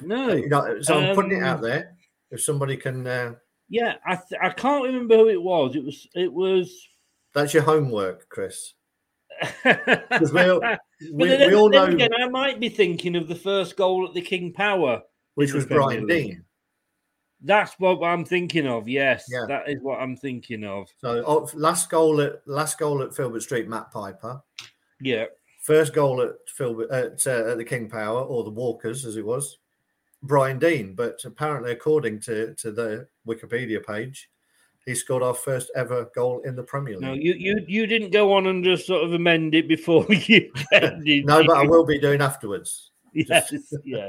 No. 0.00 0.32
you 0.32 0.48
know, 0.48 0.80
so 0.82 0.98
I'm 0.98 1.14
putting 1.14 1.32
it 1.32 1.36
Um, 1.42 1.44
out 1.44 1.62
there. 1.62 1.96
If 2.30 2.42
somebody 2.42 2.76
can, 2.76 3.06
uh, 3.06 3.34
Yeah, 3.68 3.94
I 4.06 4.16
th- 4.16 4.40
I 4.42 4.50
can't 4.50 4.84
remember 4.84 5.16
who 5.16 5.28
it 5.28 5.40
was. 5.42 5.76
It 5.76 5.84
was 5.84 6.08
it 6.14 6.32
was. 6.32 6.88
that's 7.34 7.54
your 7.54 7.62
homework, 7.62 8.28
Chris. 8.28 8.74
We, 9.64 10.48
all- 10.48 10.60
we, 11.12 11.28
then, 11.28 11.48
we 11.50 11.54
all 11.56 11.68
know 11.68 11.84
again, 11.86 12.10
I 12.16 12.28
might 12.28 12.60
be 12.60 12.68
thinking 12.68 13.16
of 13.16 13.28
the 13.28 13.34
first 13.34 13.76
goal 13.76 14.06
at 14.06 14.14
the 14.14 14.20
King 14.22 14.52
Power, 14.52 15.02
which 15.34 15.52
was 15.52 15.66
Brian 15.66 16.06
League. 16.06 16.26
Deane. 16.28 16.44
That's 17.44 17.74
what 17.78 18.02
I'm 18.02 18.24
thinking 18.24 18.66
of. 18.66 18.88
Yes, 18.88 19.24
Yeah. 19.28 19.44
that 19.48 19.68
is 19.68 19.80
what 19.82 20.00
I'm 20.00 20.16
thinking 20.16 20.64
of. 20.64 20.88
So 20.98 21.24
oh, 21.26 21.48
last 21.54 21.90
goal 21.90 22.20
at 22.20 22.40
last 22.46 22.78
goal 22.78 23.02
at 23.02 23.14
Filbert 23.14 23.42
Street, 23.42 23.68
Matt 23.68 23.90
Piper. 23.90 24.40
Yeah, 25.00 25.24
First 25.62 25.92
goal 25.94 26.20
at 26.22 26.32
Filbert 26.48 26.90
at, 26.90 27.26
uh, 27.26 27.50
at 27.50 27.56
the 27.58 27.64
King 27.64 27.88
Power 27.88 28.20
or 28.22 28.44
the 28.44 28.50
Walkers, 28.50 29.04
as 29.04 29.16
it 29.16 29.24
was, 29.24 29.58
Brian 30.22 30.58
Deane. 30.58 30.94
But 30.94 31.24
apparently, 31.24 31.72
according 31.72 32.20
to 32.20 32.54
to 32.54 32.70
the 32.72 33.08
Wikipedia 33.26 33.84
page, 33.84 34.28
he 34.86 34.94
scored 34.94 35.22
our 35.22 35.34
first 35.34 35.70
ever 35.76 36.10
goal 36.14 36.40
in 36.44 36.54
the 36.56 36.62
Premier 36.62 36.94
League. 36.94 37.02
no, 37.02 37.12
you 37.12 37.34
you 37.34 37.64
you 37.66 37.86
didn't 37.86 38.10
go 38.10 38.32
on 38.32 38.46
and 38.46 38.62
just 38.64 38.86
sort 38.86 39.02
of 39.04 39.12
amend 39.12 39.54
it 39.54 39.66
before 39.68 40.06
you 40.12 40.52
ended. 40.72 41.24
No, 41.26 41.44
but 41.44 41.56
I 41.56 41.64
will 41.64 41.84
be 41.84 41.98
doing 41.98 42.20
afterwards. 42.20 42.90
Yes, 43.14 43.52
yeah. 43.84 44.08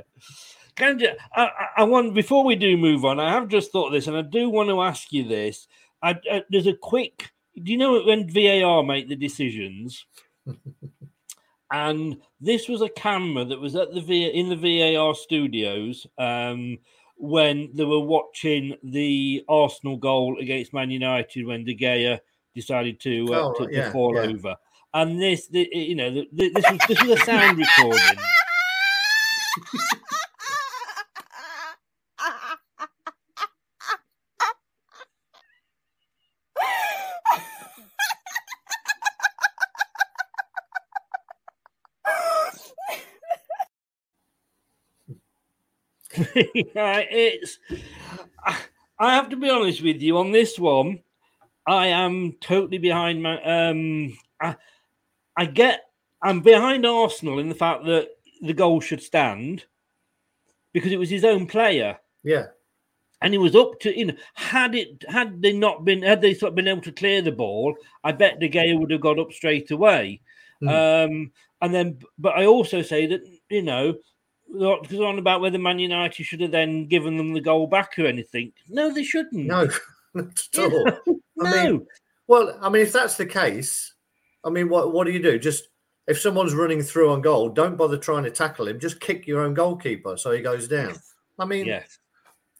Can 0.75 0.99
you, 0.99 1.09
I, 1.35 1.43
I- 1.43 1.67
I 1.77 1.83
want 1.83 2.13
before 2.13 2.43
we 2.43 2.55
do 2.55 2.77
move 2.77 3.05
on, 3.05 3.19
I 3.19 3.31
have 3.31 3.47
just 3.47 3.71
thought 3.71 3.91
this, 3.91 4.07
and 4.07 4.17
I 4.17 4.21
do 4.21 4.49
want 4.49 4.69
to 4.69 4.81
ask 4.81 5.11
you 5.11 5.27
this. 5.27 5.67
I, 6.01 6.11
uh, 6.29 6.41
there's 6.49 6.67
a 6.67 6.73
quick. 6.73 7.31
Do 7.61 7.71
you 7.71 7.77
know 7.77 8.01
when 8.03 8.27
VAR 8.29 8.83
make 8.83 9.07
the 9.09 9.15
decisions? 9.15 10.05
and 11.71 12.17
this 12.39 12.67
was 12.67 12.81
a 12.81 12.89
camera 12.89 13.45
that 13.45 13.59
was 13.59 13.75
at 13.75 13.93
the 13.93 14.01
v, 14.01 14.25
in 14.25 14.49
the 14.49 14.55
VAR 14.95 15.15
studios 15.15 16.05
um, 16.17 16.77
when 17.17 17.69
they 17.73 17.85
were 17.85 17.99
watching 17.99 18.75
the 18.83 19.43
Arsenal 19.47 19.97
goal 19.97 20.37
against 20.39 20.73
Man 20.73 20.91
United 20.91 21.45
when 21.45 21.63
De 21.63 21.75
Gea 21.75 22.19
decided 22.53 22.99
to 23.01 23.27
uh, 23.33 23.39
Oh, 23.39 23.53
to, 23.53 23.63
right, 23.65 23.73
to 23.75 23.91
fall 23.91 24.15
yeah. 24.15 24.21
over. 24.21 24.55
And 24.95 25.19
this, 25.19 25.47
the, 25.47 25.67
you 25.71 25.95
know, 25.95 26.11
the, 26.13 26.27
the, 26.33 26.49
this 26.49 26.65
was 26.69 26.79
this 26.87 27.01
was 27.03 27.19
a 27.21 27.25
sound 27.25 27.57
recording. 27.57 28.19
yeah, 46.75 47.03
it's. 47.09 47.59
I- 48.45 48.57
have 49.15 49.29
to 49.29 49.35
be 49.35 49.49
honest 49.49 49.81
with 49.81 50.01
you 50.01 50.17
on 50.17 50.31
this 50.31 50.57
one. 50.57 50.99
I 51.67 51.87
am 51.87 52.33
totally 52.41 52.77
behind 52.77 53.21
my. 53.21 53.41
Um, 53.41 54.17
I, 54.41 54.55
I 55.37 55.45
get. 55.45 55.81
I'm 56.21 56.39
behind 56.39 56.85
Arsenal 56.85 57.39
in 57.39 57.49
the 57.49 57.55
fact 57.55 57.85
that 57.85 58.09
the 58.41 58.53
goal 58.53 58.79
should 58.79 59.01
stand 59.01 59.65
because 60.73 60.91
it 60.91 60.99
was 60.99 61.09
his 61.09 61.23
own 61.25 61.47
player 61.47 61.97
Yeah, 62.23 62.47
and 63.21 63.33
he 63.33 63.37
was 63.37 63.55
up 63.55 63.79
to 63.81 63.97
you 63.97 64.05
know 64.05 64.13
had 64.35 64.75
it 64.75 65.03
had 65.07 65.41
they 65.41 65.53
not 65.53 65.85
been 65.85 66.01
had 66.01 66.21
they 66.21 66.33
sort 66.33 66.49
of 66.49 66.55
been 66.55 66.67
able 66.67 66.81
to 66.81 66.91
clear 66.91 67.21
the 67.21 67.31
ball 67.31 67.73
i 68.03 68.11
bet 68.11 68.39
de 68.39 68.49
Gea 68.49 68.77
would 68.77 68.91
have 68.91 69.01
got 69.01 69.17
up 69.19 69.31
straight 69.31 69.71
away 69.71 70.21
um 70.67 71.31
and 71.61 71.73
then 71.73 71.99
but 72.17 72.35
i 72.37 72.45
also 72.45 72.81
say 72.81 73.05
that 73.05 73.21
you 73.49 73.61
know 73.61 73.95
because 74.53 74.99
on 74.99 75.19
about 75.19 75.41
whether 75.41 75.57
man 75.57 75.79
united 75.79 76.23
should 76.23 76.39
have 76.39 76.51
then 76.51 76.85
given 76.85 77.17
them 77.17 77.33
the 77.33 77.41
goal 77.41 77.67
back 77.67 77.97
or 77.97 78.05
anything 78.05 78.53
no 78.69 78.93
they 78.93 79.03
shouldn't 79.03 79.47
no, 79.47 79.67
not 80.13 80.25
at 80.53 80.59
all. 80.59 80.87
I 81.41 81.51
no 81.51 81.71
mean, 81.71 81.87
Well, 82.27 82.57
I 82.61 82.69
mean, 82.69 82.83
if 82.83 82.93
that's 82.93 83.17
the 83.17 83.25
case, 83.25 83.93
I 84.45 84.49
mean, 84.49 84.69
what 84.69 84.93
what 84.93 85.05
do 85.05 85.11
you 85.11 85.21
do? 85.21 85.37
Just 85.39 85.67
if 86.07 86.19
someone's 86.19 86.53
running 86.53 86.81
through 86.81 87.11
on 87.11 87.21
goal, 87.21 87.49
don't 87.49 87.77
bother 87.77 87.97
trying 87.97 88.23
to 88.23 88.31
tackle 88.31 88.67
him. 88.67 88.79
Just 88.79 88.99
kick 88.99 89.25
your 89.25 89.41
own 89.41 89.53
goalkeeper 89.53 90.15
so 90.17 90.31
he 90.31 90.41
goes 90.41 90.67
down. 90.67 90.93
I 91.39 91.45
mean, 91.45 91.65
Yes. 91.65 91.97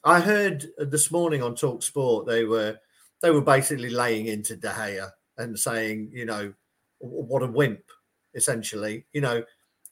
I 0.03 0.19
heard 0.19 0.65
this 0.77 1.11
morning 1.11 1.41
on 1.43 1.55
Talk 1.55 1.83
Sport 1.83 2.25
they 2.25 2.43
were 2.43 2.77
they 3.21 3.31
were 3.31 3.41
basically 3.41 3.89
laying 3.89 4.25
into 4.25 4.55
De 4.57 4.69
Gea 4.69 5.09
and 5.37 5.57
saying, 5.57 6.09
you 6.11 6.25
know, 6.25 6.53
what 6.99 7.43
a 7.43 7.47
wimp, 7.47 7.83
essentially. 8.33 9.05
You 9.13 9.21
know, 9.21 9.43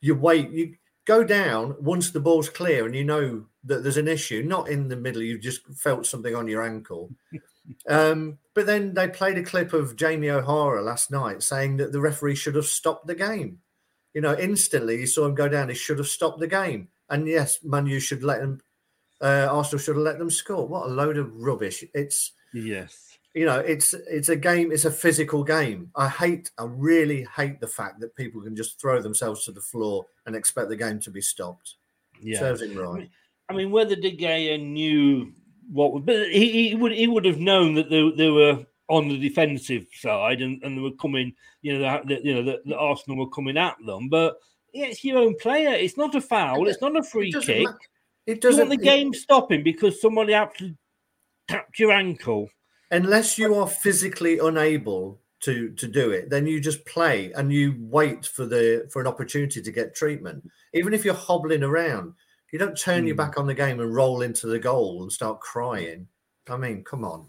you 0.02 0.16
wait, 0.16 0.50
you 0.52 0.76
go 1.06 1.24
down 1.24 1.76
once 1.80 2.12
the 2.12 2.20
ball's 2.20 2.50
clear 2.50 2.86
and 2.86 2.96
you 2.96 3.04
know 3.04 3.46
that 3.64 3.84
there's 3.84 3.98
an 3.98 4.08
issue, 4.08 4.44
not 4.44 4.70
in 4.70 4.88
the 4.88 4.96
middle, 4.96 5.22
you've 5.22 5.42
just 5.42 5.62
felt 5.76 6.06
something 6.06 6.36
on 6.36 6.48
your 6.48 6.64
ankle. 6.64 7.10
Um, 7.88 8.40
but 8.56 8.66
then 8.66 8.96
they 8.96 9.08
played 9.08 9.38
a 9.38 9.44
clip 9.44 9.72
of 9.72 9.96
Jamie 9.96 10.32
O'Hara 10.32 10.82
last 10.82 11.12
night 11.12 11.44
saying 11.44 11.78
that 11.78 11.92
the 11.92 12.02
referee 12.02 12.36
should 12.36 12.56
have 12.56 12.66
stopped 12.66 13.06
the 13.06 13.16
game. 13.16 13.60
You 14.16 14.22
know, 14.22 14.36
instantly 14.38 15.00
you 15.00 15.08
saw 15.08 15.26
him 15.26 15.36
go 15.36 15.48
down, 15.48 15.70
he 15.70 15.76
should 15.76 16.00
have 16.00 16.08
stopped 16.08 16.40
the 16.40 16.48
game. 16.48 16.90
And 17.08 17.28
yes, 17.28 17.60
Manu 17.64 18.00
should 18.00 18.24
let 18.24 18.42
them 18.42 18.62
uh, 19.22 19.48
Arsenal 19.52 19.80
should 19.80 19.96
have 19.96 20.04
let 20.04 20.18
them 20.18 20.30
score. 20.30 20.68
What 20.68 20.88
a 20.88 20.94
load 20.94 21.18
of 21.18 21.34
rubbish! 21.36 21.84
It's 21.94 22.34
Yes. 22.54 23.11
You 23.34 23.46
know, 23.46 23.60
it's 23.60 23.94
it's 23.94 24.30
a 24.30 24.36
game. 24.36 24.72
It's 24.72 24.86
a 24.86 24.92
physical 24.92 25.44
game. 25.44 25.90
I 25.96 26.08
hate, 26.10 26.52
I 26.58 26.66
really 26.66 27.26
hate 27.36 27.60
the 27.62 27.68
fact 27.68 28.00
that 28.02 28.16
people 28.16 28.42
can 28.42 28.56
just 28.56 28.80
throw 28.80 29.02
themselves 29.02 29.46
to 29.46 29.52
the 29.52 29.62
floor 29.62 30.06
and 30.26 30.36
expect 30.36 30.70
the 30.70 30.76
game 30.76 31.00
to 31.00 31.12
be 31.12 31.22
stopped. 31.22 31.76
Yeah. 32.22 32.40
Serves 32.40 32.62
him 32.62 32.78
right. 32.78 33.10
I 33.50 33.54
mean, 33.54 33.72
whether 33.72 33.96
De 33.96 34.16
Gea 34.16 34.62
knew 34.62 35.32
what, 35.72 35.94
would- 35.94 36.06
but 36.06 36.30
he, 36.30 36.70
he 36.70 36.76
would 36.76 36.92
he 36.92 37.08
would 37.08 37.26
have 37.26 37.40
known 37.40 37.74
that 37.76 37.90
they, 37.90 38.12
they 38.18 38.30
were 38.30 38.66
on 38.90 39.08
the 39.08 39.18
defensive 39.18 39.86
side 39.94 40.42
and, 40.42 40.62
and 40.64 40.78
they 40.78 40.82
were 40.82 40.92
coming, 41.02 41.34
you 41.62 41.78
know, 41.80 42.02
that, 42.06 42.26
you 42.26 42.34
know 42.36 42.44
that 42.44 42.66
the 42.66 42.78
Arsenal 42.78 43.18
were 43.18 43.30
coming 43.30 43.58
at 43.58 43.78
them. 43.86 44.10
But 44.10 44.36
yeah, 44.74 44.88
it's 44.88 45.04
your 45.06 45.20
own 45.20 45.36
player. 45.38 45.70
It's 45.74 45.96
not 45.98 46.14
a 46.16 46.22
foul. 46.22 46.68
It's 46.68 46.82
not 46.82 46.98
a 46.98 47.04
free 47.04 47.32
doesn't 47.32 47.48
kick. 47.48 47.64
ma- 47.66 47.72
It 48.26 48.28
You 48.28 48.34
want 48.34 48.42
doesn't. 48.42 48.70
the 48.70 48.76
it- 48.76 48.82
game 48.84 49.14
stopping 49.14 49.64
because 49.64 50.02
somebody 50.02 50.34
actually 50.34 50.76
tapped 51.48 51.80
your 51.80 51.92
ankle. 51.94 52.50
Unless 52.92 53.38
you 53.38 53.56
are 53.56 53.68
physically 53.68 54.40
unable 54.40 55.20
to 55.40 55.70
to 55.72 55.88
do 55.88 56.12
it 56.12 56.30
then 56.30 56.46
you 56.46 56.60
just 56.60 56.86
play 56.86 57.32
and 57.34 57.52
you 57.52 57.76
wait 57.80 58.26
for 58.26 58.46
the 58.46 58.88
for 58.92 59.02
an 59.02 59.08
opportunity 59.08 59.62
to 59.62 59.72
get 59.72 59.96
treatment 59.96 60.44
even 60.74 60.94
if 60.94 61.04
you're 61.04 61.14
hobbling 61.14 61.64
around 61.64 62.14
you 62.52 62.60
don't 62.60 62.78
turn 62.78 63.08
your 63.08 63.16
Mm. 63.16 63.18
back 63.18 63.38
on 63.40 63.48
the 63.48 63.54
game 63.54 63.80
and 63.80 63.96
roll 63.96 64.22
into 64.22 64.46
the 64.48 64.60
goal 64.60 65.02
and 65.02 65.12
start 65.12 65.40
crying 65.40 66.08
i 66.50 66.58
mean 66.58 66.84
come 66.84 67.04
on 67.06 67.28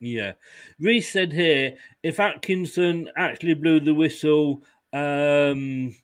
Yeah. 0.00 0.34
Reese 0.78 1.10
said 1.12 1.32
here 1.32 1.74
if 2.04 2.20
Atkinson 2.20 3.10
actually 3.16 3.54
blew 3.54 3.80
the 3.80 3.94
whistle 3.94 4.62
um, 4.92 5.94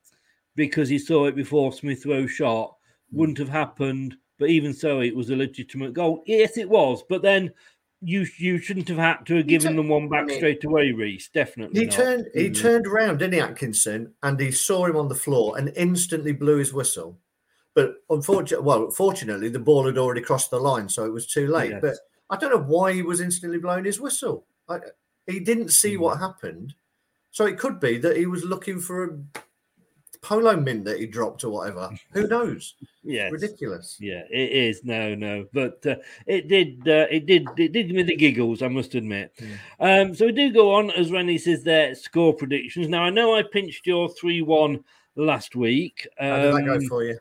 because 0.57 0.89
he 0.89 0.99
saw 0.99 1.27
it 1.27 1.37
before 1.37 1.73
Smith 1.73 2.05
Rowe 2.05 2.27
shot, 2.27 2.75
wouldn't 3.13 3.39
have 3.39 3.49
happened. 3.49 4.17
But 4.39 4.51
even 4.51 4.75
so, 4.75 5.01
it 5.01 5.15
was 5.15 5.31
a 5.31 5.37
legitimate 5.37 5.93
goal. 5.95 6.23
Yes, 6.27 6.57
it 6.59 6.69
was. 6.69 7.05
But 7.09 7.23
then 7.23 7.53
you 8.05 8.27
you 8.37 8.59
shouldn't 8.59 8.89
have 8.89 8.99
had 8.99 9.25
to 9.27 9.37
have 9.37 9.47
given 9.47 9.77
them 9.77 9.89
one 9.89 10.09
back 10.09 10.27
mean- 10.27 10.37
straight 10.37 10.63
away, 10.65 10.93
Reese. 10.93 11.29
Definitely. 11.33 11.81
he 11.81 11.87
not. 11.87 11.95
turned 11.95 12.27
he 12.35 12.51
Mm. 12.51 12.61
turned 12.61 12.87
around 12.87 13.19
didn't 13.19 13.35
he 13.35 13.41
atkinson 13.41 14.13
and 14.23 14.39
he 14.39 14.51
saw 14.51 14.87
him 14.87 14.97
on 14.97 15.09
the 15.09 15.15
floor 15.15 15.57
and 15.59 15.73
instantly 15.77 16.33
blew 16.33 16.57
his 16.59 16.73
whistle 16.73 17.19
but 17.75 17.97
unfortunately 18.11 18.65
well 18.65 18.91
fortunately 18.91 19.49
the 19.49 19.59
ball 19.59 19.87
had 19.87 19.99
already 19.99 20.21
crossed 20.21 20.51
the 20.51 20.61
line 20.61 20.89
so 20.89 21.05
it 21.05 21.13
was 21.13 21.27
too 21.27 21.47
late 21.49 21.71
Yes. 21.73 21.81
but 21.83 21.95
i 22.31 22.37
don't 22.37 22.51
know 22.51 22.59
why 22.77 22.93
he 22.93 23.03
was 23.03 23.21
instantly 23.21 23.59
blowing 23.59 23.85
his 23.85 23.99
whistle 24.01 24.47
I, 24.69 24.79
he 25.27 25.41
didn't 25.41 25.71
see 25.71 25.97
Mm. 25.97 26.01
what 26.01 26.19
happened 26.19 26.75
so 27.31 27.47
it 27.47 27.59
could 27.59 27.81
be 27.81 27.99
that 27.99 28.17
he 28.17 28.27
was 28.27 28.45
looking 28.45 28.79
for 28.81 29.05
a 29.05 29.11
polo 30.25 30.57
mint 30.57 30.85
that 30.87 30.99
he 30.99 31.07
dropped 31.07 31.45
or 31.45 31.51
whatever 31.51 31.91
who 32.13 32.27
knows 32.27 32.75
yeah, 33.05 33.29
ridiculous 33.29 33.99
Yeah, 34.01 34.23
it 34.31 34.51
is. 34.51 34.83
No, 34.83 35.15
no, 35.15 35.47
but 35.53 35.85
uh, 35.87 35.97
it 36.27 36.49
did. 36.49 36.81
Uh, 36.89 37.07
it 37.11 37.27
did. 37.27 37.47
It 37.59 37.73
did 37.73 37.89
give 37.89 37.97
me 37.97 38.03
the 38.03 38.17
giggles. 38.17 38.63
I 38.63 38.69
must 38.69 38.95
admit. 38.95 39.39
Um, 39.79 40.15
so 40.15 40.25
we 40.27 40.33
do 40.33 40.51
go 40.51 40.75
on 40.75 40.91
as 40.93 41.13
Rennie 41.13 41.37
says 41.37 41.63
their 41.63 41.95
score 41.95 42.33
predictions. 42.33 42.89
Now 42.89 43.03
I 43.03 43.11
know 43.11 43.37
I 43.37 43.43
pinched 43.43 43.87
your 43.87 44.09
three-one 44.09 44.83
last 45.17 45.55
week. 45.55 46.09
how 46.19 46.37
did 46.41 46.55
that 46.55 46.65
go 46.65 46.75
Um, 46.77 46.89
for 46.89 47.05
you 47.05 47.19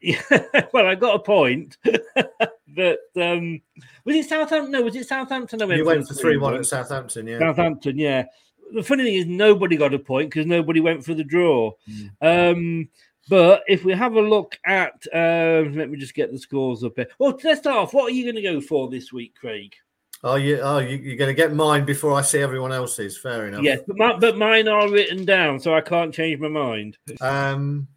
Yeah, 0.00 0.22
well, 0.72 0.86
I 0.86 0.94
got 0.94 1.16
a 1.16 1.18
point, 1.18 1.76
but 1.84 3.00
um, 3.16 3.60
was 4.04 4.16
it 4.16 4.28
Southampton? 4.28 4.70
No, 4.70 4.82
was 4.82 4.94
it 4.94 5.08
Southampton? 5.08 5.60
I 5.60 5.74
you 5.74 5.84
went 5.84 6.06
for 6.06 6.14
3-1 6.14 6.38
3-1? 6.38 6.58
at 6.58 6.66
southampton 6.66 7.26
yeah 7.26 7.38
Southampton, 7.38 7.98
yeah. 7.98 8.24
The 8.72 8.82
funny 8.82 9.04
thing 9.04 9.14
is, 9.14 9.26
nobody 9.26 9.76
got 9.76 9.94
a 9.94 9.98
point 9.98 10.30
because 10.30 10.46
nobody 10.46 10.80
went 10.80 11.04
for 11.04 11.14
the 11.14 11.24
draw. 11.24 11.72
Um, 12.20 12.88
but 13.28 13.62
if 13.68 13.84
we 13.84 13.92
have 13.92 14.14
a 14.14 14.20
look 14.20 14.58
at, 14.66 15.06
um, 15.12 15.74
let 15.76 15.90
me 15.90 15.98
just 15.98 16.14
get 16.14 16.32
the 16.32 16.38
scores 16.38 16.82
up 16.82 16.94
here. 16.96 17.08
Well, 17.18 17.38
let's 17.44 17.60
start 17.60 17.76
off. 17.76 17.94
What 17.94 18.10
are 18.10 18.14
you 18.14 18.24
going 18.24 18.36
to 18.36 18.42
go 18.42 18.60
for 18.60 18.88
this 18.88 19.12
week, 19.12 19.34
Craig? 19.34 19.74
oh 20.22 20.34
you 20.34 20.58
oh 20.60 20.78
you, 20.78 20.96
you're 20.98 21.16
going 21.16 21.34
to 21.34 21.34
get 21.34 21.54
mine 21.54 21.84
before 21.84 22.12
i 22.12 22.20
see 22.20 22.40
everyone 22.40 22.72
else's 22.72 23.16
fair 23.16 23.46
enough 23.46 23.62
Yes, 23.62 23.80
but, 23.86 23.96
my, 23.96 24.18
but 24.18 24.36
mine 24.36 24.68
are 24.68 24.90
written 24.90 25.24
down, 25.24 25.60
so 25.60 25.74
I 25.74 25.80
can't 25.80 26.12
change 26.12 26.40
my 26.40 26.48
mind. 26.48 26.98
Um, 27.20 27.88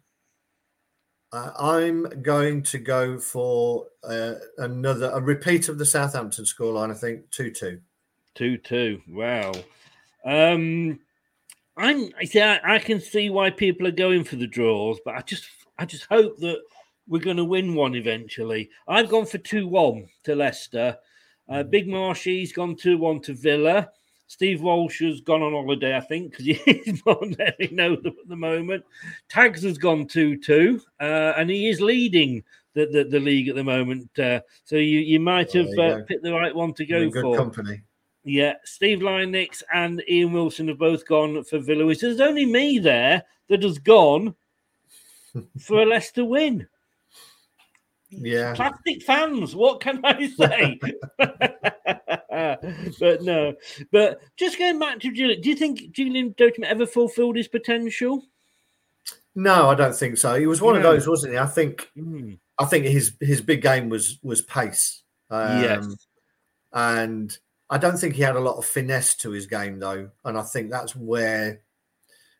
uh, 1.32 1.50
I'm 1.58 2.22
going 2.22 2.62
to 2.62 2.78
go 2.78 3.18
for 3.18 3.86
uh, 4.04 4.34
another 4.58 5.10
a 5.10 5.20
repeat 5.20 5.68
of 5.68 5.78
the 5.78 5.84
Southampton 5.84 6.44
scoreline. 6.44 6.92
I 6.92 6.94
think 6.94 7.28
two 7.30 7.50
two. 7.50 7.80
Two 8.36 8.56
two. 8.56 9.00
Wow. 9.08 9.52
Um, 10.24 11.00
I'm. 11.76 12.10
I 12.18 12.24
see. 12.24 12.40
I, 12.40 12.76
I 12.76 12.78
can 12.78 13.00
see 13.00 13.30
why 13.30 13.50
people 13.50 13.86
are 13.86 13.92
going 13.92 14.24
for 14.24 14.36
the 14.36 14.46
draws, 14.46 14.98
but 15.04 15.14
I 15.14 15.20
just, 15.22 15.46
I 15.78 15.84
just 15.84 16.04
hope 16.04 16.38
that 16.38 16.60
we're 17.08 17.20
going 17.20 17.36
to 17.36 17.44
win 17.44 17.74
one 17.74 17.94
eventually. 17.94 18.70
I've 18.88 19.08
gone 19.08 19.26
for 19.26 19.38
two 19.38 19.66
one 19.66 20.08
to 20.24 20.34
Leicester. 20.34 20.96
Uh, 21.48 21.62
Big 21.62 21.88
Marshy's 21.88 22.52
gone 22.52 22.76
two 22.76 22.98
one 22.98 23.20
to 23.22 23.34
Villa. 23.34 23.90
Steve 24.26 24.62
Walsh 24.62 25.00
has 25.00 25.20
gone 25.20 25.42
on 25.42 25.52
holiday, 25.52 25.96
I 25.96 26.00
think, 26.00 26.30
because 26.30 26.46
he's 26.64 27.02
not 27.06 27.38
letting 27.38 27.76
know 27.76 27.96
them 27.96 28.16
at 28.20 28.28
the 28.28 28.36
moment. 28.36 28.84
Tags 29.28 29.62
has 29.62 29.78
gone 29.78 30.06
2 30.06 30.38
2, 30.38 30.80
uh, 31.00 31.34
and 31.36 31.50
he 31.50 31.68
is 31.68 31.80
leading 31.80 32.42
the, 32.74 32.86
the, 32.86 33.04
the 33.04 33.20
league 33.20 33.48
at 33.48 33.54
the 33.54 33.64
moment. 33.64 34.18
Uh, 34.18 34.40
so 34.64 34.76
you, 34.76 35.00
you 35.00 35.20
might 35.20 35.52
have 35.52 35.68
you 35.68 35.82
uh, 35.82 36.02
picked 36.08 36.22
the 36.22 36.32
right 36.32 36.54
one 36.54 36.72
to 36.74 36.86
go 36.86 37.08
good 37.08 37.22
for. 37.22 37.36
company. 37.36 37.82
Yeah, 38.24 38.54
Steve 38.64 39.00
Lynex 39.00 39.62
and 39.72 40.02
Ian 40.08 40.32
Wilson 40.32 40.68
have 40.68 40.78
both 40.78 41.06
gone 41.06 41.44
for 41.44 41.58
Villa. 41.58 41.84
Which 41.84 42.00
there's 42.00 42.20
only 42.20 42.46
me 42.46 42.78
there 42.78 43.22
that 43.48 43.62
has 43.62 43.78
gone 43.78 44.34
for 45.60 45.82
a 45.82 45.86
Leicester 45.86 46.24
win. 46.24 46.66
Yeah. 48.10 48.54
Plastic 48.54 49.02
fans, 49.02 49.54
what 49.54 49.80
can 49.80 50.00
I 50.04 50.28
say? 50.38 50.80
but 53.00 53.22
no, 53.22 53.54
but 53.90 54.20
just 54.36 54.58
going 54.58 54.78
back 54.78 55.00
to 55.00 55.12
Julian, 55.12 55.40
do 55.40 55.50
you 55.50 55.56
think 55.56 55.90
Julian 55.90 56.34
Document 56.38 56.70
ever 56.70 56.86
fulfilled 56.86 57.36
his 57.36 57.48
potential? 57.48 58.24
No, 59.34 59.68
I 59.68 59.74
don't 59.74 59.94
think 59.94 60.16
so. 60.16 60.38
He 60.38 60.46
was 60.46 60.62
one 60.62 60.76
of 60.76 60.82
those, 60.82 61.08
wasn't 61.08 61.32
he? 61.32 61.38
I 61.38 61.46
think. 61.46 61.90
Mm. 61.96 62.38
I 62.56 62.64
think 62.66 62.84
his 62.84 63.14
his 63.20 63.40
big 63.40 63.62
game 63.62 63.88
was 63.88 64.18
was 64.22 64.42
pace. 64.42 65.02
Um, 65.28 65.60
Yes. 65.62 65.96
and 66.72 67.36
I 67.74 67.76
don't 67.76 67.98
think 67.98 68.14
he 68.14 68.22
had 68.22 68.36
a 68.36 68.40
lot 68.40 68.56
of 68.56 68.64
finesse 68.64 69.16
to 69.16 69.32
his 69.32 69.48
game 69.48 69.80
though, 69.80 70.08
and 70.24 70.38
I 70.38 70.42
think 70.42 70.70
that's 70.70 70.94
where, 70.94 71.60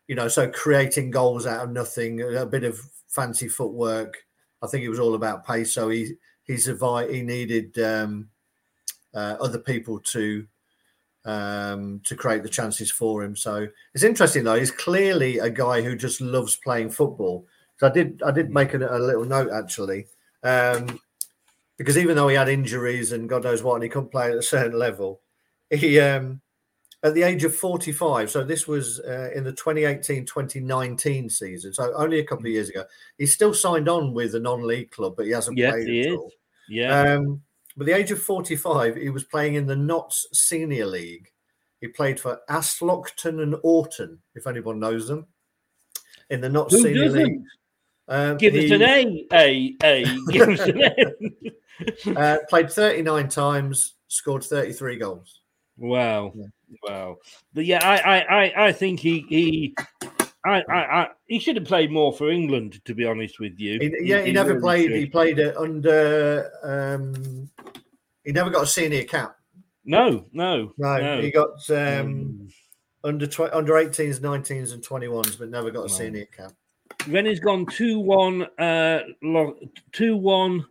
you 0.07 0.15
know, 0.15 0.29
so 0.29 0.49
creating 0.49 1.11
goals 1.11 1.45
out 1.45 1.61
of 1.61 1.71
nothing, 1.71 2.21
a 2.21 2.45
bit 2.45 2.63
of 2.63 2.79
fancy 3.09 3.49
footwork. 3.49 4.15
I 4.63 4.67
think 4.67 4.85
it 4.85 4.89
was 4.89 4.99
all 5.01 5.13
about 5.13 5.45
pace. 5.45 5.73
So 5.73 5.89
he 5.89 6.13
he 6.45 6.55
survived. 6.55 7.11
He 7.11 7.21
needed 7.21 7.77
um, 7.79 8.29
uh, 9.13 9.35
other 9.41 9.59
people 9.59 9.99
to 10.13 10.47
um, 11.25 11.99
to 12.05 12.15
create 12.15 12.43
the 12.43 12.47
chances 12.47 12.89
for 12.89 13.21
him. 13.21 13.35
So 13.35 13.67
it's 13.93 14.05
interesting 14.05 14.45
though. 14.45 14.57
He's 14.57 14.71
clearly 14.71 15.39
a 15.39 15.49
guy 15.49 15.81
who 15.81 15.97
just 15.97 16.21
loves 16.21 16.55
playing 16.55 16.91
football. 16.91 17.45
So 17.75 17.87
I 17.87 17.89
did 17.91 18.23
I 18.25 18.31
did 18.31 18.51
make 18.51 18.73
a, 18.73 18.77
a 18.77 18.99
little 18.99 19.25
note 19.25 19.49
actually, 19.51 20.07
um, 20.43 20.97
because 21.75 21.97
even 21.97 22.15
though 22.15 22.29
he 22.29 22.37
had 22.37 22.47
injuries 22.47 23.11
and 23.11 23.27
God 23.27 23.43
knows 23.43 23.63
what, 23.63 23.73
and 23.73 23.83
he 23.83 23.89
couldn't 23.89 24.11
play 24.13 24.31
at 24.31 24.37
a 24.37 24.41
certain 24.41 24.79
level, 24.79 25.19
he 25.77 25.99
um, 25.99 26.41
at 27.05 27.13
the 27.13 27.21
age 27.23 27.43
of 27.43 27.55
45. 27.55 28.31
So 28.31 28.43
this 28.43 28.67
was 28.67 28.99
uh, 29.01 29.29
in 29.35 29.43
the 29.43 29.53
2018-2019 29.53 31.31
season. 31.31 31.73
So 31.73 31.93
only 31.95 32.19
a 32.19 32.25
couple 32.25 32.47
of 32.47 32.51
years 32.51 32.69
ago. 32.69 32.83
He's 33.17 33.33
still 33.33 33.53
signed 33.53 33.87
on 33.87 34.13
with 34.13 34.33
a 34.33 34.39
non-league 34.39 34.89
club, 34.89 35.13
but 35.15 35.27
he 35.27 35.31
hasn't 35.31 35.57
Yes, 35.57 35.73
played 35.73 35.87
he 35.87 36.01
at 36.01 36.07
is. 36.07 36.13
all. 36.15 36.31
Yeah. 36.67 36.99
Um, 37.01 37.41
but 37.77 37.85
the 37.85 37.93
age 37.93 38.09
of 38.09 38.21
45, 38.21 38.95
he 38.95 39.09
was 39.09 39.23
playing 39.23 39.53
in 39.53 39.67
the 39.67 39.75
Notts 39.75 40.25
Senior 40.33 40.87
League. 40.87 41.31
He 41.79 41.87
played 41.89 42.19
for 42.19 42.39
Aslockton 42.49 43.43
and 43.43 43.53
Orston, 43.63 44.17
if 44.33 44.47
anyone 44.47 44.79
knows 44.79 45.07
them, 45.07 45.27
in 46.31 46.41
the 46.41 46.49
Notts 46.49 46.73
Who 46.73 46.81
Senior 46.81 47.05
doesn't? 47.05 47.23
League. 47.23 47.41
Um, 48.07 48.37
Give 48.37 48.55
us 48.55 48.63
he, 48.63 48.73
an 48.73 48.81
A, 48.81 49.25
A, 49.33 49.75
A. 49.83 50.05
Give 50.31 50.49
us 50.49 50.59
an 50.61 50.81
A. 50.81 52.15
uh, 52.19 52.37
played 52.49 52.71
39 52.71 53.29
times, 53.29 53.95
scored 54.07 54.43
33 54.43 54.97
goals. 54.97 55.41
Wow, 55.77 56.33
wow. 56.87 57.17
But 57.53 57.65
yeah, 57.65 57.79
I, 57.83 57.97
I, 57.97 58.19
I, 58.45 58.67
I 58.67 58.71
think 58.71 58.99
he, 58.99 59.25
he, 59.29 59.75
I, 60.45 60.61
I, 60.69 60.73
I, 61.01 61.07
he 61.27 61.39
should 61.39 61.55
have 61.57 61.65
played 61.65 61.91
more 61.91 62.13
for 62.13 62.29
England. 62.31 62.83
To 62.85 62.93
be 62.95 63.05
honest 63.05 63.39
with 63.39 63.59
you, 63.59 63.79
He, 63.79 63.93
yeah, 64.09 64.21
he, 64.21 64.31
never 64.31 64.49
really 64.51 64.61
played. 64.61 64.89
should. 64.91 64.97
He 64.99 65.05
played 65.05 65.39
it 65.39 65.57
under. 65.57 66.49
Um, 66.63 67.49
he 68.23 68.31
never 68.31 68.49
got 68.49 68.63
a 68.63 68.67
senior 68.67 69.03
cap. 69.03 69.35
No, 69.83 70.25
no, 70.31 70.73
No, 70.77 70.97
no. 70.97 71.21
he 71.21 71.29
got 71.29 71.69
um, 71.69 72.47
under 73.03 73.27
tw- 73.27 73.53
under 73.53 73.73
18s, 73.73 74.19
19s, 74.19 74.73
and 74.73 74.81
21s, 74.83 75.37
but 75.37 75.49
never 75.49 75.69
got 75.69 75.81
a 75.81 75.83
Wow. 75.83 75.87
senior 75.87 76.25
cap. 76.25 76.53
Rennie's 77.07 77.39
gone 77.39 77.65
2 77.67 77.99
1, 77.99 78.41
uh, 78.57 78.99
2 79.91 80.17
1, 80.17 80.65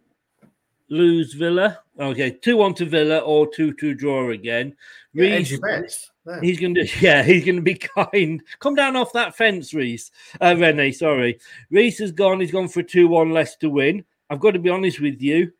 lose 0.88 1.34
Villa. 1.34 1.80
Okay, 1.98 2.30
2 2.30 2.56
1 2.56 2.74
to 2.74 2.84
Villa 2.86 3.18
or 3.18 3.52
2 3.52 3.74
2 3.74 3.94
draw 3.94 4.30
again. 4.30 4.74
Yeah, 5.12 5.36
Reece- 5.36 5.60
bets. 5.60 6.10
There. 6.26 6.40
He's 6.40 6.58
going 6.58 6.74
to, 6.74 6.88
yeah, 7.00 7.22
he's 7.22 7.44
going 7.44 7.56
to 7.62 7.62
be 7.62 7.74
kind. 7.74 8.42
Come 8.58 8.74
down 8.74 8.96
off 8.96 9.12
that 9.12 9.36
fence, 9.36 9.74
Reese. 9.74 10.10
Uh, 10.40 10.56
Rennie, 10.58 10.92
sorry. 10.92 11.38
Reese 11.70 11.98
has 11.98 12.12
gone. 12.12 12.40
He's 12.40 12.50
gone 12.52 12.68
for 12.68 12.80
a 12.80 12.84
2 12.84 13.08
1 13.08 13.30
less 13.30 13.56
to 13.56 13.68
win. 13.68 14.04
I've 14.30 14.40
got 14.40 14.52
to 14.52 14.58
be 14.58 14.70
honest 14.70 15.00
with 15.00 15.20
you. 15.20 15.52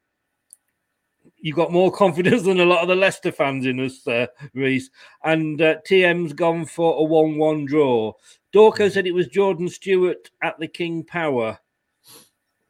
You've 1.37 1.57
got 1.57 1.71
more 1.73 1.93
confidence 2.05 2.43
than 2.43 2.61
a 2.61 2.65
lot 2.65 2.81
of 2.81 2.89
the 2.89 2.95
Leicester 2.97 3.31
fans 3.31 3.67
in 3.67 3.79
us, 3.79 4.07
uh, 4.07 4.27
Reese. 4.55 4.89
And 5.23 5.61
uh, 5.61 5.77
TM's 5.87 6.33
gone 6.33 6.65
for 6.65 6.99
a 6.99 7.03
1 7.03 7.37
1 7.37 7.67
draw. 7.67 8.13
Dorco 8.55 8.91
said 8.91 9.07
it 9.07 9.13
was 9.13 9.27
Jordan 9.27 9.69
Stewart 9.69 10.31
at 10.43 10.59
the 10.59 10.69
King 10.69 11.05
Power. 11.05 11.59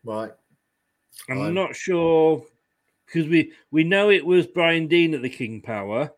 Right. 0.03 0.33
I'm 1.29 1.39
Right. 1.39 1.53
not 1.53 1.75
sure 1.77 2.45
because 3.07 3.29
we, 3.29 3.53
we 3.71 3.85
know 3.85 4.11
it 4.11 4.25
was 4.25 4.47
Brian 4.47 4.87
Deane 4.89 5.15
at 5.15 5.23
the 5.23 5.29
King 5.31 5.61
Power. 5.63 6.11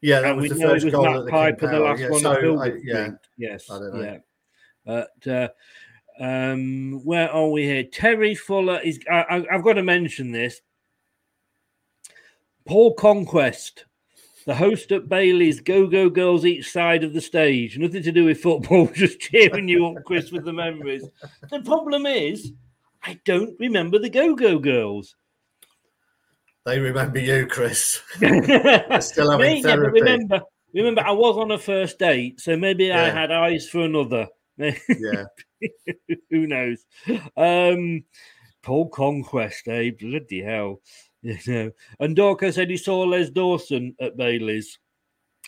Yeah, 0.00 0.20
that 0.20 0.30
and 0.30 0.36
was 0.40 0.42
we 0.44 0.48
the 0.56 0.60
know 0.60 0.68
first 0.70 0.86
it 0.86 0.94
was 0.94 1.04
Matt 1.04 1.16
at 1.16 1.24
the 1.26 1.30
King 1.60 1.70
the 1.70 1.80
last 1.80 2.00
Yeah, 2.00 2.10
one 2.10 2.20
so 2.20 2.30
I- 2.30 2.66
yeah, 2.82 3.04
Street. 3.04 3.18
Yes, 3.38 3.70
I 3.70 3.78
don't 3.78 3.94
know. 3.94 4.02
yeah. 4.02 4.18
But 4.84 5.26
uh, 5.26 5.48
um, 6.18 7.04
where 7.04 7.30
are 7.30 7.48
we 7.48 7.64
here? 7.64 7.84
Terry 7.84 8.34
Fuller 8.34 8.80
is. 8.80 8.98
I, 9.10 9.20
I, 9.22 9.54
I've 9.54 9.62
got 9.64 9.74
to 9.74 9.82
mention 9.82 10.32
this. 10.32 10.60
Paul 12.66 12.94
Conquest, 12.94 13.84
the 14.46 14.54
host 14.54 14.92
at 14.92 15.08
Bailey's 15.08 15.60
Go 15.60 15.86
Go 15.86 16.08
Girls 16.08 16.44
each 16.46 16.70
side 16.70 17.04
of 17.04 17.12
the 17.12 17.20
stage. 17.20 17.78
Nothing 17.78 18.02
to 18.02 18.12
do 18.12 18.24
with 18.24 18.40
football, 18.40 18.86
just 18.94 19.20
cheering 19.20 19.68
you 19.68 19.86
up, 19.86 20.02
Chris, 20.04 20.30
with 20.30 20.44
the 20.44 20.52
memories. 20.52 21.04
The 21.50 21.60
problem 21.60 22.06
is, 22.06 22.52
I 23.02 23.18
don't 23.24 23.58
remember 23.58 23.98
the 23.98 24.10
Go 24.10 24.34
Go 24.34 24.58
Girls. 24.58 25.16
They 26.66 26.78
remember 26.78 27.18
you, 27.18 27.46
Chris. 27.46 28.00
They're 28.20 29.00
still 29.00 29.30
having 29.30 29.46
Me, 29.46 29.56
yeah, 29.56 29.62
therapy. 29.62 30.00
remember, 30.00 30.40
remember, 30.74 31.02
I 31.02 31.12
was 31.12 31.36
on 31.38 31.50
a 31.52 31.58
first 31.58 31.98
date, 31.98 32.38
so 32.40 32.56
maybe 32.56 32.92
I 32.92 33.08
had 33.08 33.30
eyes 33.32 33.68
for 33.68 33.80
another. 33.80 34.28
Yeah. 34.58 35.24
Who 36.30 36.46
knows? 36.46 36.84
Um, 37.36 38.04
Paul 38.62 38.88
Conquest, 38.90 39.66
eh? 39.68 39.90
Bloody 39.98 40.42
hell. 40.42 40.80
You 41.22 41.36
know. 41.46 41.70
And 41.98 42.16
Dorco 42.16 42.50
said 42.50 42.70
he 42.70 42.78
saw 42.78 43.02
Les 43.02 43.28
Dawson 43.28 43.94
at 44.00 44.16
Bailey's. 44.16 44.78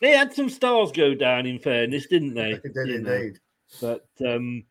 They 0.03 0.11
had 0.11 0.35
some 0.35 0.51
stars 0.51 0.93
go 0.93 1.15
down, 1.15 1.47
in 1.47 1.59
fairness, 1.59 2.09
didn't 2.09 2.35
they? 2.35 2.61
They 2.63 2.69
did 2.69 2.89
You 2.89 2.99
know. 3.01 3.13
indeed. 3.13 3.39
But 3.81 4.07
um, 4.27 4.65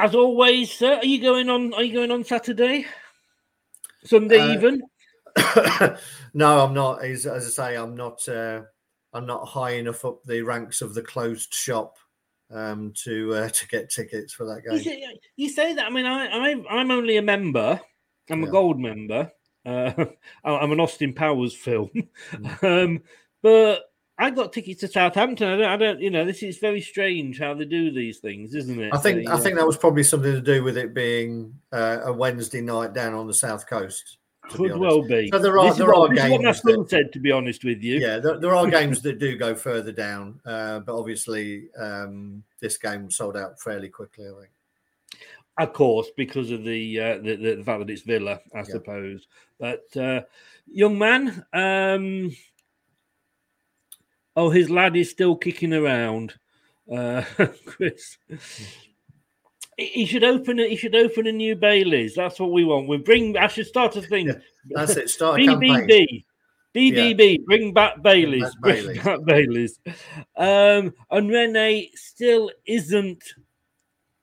as 0.00 0.14
always, 0.14 0.70
sir, 0.72 0.96
are 0.96 1.04
you 1.04 1.20
going 1.20 1.48
on? 1.50 1.72
Are 1.74 1.82
you 1.82 1.92
going 1.94 2.10
on 2.10 2.24
Saturday? 2.24 2.86
Sunday 4.04 4.40
Uh, 4.40 4.52
even? 4.54 4.82
no, 6.34 6.60
I'm 6.64 6.74
not. 6.74 7.04
As, 7.04 7.26
as 7.26 7.46
I 7.46 7.70
say, 7.72 7.76
I'm 7.76 7.94
not. 7.94 8.26
Uh, 8.28 8.62
I'm 9.12 9.26
not 9.26 9.46
high 9.46 9.72
enough 9.72 10.04
up 10.04 10.22
the 10.24 10.42
ranks 10.42 10.82
of 10.82 10.94
the 10.94 11.02
closed 11.02 11.52
shop 11.52 11.96
um, 12.50 12.92
to 13.04 13.34
uh, 13.34 13.48
to 13.52 13.68
get 13.68 13.90
tickets 13.90 14.32
for 14.32 14.46
that 14.46 14.62
You 14.64 14.78
game. 14.78 14.84
say, 14.84 15.18
you 15.36 15.48
say 15.48 15.74
that. 15.74 15.86
I 15.86 15.90
mean, 15.90 16.06
I, 16.06 16.26
I 16.26 16.64
I'm 16.70 16.90
only 16.90 17.16
a 17.16 17.22
member. 17.22 17.80
I'm 18.30 18.44
a 18.44 18.50
gold 18.50 18.78
member. 18.78 19.30
Uh, 19.66 19.92
I'm 20.44 20.72
an 20.72 20.80
Austin 20.80 21.12
Powers 21.12 21.54
film, 21.54 21.90
Mm. 22.32 22.62
um, 22.86 23.02
but 23.42 23.89
I 24.20 24.30
got 24.30 24.52
tickets 24.52 24.80
to 24.80 24.88
Southampton. 24.88 25.48
I 25.48 25.56
don't, 25.56 25.66
I 25.66 25.76
don't. 25.78 26.00
You 26.00 26.10
know, 26.10 26.24
this 26.26 26.42
is 26.42 26.58
very 26.58 26.80
strange 26.82 27.38
how 27.40 27.54
they 27.54 27.64
do 27.64 27.90
these 27.90 28.18
things, 28.18 28.54
isn't 28.54 28.78
it? 28.78 28.92
I 28.92 28.98
think 28.98 29.24
They, 29.24 29.30
I 29.30 29.34
uh, 29.34 29.38
think 29.38 29.56
that 29.56 29.66
was 29.66 29.78
probably 29.78 30.02
something 30.02 30.32
to 30.32 30.42
do 30.42 30.62
with 30.62 30.76
it 30.76 30.92
being 30.92 31.54
uh, 31.72 32.00
a 32.04 32.12
Wednesday 32.12 32.60
night 32.60 32.92
down 32.92 33.14
on 33.14 33.26
the 33.26 33.32
south 33.34 33.66
coast. 33.66 34.18
be 34.44 34.50
could 34.56 34.72
honest. 34.72 34.80
well 34.80 35.02
be. 35.02 35.30
So 35.32 35.38
there 35.38 35.58
are 35.58 35.64
This 35.64 35.72
is 35.72 35.78
there 35.78 35.86
what- 35.86 35.96
are 35.96 36.00
what 36.00 36.10
my 36.10 36.28
games. 36.36 36.60
that- 36.62 36.86
said. 36.90 37.12
To 37.14 37.18
be 37.18 37.32
honest 37.32 37.64
with 37.64 37.82
you, 37.82 37.98
yeah, 37.98 38.18
there, 38.18 38.38
there 38.38 38.54
are 38.54 38.66
games 38.70 39.00
that 39.02 39.18
do 39.18 39.36
go 39.38 39.54
further 39.54 39.92
down, 39.92 40.38
uh, 40.44 40.80
but 40.80 40.94
obviously 40.98 41.70
um, 41.78 42.42
this 42.60 42.76
game 42.76 43.10
sold 43.10 43.38
out 43.38 43.58
fairly 43.58 43.88
quickly. 43.88 44.26
I 44.26 44.32
think. 44.40 44.50
of 45.56 45.72
course, 45.72 46.08
because 46.14 46.50
of 46.50 46.62
the 46.64 47.00
uh, 47.00 47.18
the, 47.18 47.36
the, 47.36 47.64
fact 47.64 47.80
that 47.80 47.90
it's 47.90 48.02
Villa, 48.02 48.40
I 48.54 48.64
suppose. 48.64 49.28
But 49.58 49.84
uh, 49.96 50.22
young 50.70 50.98
man, 50.98 51.44
um, 51.52 52.34
oh, 54.36 54.50
his 54.50 54.70
lad 54.70 54.96
is 54.96 55.10
still 55.10 55.36
kicking 55.36 55.72
around, 55.72 56.34
uh, 56.92 57.22
Chris. 57.64 58.18
He 59.76 60.04
should 60.04 60.24
open 60.24 60.58
it. 60.58 60.70
He 60.70 60.76
should 60.76 60.94
open 60.94 61.26
a 61.26 61.32
new 61.32 61.56
Bailey's. 61.56 62.14
That's 62.14 62.38
what 62.38 62.52
we 62.52 62.64
want. 62.64 62.88
We 62.88 62.98
bring. 62.98 63.36
I 63.36 63.46
should 63.46 63.66
start 63.66 63.96
a 63.96 64.02
thing. 64.02 64.30
That's 64.68 64.96
it, 64.96 65.08
start 65.08 65.40
a 65.40 65.44
campaign. 65.46 65.88
BBB. 65.88 66.24
BBB. 66.74 67.44
Bring 67.44 67.72
back 67.72 68.02
Bailey's. 68.02 68.54
back 68.56 68.60
Bring 68.60 69.02
back 69.02 69.24
Bailey's. 69.24 69.78
Um, 70.36 70.92
and 71.10 71.30
Rene 71.30 71.90
still 71.94 72.50
isn't 72.66 73.24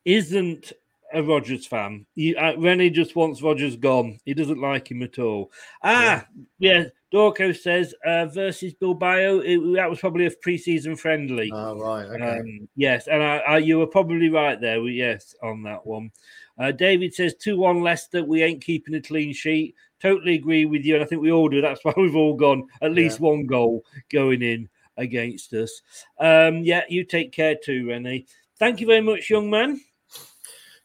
isn't 0.05 0.73
a 1.13 1.23
Rodgers 1.23 1.65
fan. 1.65 2.05
He, 2.15 2.35
uh, 2.35 2.57
Rennie 2.57 2.89
just 2.89 3.15
wants 3.15 3.41
Rodgers 3.41 3.75
gone. 3.75 4.19
He 4.25 4.34
doesn't 4.34 4.61
like 4.61 4.89
him 4.89 5.03
at 5.03 5.19
all. 5.19 5.51
Ah, 5.84 6.25
yeah. 6.59 6.85
Dorco 7.13 7.55
says 7.55 7.93
uh, 8.05 8.25
versus 8.25 8.73
Bilbao. 8.73 9.39
It, 9.39 9.59
that 9.75 9.89
was 9.89 9.99
probably 9.99 10.25
a 10.25 10.31
preseason 10.31 10.97
friendly. 10.99 11.49
Oh 11.53 11.77
right, 11.79 12.05
okay. 12.05 12.39
Um, 12.39 12.67
yes, 12.75 13.07
and 13.07 13.23
I, 13.23 13.38
I, 13.38 13.57
you 13.59 13.79
were 13.79 13.88
probably 13.88 14.29
right 14.29 14.59
there. 14.59 14.81
We- 14.81 14.93
Yes, 14.93 15.34
on 15.41 15.63
that 15.63 15.85
one. 15.85 16.11
Uh, 16.59 16.71
David 16.71 17.13
says 17.13 17.35
two 17.35 17.57
one 17.57 17.81
Leicester. 17.81 18.23
We 18.23 18.43
ain't 18.43 18.63
keeping 18.63 18.95
a 18.95 19.01
clean 19.01 19.31
sheet. 19.34 19.75
Totally 20.01 20.35
agree 20.35 20.65
with 20.65 20.84
you, 20.84 20.95
and 20.95 21.03
I 21.03 21.07
think 21.07 21.21
we 21.21 21.31
all 21.31 21.49
do. 21.49 21.61
That's 21.61 21.84
why 21.84 21.93
we've 21.97 22.15
all 22.15 22.34
gone 22.35 22.67
at 22.81 22.91
least 22.93 23.19
one 23.19 23.45
goal 23.45 23.84
going 24.11 24.41
in 24.41 24.67
against 24.97 25.53
us. 25.53 25.81
Um, 26.19 26.57
yeah, 26.63 26.81
you 26.89 27.03
take 27.03 27.31
care 27.31 27.55
too, 27.55 27.88
Rennie. 27.88 28.25
Thank 28.59 28.81
you 28.81 28.88
very 28.88 29.01
much, 29.01 29.29
young 29.29 29.49
man. 29.49 29.79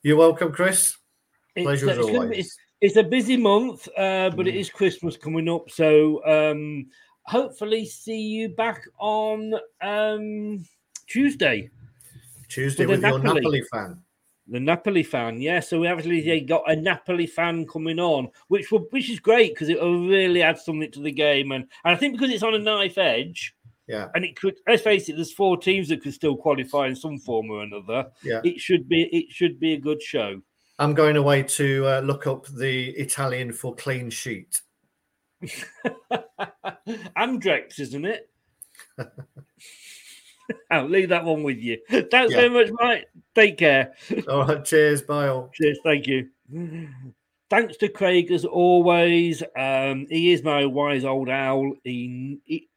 You're 0.02 0.16
welcome, 0.16 0.52
Chris. 0.52 0.96
Pleasure 1.56 1.90
as 1.90 1.98
it's 1.98 2.06
gonna 2.06 2.12
be- 2.12 2.18
always. 2.18 2.58
It's- 2.82 2.96
a 2.96 3.02
busy 3.02 3.36
month, 3.36 3.88
uh, 3.96 4.30
but 4.30 4.46
Mm. 4.46 4.48
it 4.48 4.56
is 4.56 4.68
Christmas 4.70 5.16
coming 5.16 5.48
up, 5.48 5.70
so 5.70 6.24
um, 6.26 6.86
hopefully 7.24 7.84
see 7.86 8.20
you 8.20 8.48
back 8.50 8.82
on 8.98 9.54
um, 9.80 10.64
Tuesday. 11.06 11.70
Tuesday 12.48 12.84
with 12.86 13.00
the 13.00 13.08
your 13.08 13.18
Napoli. 13.18 13.40
Napoli 13.40 13.62
fan. 13.72 14.02
The 14.48 14.60
Napoli 14.60 15.02
fan, 15.04 15.40
yeah. 15.40 15.60
So 15.60 15.80
we 15.80 15.86
actually 15.86 16.40
got 16.40 16.70
a 16.70 16.74
Napoli 16.76 17.26
fan 17.26 17.64
coming 17.66 17.98
on, 18.00 18.28
which 18.48 18.70
will, 18.72 18.86
which 18.90 19.08
is 19.08 19.20
great 19.20 19.54
because 19.54 19.68
it 19.68 19.80
will 19.80 20.06
really 20.08 20.42
add 20.42 20.58
something 20.58 20.90
to 20.90 21.00
the 21.00 21.12
game, 21.12 21.52
and, 21.52 21.64
and 21.84 21.94
I 21.94 21.96
think 21.96 22.14
because 22.14 22.30
it's 22.34 22.42
on 22.42 22.54
a 22.54 22.58
knife 22.58 22.98
edge, 22.98 23.54
Yeah. 23.86 24.08
and 24.14 24.24
it 24.24 24.34
could. 24.36 24.58
Let's 24.66 24.82
face 24.82 25.08
it, 25.08 25.14
there's 25.16 25.32
four 25.32 25.56
teams 25.56 25.88
that 25.88 26.02
could 26.02 26.12
still 26.12 26.36
qualify 26.36 26.88
in 26.88 26.96
some 26.96 27.18
form 27.18 27.50
or 27.50 27.62
another. 27.62 28.10
Yeah. 28.24 28.40
it 28.44 28.58
should 28.60 28.88
be 28.88 29.02
it 29.04 29.30
should 29.30 29.58
be 29.60 29.74
a 29.74 29.78
good 29.78 30.02
show. 30.02 30.42
I'm 30.78 30.94
going 30.94 31.16
away 31.16 31.42
to 31.44 31.86
uh, 31.86 32.00
look 32.00 32.26
up 32.26 32.46
the 32.46 32.90
Italian 32.90 33.52
for 33.52 33.74
clean 33.74 34.10
sheet. 34.10 34.60
Andrex, 37.16 37.78
isn't 37.80 38.04
it? 38.04 38.28
I'll 40.70 40.88
leave 40.88 41.08
that 41.10 41.24
one 41.24 41.42
with 41.42 41.58
you. 41.58 41.78
Thanks 41.88 42.32
Yeah. 42.32 42.40
very 42.40 42.48
much, 42.50 42.68
Mike. 42.80 43.06
Take 43.34 43.58
care. 43.58 43.94
All 44.28 44.46
right, 44.46 44.64
cheers. 44.64 45.02
Bye 45.02 45.28
all. 45.28 45.50
Cheers. 45.54 45.78
Thank 45.84 46.06
you. 46.06 46.28
Thanks 47.48 47.76
to 47.78 47.88
Craig 47.88 48.30
as 48.32 48.44
always. 48.44 49.42
Um, 49.56 50.06
he 50.10 50.32
is 50.32 50.42
my 50.42 50.66
wise 50.66 51.04
old 51.04 51.28
owl. 51.28 51.74
He, 51.84 52.40
he- 52.44 52.68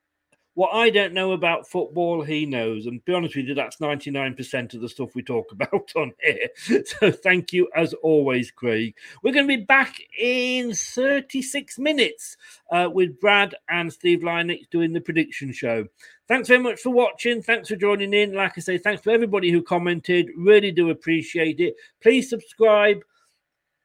what 0.56 0.72
I 0.74 0.90
don't 0.90 1.14
know 1.14 1.34
about 1.34 1.70
football, 1.70 2.24
he 2.24 2.46
knows. 2.46 2.86
And 2.86 3.04
be 3.06 3.14
honest 3.14 3.36
with 3.36 3.46
you, 3.46 3.54
that's 3.54 3.78
99% 3.78 4.74
of 4.74 4.82
the 4.82 4.90
stuff 4.90 5.14
we 5.14 5.22
talk 5.22 5.46
about 5.52 5.92
on 5.96 6.14
here. 6.22 6.84
So 6.86 7.12
thank 7.12 7.54
you 7.54 7.70
as 7.76 7.94
always, 7.94 8.52
Craig. 8.52 8.96
We're 9.22 9.34
going 9.34 9.48
to 9.48 9.58
be 9.58 9.64
back 9.64 9.98
in 10.18 10.74
36 10.74 11.78
minutes 11.78 12.38
uh, 12.72 12.90
with 12.92 13.20
Brad 13.20 13.56
and 13.70 13.92
Steve 13.92 14.20
Lynex 14.20 14.70
doing 14.70 14.94
the 14.94 15.02
prediction 15.02 15.52
show. 15.52 15.86
Thanks 16.28 16.48
very 16.48 16.64
much 16.64 16.80
for 16.80 16.90
watching. 16.90 17.42
Thanks 17.42 17.70
for 17.70 17.76
joining 17.76 18.14
in. 18.14 18.34
Like 18.34 18.54
I 18.58 18.62
say, 18.62 18.78
thanks 18.78 19.04
to 19.04 19.12
everybody 19.12 19.52
who 19.52 19.62
commented. 19.62 20.30
Really 20.38 20.72
do 20.72 20.90
appreciate 20.90 21.60
it. 21.60 21.76
Please 22.02 22.30
subscribe 22.30 23.04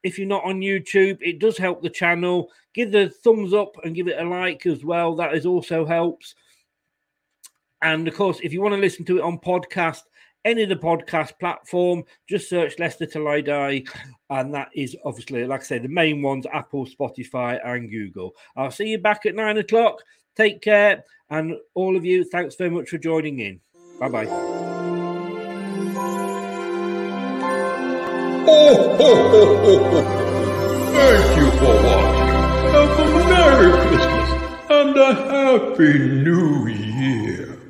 if 0.02 0.18
you're 0.18 0.28
not 0.28 0.44
on 0.44 0.60
YouTube, 0.60 1.18
it 1.20 1.38
does 1.38 1.58
help 1.58 1.82
the 1.82 1.90
channel. 1.90 2.50
Give 2.74 2.90
the 2.90 3.10
thumbs 3.10 3.52
up 3.52 3.74
and 3.84 3.94
give 3.94 4.08
it 4.08 4.18
a 4.18 4.24
like 4.24 4.64
as 4.66 4.84
well. 4.84 5.14
That 5.16 5.34
is 5.34 5.44
also 5.46 5.84
helps. 5.84 6.34
And 7.82 8.06
of 8.06 8.14
course, 8.14 8.40
if 8.42 8.52
you 8.52 8.60
want 8.60 8.74
to 8.74 8.80
listen 8.80 9.04
to 9.06 9.18
it 9.18 9.22
on 9.22 9.38
podcast, 9.38 10.02
any 10.44 10.62
of 10.62 10.68
the 10.68 10.76
podcast 10.76 11.38
platform, 11.38 12.04
just 12.28 12.48
search 12.48 12.78
Leicester 12.78 13.06
Till 13.06 13.28
I 13.28 13.40
Die. 13.40 13.84
And 14.30 14.54
that 14.54 14.68
is 14.74 14.96
obviously, 15.04 15.44
like 15.44 15.60
I 15.60 15.64
say, 15.64 15.78
the 15.78 15.88
main 15.88 16.22
ones 16.22 16.46
Apple, 16.52 16.86
Spotify, 16.86 17.58
and 17.64 17.90
Google. 17.90 18.32
I'll 18.56 18.70
see 18.70 18.88
you 18.88 18.98
back 18.98 19.26
at 19.26 19.34
nine 19.34 19.58
o'clock. 19.58 20.02
Take 20.36 20.62
care. 20.62 21.04
And 21.30 21.56
all 21.74 21.96
of 21.96 22.04
you, 22.04 22.24
thanks 22.24 22.56
very 22.56 22.70
much 22.70 22.88
for 22.88 22.98
joining 22.98 23.40
in. 23.40 23.60
Bye 23.98 24.08
bye. 24.08 24.26
Oh, 28.52 28.96
ho, 28.96 29.14
ho, 29.28 29.56
ho, 29.56 29.78
ho. 29.90 30.02
Thank 30.92 31.36
you 31.36 31.50
for 31.58 31.74
watching. 31.84 32.30
Have 32.72 32.98
a 32.98 33.02
Merry 33.28 33.70
Christmas 33.86 34.30
and 34.70 34.96
a 34.96 35.14
Happy 35.14 35.98
New 35.98 36.66
Year. 36.66 37.69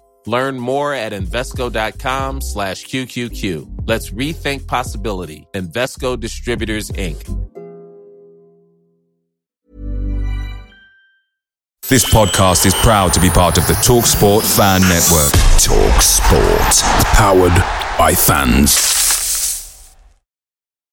Learn 0.25 0.59
more 0.59 0.93
at 0.93 1.13
Invesco.com 1.13 2.41
slash 2.41 2.85
QQQ. 2.85 3.87
Let's 3.87 4.11
rethink 4.11 4.67
possibility. 4.67 5.47
Invesco 5.53 6.19
Distributors, 6.19 6.91
Inc. 6.91 7.49
This 11.89 12.05
podcast 12.05 12.65
is 12.65 12.73
proud 12.75 13.13
to 13.15 13.19
be 13.19 13.29
part 13.29 13.57
of 13.57 13.67
the 13.67 13.73
TalkSport 13.73 14.43
Fan 14.55 14.79
Network. 14.81 15.33
Talk 15.59 16.01
Sport. 16.01 17.05
Powered 17.15 17.97
by 17.97 18.15
fans. 18.15 19.00